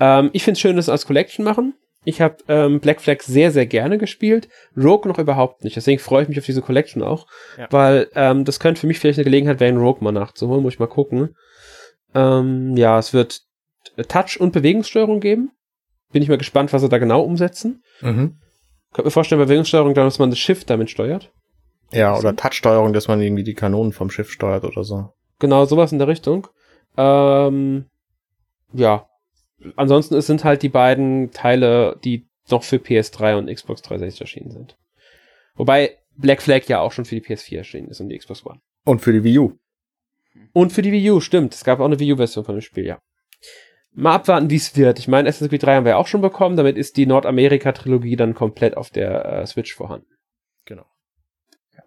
Ähm, 0.00 0.30
ich 0.32 0.44
finde 0.44 0.54
es 0.54 0.60
schön, 0.60 0.76
dass 0.76 0.86
sie 0.86 0.92
als 0.92 1.04
Collection 1.04 1.44
machen. 1.44 1.74
Ich 2.04 2.20
habe 2.20 2.36
ähm, 2.48 2.80
Black 2.80 3.00
Flag 3.00 3.22
sehr, 3.22 3.52
sehr 3.52 3.66
gerne 3.66 3.96
gespielt. 3.96 4.48
Rogue 4.76 5.08
noch 5.08 5.18
überhaupt 5.18 5.62
nicht. 5.62 5.76
Deswegen 5.76 6.00
freue 6.00 6.24
ich 6.24 6.28
mich 6.28 6.38
auf 6.38 6.46
diese 6.46 6.62
Collection 6.62 7.02
auch. 7.02 7.26
Ja. 7.56 7.68
Weil 7.70 8.08
ähm, 8.14 8.44
das 8.44 8.58
könnte 8.58 8.80
für 8.80 8.86
mich 8.86 8.98
vielleicht 8.98 9.18
eine 9.18 9.24
Gelegenheit 9.24 9.60
werden, 9.60 9.80
Rogue 9.80 10.02
mal 10.02 10.12
nachzuholen. 10.12 10.62
Muss 10.62 10.74
ich 10.74 10.80
mal 10.80 10.86
gucken. 10.86 11.36
Ähm, 12.14 12.76
ja, 12.76 12.98
es 12.98 13.12
wird 13.12 13.40
Touch- 14.08 14.40
und 14.40 14.52
Bewegungssteuerung 14.52 15.20
geben. 15.20 15.52
Bin 16.12 16.22
ich 16.22 16.28
mal 16.28 16.38
gespannt, 16.38 16.72
was 16.72 16.82
sie 16.82 16.88
da 16.88 16.98
genau 16.98 17.22
umsetzen. 17.22 17.82
Mhm. 18.00 18.38
Könnte 18.92 19.06
mir 19.06 19.12
vorstellen, 19.12 19.40
bei 19.40 19.46
Bewegungssteuerung, 19.46 19.94
dass 19.94 20.18
man 20.18 20.30
das 20.30 20.38
Schiff 20.38 20.64
damit 20.64 20.90
steuert. 20.90 21.30
Ja, 21.92 22.16
oder 22.18 22.34
Touchsteuerung, 22.34 22.92
dass 22.92 23.08
man 23.08 23.20
irgendwie 23.20 23.44
die 23.44 23.54
Kanonen 23.54 23.92
vom 23.92 24.10
Schiff 24.10 24.30
steuert 24.30 24.64
oder 24.64 24.82
so. 24.82 25.10
Genau, 25.38 25.64
sowas 25.64 25.92
in 25.92 25.98
der 25.98 26.08
Richtung. 26.08 26.48
Ähm, 26.96 27.86
ja. 28.72 29.06
Ansonsten 29.76 30.14
es 30.14 30.26
sind 30.26 30.44
halt 30.44 30.62
die 30.62 30.68
beiden 30.68 31.30
Teile, 31.32 31.98
die 32.04 32.26
noch 32.50 32.62
für 32.62 32.76
PS3 32.76 33.38
und 33.38 33.52
Xbox 33.52 33.82
360 33.82 34.20
erschienen 34.20 34.50
sind. 34.50 34.76
Wobei 35.54 35.98
Black 36.16 36.42
Flag 36.42 36.64
ja 36.66 36.80
auch 36.80 36.92
schon 36.92 37.04
für 37.04 37.14
die 37.14 37.22
PS4 37.22 37.58
erschienen 37.58 37.88
ist 37.88 38.00
und 38.00 38.08
die 38.08 38.18
Xbox 38.18 38.44
One. 38.44 38.60
Und 38.84 39.00
für 39.00 39.12
die 39.12 39.24
Wii 39.24 39.38
U. 39.38 39.52
Und 40.52 40.72
für 40.72 40.82
die 40.82 40.92
Wii 40.92 41.10
U, 41.10 41.20
stimmt. 41.20 41.54
Es 41.54 41.64
gab 41.64 41.80
auch 41.80 41.84
eine 41.84 41.98
Wii 41.98 42.14
U-Version 42.14 42.44
von 42.44 42.56
dem 42.56 42.62
Spiel, 42.62 42.86
ja 42.86 43.00
mal 43.94 44.14
abwarten, 44.14 44.50
wie 44.50 44.56
es 44.56 44.76
wird. 44.76 44.98
Ich 44.98 45.08
meine, 45.08 45.28
Assassin's 45.28 45.50
Creed 45.50 45.62
3 45.62 45.76
haben 45.76 45.84
wir 45.84 45.98
auch 45.98 46.06
schon 46.06 46.20
bekommen, 46.20 46.56
damit 46.56 46.76
ist 46.76 46.96
die 46.96 47.06
Nordamerika-Trilogie 47.06 48.16
dann 48.16 48.34
komplett 48.34 48.76
auf 48.76 48.90
der 48.90 49.24
äh, 49.24 49.46
Switch 49.46 49.74
vorhanden. 49.74 50.06
Genau. 50.64 50.86
Ja. 51.74 51.82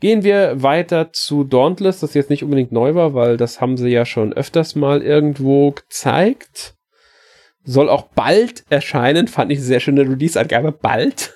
Gehen 0.00 0.22
wir 0.22 0.62
weiter 0.62 1.12
zu 1.12 1.44
Dauntless, 1.44 2.00
das 2.00 2.14
jetzt 2.14 2.30
nicht 2.30 2.44
unbedingt 2.44 2.72
neu 2.72 2.94
war, 2.94 3.14
weil 3.14 3.36
das 3.36 3.60
haben 3.60 3.76
sie 3.76 3.88
ja 3.88 4.04
schon 4.04 4.32
öfters 4.32 4.74
mal 4.76 5.02
irgendwo 5.02 5.72
gezeigt. 5.72 6.75
Soll 7.66 7.88
auch 7.88 8.04
bald 8.14 8.64
erscheinen, 8.70 9.26
fand 9.26 9.50
ich 9.50 9.58
eine 9.58 9.66
sehr 9.66 9.80
schöne 9.80 10.02
Release-Angabe, 10.02 10.72
bald. 10.72 11.34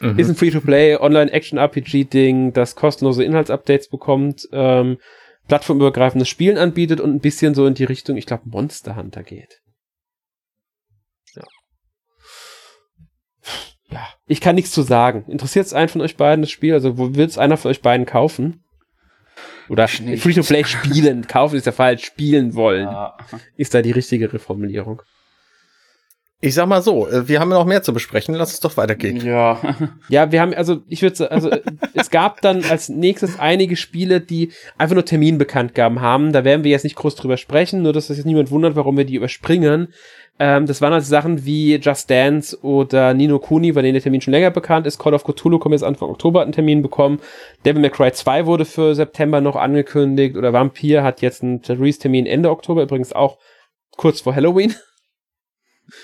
Mhm. 0.00 0.18
Ist 0.18 0.28
ein 0.28 0.36
Free-to-Play 0.36 0.96
Online-Action-RPG-Ding, 0.96 2.52
das 2.52 2.76
kostenlose 2.76 3.24
Inhaltsupdates 3.24 3.88
bekommt. 3.88 4.48
Ähm, 4.52 4.98
plattformübergreifendes 5.48 6.28
Spielen 6.28 6.58
anbietet 6.58 7.00
und 7.00 7.12
ein 7.12 7.20
bisschen 7.20 7.54
so 7.54 7.66
in 7.66 7.74
die 7.74 7.84
Richtung, 7.84 8.16
ich 8.16 8.26
glaube, 8.26 8.44
Monster 8.46 8.96
Hunter 8.96 9.22
geht. 9.22 9.60
Ja. 11.34 11.44
Ja, 13.90 14.08
ich 14.26 14.40
kann 14.40 14.54
nichts 14.54 14.72
zu 14.72 14.82
sagen. 14.82 15.24
Interessiert 15.28 15.66
es 15.66 15.72
einen 15.72 15.88
von 15.88 16.00
euch 16.00 16.16
beiden 16.16 16.42
das 16.42 16.50
Spiel? 16.50 16.74
Also, 16.74 16.98
wo 16.98 17.14
wird 17.14 17.30
es 17.30 17.38
einer 17.38 17.56
von 17.56 17.70
euch 17.70 17.82
beiden 17.82 18.06
kaufen? 18.06 18.64
Oder 19.68 19.88
Free-to-Play 19.88 20.64
spielen. 20.64 21.26
kaufen 21.28 21.56
ist 21.56 21.66
der 21.66 21.72
Fall, 21.72 21.98
spielen 21.98 22.54
wollen. 22.54 22.84
Ja. 22.84 23.16
Ist 23.56 23.74
da 23.74 23.82
die 23.82 23.90
richtige 23.90 24.32
Reformulierung. 24.32 25.02
Ich 26.40 26.54
sag 26.54 26.66
mal 26.66 26.82
so, 26.82 27.08
äh, 27.08 27.28
wir 27.28 27.40
haben 27.40 27.48
noch 27.48 27.64
mehr 27.64 27.82
zu 27.82 27.94
besprechen, 27.94 28.34
lass 28.34 28.52
es 28.52 28.60
doch 28.60 28.76
weitergehen. 28.76 29.24
Ja. 29.24 29.58
Ja, 30.08 30.30
wir 30.30 30.40
haben, 30.40 30.52
also 30.54 30.82
ich 30.88 31.00
würde 31.02 31.30
also 31.30 31.50
es 31.94 32.10
gab 32.10 32.42
dann 32.42 32.62
als 32.64 32.88
nächstes 32.88 33.38
einige 33.38 33.76
Spiele, 33.76 34.20
die 34.20 34.52
einfach 34.76 34.94
nur 34.94 35.04
Termin 35.04 35.38
bekannt 35.38 35.74
gaben 35.74 36.00
haben. 36.00 36.32
Da 36.32 36.44
werden 36.44 36.62
wir 36.62 36.70
jetzt 36.70 36.84
nicht 36.84 36.96
groß 36.96 37.16
drüber 37.16 37.38
sprechen, 37.38 37.82
nur 37.82 37.92
dass 37.92 38.08
das 38.08 38.18
jetzt 38.18 38.26
niemand 38.26 38.50
wundert, 38.50 38.76
warum 38.76 38.96
wir 38.96 39.04
die 39.04 39.14
überspringen. 39.14 39.88
Ähm, 40.38 40.66
das 40.66 40.82
waren 40.82 40.92
also 40.92 41.08
Sachen 41.08 41.46
wie 41.46 41.76
Just 41.76 42.10
Dance 42.10 42.58
oder 42.62 43.14
Nino 43.14 43.38
Kuni, 43.38 43.72
bei 43.72 43.80
denen 43.80 43.94
der 43.94 44.02
Termin 44.02 44.20
schon 44.20 44.32
länger 44.32 44.50
bekannt 44.50 44.86
ist. 44.86 44.98
Call 44.98 45.14
of 45.14 45.24
Cthulhu 45.24 45.58
kommt 45.58 45.72
jetzt 45.72 45.82
Anfang 45.82 46.10
Oktober 46.10 46.40
hat 46.40 46.46
einen 46.46 46.52
Termin 46.52 46.82
bekommen. 46.82 47.20
Devil 47.64 47.80
May 47.80 47.90
Cry 47.90 48.12
2 48.12 48.44
wurde 48.44 48.66
für 48.66 48.94
September 48.94 49.40
noch 49.40 49.56
angekündigt 49.56 50.36
oder 50.36 50.52
Vampir 50.52 51.02
hat 51.02 51.22
jetzt 51.22 51.42
einen 51.42 51.62
Release-Termin 51.66 52.26
Ende 52.26 52.50
Oktober, 52.50 52.82
übrigens 52.82 53.14
auch 53.14 53.38
kurz 53.96 54.20
vor 54.20 54.34
Halloween. 54.34 54.74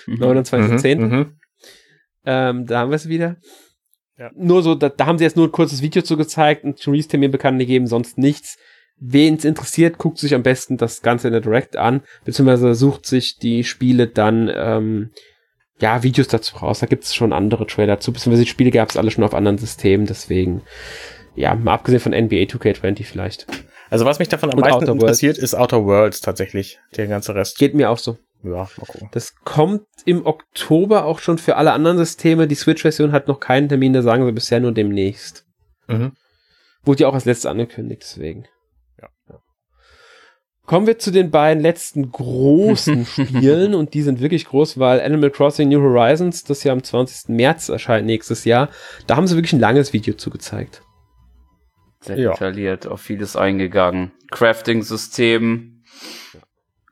29.10. 0.07 0.95
Mhm, 0.95 1.03
mhm, 1.05 1.33
ähm, 2.25 2.65
da 2.65 2.79
haben 2.79 2.91
wir 2.91 2.95
es 2.95 3.07
wieder. 3.07 3.37
Ja. 4.17 4.31
Nur 4.35 4.61
so, 4.61 4.75
da, 4.75 4.89
da, 4.89 5.05
haben 5.05 5.17
sie 5.17 5.23
jetzt 5.23 5.35
nur 5.35 5.47
ein 5.47 5.51
kurzes 5.51 5.81
Video 5.81 6.01
zu 6.03 6.17
gezeigt 6.17 6.63
und 6.63 6.85
Release-Termin 6.85 7.31
bekannt 7.31 7.59
gegeben, 7.59 7.87
sonst 7.87 8.17
nichts. 8.17 8.57
Wen 8.99 9.35
es 9.35 9.45
interessiert, 9.45 9.97
guckt 9.97 10.19
sich 10.19 10.35
am 10.35 10.43
besten 10.43 10.77
das 10.77 11.01
Ganze 11.01 11.27
in 11.27 11.33
der 11.33 11.41
Direct 11.41 11.75
an, 11.75 12.03
beziehungsweise 12.23 12.75
sucht 12.75 13.05
sich 13.05 13.37
die 13.37 13.63
Spiele 13.63 14.07
dann, 14.07 14.51
ähm, 14.53 15.09
ja, 15.81 16.03
Videos 16.03 16.27
dazu 16.27 16.57
raus. 16.57 16.79
Da 16.79 16.85
gibt 16.85 17.03
es 17.03 17.15
schon 17.15 17.33
andere 17.33 17.65
Trailer 17.65 17.99
zu, 17.99 18.13
beziehungsweise 18.13 18.43
die 18.43 18.49
Spiele 18.49 18.71
gab 18.71 18.91
es 18.91 18.97
alle 18.97 19.11
schon 19.11 19.23
auf 19.23 19.33
anderen 19.33 19.57
Systemen, 19.57 20.05
deswegen, 20.05 20.61
ja, 21.35 21.55
mal 21.55 21.73
abgesehen 21.73 21.99
von 21.99 22.13
NBA 22.13 22.43
2K20 22.43 23.03
vielleicht. 23.03 23.47
Also 23.89 24.05
was 24.05 24.19
mich 24.19 24.29
davon 24.29 24.51
am 24.51 24.57
und 24.57 24.61
meisten 24.61 24.87
interessiert, 24.87 25.37
ist 25.37 25.55
Outer 25.55 25.85
Worlds 25.85 26.21
tatsächlich, 26.21 26.79
der 26.95 27.07
ganze 27.07 27.35
Rest. 27.35 27.57
Geht 27.57 27.73
mir 27.73 27.89
auch 27.89 27.97
so. 27.97 28.17
Ja, 28.43 28.51
mal 28.77 28.85
gucken. 28.85 29.09
Das 29.13 29.35
kommt 29.43 29.87
im 30.05 30.25
Oktober 30.25 31.05
auch 31.05 31.19
schon 31.19 31.37
für 31.37 31.55
alle 31.55 31.71
anderen 31.71 31.97
Systeme. 31.97 32.47
Die 32.47 32.55
Switch-Version 32.55 33.13
hat 33.13 33.27
noch 33.27 33.39
keinen 33.39 33.69
Termin, 33.69 33.93
da 33.93 34.01
sagen 34.01 34.25
sie 34.25 34.31
bisher 34.33 34.59
nur 34.59 34.73
demnächst. 34.73 35.45
Mhm. 35.87 36.11
Wurde 36.83 37.03
ja 37.03 37.07
auch 37.07 37.13
als 37.13 37.25
letztes 37.25 37.45
angekündigt, 37.45 38.01
deswegen. 38.03 38.45
Ja. 39.01 39.07
ja. 39.29 39.39
Kommen 40.65 40.87
wir 40.87 40.99
zu 40.99 41.11
den 41.11 41.31
beiden 41.31 41.63
letzten 41.63 42.11
großen 42.11 43.05
Spielen 43.05 43.73
und 43.73 43.93
die 43.93 44.01
sind 44.01 44.19
wirklich 44.19 44.45
groß, 44.45 44.77
weil 44.77 44.99
Animal 44.99 45.31
Crossing 45.31 45.69
New 45.69 45.81
Horizons, 45.81 46.43
das 46.43 46.65
ja 46.65 46.73
am 46.73 46.83
20. 46.83 47.29
März 47.29 47.69
erscheint 47.69 48.05
nächstes 48.05 48.43
Jahr, 48.43 48.69
da 49.07 49.15
haben 49.15 49.27
sie 49.27 49.35
wirklich 49.35 49.53
ein 49.53 49.61
langes 49.61 49.93
Video 49.93 50.15
zugezeigt. 50.15 50.81
Sehr 52.01 52.17
detailliert 52.17 52.87
auf 52.87 52.99
vieles 52.99 53.37
eingegangen. 53.37 54.11
Crafting-System, 54.31 55.83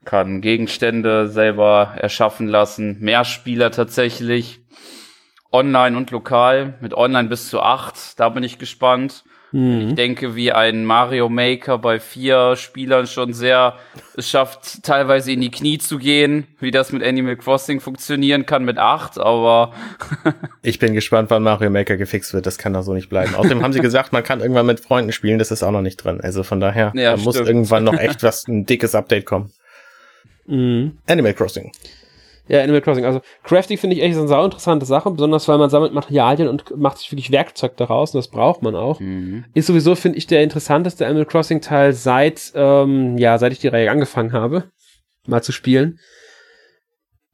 kann 0.04 0.40
Gegenstände 0.40 1.28
selber 1.28 1.94
erschaffen 1.96 2.48
lassen, 2.48 2.98
mehr 3.00 3.24
Spieler 3.24 3.70
tatsächlich, 3.70 4.60
online 5.52 5.96
und 5.96 6.10
lokal, 6.10 6.74
mit 6.80 6.94
online 6.94 7.28
bis 7.28 7.48
zu 7.48 7.60
acht, 7.60 8.18
da 8.18 8.28
bin 8.30 8.42
ich 8.42 8.58
gespannt. 8.58 9.24
Mhm. 9.52 9.88
Ich 9.88 9.94
denke, 9.94 10.34
wie 10.34 10.50
ein 10.50 10.86
Mario 10.86 11.28
Maker 11.28 11.76
bei 11.76 12.00
vier 12.00 12.56
Spielern 12.56 13.06
schon 13.06 13.34
sehr 13.34 13.76
es 14.16 14.28
schafft, 14.28 14.82
teilweise 14.82 15.30
in 15.30 15.42
die 15.42 15.50
Knie 15.50 15.76
zu 15.76 15.98
gehen, 15.98 16.46
wie 16.58 16.70
das 16.70 16.90
mit 16.90 17.02
Animal 17.02 17.36
Crossing 17.36 17.80
funktionieren 17.80 18.46
kann 18.46 18.64
mit 18.64 18.78
acht, 18.78 19.18
aber 19.18 19.72
ich 20.62 20.78
bin 20.78 20.94
gespannt, 20.94 21.28
wann 21.30 21.42
Mario 21.42 21.68
Maker 21.68 21.98
gefixt 21.98 22.32
wird. 22.32 22.46
Das 22.46 22.56
kann 22.56 22.72
doch 22.72 22.82
so 22.82 22.94
nicht 22.94 23.10
bleiben. 23.10 23.34
Außerdem 23.34 23.62
haben 23.62 23.74
sie 23.74 23.80
gesagt, 23.82 24.12
man 24.12 24.22
kann 24.22 24.40
irgendwann 24.40 24.66
mit 24.66 24.80
Freunden 24.80 25.12
spielen. 25.12 25.38
Das 25.38 25.50
ist 25.50 25.62
auch 25.62 25.70
noch 25.70 25.82
nicht 25.82 25.98
drin. 25.98 26.20
Also 26.22 26.42
von 26.44 26.58
daher 26.58 26.92
ja, 26.94 27.14
da 27.14 27.22
muss 27.22 27.36
irgendwann 27.36 27.84
noch 27.84 27.98
echt 27.98 28.22
was 28.22 28.48
ein 28.48 28.64
dickes 28.64 28.94
Update 28.94 29.26
kommen. 29.26 29.52
Mhm. 30.52 30.98
Animal 31.06 31.32
Crossing. 31.32 31.72
Ja, 32.48 32.62
Animal 32.62 32.82
Crossing. 32.82 33.04
Also 33.04 33.22
Crafting 33.44 33.78
finde 33.78 33.96
ich 33.96 34.02
echt 34.02 34.18
eine 34.18 34.28
sau 34.28 34.44
interessante 34.44 34.84
Sache, 34.84 35.10
besonders 35.10 35.48
weil 35.48 35.58
man 35.58 35.70
sammelt 35.70 35.94
Materialien 35.94 36.48
und 36.48 36.76
macht 36.76 36.98
sich 36.98 37.10
wirklich 37.10 37.30
Werkzeug 37.30 37.76
daraus 37.76 38.12
und 38.12 38.18
das 38.18 38.28
braucht 38.28 38.62
man 38.62 38.74
auch. 38.74 39.00
Mhm. 39.00 39.44
Ist 39.54 39.68
sowieso, 39.68 39.94
finde 39.94 40.18
ich, 40.18 40.26
der 40.26 40.42
interessanteste 40.42 41.06
Animal 41.06 41.24
Crossing 41.24 41.62
Teil 41.62 41.94
seit, 41.94 42.52
ähm, 42.54 43.16
ja, 43.16 43.38
seit 43.38 43.52
ich 43.52 43.60
die 43.60 43.68
Reihe 43.68 43.90
angefangen 43.90 44.32
habe, 44.32 44.64
mal 45.26 45.42
zu 45.42 45.52
spielen. 45.52 45.98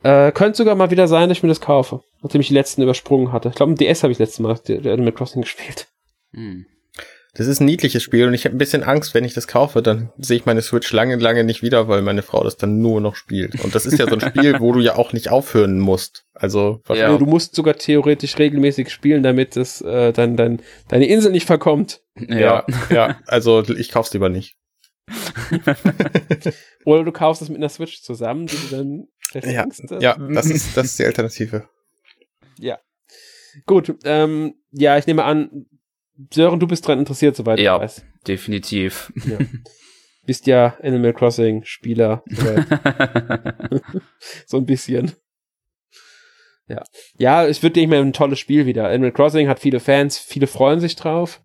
Äh, 0.05 0.31
könnte 0.31 0.59
sogar 0.59 0.77
mal 0.77 0.93
wieder 0.93 1.09
sein, 1.09 1.29
dass 1.29 1.39
ich 1.39 1.43
mir 1.43 1.49
das 1.49 1.61
kaufe, 1.61 2.03
nachdem 2.23 2.41
ich 2.41 2.49
die 2.49 2.55
letzten 2.55 2.83
übersprungen 2.83 3.33
hatte. 3.33 3.49
Ich 3.49 3.57
glaube, 3.57 3.73
im 3.73 3.79
DS 3.79 4.05
habe 4.05 4.13
ich 4.13 4.19
das 4.19 4.29
letzte 4.29 4.43
Mal 4.43 4.93
Animal 4.93 5.13
Crossing 5.13 5.43
gespielt. 5.43 5.89
Mhm. 6.31 6.67
Das 7.35 7.47
ist 7.47 7.61
ein 7.61 7.67
niedliches 7.67 8.03
Spiel 8.03 8.27
und 8.27 8.35
ich 8.35 8.45
habe 8.47 8.57
ein 8.57 8.59
bisschen 8.59 8.83
Angst, 8.83 9.15
wenn 9.15 9.25
ich 9.25 9.35
das 9.35 9.47
kaufe, 9.47 9.83
dann 9.83 10.11
sehe 10.19 10.39
ich 10.39 10.47
meine 10.47 10.63
Switch 10.63 10.91
lange, 10.93 11.17
lange 11.17 11.45
nicht 11.45 11.63
wieder, 11.63 11.87
weil 11.87 12.03
meine 12.03 12.23
Frau 12.23 12.43
das 12.43 12.57
dann 12.57 12.81
nur 12.81 13.01
noch 13.01 13.17
spielt. 13.17 13.63
Und 13.63 13.75
das 13.75 13.87
ist 13.87 13.99
ja 13.99 14.09
so 14.09 14.17
ein 14.17 14.21
Spiel, 14.21 14.59
wo 14.61 14.73
du 14.73 14.81
ja 14.81 14.97
auch 14.97 15.13
nicht 15.13 15.31
aufhören 15.31 15.79
musst. 15.79 16.25
Also 16.35 16.81
ja. 16.89 17.17
du 17.17 17.27
musst 17.27 17.55
sogar 17.55 17.75
theoretisch 17.75 18.39
regelmäßig 18.39 18.91
spielen, 18.91 19.23
damit 19.23 19.57
es 19.57 19.81
äh, 19.83 20.13
dann 20.13 20.37
dein, 20.37 20.63
deine 20.89 21.07
Insel 21.07 21.31
nicht 21.31 21.47
verkommt. 21.47 22.01
Ja, 22.17 22.65
ja, 22.91 23.21
also 23.27 23.63
ich 23.63 23.91
kauf's 23.91 24.13
lieber 24.13 24.29
nicht. 24.29 24.57
Oder 26.85 27.05
du 27.05 27.13
kaufst 27.13 27.43
es 27.43 27.49
mit 27.49 27.59
einer 27.59 27.69
Switch 27.69 28.03
zusammen, 28.03 28.47
die 28.47 28.57
du 28.57 28.77
dann 28.77 29.09
ja, 29.45 29.67
ja, 30.01 30.17
das 30.17 30.47
ist 30.47 30.77
das 30.77 30.87
ist 30.87 30.99
die 30.99 31.05
Alternative. 31.05 31.69
Ja. 32.59 32.79
Gut, 33.67 33.95
ähm, 34.05 34.55
ja, 34.71 34.97
ich 34.99 35.07
nehme 35.07 35.25
an, 35.25 35.67
Sören, 36.33 36.61
du 36.61 36.67
bist 36.67 36.87
dran 36.87 36.99
interessiert, 36.99 37.37
soweit 37.37 37.59
ja, 37.59 37.77
ich 37.77 37.83
weiß. 37.83 38.05
Definitiv. 38.27 39.13
Ja. 39.25 39.39
Bist 40.27 40.47
ja 40.47 40.77
Animal 40.83 41.15
Crossing 41.15 41.65
Spieler. 41.65 42.23
so 44.47 44.59
ein 44.59 44.67
bisschen. 44.67 45.13
Ja. 46.67 46.83
Ja, 47.17 47.47
es 47.47 47.63
wird 47.63 47.77
nicht 47.77 47.89
mehr 47.89 48.01
ein 48.01 48.13
tolles 48.13 48.39
Spiel 48.39 48.67
wieder. 48.67 48.89
Animal 48.89 49.13
Crossing 49.13 49.49
hat 49.49 49.59
viele 49.59 49.81
Fans, 49.81 50.19
viele 50.19 50.47
freuen 50.47 50.81
sich 50.81 50.97
drauf. 50.97 51.41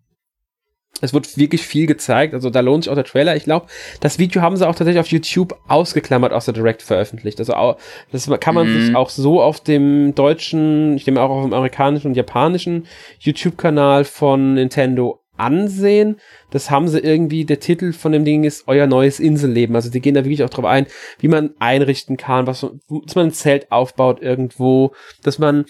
Es 1.00 1.12
wird 1.12 1.36
wirklich 1.36 1.62
viel 1.62 1.86
gezeigt, 1.86 2.34
also 2.34 2.50
da 2.50 2.60
lohnt 2.60 2.84
sich 2.84 2.90
auch 2.90 2.94
der 2.94 3.04
Trailer. 3.04 3.36
Ich 3.36 3.44
glaube, 3.44 3.66
das 4.00 4.18
Video 4.18 4.42
haben 4.42 4.56
sie 4.56 4.66
auch 4.66 4.74
tatsächlich 4.74 5.00
auf 5.00 5.08
YouTube 5.08 5.58
ausgeklammert 5.66 6.32
aus 6.32 6.44
der 6.44 6.54
Direct 6.54 6.82
veröffentlicht. 6.82 7.38
Also 7.40 7.54
auch, 7.54 7.76
das 8.12 8.30
kann 8.40 8.54
man 8.54 8.68
mhm. 8.68 8.86
sich 8.86 8.96
auch 8.96 9.10
so 9.10 9.42
auf 9.42 9.60
dem 9.60 10.14
deutschen, 10.14 10.96
ich 10.96 11.06
nehme 11.06 11.20
auch 11.20 11.30
auf 11.30 11.44
dem 11.44 11.52
amerikanischen 11.52 12.08
und 12.08 12.16
japanischen 12.16 12.86
YouTube-Kanal 13.18 14.04
von 14.04 14.54
Nintendo 14.54 15.20
ansehen. 15.36 16.20
Das 16.50 16.70
haben 16.70 16.88
sie 16.88 17.00
irgendwie, 17.00 17.44
der 17.44 17.60
Titel 17.60 17.92
von 17.92 18.12
dem 18.12 18.24
Ding 18.24 18.44
ist 18.44 18.68
Euer 18.68 18.86
neues 18.86 19.20
Inselleben. 19.20 19.74
Also 19.74 19.90
die 19.90 20.00
gehen 20.00 20.14
da 20.14 20.24
wirklich 20.24 20.44
auch 20.44 20.50
drauf 20.50 20.64
ein, 20.64 20.86
wie 21.18 21.28
man 21.28 21.54
einrichten 21.58 22.16
kann, 22.16 22.46
was, 22.46 22.60
dass 22.60 23.14
man 23.16 23.26
ein 23.26 23.32
Zelt 23.32 23.70
aufbaut 23.72 24.22
irgendwo, 24.22 24.92
dass 25.22 25.38
man 25.38 25.64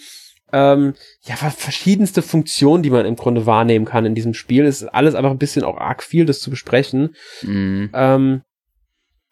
ähm, 0.53 0.93
ja, 1.23 1.35
verschiedenste 1.35 2.21
Funktionen, 2.21 2.83
die 2.83 2.89
man 2.89 3.05
im 3.05 3.15
Grunde 3.15 3.45
wahrnehmen 3.45 3.85
kann 3.85 4.05
in 4.05 4.15
diesem 4.15 4.33
Spiel. 4.33 4.65
Es 4.65 4.81
ist 4.81 4.87
alles 4.87 5.15
einfach 5.15 5.31
ein 5.31 5.37
bisschen 5.37 5.63
auch 5.63 5.77
arg 5.77 6.03
viel, 6.03 6.25
das 6.25 6.39
zu 6.39 6.49
besprechen. 6.49 7.15
Mhm. 7.41 7.89
Ähm, 7.93 8.41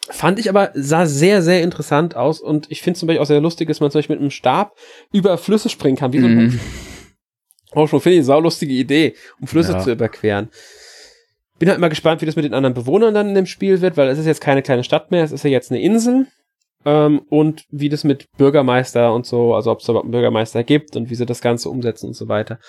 fand 0.10 0.40
ich 0.40 0.50
aber, 0.50 0.72
sah 0.74 1.06
sehr, 1.06 1.42
sehr 1.42 1.62
interessant 1.62 2.16
aus 2.16 2.42
und 2.42 2.70
ich 2.72 2.82
finde 2.82 3.00
zum 3.00 3.08
Beispiel 3.08 3.22
auch 3.22 3.28
sehr 3.28 3.42
lustig, 3.42 3.68
dass 3.68 3.80
man 3.80 3.92
zum 3.92 4.00
Beispiel 4.00 4.16
mit 4.16 4.22
einem 4.22 4.32
Stab 4.32 4.76
über 5.12 5.38
Flüsse 5.38 5.70
springen 5.70 5.98
kann, 5.98 6.14
wie 6.14 6.20
so 6.20 6.26
ein 6.26 6.36
mhm. 6.36 6.60
Auch 7.72 7.88
schon 7.90 8.02
finde 8.02 8.16
ich 8.16 8.20
eine 8.20 8.26
saulustige 8.26 8.74
Idee, 8.74 9.16
um 9.40 9.48
Flüsse 9.48 9.74
ja. 9.74 9.80
zu 9.80 9.92
überqueren. 9.92 10.50
Bin 11.60 11.70
halt 11.70 11.80
mal 11.80 11.90
gespannt, 11.90 12.22
wie 12.22 12.26
das 12.26 12.36
mit 12.36 12.44
den 12.44 12.54
anderen 12.54 12.74
Bewohnern 12.74 13.14
dann 13.14 13.30
in 13.30 13.36
dem 13.36 13.46
Spiel 13.46 13.80
wird, 13.82 13.96
weil 13.96 14.10
es 14.10 14.18
ist 14.18 14.26
jetzt 14.26 14.42
keine 14.42 14.64
kleine 14.64 14.84
Stadt 14.84 15.12
mehr, 15.12 15.24
es 15.24 15.32
ist 15.32 15.44
ja 15.44 15.52
jetzt 15.52 15.72
eine 15.72 15.82
Insel 15.82 16.28
ähm, 16.86 17.22
und 17.30 17.66
wie 17.70 17.90
das 17.90 18.04
mit 18.04 18.28
Bürgermeister 18.38 19.14
und 19.14 19.26
so, 19.26 19.54
also 19.54 19.72
ob 19.72 19.80
es 19.80 19.88
überhaupt 19.88 20.06
einen 20.06 20.12
Bürgermeister 20.12 20.64
gibt 20.64 20.96
und 20.96 21.10
wie 21.10 21.16
sie 21.16 21.26
das 21.26 21.42
Ganze 21.42 21.70
umsetzen 21.70 22.08
und 22.08 22.14
so 22.14 22.28
weiter. 22.28 22.60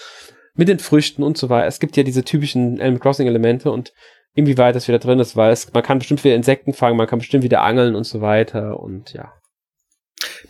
Mit 0.54 0.68
den 0.68 0.78
Früchten 0.78 1.22
und 1.22 1.36
so 1.36 1.48
weiter. 1.48 1.66
Es 1.66 1.80
gibt 1.80 1.96
ja 1.96 2.02
diese 2.04 2.24
typischen 2.24 2.80
Animal 2.80 3.00
Crossing 3.00 3.26
Elemente 3.26 3.70
und 3.70 3.92
inwieweit 4.34 4.76
das 4.76 4.88
wieder 4.88 4.98
drin 4.98 5.18
ist, 5.18 5.36
weil 5.36 5.52
es, 5.52 5.72
man 5.72 5.82
kann 5.82 5.98
bestimmt 5.98 6.22
wieder 6.24 6.34
Insekten 6.34 6.72
fangen, 6.72 6.96
man 6.96 7.06
kann 7.06 7.18
bestimmt 7.18 7.44
wieder 7.44 7.62
angeln 7.62 7.94
und 7.94 8.04
so 8.04 8.20
weiter 8.20 8.80
und 8.80 9.12
ja. 9.12 9.32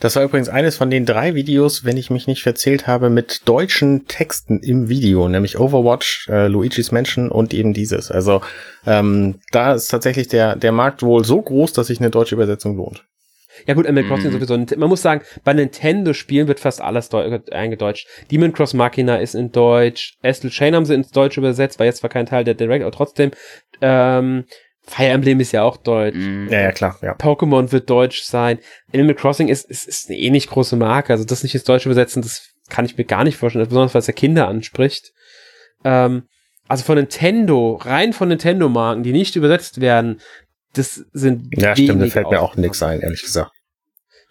Das 0.00 0.16
war 0.16 0.24
übrigens 0.24 0.48
eines 0.48 0.76
von 0.76 0.90
den 0.90 1.06
drei 1.06 1.34
Videos, 1.34 1.84
wenn 1.84 1.96
ich 1.96 2.10
mich 2.10 2.26
nicht 2.26 2.42
verzählt 2.42 2.86
habe, 2.86 3.10
mit 3.10 3.48
deutschen 3.48 4.06
Texten 4.06 4.60
im 4.60 4.88
Video, 4.88 5.28
nämlich 5.28 5.58
Overwatch, 5.58 6.28
äh, 6.28 6.48
Luigi's 6.48 6.92
Mansion 6.92 7.30
und 7.30 7.54
eben 7.54 7.72
dieses. 7.74 8.10
Also 8.10 8.40
ähm, 8.86 9.36
da 9.52 9.74
ist 9.74 9.88
tatsächlich 9.88 10.28
der, 10.28 10.56
der 10.56 10.72
Markt 10.72 11.02
wohl 11.02 11.24
so 11.24 11.40
groß, 11.40 11.72
dass 11.72 11.86
sich 11.88 12.00
eine 12.00 12.10
deutsche 12.10 12.34
Übersetzung 12.34 12.76
lohnt. 12.76 13.04
Ja 13.66 13.74
gut, 13.74 13.86
Animal 13.86 14.04
Crossing 14.04 14.32
mhm. 14.32 14.40
sowieso. 14.40 14.78
Man 14.78 14.88
muss 14.88 15.02
sagen, 15.02 15.22
bei 15.44 15.52
Nintendo-Spielen 15.52 16.48
wird 16.48 16.60
fast 16.60 16.80
alles 16.80 17.10
eingedeutscht. 17.12 18.06
Demon 18.30 18.52
Cross 18.52 18.74
Machina 18.74 19.16
ist 19.16 19.34
in 19.34 19.52
Deutsch. 19.52 20.16
Astral 20.22 20.50
Chain 20.50 20.74
haben 20.74 20.84
sie 20.84 20.94
ins 20.94 21.10
Deutsche 21.10 21.40
übersetzt, 21.40 21.78
war 21.78 21.86
jetzt 21.86 21.98
zwar 21.98 22.10
kein 22.10 22.26
Teil 22.26 22.44
der 22.44 22.54
Direct, 22.54 22.82
aber 22.82 22.92
trotzdem. 22.92 23.30
Ähm, 23.80 24.44
Fire 24.86 25.08
Emblem 25.08 25.40
ist 25.40 25.52
ja 25.52 25.62
auch 25.62 25.78
deutsch. 25.78 26.16
Mhm. 26.16 26.48
Ja, 26.50 26.60
ja, 26.60 26.72
klar. 26.72 26.98
Ja. 27.00 27.14
Pokémon 27.14 27.72
wird 27.72 27.88
deutsch 27.88 28.22
sein. 28.22 28.58
Animal 28.92 29.14
Crossing 29.14 29.48
ist, 29.48 29.68
ist, 29.70 29.88
ist 29.88 30.10
eine 30.10 30.18
ähnlich 30.18 30.46
große 30.46 30.76
Marke. 30.76 31.12
Also 31.12 31.24
das 31.24 31.42
nicht 31.42 31.54
ins 31.54 31.64
Deutsche 31.64 31.88
übersetzen, 31.88 32.22
das 32.22 32.50
kann 32.68 32.84
ich 32.84 32.98
mir 32.98 33.04
gar 33.04 33.24
nicht 33.24 33.36
vorstellen. 33.36 33.66
Besonders, 33.66 33.94
weil 33.94 34.00
es 34.00 34.06
ja 34.06 34.12
Kinder 34.12 34.46
anspricht. 34.46 35.12
Ähm, 35.84 36.24
also 36.68 36.84
von 36.84 36.96
Nintendo, 36.96 37.74
rein 37.74 38.12
von 38.12 38.28
Nintendo-Marken, 38.28 39.02
die 39.02 39.12
nicht 39.12 39.36
übersetzt 39.36 39.80
werden, 39.80 40.20
das 40.74 41.04
sind. 41.12 41.48
Ja, 41.52 41.74
stimmt, 41.74 42.02
da 42.02 42.06
fällt 42.06 42.30
mir 42.30 42.40
auch 42.40 42.56
nichts 42.56 42.82
ein, 42.82 43.00
ehrlich 43.00 43.22
gesagt. 43.22 43.50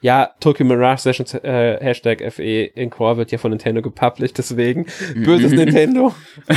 Ja, 0.04 0.32
Tokyo 0.42 0.66
Mirage 0.66 1.02
Session 1.02 1.26
äh, 1.44 1.78
Hashtag 1.80 2.22
FE 2.34 2.44
in 2.44 2.90
Core 2.90 3.16
wird 3.16 3.32
ja 3.32 3.38
von 3.38 3.52
Nintendo 3.52 3.82
gepublished, 3.82 4.38
deswegen 4.38 4.86
böses 5.16 5.52
Nintendo. 5.54 6.14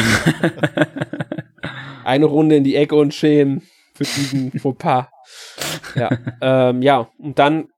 Eine 2.04 2.26
Runde 2.26 2.56
in 2.56 2.64
die 2.64 2.74
Ecke 2.74 2.96
und 2.96 3.14
schämen 3.14 3.62
für 3.94 4.02
diesen 4.02 4.50
Fauxpas. 4.58 5.06
Ja, 5.94 6.10
ähm, 6.40 6.82
ja, 6.82 7.08
und 7.18 7.38
dann 7.38 7.68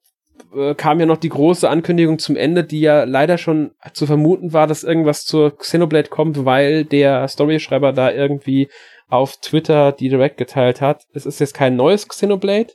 äh, 0.54 0.74
kam 0.74 1.00
ja 1.00 1.06
noch 1.06 1.18
die 1.18 1.28
große 1.28 1.68
Ankündigung 1.68 2.18
zum 2.18 2.36
Ende, 2.36 2.64
die 2.64 2.80
ja 2.80 3.04
leider 3.04 3.36
schon 3.36 3.72
zu 3.92 4.06
vermuten 4.06 4.54
war, 4.54 4.66
dass 4.66 4.84
irgendwas 4.84 5.24
zur 5.24 5.56
Xenoblade 5.56 6.08
kommt, 6.08 6.46
weil 6.46 6.86
der 6.86 7.28
Storyschreiber 7.28 7.92
da 7.92 8.10
irgendwie 8.10 8.68
auf 9.08 9.36
Twitter 9.38 9.92
die 9.92 10.08
direkt 10.08 10.36
geteilt 10.36 10.80
hat. 10.80 11.06
Es 11.12 11.26
ist 11.26 11.40
jetzt 11.40 11.54
kein 11.54 11.76
neues 11.76 12.08
Xenoblade. 12.08 12.72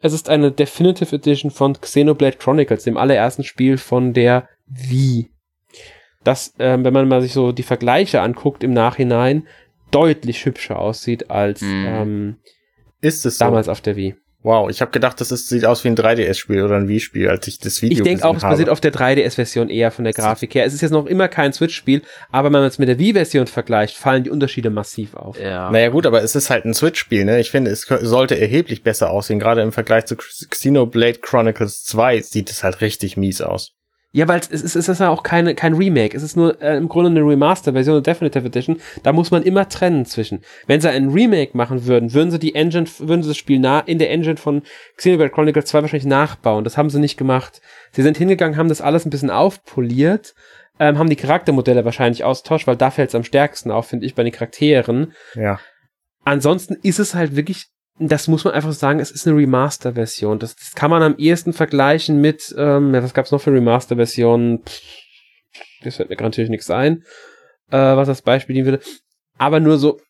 Es 0.00 0.12
ist 0.12 0.28
eine 0.28 0.52
Definitive 0.52 1.16
Edition 1.16 1.50
von 1.50 1.80
Xenoblade 1.80 2.36
Chronicles, 2.36 2.84
dem 2.84 2.96
allerersten 2.96 3.42
Spiel 3.42 3.78
von 3.78 4.12
der 4.12 4.48
Wii. 4.66 5.30
Das, 6.22 6.54
ähm, 6.58 6.84
wenn 6.84 6.94
man 6.94 7.08
mal 7.08 7.22
sich 7.22 7.32
so 7.32 7.52
die 7.52 7.62
Vergleiche 7.62 8.20
anguckt 8.20 8.64
im 8.64 8.72
Nachhinein, 8.72 9.46
deutlich 9.90 10.44
hübscher 10.44 10.78
aussieht 10.78 11.30
als 11.30 11.60
mm. 11.60 11.84
ähm, 11.86 12.36
ist 13.00 13.26
es 13.26 13.38
so? 13.38 13.44
damals 13.44 13.68
auf 13.68 13.80
der 13.80 13.96
Wii. 13.96 14.16
Wow, 14.44 14.68
ich 14.68 14.82
habe 14.82 14.90
gedacht, 14.90 15.22
das 15.22 15.32
ist, 15.32 15.48
sieht 15.48 15.64
aus 15.64 15.84
wie 15.84 15.88
ein 15.88 15.96
3DS-Spiel 15.96 16.62
oder 16.62 16.76
ein 16.76 16.86
Wii-Spiel, 16.86 17.30
als 17.30 17.48
ich 17.48 17.58
das 17.58 17.80
Video 17.80 17.96
Ich 17.96 18.02
denke 18.02 18.26
auch, 18.26 18.36
es 18.36 18.42
basiert 18.42 18.68
auf 18.68 18.78
der 18.78 18.92
3DS-Version 18.92 19.70
eher 19.70 19.90
von 19.90 20.04
der 20.04 20.12
Grafik 20.12 20.54
her. 20.54 20.66
Es 20.66 20.74
ist 20.74 20.82
jetzt 20.82 20.90
noch 20.90 21.06
immer 21.06 21.28
kein 21.28 21.54
Switch-Spiel, 21.54 22.02
aber 22.30 22.48
wenn 22.48 22.60
man 22.60 22.64
es 22.64 22.78
mit 22.78 22.90
der 22.90 22.98
Wii-Version 22.98 23.46
vergleicht, 23.46 23.96
fallen 23.96 24.22
die 24.22 24.28
Unterschiede 24.28 24.68
massiv 24.68 25.14
auf. 25.14 25.40
Ja. 25.40 25.70
Naja 25.70 25.88
gut, 25.88 26.04
aber 26.04 26.22
es 26.22 26.36
ist 26.36 26.50
halt 26.50 26.66
ein 26.66 26.74
Switch-Spiel, 26.74 27.24
ne? 27.24 27.40
Ich 27.40 27.50
finde, 27.50 27.70
es 27.70 27.86
sollte 27.88 28.38
erheblich 28.38 28.82
besser 28.82 29.10
aussehen. 29.10 29.38
Gerade 29.38 29.62
im 29.62 29.72
Vergleich 29.72 30.04
zu 30.04 30.14
Xenoblade 30.14 31.20
Chronicles 31.20 31.82
2 31.84 32.20
sieht 32.20 32.50
es 32.50 32.62
halt 32.62 32.82
richtig 32.82 33.16
mies 33.16 33.40
aus. 33.40 33.72
Ja, 34.16 34.28
weil 34.28 34.38
es 34.38 34.46
ist, 34.46 34.76
es 34.76 34.88
ist 34.88 35.00
ja 35.00 35.08
auch 35.08 35.24
keine, 35.24 35.56
kein 35.56 35.74
Remake. 35.74 36.16
Es 36.16 36.22
ist 36.22 36.36
nur 36.36 36.62
äh, 36.62 36.76
im 36.76 36.88
Grunde 36.88 37.10
eine 37.10 37.28
Remaster-Version, 37.28 37.96
eine 37.96 38.02
Definitive 38.02 38.46
Edition. 38.46 38.80
Da 39.02 39.12
muss 39.12 39.32
man 39.32 39.42
immer 39.42 39.68
trennen 39.68 40.06
zwischen. 40.06 40.42
Wenn 40.68 40.80
sie 40.80 40.88
ein 40.88 41.08
Remake 41.08 41.56
machen 41.56 41.86
würden, 41.86 42.14
würden 42.14 42.30
sie 42.30 42.38
die 42.38 42.54
Engine, 42.54 42.86
würden 42.98 43.24
sie 43.24 43.30
das 43.30 43.36
Spiel 43.36 43.58
nah 43.58 43.80
in 43.80 43.98
der 43.98 44.12
Engine 44.12 44.36
von 44.36 44.62
Xenoblade 44.98 45.32
Chronicles 45.32 45.64
2 45.64 45.82
wahrscheinlich 45.82 46.06
nachbauen. 46.06 46.62
Das 46.62 46.78
haben 46.78 46.90
sie 46.90 47.00
nicht 47.00 47.16
gemacht. 47.16 47.60
Sie 47.90 48.02
sind 48.02 48.16
hingegangen, 48.16 48.56
haben 48.56 48.68
das 48.68 48.80
alles 48.80 49.04
ein 49.04 49.10
bisschen 49.10 49.30
aufpoliert, 49.30 50.36
ähm, 50.78 50.96
haben 50.96 51.10
die 51.10 51.16
Charaktermodelle 51.16 51.84
wahrscheinlich 51.84 52.22
austauscht, 52.22 52.68
weil 52.68 52.76
da 52.76 52.92
fällt 52.92 53.08
es 53.08 53.16
am 53.16 53.24
stärksten 53.24 53.72
auf, 53.72 53.88
finde 53.88 54.06
ich, 54.06 54.14
bei 54.14 54.22
den 54.22 54.32
Charakteren. 54.32 55.12
Ja. 55.34 55.58
Ansonsten 56.24 56.76
ist 56.84 57.00
es 57.00 57.16
halt 57.16 57.34
wirklich 57.34 57.66
das 57.98 58.26
muss 58.26 58.44
man 58.44 58.54
einfach 58.54 58.72
sagen, 58.72 58.98
es 58.98 59.10
ist 59.10 59.26
eine 59.26 59.36
Remaster-Version. 59.36 60.38
Das, 60.38 60.56
das 60.56 60.74
kann 60.74 60.90
man 60.90 61.02
am 61.02 61.16
ehesten 61.16 61.52
vergleichen 61.52 62.20
mit, 62.20 62.54
ähm, 62.58 62.94
ja, 62.94 63.02
was 63.02 63.14
gab's 63.14 63.30
noch 63.30 63.40
für 63.40 63.52
Remaster-Versionen? 63.52 64.62
Das 65.82 65.96
fällt 65.96 66.10
mir 66.10 66.16
gerade 66.16 66.30
natürlich 66.30 66.50
nichts 66.50 66.70
ein, 66.70 67.04
äh, 67.70 67.76
was 67.76 68.08
das 68.08 68.22
Beispiel 68.22 68.54
dienen 68.54 68.66
würde. 68.66 68.80
Aber 69.38 69.60
nur 69.60 69.78
so 69.78 70.00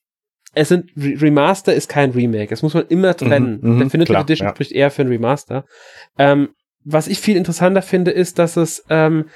es 0.54 0.68
sind 0.68 0.90
Remaster 0.96 1.74
ist 1.74 1.88
kein 1.88 2.12
Remake. 2.12 2.50
Das 2.50 2.62
muss 2.62 2.74
man 2.74 2.86
immer 2.86 3.08
mhm, 3.08 3.16
trennen. 3.16 3.58
Mhm, 3.60 3.78
Definitive 3.80 4.12
klar, 4.12 4.22
Edition 4.22 4.48
ja. 4.48 4.54
spricht 4.54 4.72
eher 4.72 4.90
für 4.90 5.02
ein 5.02 5.08
Remaster. 5.08 5.64
Ähm, 6.18 6.50
was 6.84 7.08
ich 7.08 7.18
viel 7.18 7.36
interessanter 7.36 7.82
finde, 7.82 8.10
ist, 8.10 8.38
dass 8.38 8.56
es 8.56 8.84
ähm, 8.88 9.26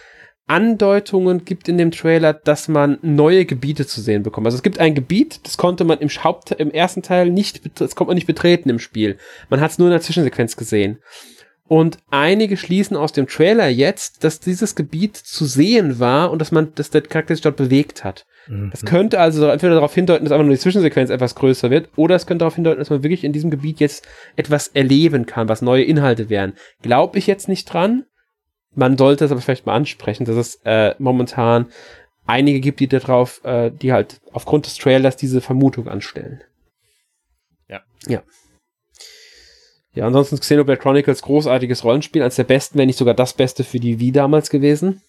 Andeutungen 0.48 1.44
gibt 1.44 1.68
in 1.68 1.78
dem 1.78 1.90
Trailer, 1.90 2.32
dass 2.32 2.68
man 2.68 2.98
neue 3.02 3.44
Gebiete 3.44 3.86
zu 3.86 4.00
sehen 4.00 4.22
bekommt. 4.22 4.46
Also 4.46 4.56
es 4.56 4.62
gibt 4.62 4.80
ein 4.80 4.94
Gebiet, 4.94 5.40
das 5.44 5.56
konnte 5.56 5.84
man 5.84 5.98
im 5.98 6.08
Haupt 6.08 6.50
im 6.52 6.70
ersten 6.70 7.02
Teil 7.02 7.30
nicht, 7.30 7.80
das 7.80 7.94
konnte 7.94 8.08
man 8.08 8.16
nicht 8.16 8.26
betreten 8.26 8.70
im 8.70 8.78
Spiel. 8.78 9.18
Man 9.50 9.60
hat 9.60 9.70
es 9.70 9.78
nur 9.78 9.88
in 9.88 9.92
der 9.92 10.00
Zwischensequenz 10.00 10.56
gesehen. 10.56 10.98
Und 11.68 11.98
einige 12.10 12.56
schließen 12.56 12.96
aus 12.96 13.12
dem 13.12 13.26
Trailer 13.26 13.68
jetzt, 13.68 14.24
dass 14.24 14.40
dieses 14.40 14.74
Gebiet 14.74 15.18
zu 15.18 15.44
sehen 15.44 15.98
war 15.98 16.30
und 16.30 16.40
dass 16.40 16.50
man, 16.50 16.74
dass 16.74 16.88
der 16.88 17.02
Charakter 17.02 17.34
sich 17.34 17.42
dort 17.42 17.56
bewegt 17.56 18.04
hat. 18.04 18.24
Mhm. 18.48 18.70
Das 18.70 18.86
könnte 18.86 19.20
also 19.20 19.46
entweder 19.48 19.74
darauf 19.74 19.94
hindeuten, 19.94 20.24
dass 20.24 20.32
einfach 20.32 20.46
nur 20.46 20.54
die 20.54 20.60
Zwischensequenz 20.60 21.10
etwas 21.10 21.34
größer 21.34 21.70
wird, 21.70 21.90
oder 21.96 22.16
es 22.16 22.26
könnte 22.26 22.44
darauf 22.44 22.54
hindeuten, 22.54 22.78
dass 22.78 22.88
man 22.88 23.02
wirklich 23.02 23.22
in 23.22 23.34
diesem 23.34 23.50
Gebiet 23.50 23.80
jetzt 23.80 24.08
etwas 24.34 24.68
erleben 24.68 25.26
kann, 25.26 25.50
was 25.50 25.60
neue 25.60 25.84
Inhalte 25.84 26.30
wären. 26.30 26.54
Glaube 26.80 27.18
ich 27.18 27.26
jetzt 27.26 27.48
nicht 27.48 27.66
dran, 27.66 28.04
man 28.78 28.96
sollte 28.96 29.24
es 29.24 29.32
aber 29.32 29.40
vielleicht 29.40 29.66
mal 29.66 29.74
ansprechen, 29.74 30.24
dass 30.24 30.36
es 30.36 30.60
äh, 30.64 30.94
momentan 30.98 31.66
einige 32.26 32.60
gibt, 32.60 32.80
die 32.80 32.86
darauf, 32.88 33.44
äh, 33.44 33.70
die 33.70 33.92
halt 33.92 34.20
aufgrund 34.32 34.66
des 34.66 34.76
Trailers 34.76 35.16
diese 35.16 35.40
Vermutung 35.40 35.88
anstellen. 35.88 36.42
Ja. 37.68 37.82
Ja. 38.06 38.22
Ja, 39.94 40.06
ansonsten 40.06 40.38
Xenoblade 40.38 40.80
Chronicles 40.80 41.22
großartiges 41.22 41.82
Rollenspiel, 41.82 42.22
eines 42.22 42.36
der 42.36 42.44
besten, 42.44 42.78
wenn 42.78 42.86
nicht 42.86 42.98
sogar 42.98 43.14
das 43.14 43.32
Beste 43.32 43.64
für 43.64 43.80
die 43.80 43.98
Wii 43.98 44.12
damals 44.12 44.48
gewesen. 44.48 45.02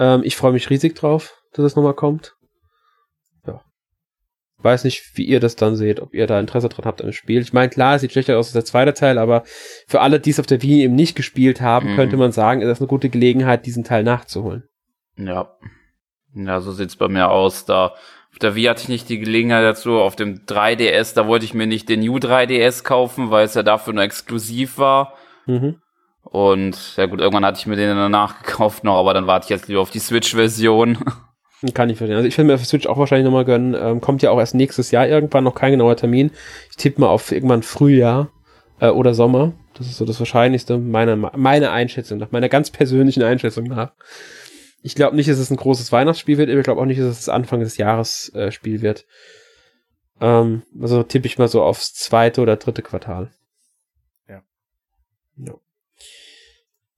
Ähm, 0.00 0.22
ich 0.24 0.36
freue 0.36 0.52
mich 0.52 0.70
riesig 0.70 0.96
drauf, 0.96 1.40
dass 1.52 1.64
es 1.64 1.76
nochmal 1.76 1.94
kommt 1.94 2.34
weiß 4.64 4.84
nicht, 4.84 5.16
wie 5.16 5.24
ihr 5.24 5.40
das 5.40 5.56
dann 5.56 5.76
seht, 5.76 6.00
ob 6.00 6.14
ihr 6.14 6.26
da 6.26 6.40
Interesse 6.40 6.68
dran 6.68 6.86
habt 6.86 7.00
an 7.00 7.08
dem 7.08 7.12
Spiel. 7.12 7.42
Ich 7.42 7.52
meine, 7.52 7.68
klar, 7.68 7.96
es 7.96 8.00
sieht 8.00 8.12
schlechter 8.12 8.38
aus 8.38 8.46
als 8.46 8.52
der 8.54 8.64
zweite 8.64 8.94
Teil, 8.94 9.18
aber 9.18 9.44
für 9.86 10.00
alle, 10.00 10.18
die 10.18 10.30
es 10.30 10.40
auf 10.40 10.46
der 10.46 10.62
Wii 10.62 10.82
eben 10.82 10.94
nicht 10.94 11.14
gespielt 11.14 11.60
haben, 11.60 11.92
mhm. 11.92 11.96
könnte 11.96 12.16
man 12.16 12.32
sagen, 12.32 12.62
ist 12.62 12.68
das 12.68 12.80
eine 12.80 12.88
gute 12.88 13.10
Gelegenheit, 13.10 13.66
diesen 13.66 13.84
Teil 13.84 14.02
nachzuholen. 14.02 14.64
Ja. 15.16 15.54
Ja, 16.34 16.60
so 16.60 16.72
sieht's 16.72 16.96
bei 16.96 17.08
mir 17.08 17.30
aus. 17.30 17.64
Da 17.64 17.94
auf 18.32 18.38
der 18.40 18.56
Wii 18.56 18.64
hatte 18.64 18.82
ich 18.82 18.88
nicht 18.88 19.08
die 19.08 19.20
Gelegenheit 19.20 19.64
dazu. 19.64 20.00
Auf 20.00 20.16
dem 20.16 20.44
3DS, 20.46 21.14
da 21.14 21.28
wollte 21.28 21.44
ich 21.44 21.54
mir 21.54 21.66
nicht 21.66 21.88
den 21.88 22.00
New 22.00 22.16
3DS 22.16 22.82
kaufen, 22.82 23.30
weil 23.30 23.44
es 23.44 23.54
ja 23.54 23.62
dafür 23.62 23.92
nur 23.92 24.02
exklusiv 24.02 24.78
war. 24.78 25.14
Mhm. 25.46 25.76
Und 26.22 26.96
ja 26.96 27.06
gut, 27.06 27.20
irgendwann 27.20 27.44
hatte 27.44 27.60
ich 27.60 27.66
mir 27.66 27.76
den 27.76 27.96
danach 27.96 28.42
gekauft 28.42 28.82
noch, 28.82 28.98
aber 28.98 29.14
dann 29.14 29.26
warte 29.26 29.44
ich 29.44 29.50
jetzt 29.50 29.68
lieber 29.68 29.80
auf 29.80 29.90
die 29.90 30.00
Switch-Version. 30.00 30.98
Kann 31.72 31.88
ich 31.88 31.96
verstehen. 31.96 32.16
Also 32.16 32.28
ich 32.28 32.36
will 32.36 32.44
mir 32.44 32.58
für 32.58 32.64
Switch 32.64 32.86
auch 32.86 32.98
wahrscheinlich 32.98 33.24
nochmal 33.24 33.44
gönnen. 33.44 33.74
Ähm, 33.78 34.00
kommt 34.00 34.22
ja 34.22 34.30
auch 34.30 34.38
erst 34.38 34.54
nächstes 34.54 34.90
Jahr 34.90 35.06
irgendwann, 35.08 35.44
noch 35.44 35.54
kein 35.54 35.72
genauer 35.72 35.96
Termin. 35.96 36.30
Ich 36.70 36.76
tippe 36.76 37.00
mal 37.00 37.08
auf 37.08 37.32
irgendwann 37.32 37.62
Frühjahr 37.62 38.30
äh, 38.80 38.88
oder 38.88 39.14
Sommer. 39.14 39.52
Das 39.74 39.86
ist 39.86 39.96
so 39.96 40.04
das 40.04 40.18
Wahrscheinlichste, 40.18 40.78
meiner 40.78 41.16
meine 41.16 41.70
Einschätzung 41.70 42.18
nach, 42.18 42.30
meiner 42.30 42.48
ganz 42.48 42.70
persönlichen 42.70 43.22
Einschätzung 43.22 43.64
nach. 43.64 43.92
Ich 44.82 44.94
glaube 44.94 45.16
nicht, 45.16 45.28
dass 45.28 45.38
es 45.38 45.50
ein 45.50 45.56
großes 45.56 45.90
Weihnachtsspiel 45.92 46.38
wird, 46.38 46.50
ich 46.50 46.62
glaube 46.62 46.80
auch 46.80 46.84
nicht, 46.84 47.00
dass 47.00 47.18
es 47.18 47.28
Anfang 47.28 47.60
des 47.60 47.76
Jahres 47.78 48.32
äh, 48.34 48.52
Spiel 48.52 48.82
wird. 48.82 49.06
Ähm, 50.20 50.62
also 50.80 51.02
tippe 51.02 51.26
ich 51.26 51.38
mal 51.38 51.48
so 51.48 51.62
aufs 51.62 51.94
zweite 51.94 52.40
oder 52.40 52.56
dritte 52.56 52.82
Quartal. 52.82 53.30
Ja. 54.28 54.42
ja 55.36 55.54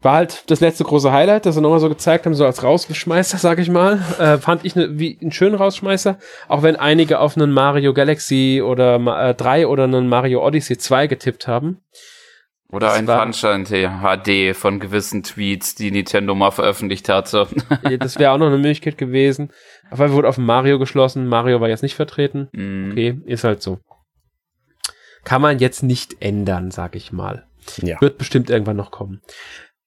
war 0.01 0.15
halt 0.15 0.51
das 0.51 0.61
letzte 0.61 0.85
große 0.85 1.11
Highlight, 1.11 1.47
das 1.47 1.55
sie 1.55 1.61
nochmal 1.61 1.81
so 1.81 1.89
gezeigt 1.89 2.27
haben, 2.27 2.35
so 2.35 2.45
als 2.45 2.63
Rausschmeißer, 2.63 3.39
sag 3.39 3.59
ich 3.59 3.71
mal. 3.71 4.01
Äh, 4.19 4.39
fand 4.39 4.65
ich 4.65 4.77
ne, 4.77 4.99
wie 4.99 5.19
einen 5.21 5.33
schönen 5.33 5.55
Rausschmeißer, 5.55 6.19
auch 6.49 6.63
wenn 6.63 6.77
einige 6.77 7.19
auf 7.19 7.37
einen 7.37 7.51
Mario 7.51 7.95
Galaxy 7.95 8.63
oder 8.65 8.97
äh, 9.29 9.35
3 9.35 9.67
oder 9.67 9.85
einen 9.85 10.09
Mario 10.09 10.47
Odyssey 10.47 10.79
2 10.79 11.07
getippt 11.07 11.49
haben. 11.49 11.81
Oder 12.71 12.89
das 12.89 12.97
ein 12.97 13.33
Funshine 13.33 14.01
HD 14.03 14.57
von 14.57 14.81
gewissen 14.81 15.23
Tweets, 15.23 15.77
die 15.77 15.91
Nintendo 15.93 16.35
mal 16.35 16.51
veröffentlicht 16.51 17.09
hatte. 17.09 17.47
das 17.99 18.19
wäre 18.19 18.33
auch 18.33 18.39
noch 18.39 18.49
eine 18.49 18.59
Möglichkeit 18.59 18.99
gewesen. 18.99 19.51
Aber 19.91 20.11
wurde 20.13 20.29
auf 20.29 20.37
Mario 20.37 20.79
geschlossen. 20.79 21.29
Mario 21.29 21.61
war 21.61 21.69
jetzt 21.69 21.83
nicht 21.83 21.95
vertreten. 21.95 22.49
Mm. 22.53 22.91
Okay, 22.91 23.21
ist 23.25 23.45
halt 23.45 23.63
so. 23.63 23.79
Kann 25.25 25.43
man 25.43 25.61
jetzt 25.61 25.83
nicht 25.83 26.17
ändern, 26.21 26.71
sag 26.73 26.97
ich 26.97 27.13
mal. 27.13 27.47
Ja. 27.83 28.01
Wird 28.01 28.19
bestimmt 28.19 28.51
irgendwann 28.51 28.77
noch 28.77 28.91
kommen. 28.91 29.23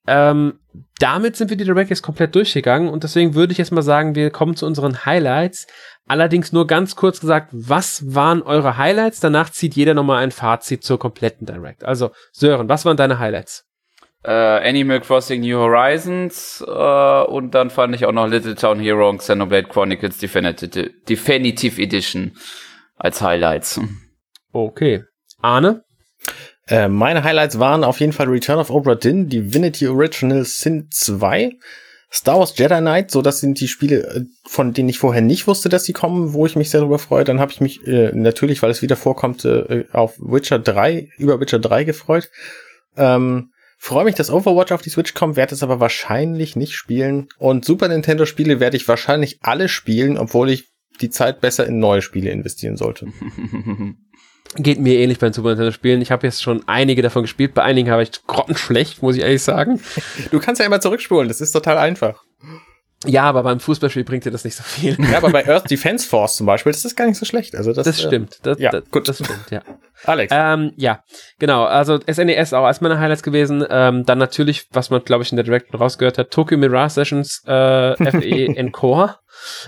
Ähm, 0.09 0.59
damit 0.97 1.35
sind 1.35 1.51
wir 1.51 1.57
die 1.57 1.65
Direct 1.65 1.91
jetzt 1.91 2.01
komplett 2.01 2.33
durchgegangen 2.33 2.89
und 2.89 3.03
deswegen 3.03 3.35
würde 3.35 3.51
ich 3.51 3.59
jetzt 3.59 3.71
mal 3.71 3.83
sagen, 3.83 4.15
wir 4.15 4.31
kommen 4.31 4.55
zu 4.55 4.65
unseren 4.65 5.05
Highlights. 5.05 5.67
Allerdings 6.07 6.51
nur 6.51 6.65
ganz 6.65 6.95
kurz 6.95 7.19
gesagt, 7.19 7.49
was 7.51 8.15
waren 8.15 8.41
eure 8.41 8.77
Highlights? 8.77 9.19
Danach 9.19 9.51
zieht 9.51 9.75
jeder 9.75 9.93
nochmal 9.93 10.23
ein 10.23 10.31
Fazit 10.31 10.83
zur 10.83 10.97
kompletten 10.97 11.45
Direct. 11.45 11.83
Also, 11.83 12.09
Sören, 12.31 12.67
was 12.67 12.85
waren 12.85 12.97
deine 12.97 13.19
Highlights? 13.19 13.65
Äh, 14.23 14.31
Animal 14.31 14.99
Crossing 14.99 15.41
New 15.41 15.57
Horizons 15.57 16.65
äh, 16.67 17.23
und 17.31 17.51
dann 17.51 17.69
fand 17.69 17.95
ich 17.95 18.05
auch 18.05 18.11
noch 18.11 18.27
Little 18.27 18.55
Town 18.55 18.79
Hero 18.79 19.07
und 19.09 19.19
Xenoblade 19.19 19.67
Chronicles 19.67 20.17
Definitive, 20.17 20.89
Definitive 21.07 21.79
Edition 21.79 22.35
als 22.97 23.21
Highlights. 23.21 23.79
Okay. 24.51 25.03
Arne? 25.41 25.83
Äh, 26.69 26.87
meine 26.87 27.23
Highlights 27.23 27.59
waren 27.59 27.83
auf 27.83 27.99
jeden 27.99 28.13
Fall 28.13 28.27
Return 28.27 28.59
of 28.59 28.69
Obra 28.69 28.95
Dinn, 28.95 29.27
Divinity 29.27 29.87
Original 29.87 30.45
Sin 30.45 30.87
2, 30.91 31.57
Star 32.11 32.39
Wars 32.39 32.53
Jedi 32.55 32.79
Knight, 32.79 33.11
so 33.11 33.21
das 33.21 33.39
sind 33.39 33.59
die 33.59 33.67
Spiele, 33.67 34.03
äh, 34.03 34.21
von 34.45 34.73
denen 34.73 34.89
ich 34.89 34.99
vorher 34.99 35.23
nicht 35.23 35.47
wusste, 35.47 35.69
dass 35.69 35.83
sie 35.83 35.93
kommen, 35.93 36.33
wo 36.33 36.45
ich 36.45 36.55
mich 36.55 36.69
sehr 36.69 36.81
darüber 36.81 36.99
freue. 36.99 37.23
Dann 37.23 37.39
habe 37.39 37.51
ich 37.51 37.59
mich 37.59 37.85
äh, 37.87 38.11
natürlich, 38.13 38.61
weil 38.61 38.69
es 38.69 38.83
wieder 38.83 38.95
vorkommt, 38.95 39.45
äh, 39.45 39.85
auf 39.91 40.15
Witcher 40.19 40.59
3, 40.59 41.09
über 41.17 41.39
Witcher 41.39 41.59
3 41.59 41.83
gefreut. 41.85 42.29
Ähm, 42.95 43.51
freue 43.79 44.05
mich, 44.05 44.15
dass 44.15 44.29
Overwatch 44.29 44.71
auf 44.71 44.83
die 44.83 44.91
Switch 44.91 45.15
kommt, 45.15 45.37
werde 45.37 45.55
es 45.55 45.63
aber 45.63 45.79
wahrscheinlich 45.79 46.55
nicht 46.55 46.75
spielen. 46.75 47.29
Und 47.39 47.65
Super 47.65 47.87
Nintendo 47.87 48.25
Spiele 48.25 48.59
werde 48.59 48.77
ich 48.77 48.87
wahrscheinlich 48.87 49.39
alle 49.41 49.69
spielen, 49.69 50.19
obwohl 50.19 50.51
ich 50.51 50.67
die 51.01 51.09
Zeit 51.09 51.41
besser 51.41 51.65
in 51.65 51.79
neue 51.79 52.03
Spiele 52.03 52.29
investieren 52.29 52.77
sollte. 52.77 53.07
Geht 54.55 54.79
mir 54.79 54.95
ähnlich 54.95 55.19
beim 55.19 55.31
Super 55.31 55.49
Nintendo 55.49 55.71
Spielen. 55.71 56.01
Ich 56.01 56.11
habe 56.11 56.25
jetzt 56.25 56.41
schon 56.41 56.63
einige 56.67 57.01
davon 57.01 57.21
gespielt. 57.21 57.53
Bei 57.53 57.63
einigen 57.63 57.91
habe 57.91 58.01
ich 58.01 58.11
grottenschlecht, 58.25 59.03
muss 59.03 59.15
ich 59.15 59.21
ehrlich 59.21 59.43
sagen. 59.43 59.79
Du 60.31 60.39
kannst 60.39 60.59
ja 60.59 60.65
immer 60.65 60.81
zurückspulen, 60.81 61.27
das 61.27 61.39
ist 61.39 61.51
total 61.51 61.77
einfach. 61.77 62.23
Ja, 63.05 63.23
aber 63.23 63.43
beim 63.43 63.61
Fußballspiel 63.61 64.03
bringt 64.03 64.25
dir 64.25 64.31
das 64.31 64.43
nicht 64.43 64.55
so 64.55 64.63
viel. 64.63 64.97
Ja, 65.09 65.17
aber 65.17 65.29
bei 65.29 65.47
Earth 65.47 65.71
Defense 65.71 66.05
Force 66.05 66.35
zum 66.35 66.45
Beispiel, 66.45 66.73
das 66.73 66.83
ist 66.83 66.97
gar 66.97 67.07
nicht 67.07 67.17
so 67.17 67.25
schlecht. 67.25 67.55
Also 67.55 67.71
das, 67.71 67.85
das 67.85 68.01
stimmt. 68.01 68.39
Das, 68.43 68.59
ja, 68.59 68.71
das, 68.71 68.89
gut. 68.91 69.07
das 69.07 69.23
stimmt, 69.23 69.51
ja. 69.51 69.61
Alex. 70.03 70.33
Ähm, 70.35 70.73
ja, 70.75 71.03
genau. 71.37 71.63
Also 71.63 71.99
SNES 71.99 72.53
auch 72.53 72.65
als 72.65 72.81
meine 72.81 72.99
Highlights 72.99 73.23
gewesen. 73.23 73.65
Ähm, 73.69 74.05
dann 74.05 74.17
natürlich, 74.17 74.67
was 74.71 74.89
man, 74.89 75.03
glaube 75.05 75.23
ich, 75.23 75.31
in 75.31 75.37
der 75.37 75.45
Direct 75.45 75.73
rausgehört 75.73 76.17
hat, 76.17 76.31
Tokyo 76.31 76.57
Mirage 76.57 76.95
Sessions 76.95 77.41
äh, 77.45 77.95
FE 77.95 78.57
Encore 78.57 79.15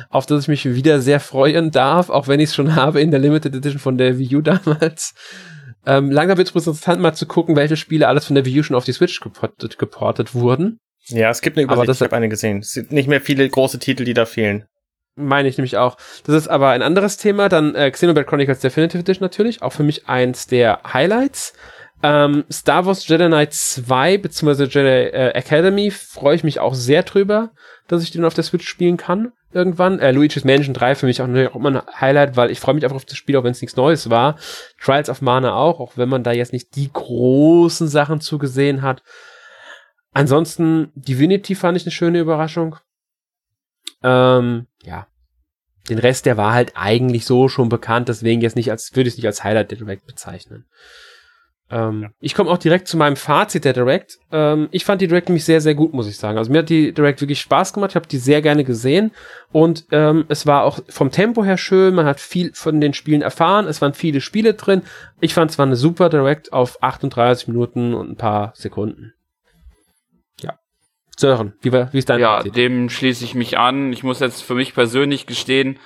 auf 0.10 0.26
das 0.26 0.44
ich 0.44 0.48
mich 0.48 0.66
wieder 0.66 1.02
sehr 1.02 1.20
freuen 1.20 1.72
darf, 1.72 2.10
auch 2.10 2.28
wenn 2.28 2.40
ich 2.40 2.50
es 2.50 2.56
schon 2.56 2.76
habe 2.76 3.02
in 3.02 3.12
der 3.12 3.20
Limited 3.20 3.56
Edition 3.56 3.80
von 3.80 3.98
der 3.98 4.18
Wii 4.18 4.36
U 4.36 4.42
damals. 4.42 5.14
Ähm, 5.86 6.12
langsam 6.12 6.38
wird 6.38 6.50
es 6.50 6.56
interessant, 6.56 7.02
mal 7.02 7.14
zu 7.14 7.26
gucken, 7.26 7.56
welche 7.56 7.76
Spiele 7.76 8.08
alles 8.08 8.26
von 8.26 8.36
der 8.36 8.46
Wii 8.46 8.60
U 8.60 8.64
schon 8.64 8.76
auf 8.76 8.86
die 8.86 8.94
Switch 8.94 9.20
geportet, 9.20 9.80
geportet 9.80 10.36
wurden. 10.36 10.80
Ja, 11.08 11.30
es 11.30 11.42
gibt 11.42 11.58
eine 11.58 11.64
Übersicht, 11.64 11.84
aber 11.84 11.94
ich 11.94 12.02
habe 12.02 12.16
eine 12.16 12.30
gesehen. 12.30 12.60
Es 12.60 12.72
sind 12.72 12.92
nicht 12.92 13.08
mehr 13.08 13.22
viele 13.22 13.48
große 13.50 13.80
Titel, 13.80 14.04
die 14.04 14.14
da 14.14 14.26
fehlen. 14.26 14.66
Meine 15.16 15.50
ich 15.50 15.58
nämlich 15.58 15.78
auch. 15.78 15.98
Das 16.26 16.36
ist 16.36 16.48
aber 16.48 16.70
ein 16.70 16.82
anderes 16.82 17.18
Thema. 17.18 17.50
Dann 17.50 17.76
äh, 17.76 17.92
Xenoblade 17.92 18.28
Chronicles 18.28 18.60
Definitive 18.60 19.00
Edition 19.00 19.26
natürlich, 19.26 19.62
auch 19.62 19.74
für 19.74 19.84
mich 19.84 20.08
eins 20.08 20.48
der 20.48 20.82
Highlights. 20.94 21.54
Ähm, 22.04 22.46
Star 22.52 22.86
Wars 22.86 23.08
Jedi 23.08 23.28
Knight 23.28 23.54
2 23.54 24.18
bzw. 24.18 24.64
Jedi 24.64 25.10
äh, 25.10 25.32
Academy 25.34 25.92
freue 25.92 26.36
ich 26.36 26.44
mich 26.44 26.60
auch 26.60 26.74
sehr 26.74 27.04
drüber, 27.04 27.52
dass 27.88 28.04
ich 28.04 28.12
den 28.12 28.26
auf 28.26 28.34
der 28.34 28.44
Switch 28.44 28.68
spielen 28.68 28.98
kann 28.98 29.32
irgendwann. 29.54 30.00
Äh, 30.00 30.12
Luigi's 30.12 30.44
Mansion 30.44 30.74
3 30.74 30.96
für 30.96 31.06
mich 31.06 31.22
auch, 31.22 31.28
auch 31.28 31.56
immer 31.56 31.70
ein 31.70 32.00
Highlight, 32.00 32.36
weil 32.38 32.52
ich 32.52 32.60
freue 32.60 32.76
mich 32.76 32.84
einfach 32.84 32.96
auf 32.96 33.06
das 33.06 33.18
Spiel, 33.18 33.36
auch 33.38 33.44
wenn 33.44 33.52
es 33.52 33.62
nichts 33.62 33.76
Neues 33.76 34.10
war. 34.10 34.38
Trials 34.80 35.10
of 35.10 35.22
Mana 35.22 35.56
auch, 35.56 35.80
auch 35.80 35.98
wenn 35.98 36.10
man 36.10 36.24
da 36.24 36.32
jetzt 36.32 36.54
nicht 36.54 36.76
die 36.76 36.92
großen 36.92 37.88
Sachen 37.88 38.22
zugesehen 38.22 38.82
hat. 38.82 39.04
Ansonsten, 40.14 40.92
Divinity 40.96 41.56
fand 41.56 41.78
ich 41.78 41.84
eine 41.84 41.92
schöne 41.92 42.20
Überraschung. 42.20 42.78
Ähm, 44.04 44.68
ja. 44.84 45.08
Den 45.90 46.00
Rest, 46.00 46.26
der 46.26 46.38
war 46.38 46.54
halt 46.54 46.74
eigentlich 46.76 47.26
so 47.26 47.48
schon 47.48 47.70
bekannt, 47.70 48.08
deswegen 48.08 48.42
jetzt 48.42 48.56
nicht 48.56 48.70
als, 48.70 48.96
würde 48.96 49.08
ich 49.08 49.14
es 49.14 49.18
nicht 49.18 49.26
als 49.26 49.44
Highlight 49.44 49.72
direkt 49.72 50.06
bezeichnen. 50.06 50.66
Ähm, 51.72 52.02
ja. 52.04 52.10
Ich 52.20 52.36
komme 52.36 52.50
auch 52.50 52.58
direkt 52.58 52.88
zu 52.88 52.98
meinem 52.98 53.16
Fazit 53.16 53.64
der 53.66 53.74
Direct. 53.74 54.20
Ähm, 54.32 54.68
ich 54.72 54.84
fand 54.84 55.02
die 55.02 55.08
Direct 55.08 55.30
nämlich 55.30 55.46
sehr, 55.46 55.62
sehr 55.62 55.74
gut, 55.74 55.94
muss 55.94 56.08
ich 56.08 56.18
sagen. 56.18 56.38
Also 56.38 56.52
mir 56.52 56.60
hat 56.60 56.70
die 56.70 56.94
Direct 56.94 57.22
wirklich 57.22 57.40
Spaß 57.40 57.74
gemacht. 57.74 57.92
Ich 57.92 57.96
habe 57.96 58.08
die 58.08 58.18
sehr 58.18 58.42
gerne 58.42 58.64
gesehen. 58.64 59.12
Und 59.52 59.86
ähm, 59.92 60.26
es 60.28 60.46
war 60.46 60.64
auch 60.64 60.80
vom 60.90 61.12
Tempo 61.12 61.44
her 61.44 61.58
schön. 61.58 61.96
Man 61.96 62.06
hat 62.06 62.20
viel 62.20 62.52
von 62.54 62.82
den 62.82 62.94
Spielen 62.94 63.22
erfahren. 63.22 63.68
Es 63.68 63.82
waren 63.82 63.94
viele 63.94 64.20
Spiele 64.22 64.54
drin. 64.54 64.82
Ich 65.22 65.34
fand 65.34 65.52
es 65.52 65.58
war 65.58 65.66
eine 65.66 65.76
super 65.78 66.10
Direct 66.10 66.52
auf 66.52 66.84
38 66.84 67.48
Minuten 67.48 67.94
und 67.94 68.10
ein 68.12 68.18
paar 68.18 68.52
Sekunden. 68.56 69.14
Ja. 70.42 70.60
Sören, 71.18 71.54
wie, 71.62 71.72
wie 71.72 71.98
ist 71.98 72.10
dein 72.10 72.20
Ja, 72.20 72.38
Fazit? 72.38 72.56
dem 72.56 72.90
schließe 72.90 73.24
ich 73.24 73.36
mich 73.36 73.58
an. 73.58 73.94
Ich 73.94 74.04
muss 74.04 74.20
jetzt 74.20 74.42
für 74.42 74.56
mich 74.56 74.74
persönlich 74.74 75.26
gestehen, 75.26 75.78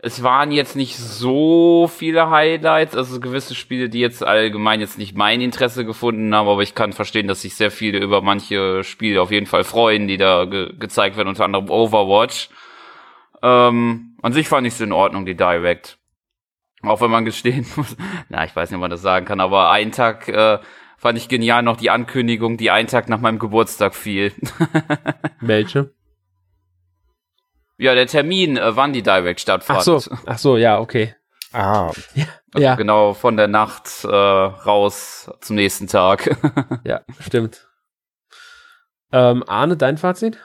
es 0.00 0.22
waren 0.22 0.52
jetzt 0.52 0.76
nicht 0.76 0.96
so 0.96 1.90
viele 1.92 2.30
Highlights, 2.30 2.94
also 2.94 3.18
gewisse 3.18 3.56
Spiele, 3.56 3.88
die 3.88 3.98
jetzt 3.98 4.24
allgemein 4.24 4.80
jetzt 4.80 4.96
nicht 4.96 5.16
mein 5.16 5.40
Interesse 5.40 5.84
gefunden 5.84 6.32
haben, 6.34 6.48
aber 6.48 6.62
ich 6.62 6.76
kann 6.76 6.92
verstehen, 6.92 7.26
dass 7.26 7.42
sich 7.42 7.56
sehr 7.56 7.72
viele 7.72 7.98
über 7.98 8.22
manche 8.22 8.84
Spiele 8.84 9.20
auf 9.20 9.32
jeden 9.32 9.46
Fall 9.46 9.64
freuen, 9.64 10.06
die 10.06 10.16
da 10.16 10.44
ge 10.44 10.72
gezeigt 10.78 11.16
werden, 11.16 11.28
unter 11.28 11.44
anderem 11.44 11.68
Overwatch. 11.68 12.48
Ähm, 13.42 14.16
an 14.22 14.32
sich 14.32 14.48
fand 14.48 14.66
ich 14.68 14.74
es 14.74 14.80
in 14.80 14.92
Ordnung, 14.92 15.26
die 15.26 15.36
Direct. 15.36 15.98
Auch 16.82 17.00
wenn 17.00 17.10
man 17.10 17.24
gestehen 17.24 17.66
muss, 17.76 17.96
na, 18.28 18.44
ich 18.44 18.54
weiß 18.54 18.70
nicht, 18.70 18.76
ob 18.76 18.82
man 18.82 18.90
das 18.90 19.02
sagen 19.02 19.26
kann, 19.26 19.40
aber 19.40 19.70
einen 19.72 19.90
Tag 19.90 20.28
äh, 20.28 20.60
fand 20.96 21.18
ich 21.18 21.28
genial 21.28 21.64
noch 21.64 21.76
die 21.76 21.90
Ankündigung, 21.90 22.56
die 22.56 22.70
einen 22.70 22.86
Tag 22.86 23.08
nach 23.08 23.20
meinem 23.20 23.40
Geburtstag 23.40 23.96
fiel. 23.96 24.32
Welche? 25.40 25.92
Ja, 27.78 27.94
der 27.94 28.06
Termin, 28.06 28.56
äh, 28.56 28.76
wann 28.76 28.92
die 28.92 29.02
Direct 29.02 29.40
stattfand. 29.40 29.78
Ach 29.78 29.82
so, 29.82 30.02
ach 30.26 30.38
so, 30.38 30.56
ja, 30.56 30.80
okay. 30.80 31.14
Ah. 31.52 31.92
Ja, 32.14 32.26
also 32.52 32.64
ja. 32.64 32.74
Genau, 32.74 33.14
von 33.14 33.36
der 33.36 33.48
Nacht 33.48 34.04
äh, 34.04 34.08
raus 34.08 35.30
zum 35.40 35.56
nächsten 35.56 35.86
Tag. 35.86 36.36
ja, 36.84 37.00
stimmt. 37.20 37.66
Ähm, 39.12 39.44
Arne, 39.46 39.76
dein 39.76 39.96
Fazit? 39.96 40.38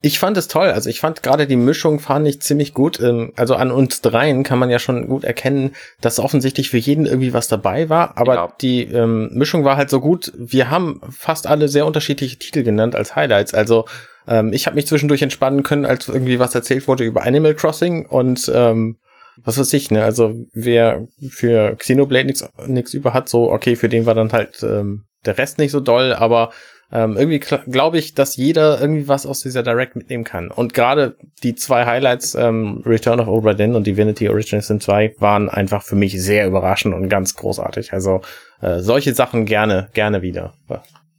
Ich 0.00 0.20
fand 0.20 0.36
es 0.36 0.46
toll. 0.46 0.68
Also 0.68 0.88
ich 0.88 1.00
fand 1.00 1.24
gerade 1.24 1.48
die 1.48 1.56
Mischung 1.56 1.98
fand 1.98 2.28
ich 2.28 2.40
ziemlich 2.40 2.72
gut. 2.72 3.00
Ähm, 3.00 3.32
also 3.34 3.56
an 3.56 3.72
uns 3.72 4.00
dreien 4.00 4.44
kann 4.44 4.60
man 4.60 4.70
ja 4.70 4.78
schon 4.78 5.08
gut 5.08 5.24
erkennen, 5.24 5.74
dass 6.00 6.20
offensichtlich 6.20 6.70
für 6.70 6.78
jeden 6.78 7.04
irgendwie 7.04 7.32
was 7.32 7.48
dabei 7.48 7.88
war. 7.88 8.16
Aber 8.16 8.34
ja. 8.34 8.52
die 8.60 8.84
ähm, 8.84 9.30
Mischung 9.32 9.64
war 9.64 9.76
halt 9.76 9.90
so 9.90 10.00
gut. 10.00 10.32
Wir 10.36 10.70
haben 10.70 11.00
fast 11.10 11.48
alle 11.48 11.68
sehr 11.68 11.84
unterschiedliche 11.84 12.38
Titel 12.38 12.62
genannt 12.62 12.94
als 12.94 13.16
Highlights. 13.16 13.54
Also 13.54 13.86
ähm, 14.28 14.52
ich 14.52 14.66
habe 14.66 14.76
mich 14.76 14.86
zwischendurch 14.86 15.22
entspannen 15.22 15.62
können, 15.62 15.86
als 15.86 16.08
irgendwie 16.08 16.38
was 16.38 16.54
erzählt 16.54 16.86
wurde 16.86 17.04
über 17.04 17.24
Animal 17.24 17.54
Crossing 17.54 18.06
und 18.06 18.50
ähm, 18.54 18.98
was 19.44 19.58
weiß 19.58 19.72
ich, 19.72 19.90
ne? 19.90 20.04
Also 20.04 20.34
wer 20.52 21.06
für 21.28 21.76
Xenoblade 21.76 22.32
nichts 22.66 22.94
über 22.94 23.14
hat, 23.14 23.28
so 23.28 23.50
okay, 23.50 23.76
für 23.76 23.88
den 23.88 24.06
war 24.06 24.14
dann 24.14 24.32
halt 24.32 24.62
ähm, 24.62 25.04
der 25.24 25.38
Rest 25.38 25.58
nicht 25.58 25.70
so 25.70 25.80
doll, 25.80 26.12
aber 26.12 26.50
ähm, 26.90 27.16
irgendwie 27.16 27.38
glaube 27.38 27.98
ich, 27.98 28.14
dass 28.14 28.36
jeder 28.36 28.80
irgendwie 28.80 29.08
was 29.08 29.26
aus 29.26 29.40
dieser 29.40 29.62
Direct 29.62 29.94
mitnehmen 29.94 30.24
kann. 30.24 30.50
Und 30.50 30.72
gerade 30.72 31.16
die 31.42 31.54
zwei 31.54 31.84
Highlights, 31.84 32.34
ähm, 32.34 32.82
Return 32.86 33.20
of 33.20 33.28
Obra 33.28 33.52
Dinn 33.52 33.74
und 33.74 33.86
Divinity 33.86 34.28
Original 34.28 34.62
Sin 34.62 34.80
2, 34.80 35.16
waren 35.18 35.50
einfach 35.50 35.82
für 35.82 35.96
mich 35.96 36.20
sehr 36.20 36.46
überraschend 36.46 36.94
und 36.94 37.08
ganz 37.08 37.34
großartig. 37.34 37.92
Also 37.92 38.22
äh, 38.62 38.80
solche 38.80 39.14
Sachen 39.14 39.44
gerne, 39.44 39.88
gerne 39.92 40.22
wieder. 40.22 40.54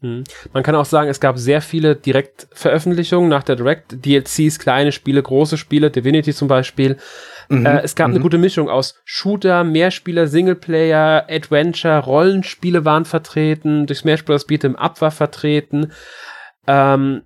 Man 0.01 0.63
kann 0.63 0.75
auch 0.75 0.85
sagen, 0.85 1.09
es 1.09 1.19
gab 1.19 1.37
sehr 1.37 1.61
viele 1.61 1.95
Direktveröffentlichungen 1.95 3.29
nach 3.29 3.43
der 3.43 3.57
Direct, 3.57 4.05
DLCs, 4.05 4.59
kleine 4.59 4.91
Spiele, 4.93 5.21
große 5.21 5.57
Spiele, 5.57 5.91
Divinity 5.91 6.33
zum 6.33 6.47
Beispiel. 6.47 6.97
Mhm. 7.49 7.65
Äh, 7.65 7.81
es 7.81 7.95
gab 7.95 8.07
mhm. 8.07 8.15
eine 8.15 8.23
gute 8.23 8.37
Mischung 8.37 8.69
aus 8.69 8.95
Shooter, 9.03 9.63
Mehrspieler, 9.63 10.27
Singleplayer, 10.27 11.27
Adventure, 11.29 11.99
Rollenspiele 11.99 12.85
waren 12.85 13.03
vertreten, 13.05 13.87
durch 13.87 13.99
Smash 13.99 14.23
Bros. 14.23 14.47
Beat'em 14.47 14.75
Up 14.75 15.01
war 15.01 15.11
vertreten. 15.11 15.91
Ähm, 16.65 17.23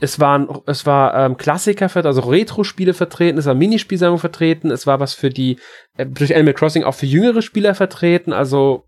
es 0.00 0.20
waren, 0.20 0.48
es 0.66 0.84
war 0.84 1.14
ähm, 1.14 1.36
Klassiker, 1.36 1.88
also 1.94 2.20
Retro-Spiele 2.20 2.92
vertreten, 2.92 3.38
es 3.38 3.46
war 3.46 3.54
Minispielsammlung 3.54 4.18
vertreten, 4.18 4.70
es 4.70 4.86
war 4.86 5.00
was 5.00 5.14
für 5.14 5.30
die, 5.30 5.58
äh, 5.96 6.04
durch 6.04 6.34
Animal 6.34 6.54
Crossing 6.54 6.84
auch 6.84 6.94
für 6.94 7.06
jüngere 7.06 7.40
Spieler 7.40 7.74
vertreten, 7.74 8.32
also 8.32 8.84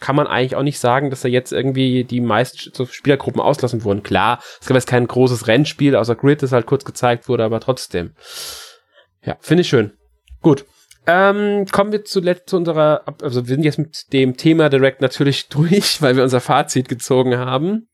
kann 0.00 0.16
man 0.16 0.26
eigentlich 0.26 0.56
auch 0.56 0.62
nicht 0.62 0.78
sagen, 0.78 1.10
dass 1.10 1.22
da 1.22 1.28
jetzt 1.28 1.52
irgendwie 1.52 2.04
die 2.04 2.20
meisten 2.20 2.86
Spielergruppen 2.86 3.40
auslassen 3.40 3.84
wurden. 3.84 4.02
Klar, 4.02 4.42
es 4.60 4.66
gab 4.66 4.74
jetzt 4.74 4.88
kein 4.88 5.06
großes 5.06 5.46
Rennspiel, 5.46 5.96
außer 5.96 6.16
Grid, 6.16 6.42
das 6.42 6.52
halt 6.52 6.66
kurz 6.66 6.84
gezeigt 6.84 7.28
wurde, 7.28 7.44
aber 7.44 7.60
trotzdem. 7.60 8.14
Ja, 9.24 9.36
finde 9.40 9.62
ich 9.62 9.68
schön. 9.68 9.92
Gut. 10.40 10.64
Ähm, 11.06 11.66
kommen 11.72 11.90
wir 11.90 12.04
zuletzt 12.04 12.48
zu 12.48 12.56
unserer, 12.56 13.02
also 13.22 13.46
wir 13.48 13.54
sind 13.54 13.64
jetzt 13.64 13.78
mit 13.78 14.12
dem 14.12 14.36
Thema 14.36 14.68
Direct 14.68 15.00
natürlich 15.00 15.48
durch, 15.48 16.00
weil 16.00 16.16
wir 16.16 16.22
unser 16.22 16.40
Fazit 16.40 16.88
gezogen 16.88 17.36
haben 17.36 17.88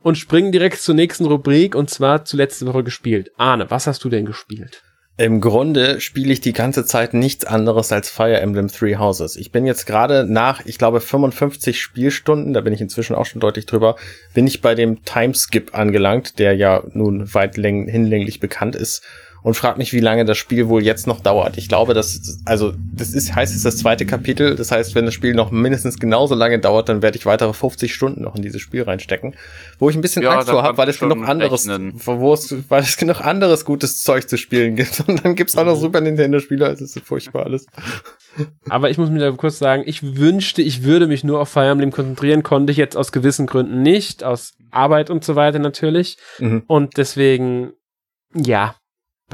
und 0.00 0.16
springen 0.16 0.52
direkt 0.52 0.80
zur 0.80 0.94
nächsten 0.94 1.26
Rubrik 1.26 1.74
und 1.74 1.90
zwar 1.90 2.24
zu 2.24 2.36
letzte 2.36 2.66
Woche 2.66 2.84
gespielt. 2.84 3.30
Arne, 3.36 3.70
was 3.70 3.88
hast 3.88 4.04
du 4.04 4.08
denn 4.08 4.26
gespielt? 4.26 4.82
Im 5.18 5.40
Grunde 5.40 5.98
spiele 6.02 6.30
ich 6.30 6.42
die 6.42 6.52
ganze 6.52 6.84
Zeit 6.84 7.14
nichts 7.14 7.46
anderes 7.46 7.90
als 7.90 8.10
Fire 8.10 8.38
Emblem 8.38 8.68
Three 8.68 8.96
Houses. 8.96 9.36
Ich 9.36 9.50
bin 9.50 9.64
jetzt 9.64 9.86
gerade 9.86 10.26
nach, 10.30 10.60
ich 10.66 10.76
glaube, 10.76 11.00
55 11.00 11.80
Spielstunden, 11.80 12.52
da 12.52 12.60
bin 12.60 12.74
ich 12.74 12.82
inzwischen 12.82 13.16
auch 13.16 13.24
schon 13.24 13.40
deutlich 13.40 13.64
drüber, 13.64 13.96
bin 14.34 14.46
ich 14.46 14.60
bei 14.60 14.74
dem 14.74 15.04
Timeskip 15.06 15.74
angelangt, 15.74 16.38
der 16.38 16.54
ja 16.54 16.82
nun 16.92 17.32
weit 17.32 17.54
hinlänglich 17.54 18.40
bekannt 18.40 18.76
ist 18.76 19.02
und 19.46 19.54
frag 19.54 19.78
mich, 19.78 19.92
wie 19.92 20.00
lange 20.00 20.24
das 20.24 20.38
Spiel 20.38 20.66
wohl 20.66 20.82
jetzt 20.82 21.06
noch 21.06 21.20
dauert. 21.20 21.56
Ich 21.56 21.68
glaube, 21.68 21.94
das, 21.94 22.40
also, 22.44 22.72
das 22.92 23.12
ist, 23.12 23.32
heißt 23.32 23.54
es 23.54 23.62
das 23.62 23.76
zweite 23.76 24.04
Kapitel. 24.04 24.56
Das 24.56 24.72
heißt, 24.72 24.96
wenn 24.96 25.04
das 25.04 25.14
Spiel 25.14 25.34
noch 25.34 25.52
mindestens 25.52 26.00
genauso 26.00 26.34
lange 26.34 26.58
dauert, 26.58 26.88
dann 26.88 27.00
werde 27.00 27.16
ich 27.16 27.26
weitere 27.26 27.52
50 27.52 27.94
Stunden 27.94 28.22
noch 28.22 28.34
in 28.34 28.42
dieses 28.42 28.60
Spiel 28.60 28.82
reinstecken. 28.82 29.36
Wo 29.78 29.88
ich 29.88 29.94
ein 29.94 30.00
bisschen 30.00 30.24
ja, 30.24 30.30
Angst 30.30 30.50
vor 30.50 30.64
habe, 30.64 30.78
weil 30.78 30.88
es 30.88 30.98
genug 30.98 31.28
anderes, 31.28 31.68
wo 31.68 32.34
es, 32.34 32.56
weil 32.68 32.82
es 32.82 32.96
genug 32.96 33.20
anderes 33.20 33.64
gutes 33.64 34.02
Zeug 34.02 34.28
zu 34.28 34.36
spielen 34.36 34.74
gibt. 34.74 35.04
Und 35.06 35.24
dann 35.24 35.36
gibt's 35.36 35.56
auch 35.56 35.64
noch 35.64 35.76
mhm. 35.76 35.80
Super 35.80 36.00
Nintendo-Spiele, 36.00 36.66
also 36.66 36.84
ist 36.84 36.94
so 36.94 37.00
furchtbar 37.00 37.44
alles. 37.44 37.66
Aber 38.68 38.90
ich 38.90 38.98
muss 38.98 39.10
mir 39.10 39.20
da 39.20 39.30
kurz 39.30 39.60
sagen, 39.60 39.84
ich 39.86 40.16
wünschte, 40.16 40.60
ich 40.60 40.82
würde 40.82 41.06
mich 41.06 41.22
nur 41.22 41.38
auf 41.38 41.50
Fire 41.50 41.70
Emblem 41.70 41.92
konzentrieren, 41.92 42.42
konnte 42.42 42.72
ich 42.72 42.78
jetzt 42.78 42.96
aus 42.96 43.12
gewissen 43.12 43.46
Gründen 43.46 43.82
nicht, 43.82 44.24
aus 44.24 44.54
Arbeit 44.72 45.08
und 45.08 45.22
so 45.22 45.36
weiter 45.36 45.60
natürlich. 45.60 46.16
Mhm. 46.40 46.64
Und 46.66 46.96
deswegen, 46.96 47.74
ja, 48.34 48.74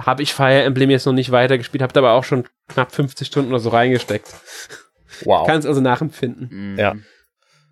habe 0.01 0.23
ich 0.23 0.32
Fire 0.35 0.62
Emblem 0.62 0.90
jetzt 0.90 1.06
noch 1.06 1.12
nicht 1.12 1.32
weitergespielt, 1.32 1.82
habe 1.82 1.98
aber 1.98 2.12
auch 2.12 2.24
schon 2.24 2.48
knapp 2.69 2.93
50 2.93 3.27
Stunden 3.27 3.51
oder 3.51 3.60
so 3.60 3.69
reingesteckt. 3.70 4.28
Wow. 5.24 5.47
Kann 5.47 5.59
es 5.59 5.66
also 5.66 5.81
nachempfinden. 5.81 6.48
Mhm. 6.73 6.78
Ja. 6.78 6.94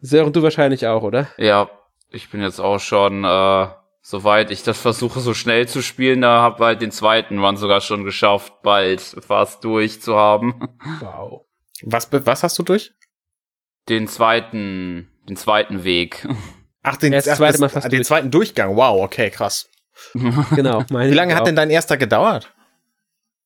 Sören, 0.01 0.32
du 0.32 0.42
wahrscheinlich 0.42 0.86
auch, 0.86 1.02
oder? 1.02 1.28
Ja, 1.36 1.70
ich 2.10 2.30
bin 2.30 2.42
jetzt 2.42 2.60
auch 2.60 2.78
schon, 2.78 3.24
äh, 3.24 3.66
soweit 4.02 4.51
ich 4.51 4.62
das 4.62 4.80
versuche, 4.80 5.20
so 5.20 5.34
schnell 5.34 5.68
zu 5.68 5.82
spielen, 5.82 6.20
da 6.22 6.40
habe 6.40 6.64
halt 6.64 6.82
den 6.82 6.90
zweiten 6.90 7.38
Run 7.42 7.56
sogar 7.56 7.80
schon 7.80 8.05
geschafft, 8.05 8.62
bald 8.62 9.01
fast 9.01 9.64
durch 9.64 10.01
zu 10.01 10.16
haben. 10.16 10.78
Wow. 11.01 11.47
Was, 11.82 12.09
was 12.12 12.42
hast 12.42 12.59
du 12.59 12.62
durch? 12.62 12.92
Den 13.88 14.06
zweiten, 14.06 15.10
den 15.26 15.36
zweiten 15.36 15.82
Weg. 15.84 16.28
Ach, 16.82 16.97
den, 16.97 17.14
ach, 17.14 17.22
zweite 17.22 17.52
das, 17.52 17.60
Mal 17.60 17.68
fast 17.70 17.86
den 17.86 17.98
durch. 17.98 18.06
zweiten 18.06 18.30
Durchgang. 18.30 18.76
Wow, 18.76 19.02
okay, 19.02 19.30
krass. 19.30 19.70
genau. 20.55 20.85
Wie 20.89 21.14
lange 21.14 21.35
hat 21.35 21.47
denn 21.47 21.56
dein 21.56 21.70
erster 21.70 21.97
gedauert? 21.97 22.52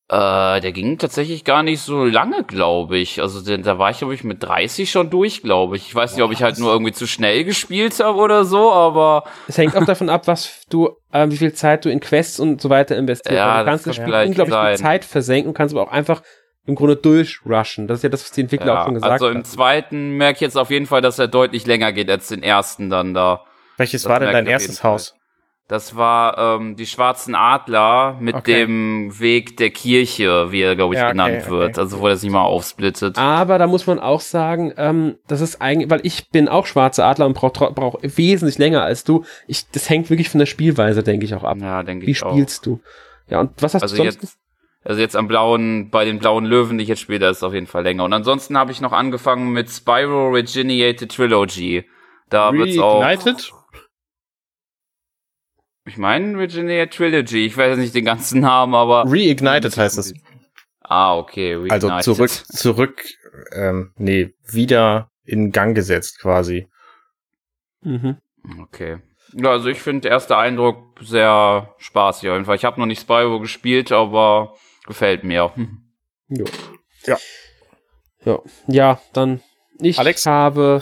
Äh, 0.07 0.61
der 0.61 0.71
ging 0.71 0.99
tatsächlich 0.99 1.45
gar 1.45 1.63
nicht 1.63 1.81
so 1.81 2.05
lange, 2.05 2.43
glaube 2.43 2.99
ich. 2.99 3.21
Also 3.21 3.43
den, 3.43 3.63
da 3.63 3.79
war 3.79 3.89
ich, 3.89 3.97
glaube 3.97 4.13
ich, 4.13 4.23
mit 4.23 4.43
30 4.43 4.91
schon 4.91 5.09
durch, 5.09 5.41
glaube 5.41 5.77
ich. 5.77 5.87
Ich 5.87 5.95
weiß 5.95 6.11
Boah, 6.11 6.15
nicht, 6.15 6.23
ob 6.25 6.31
ich 6.31 6.43
halt 6.43 6.59
nur 6.59 6.71
irgendwie 6.71 6.91
zu 6.91 7.07
schnell 7.07 7.43
gespielt 7.43 7.99
habe 7.99 8.19
oder 8.19 8.45
so, 8.45 8.71
aber. 8.71 9.23
Es 9.47 9.57
hängt 9.57 9.75
auch 9.75 9.85
davon 9.85 10.09
ab, 10.09 10.27
was 10.27 10.61
du, 10.69 10.89
äh, 11.11 11.27
wie 11.29 11.37
viel 11.37 11.53
Zeit 11.53 11.85
du 11.85 11.89
in 11.89 12.01
Quests 12.01 12.39
und 12.39 12.61
so 12.61 12.69
weiter 12.69 12.95
investierst. 12.95 13.35
Ja, 13.35 13.63
du 13.63 13.65
kannst 13.65 13.87
das 13.87 13.95
Spiel 13.95 14.13
unglaublich 14.13 14.55
viel 14.55 14.77
Zeit 14.77 15.05
versenken, 15.05 15.55
kannst 15.55 15.73
aber 15.73 15.87
auch 15.87 15.91
einfach 15.91 16.21
im 16.67 16.75
Grunde 16.75 16.97
durchrushen. 16.97 17.87
Das 17.87 17.99
ist 17.99 18.03
ja 18.03 18.09
das, 18.09 18.23
was 18.23 18.31
die 18.31 18.41
Entwickler 18.41 18.67
ja, 18.67 18.81
auch 18.81 18.85
schon 18.85 18.93
gesagt 18.93 19.09
haben. 19.09 19.13
Also 19.13 19.29
im 19.29 19.39
hat. 19.39 19.47
zweiten 19.47 20.11
merke 20.17 20.35
ich 20.35 20.41
jetzt 20.41 20.57
auf 20.57 20.69
jeden 20.69 20.85
Fall, 20.85 21.01
dass 21.01 21.17
er 21.17 21.27
deutlich 21.27 21.65
länger 21.65 21.91
geht 21.93 22.11
als 22.11 22.27
den 22.27 22.43
ersten 22.43 22.91
dann 22.91 23.15
da. 23.15 23.43
Welches 23.77 24.03
das 24.03 24.11
war 24.11 24.19
denn 24.19 24.31
dein 24.31 24.45
erstes 24.45 24.83
Haus? 24.83 25.15
Das 25.67 25.95
war 25.95 26.37
ähm, 26.37 26.75
die 26.75 26.85
Schwarzen 26.85 27.33
Adler 27.33 28.17
mit 28.19 28.35
okay. 28.35 28.59
dem 28.59 29.19
Weg 29.19 29.57
der 29.57 29.71
Kirche, 29.71 30.51
wie 30.51 30.61
er, 30.61 30.75
glaube 30.75 30.93
ich, 30.93 30.99
ja, 30.99 31.09
genannt 31.09 31.37
okay, 31.41 31.49
wird. 31.49 31.69
Okay. 31.71 31.79
Also 31.79 31.99
wo 32.01 32.07
er 32.07 32.17
sich 32.17 32.29
mal 32.29 32.43
aufsplittet. 32.43 33.17
Aber 33.17 33.57
da 33.57 33.65
muss 33.65 33.87
man 33.87 33.97
auch 33.97 34.21
sagen, 34.21 34.73
ähm, 34.77 35.15
das 35.27 35.41
ist 35.41 35.63
eigentlich, 35.63 35.89
weil 35.89 36.01
ich 36.03 36.29
bin 36.29 36.47
auch 36.47 36.67
Schwarze 36.67 37.03
Adler 37.03 37.25
und 37.25 37.33
brauche 37.33 37.71
brauch 37.71 37.95
wesentlich 38.03 38.59
länger 38.59 38.83
als 38.83 39.05
du. 39.05 39.25
Ich, 39.47 39.67
das 39.71 39.89
hängt 39.89 40.11
wirklich 40.11 40.29
von 40.29 40.37
der 40.37 40.45
Spielweise, 40.45 41.01
denke 41.01 41.25
ich, 41.25 41.33
auch 41.33 41.43
ab. 41.43 41.57
Ja, 41.59 41.81
denke 41.81 42.03
ich 42.03 42.09
Wie 42.09 42.15
spielst 42.15 42.59
auch. 42.61 42.65
du? 42.65 42.79
Ja, 43.27 43.39
und 43.39 43.51
was 43.59 43.73
hast 43.73 43.81
also 43.81 43.95
du 43.95 44.03
sonst? 44.03 44.21
Jetzt, 44.21 44.37
also 44.83 45.01
jetzt 45.01 45.15
am 45.15 45.27
blauen, 45.27 45.89
bei 45.89 46.05
den 46.05 46.19
blauen 46.19 46.45
Löwen, 46.45 46.77
die 46.77 46.83
ich 46.83 46.89
jetzt 46.89 47.01
spiele, 47.01 47.17
da 47.17 47.29
ist 47.31 47.37
es 47.37 47.43
auf 47.43 47.55
jeden 47.55 47.65
Fall 47.65 47.81
länger. 47.81 48.03
Und 48.03 48.13
ansonsten 48.13 48.55
habe 48.55 48.71
ich 48.71 48.81
noch 48.81 48.91
angefangen 48.91 49.51
mit 49.51 49.71
Spyro 49.71 50.29
Regeniated 50.29 51.11
Trilogy. 51.11 51.85
Da 52.29 52.53
wird's 52.53 52.77
auch. 52.77 53.03
Ich 55.85 55.97
meine 55.97 56.37
Virginia 56.37 56.87
Trilogy. 56.87 57.45
Ich 57.45 57.55
weiß 57.55 57.77
nicht 57.77 57.93
den 57.93 58.05
ganzen 58.05 58.41
Namen, 58.41 58.73
aber. 58.73 59.03
Reignited 59.07 59.77
heißt 59.77 59.97
es. 59.99 60.13
Ah, 60.81 61.17
okay. 61.17 61.53
Reignited. 61.53 61.83
Also 61.91 62.13
zurück, 62.13 62.29
zurück, 62.29 63.03
ähm, 63.53 63.91
nee, 63.97 64.33
wieder 64.47 65.11
in 65.23 65.51
Gang 65.51 65.75
gesetzt 65.75 66.19
quasi. 66.19 66.67
Mhm. 67.81 68.17
Okay. 68.61 68.99
Ja, 69.33 69.51
also 69.51 69.69
ich 69.69 69.81
finde 69.81 70.09
erster 70.09 70.37
Eindruck 70.37 70.99
sehr 71.01 71.75
spaßig 71.77 72.29
auf 72.29 72.35
jeden 72.35 72.45
Fall. 72.45 72.55
Ich 72.55 72.65
habe 72.65 72.79
noch 72.79 72.85
nicht 72.85 73.01
Spyro 73.01 73.39
gespielt, 73.39 73.91
aber 73.91 74.55
gefällt 74.85 75.23
mir. 75.23 75.51
Jo. 76.27 76.45
Ja. 77.05 77.17
Ja, 78.23 78.39
ja 78.65 79.01
dann 79.13 79.41
ich 79.79 79.99
Alex? 79.99 80.25
habe 80.25 80.81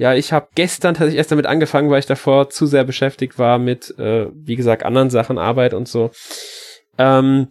ja, 0.00 0.14
ich 0.14 0.32
habe 0.32 0.48
gestern 0.54 0.94
tatsächlich 0.94 1.18
erst 1.18 1.30
damit 1.30 1.44
angefangen, 1.44 1.90
weil 1.90 1.98
ich 1.98 2.06
davor 2.06 2.48
zu 2.48 2.64
sehr 2.64 2.84
beschäftigt 2.84 3.38
war 3.38 3.58
mit, 3.58 3.98
äh, 3.98 4.28
wie 4.32 4.56
gesagt, 4.56 4.82
anderen 4.82 5.10
Sachen, 5.10 5.36
Arbeit 5.36 5.74
und 5.74 5.88
so. 5.88 6.10
Ähm, 6.96 7.48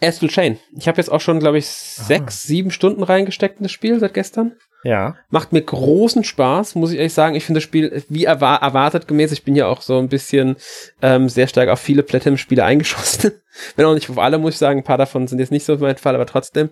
Astral 0.00 0.30
Chain. 0.30 0.60
Ich 0.78 0.86
habe 0.86 0.98
jetzt 0.98 1.10
auch 1.10 1.20
schon, 1.20 1.40
glaube 1.40 1.58
ich, 1.58 1.66
sechs, 1.66 2.44
ah. 2.44 2.46
sieben 2.46 2.70
Stunden 2.70 3.02
reingesteckt 3.02 3.58
in 3.58 3.64
das 3.64 3.72
Spiel 3.72 3.98
seit 3.98 4.14
gestern. 4.14 4.52
Ja. 4.84 5.16
Macht 5.28 5.52
mir 5.52 5.60
großen 5.60 6.22
Spaß, 6.22 6.76
muss 6.76 6.92
ich 6.92 6.98
ehrlich 6.98 7.14
sagen. 7.14 7.34
Ich 7.34 7.46
finde 7.46 7.58
das 7.58 7.64
Spiel 7.64 8.04
wie 8.08 8.26
erwar 8.26 8.62
erwartet 8.62 9.08
gemäß. 9.08 9.32
Ich 9.32 9.42
bin 9.42 9.56
ja 9.56 9.66
auch 9.66 9.82
so 9.82 9.98
ein 9.98 10.08
bisschen 10.08 10.54
ähm, 11.02 11.28
sehr 11.28 11.48
stark 11.48 11.68
auf 11.68 11.80
viele 11.80 12.04
Platinum-Spiele 12.04 12.64
eingeschossen. 12.64 13.32
Wenn 13.74 13.86
auch 13.86 13.94
nicht 13.94 14.08
auf 14.08 14.18
alle, 14.18 14.38
muss 14.38 14.54
ich 14.54 14.58
sagen. 14.58 14.78
Ein 14.78 14.84
paar 14.84 14.98
davon 14.98 15.26
sind 15.26 15.40
jetzt 15.40 15.50
nicht 15.50 15.64
so 15.64 15.76
mein 15.78 15.96
Fall, 15.96 16.14
aber 16.14 16.26
trotzdem. 16.26 16.70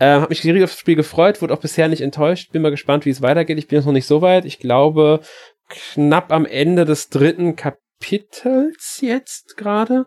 Äh, 0.00 0.20
hab 0.20 0.30
mich 0.30 0.42
riesig 0.42 0.64
auf 0.64 0.70
das 0.70 0.78
Spiel 0.78 0.96
gefreut, 0.96 1.42
wurde 1.42 1.52
auch 1.52 1.60
bisher 1.60 1.86
nicht 1.86 2.00
enttäuscht. 2.00 2.52
Bin 2.52 2.62
mal 2.62 2.70
gespannt, 2.70 3.04
wie 3.04 3.10
es 3.10 3.20
weitergeht. 3.20 3.58
Ich 3.58 3.68
bin 3.68 3.84
noch 3.84 3.92
nicht 3.92 4.06
so 4.06 4.22
weit. 4.22 4.46
Ich 4.46 4.58
glaube, 4.58 5.20
knapp 5.68 6.32
am 6.32 6.46
Ende 6.46 6.86
des 6.86 7.10
dritten 7.10 7.54
Kapitels 7.54 9.00
jetzt 9.02 9.58
gerade. 9.58 10.06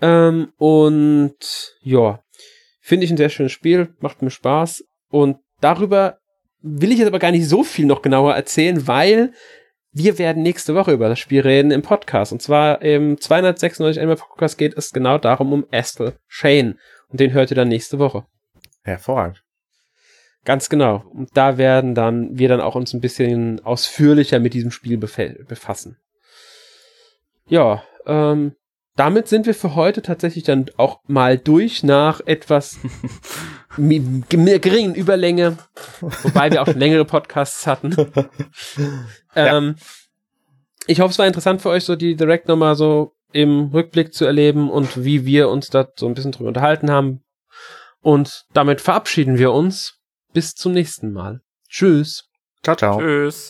Ähm, 0.00 0.52
und 0.56 1.36
ja, 1.82 2.20
finde 2.80 3.04
ich 3.04 3.10
ein 3.10 3.18
sehr 3.18 3.28
schönes 3.28 3.52
Spiel, 3.52 3.94
macht 4.00 4.22
mir 4.22 4.30
Spaß. 4.30 4.82
Und 5.10 5.36
darüber 5.60 6.18
will 6.62 6.90
ich 6.90 6.98
jetzt 6.98 7.08
aber 7.08 7.18
gar 7.18 7.32
nicht 7.32 7.48
so 7.48 7.64
viel 7.64 7.84
noch 7.84 8.00
genauer 8.00 8.34
erzählen, 8.34 8.86
weil 8.86 9.32
wir 9.92 10.18
werden 10.18 10.42
nächste 10.42 10.74
Woche 10.74 10.92
über 10.92 11.10
das 11.10 11.18
Spiel 11.18 11.42
reden 11.42 11.70
im 11.70 11.82
Podcast. 11.82 12.32
Und 12.32 12.40
zwar 12.40 12.80
im 12.80 13.20
296 13.20 14.00
Animal 14.00 14.16
Podcast 14.16 14.56
geht 14.56 14.76
es 14.76 14.90
genau 14.92 15.18
darum 15.18 15.52
um 15.52 15.66
Astle 15.70 16.18
Shane. 16.26 16.78
Und 17.08 17.20
den 17.20 17.34
hört 17.34 17.50
ihr 17.50 17.56
dann 17.56 17.68
nächste 17.68 17.98
Woche. 17.98 18.24
Hervorragend. 18.86 19.42
Ganz 20.44 20.68
genau. 20.68 21.02
Und 21.12 21.36
da 21.36 21.58
werden 21.58 21.94
dann 21.94 22.38
wir 22.38 22.48
dann 22.48 22.60
auch 22.60 22.76
uns 22.76 22.94
ein 22.94 23.00
bisschen 23.00 23.64
ausführlicher 23.64 24.38
mit 24.38 24.54
diesem 24.54 24.70
Spiel 24.70 24.96
befassen. 24.96 25.98
Ja, 27.48 27.82
ähm, 28.06 28.54
damit 28.94 29.28
sind 29.28 29.46
wir 29.46 29.54
für 29.54 29.74
heute 29.74 30.02
tatsächlich 30.02 30.44
dann 30.44 30.66
auch 30.76 31.00
mal 31.06 31.36
durch 31.36 31.82
nach 31.82 32.20
etwas 32.24 32.78
geringen 33.76 34.94
Überlänge, 34.94 35.58
wobei 36.00 36.50
wir 36.50 36.62
auch 36.62 36.66
schon 36.66 36.78
längere 36.78 37.04
Podcasts 37.04 37.66
hatten. 37.66 37.94
ähm, 39.36 39.74
ich 40.86 41.00
hoffe, 41.00 41.10
es 41.10 41.18
war 41.18 41.26
interessant 41.26 41.60
für 41.60 41.70
euch, 41.70 41.84
so 41.84 41.96
die 41.96 42.16
Direct 42.16 42.48
nochmal 42.48 42.76
so 42.76 43.12
im 43.32 43.70
Rückblick 43.72 44.14
zu 44.14 44.24
erleben 44.24 44.70
und 44.70 45.04
wie 45.04 45.26
wir 45.26 45.50
uns 45.50 45.68
da 45.68 45.88
so 45.96 46.06
ein 46.06 46.14
bisschen 46.14 46.32
drüber 46.32 46.48
unterhalten 46.48 46.90
haben. 46.90 47.22
Und 48.06 48.44
damit 48.52 48.80
verabschieden 48.80 49.36
wir 49.36 49.50
uns. 49.50 49.98
Bis 50.32 50.54
zum 50.54 50.70
nächsten 50.70 51.12
Mal. 51.12 51.40
Tschüss. 51.68 52.30
Ciao, 52.62 52.76
ciao. 52.76 53.00
Tschüss. 53.00 53.48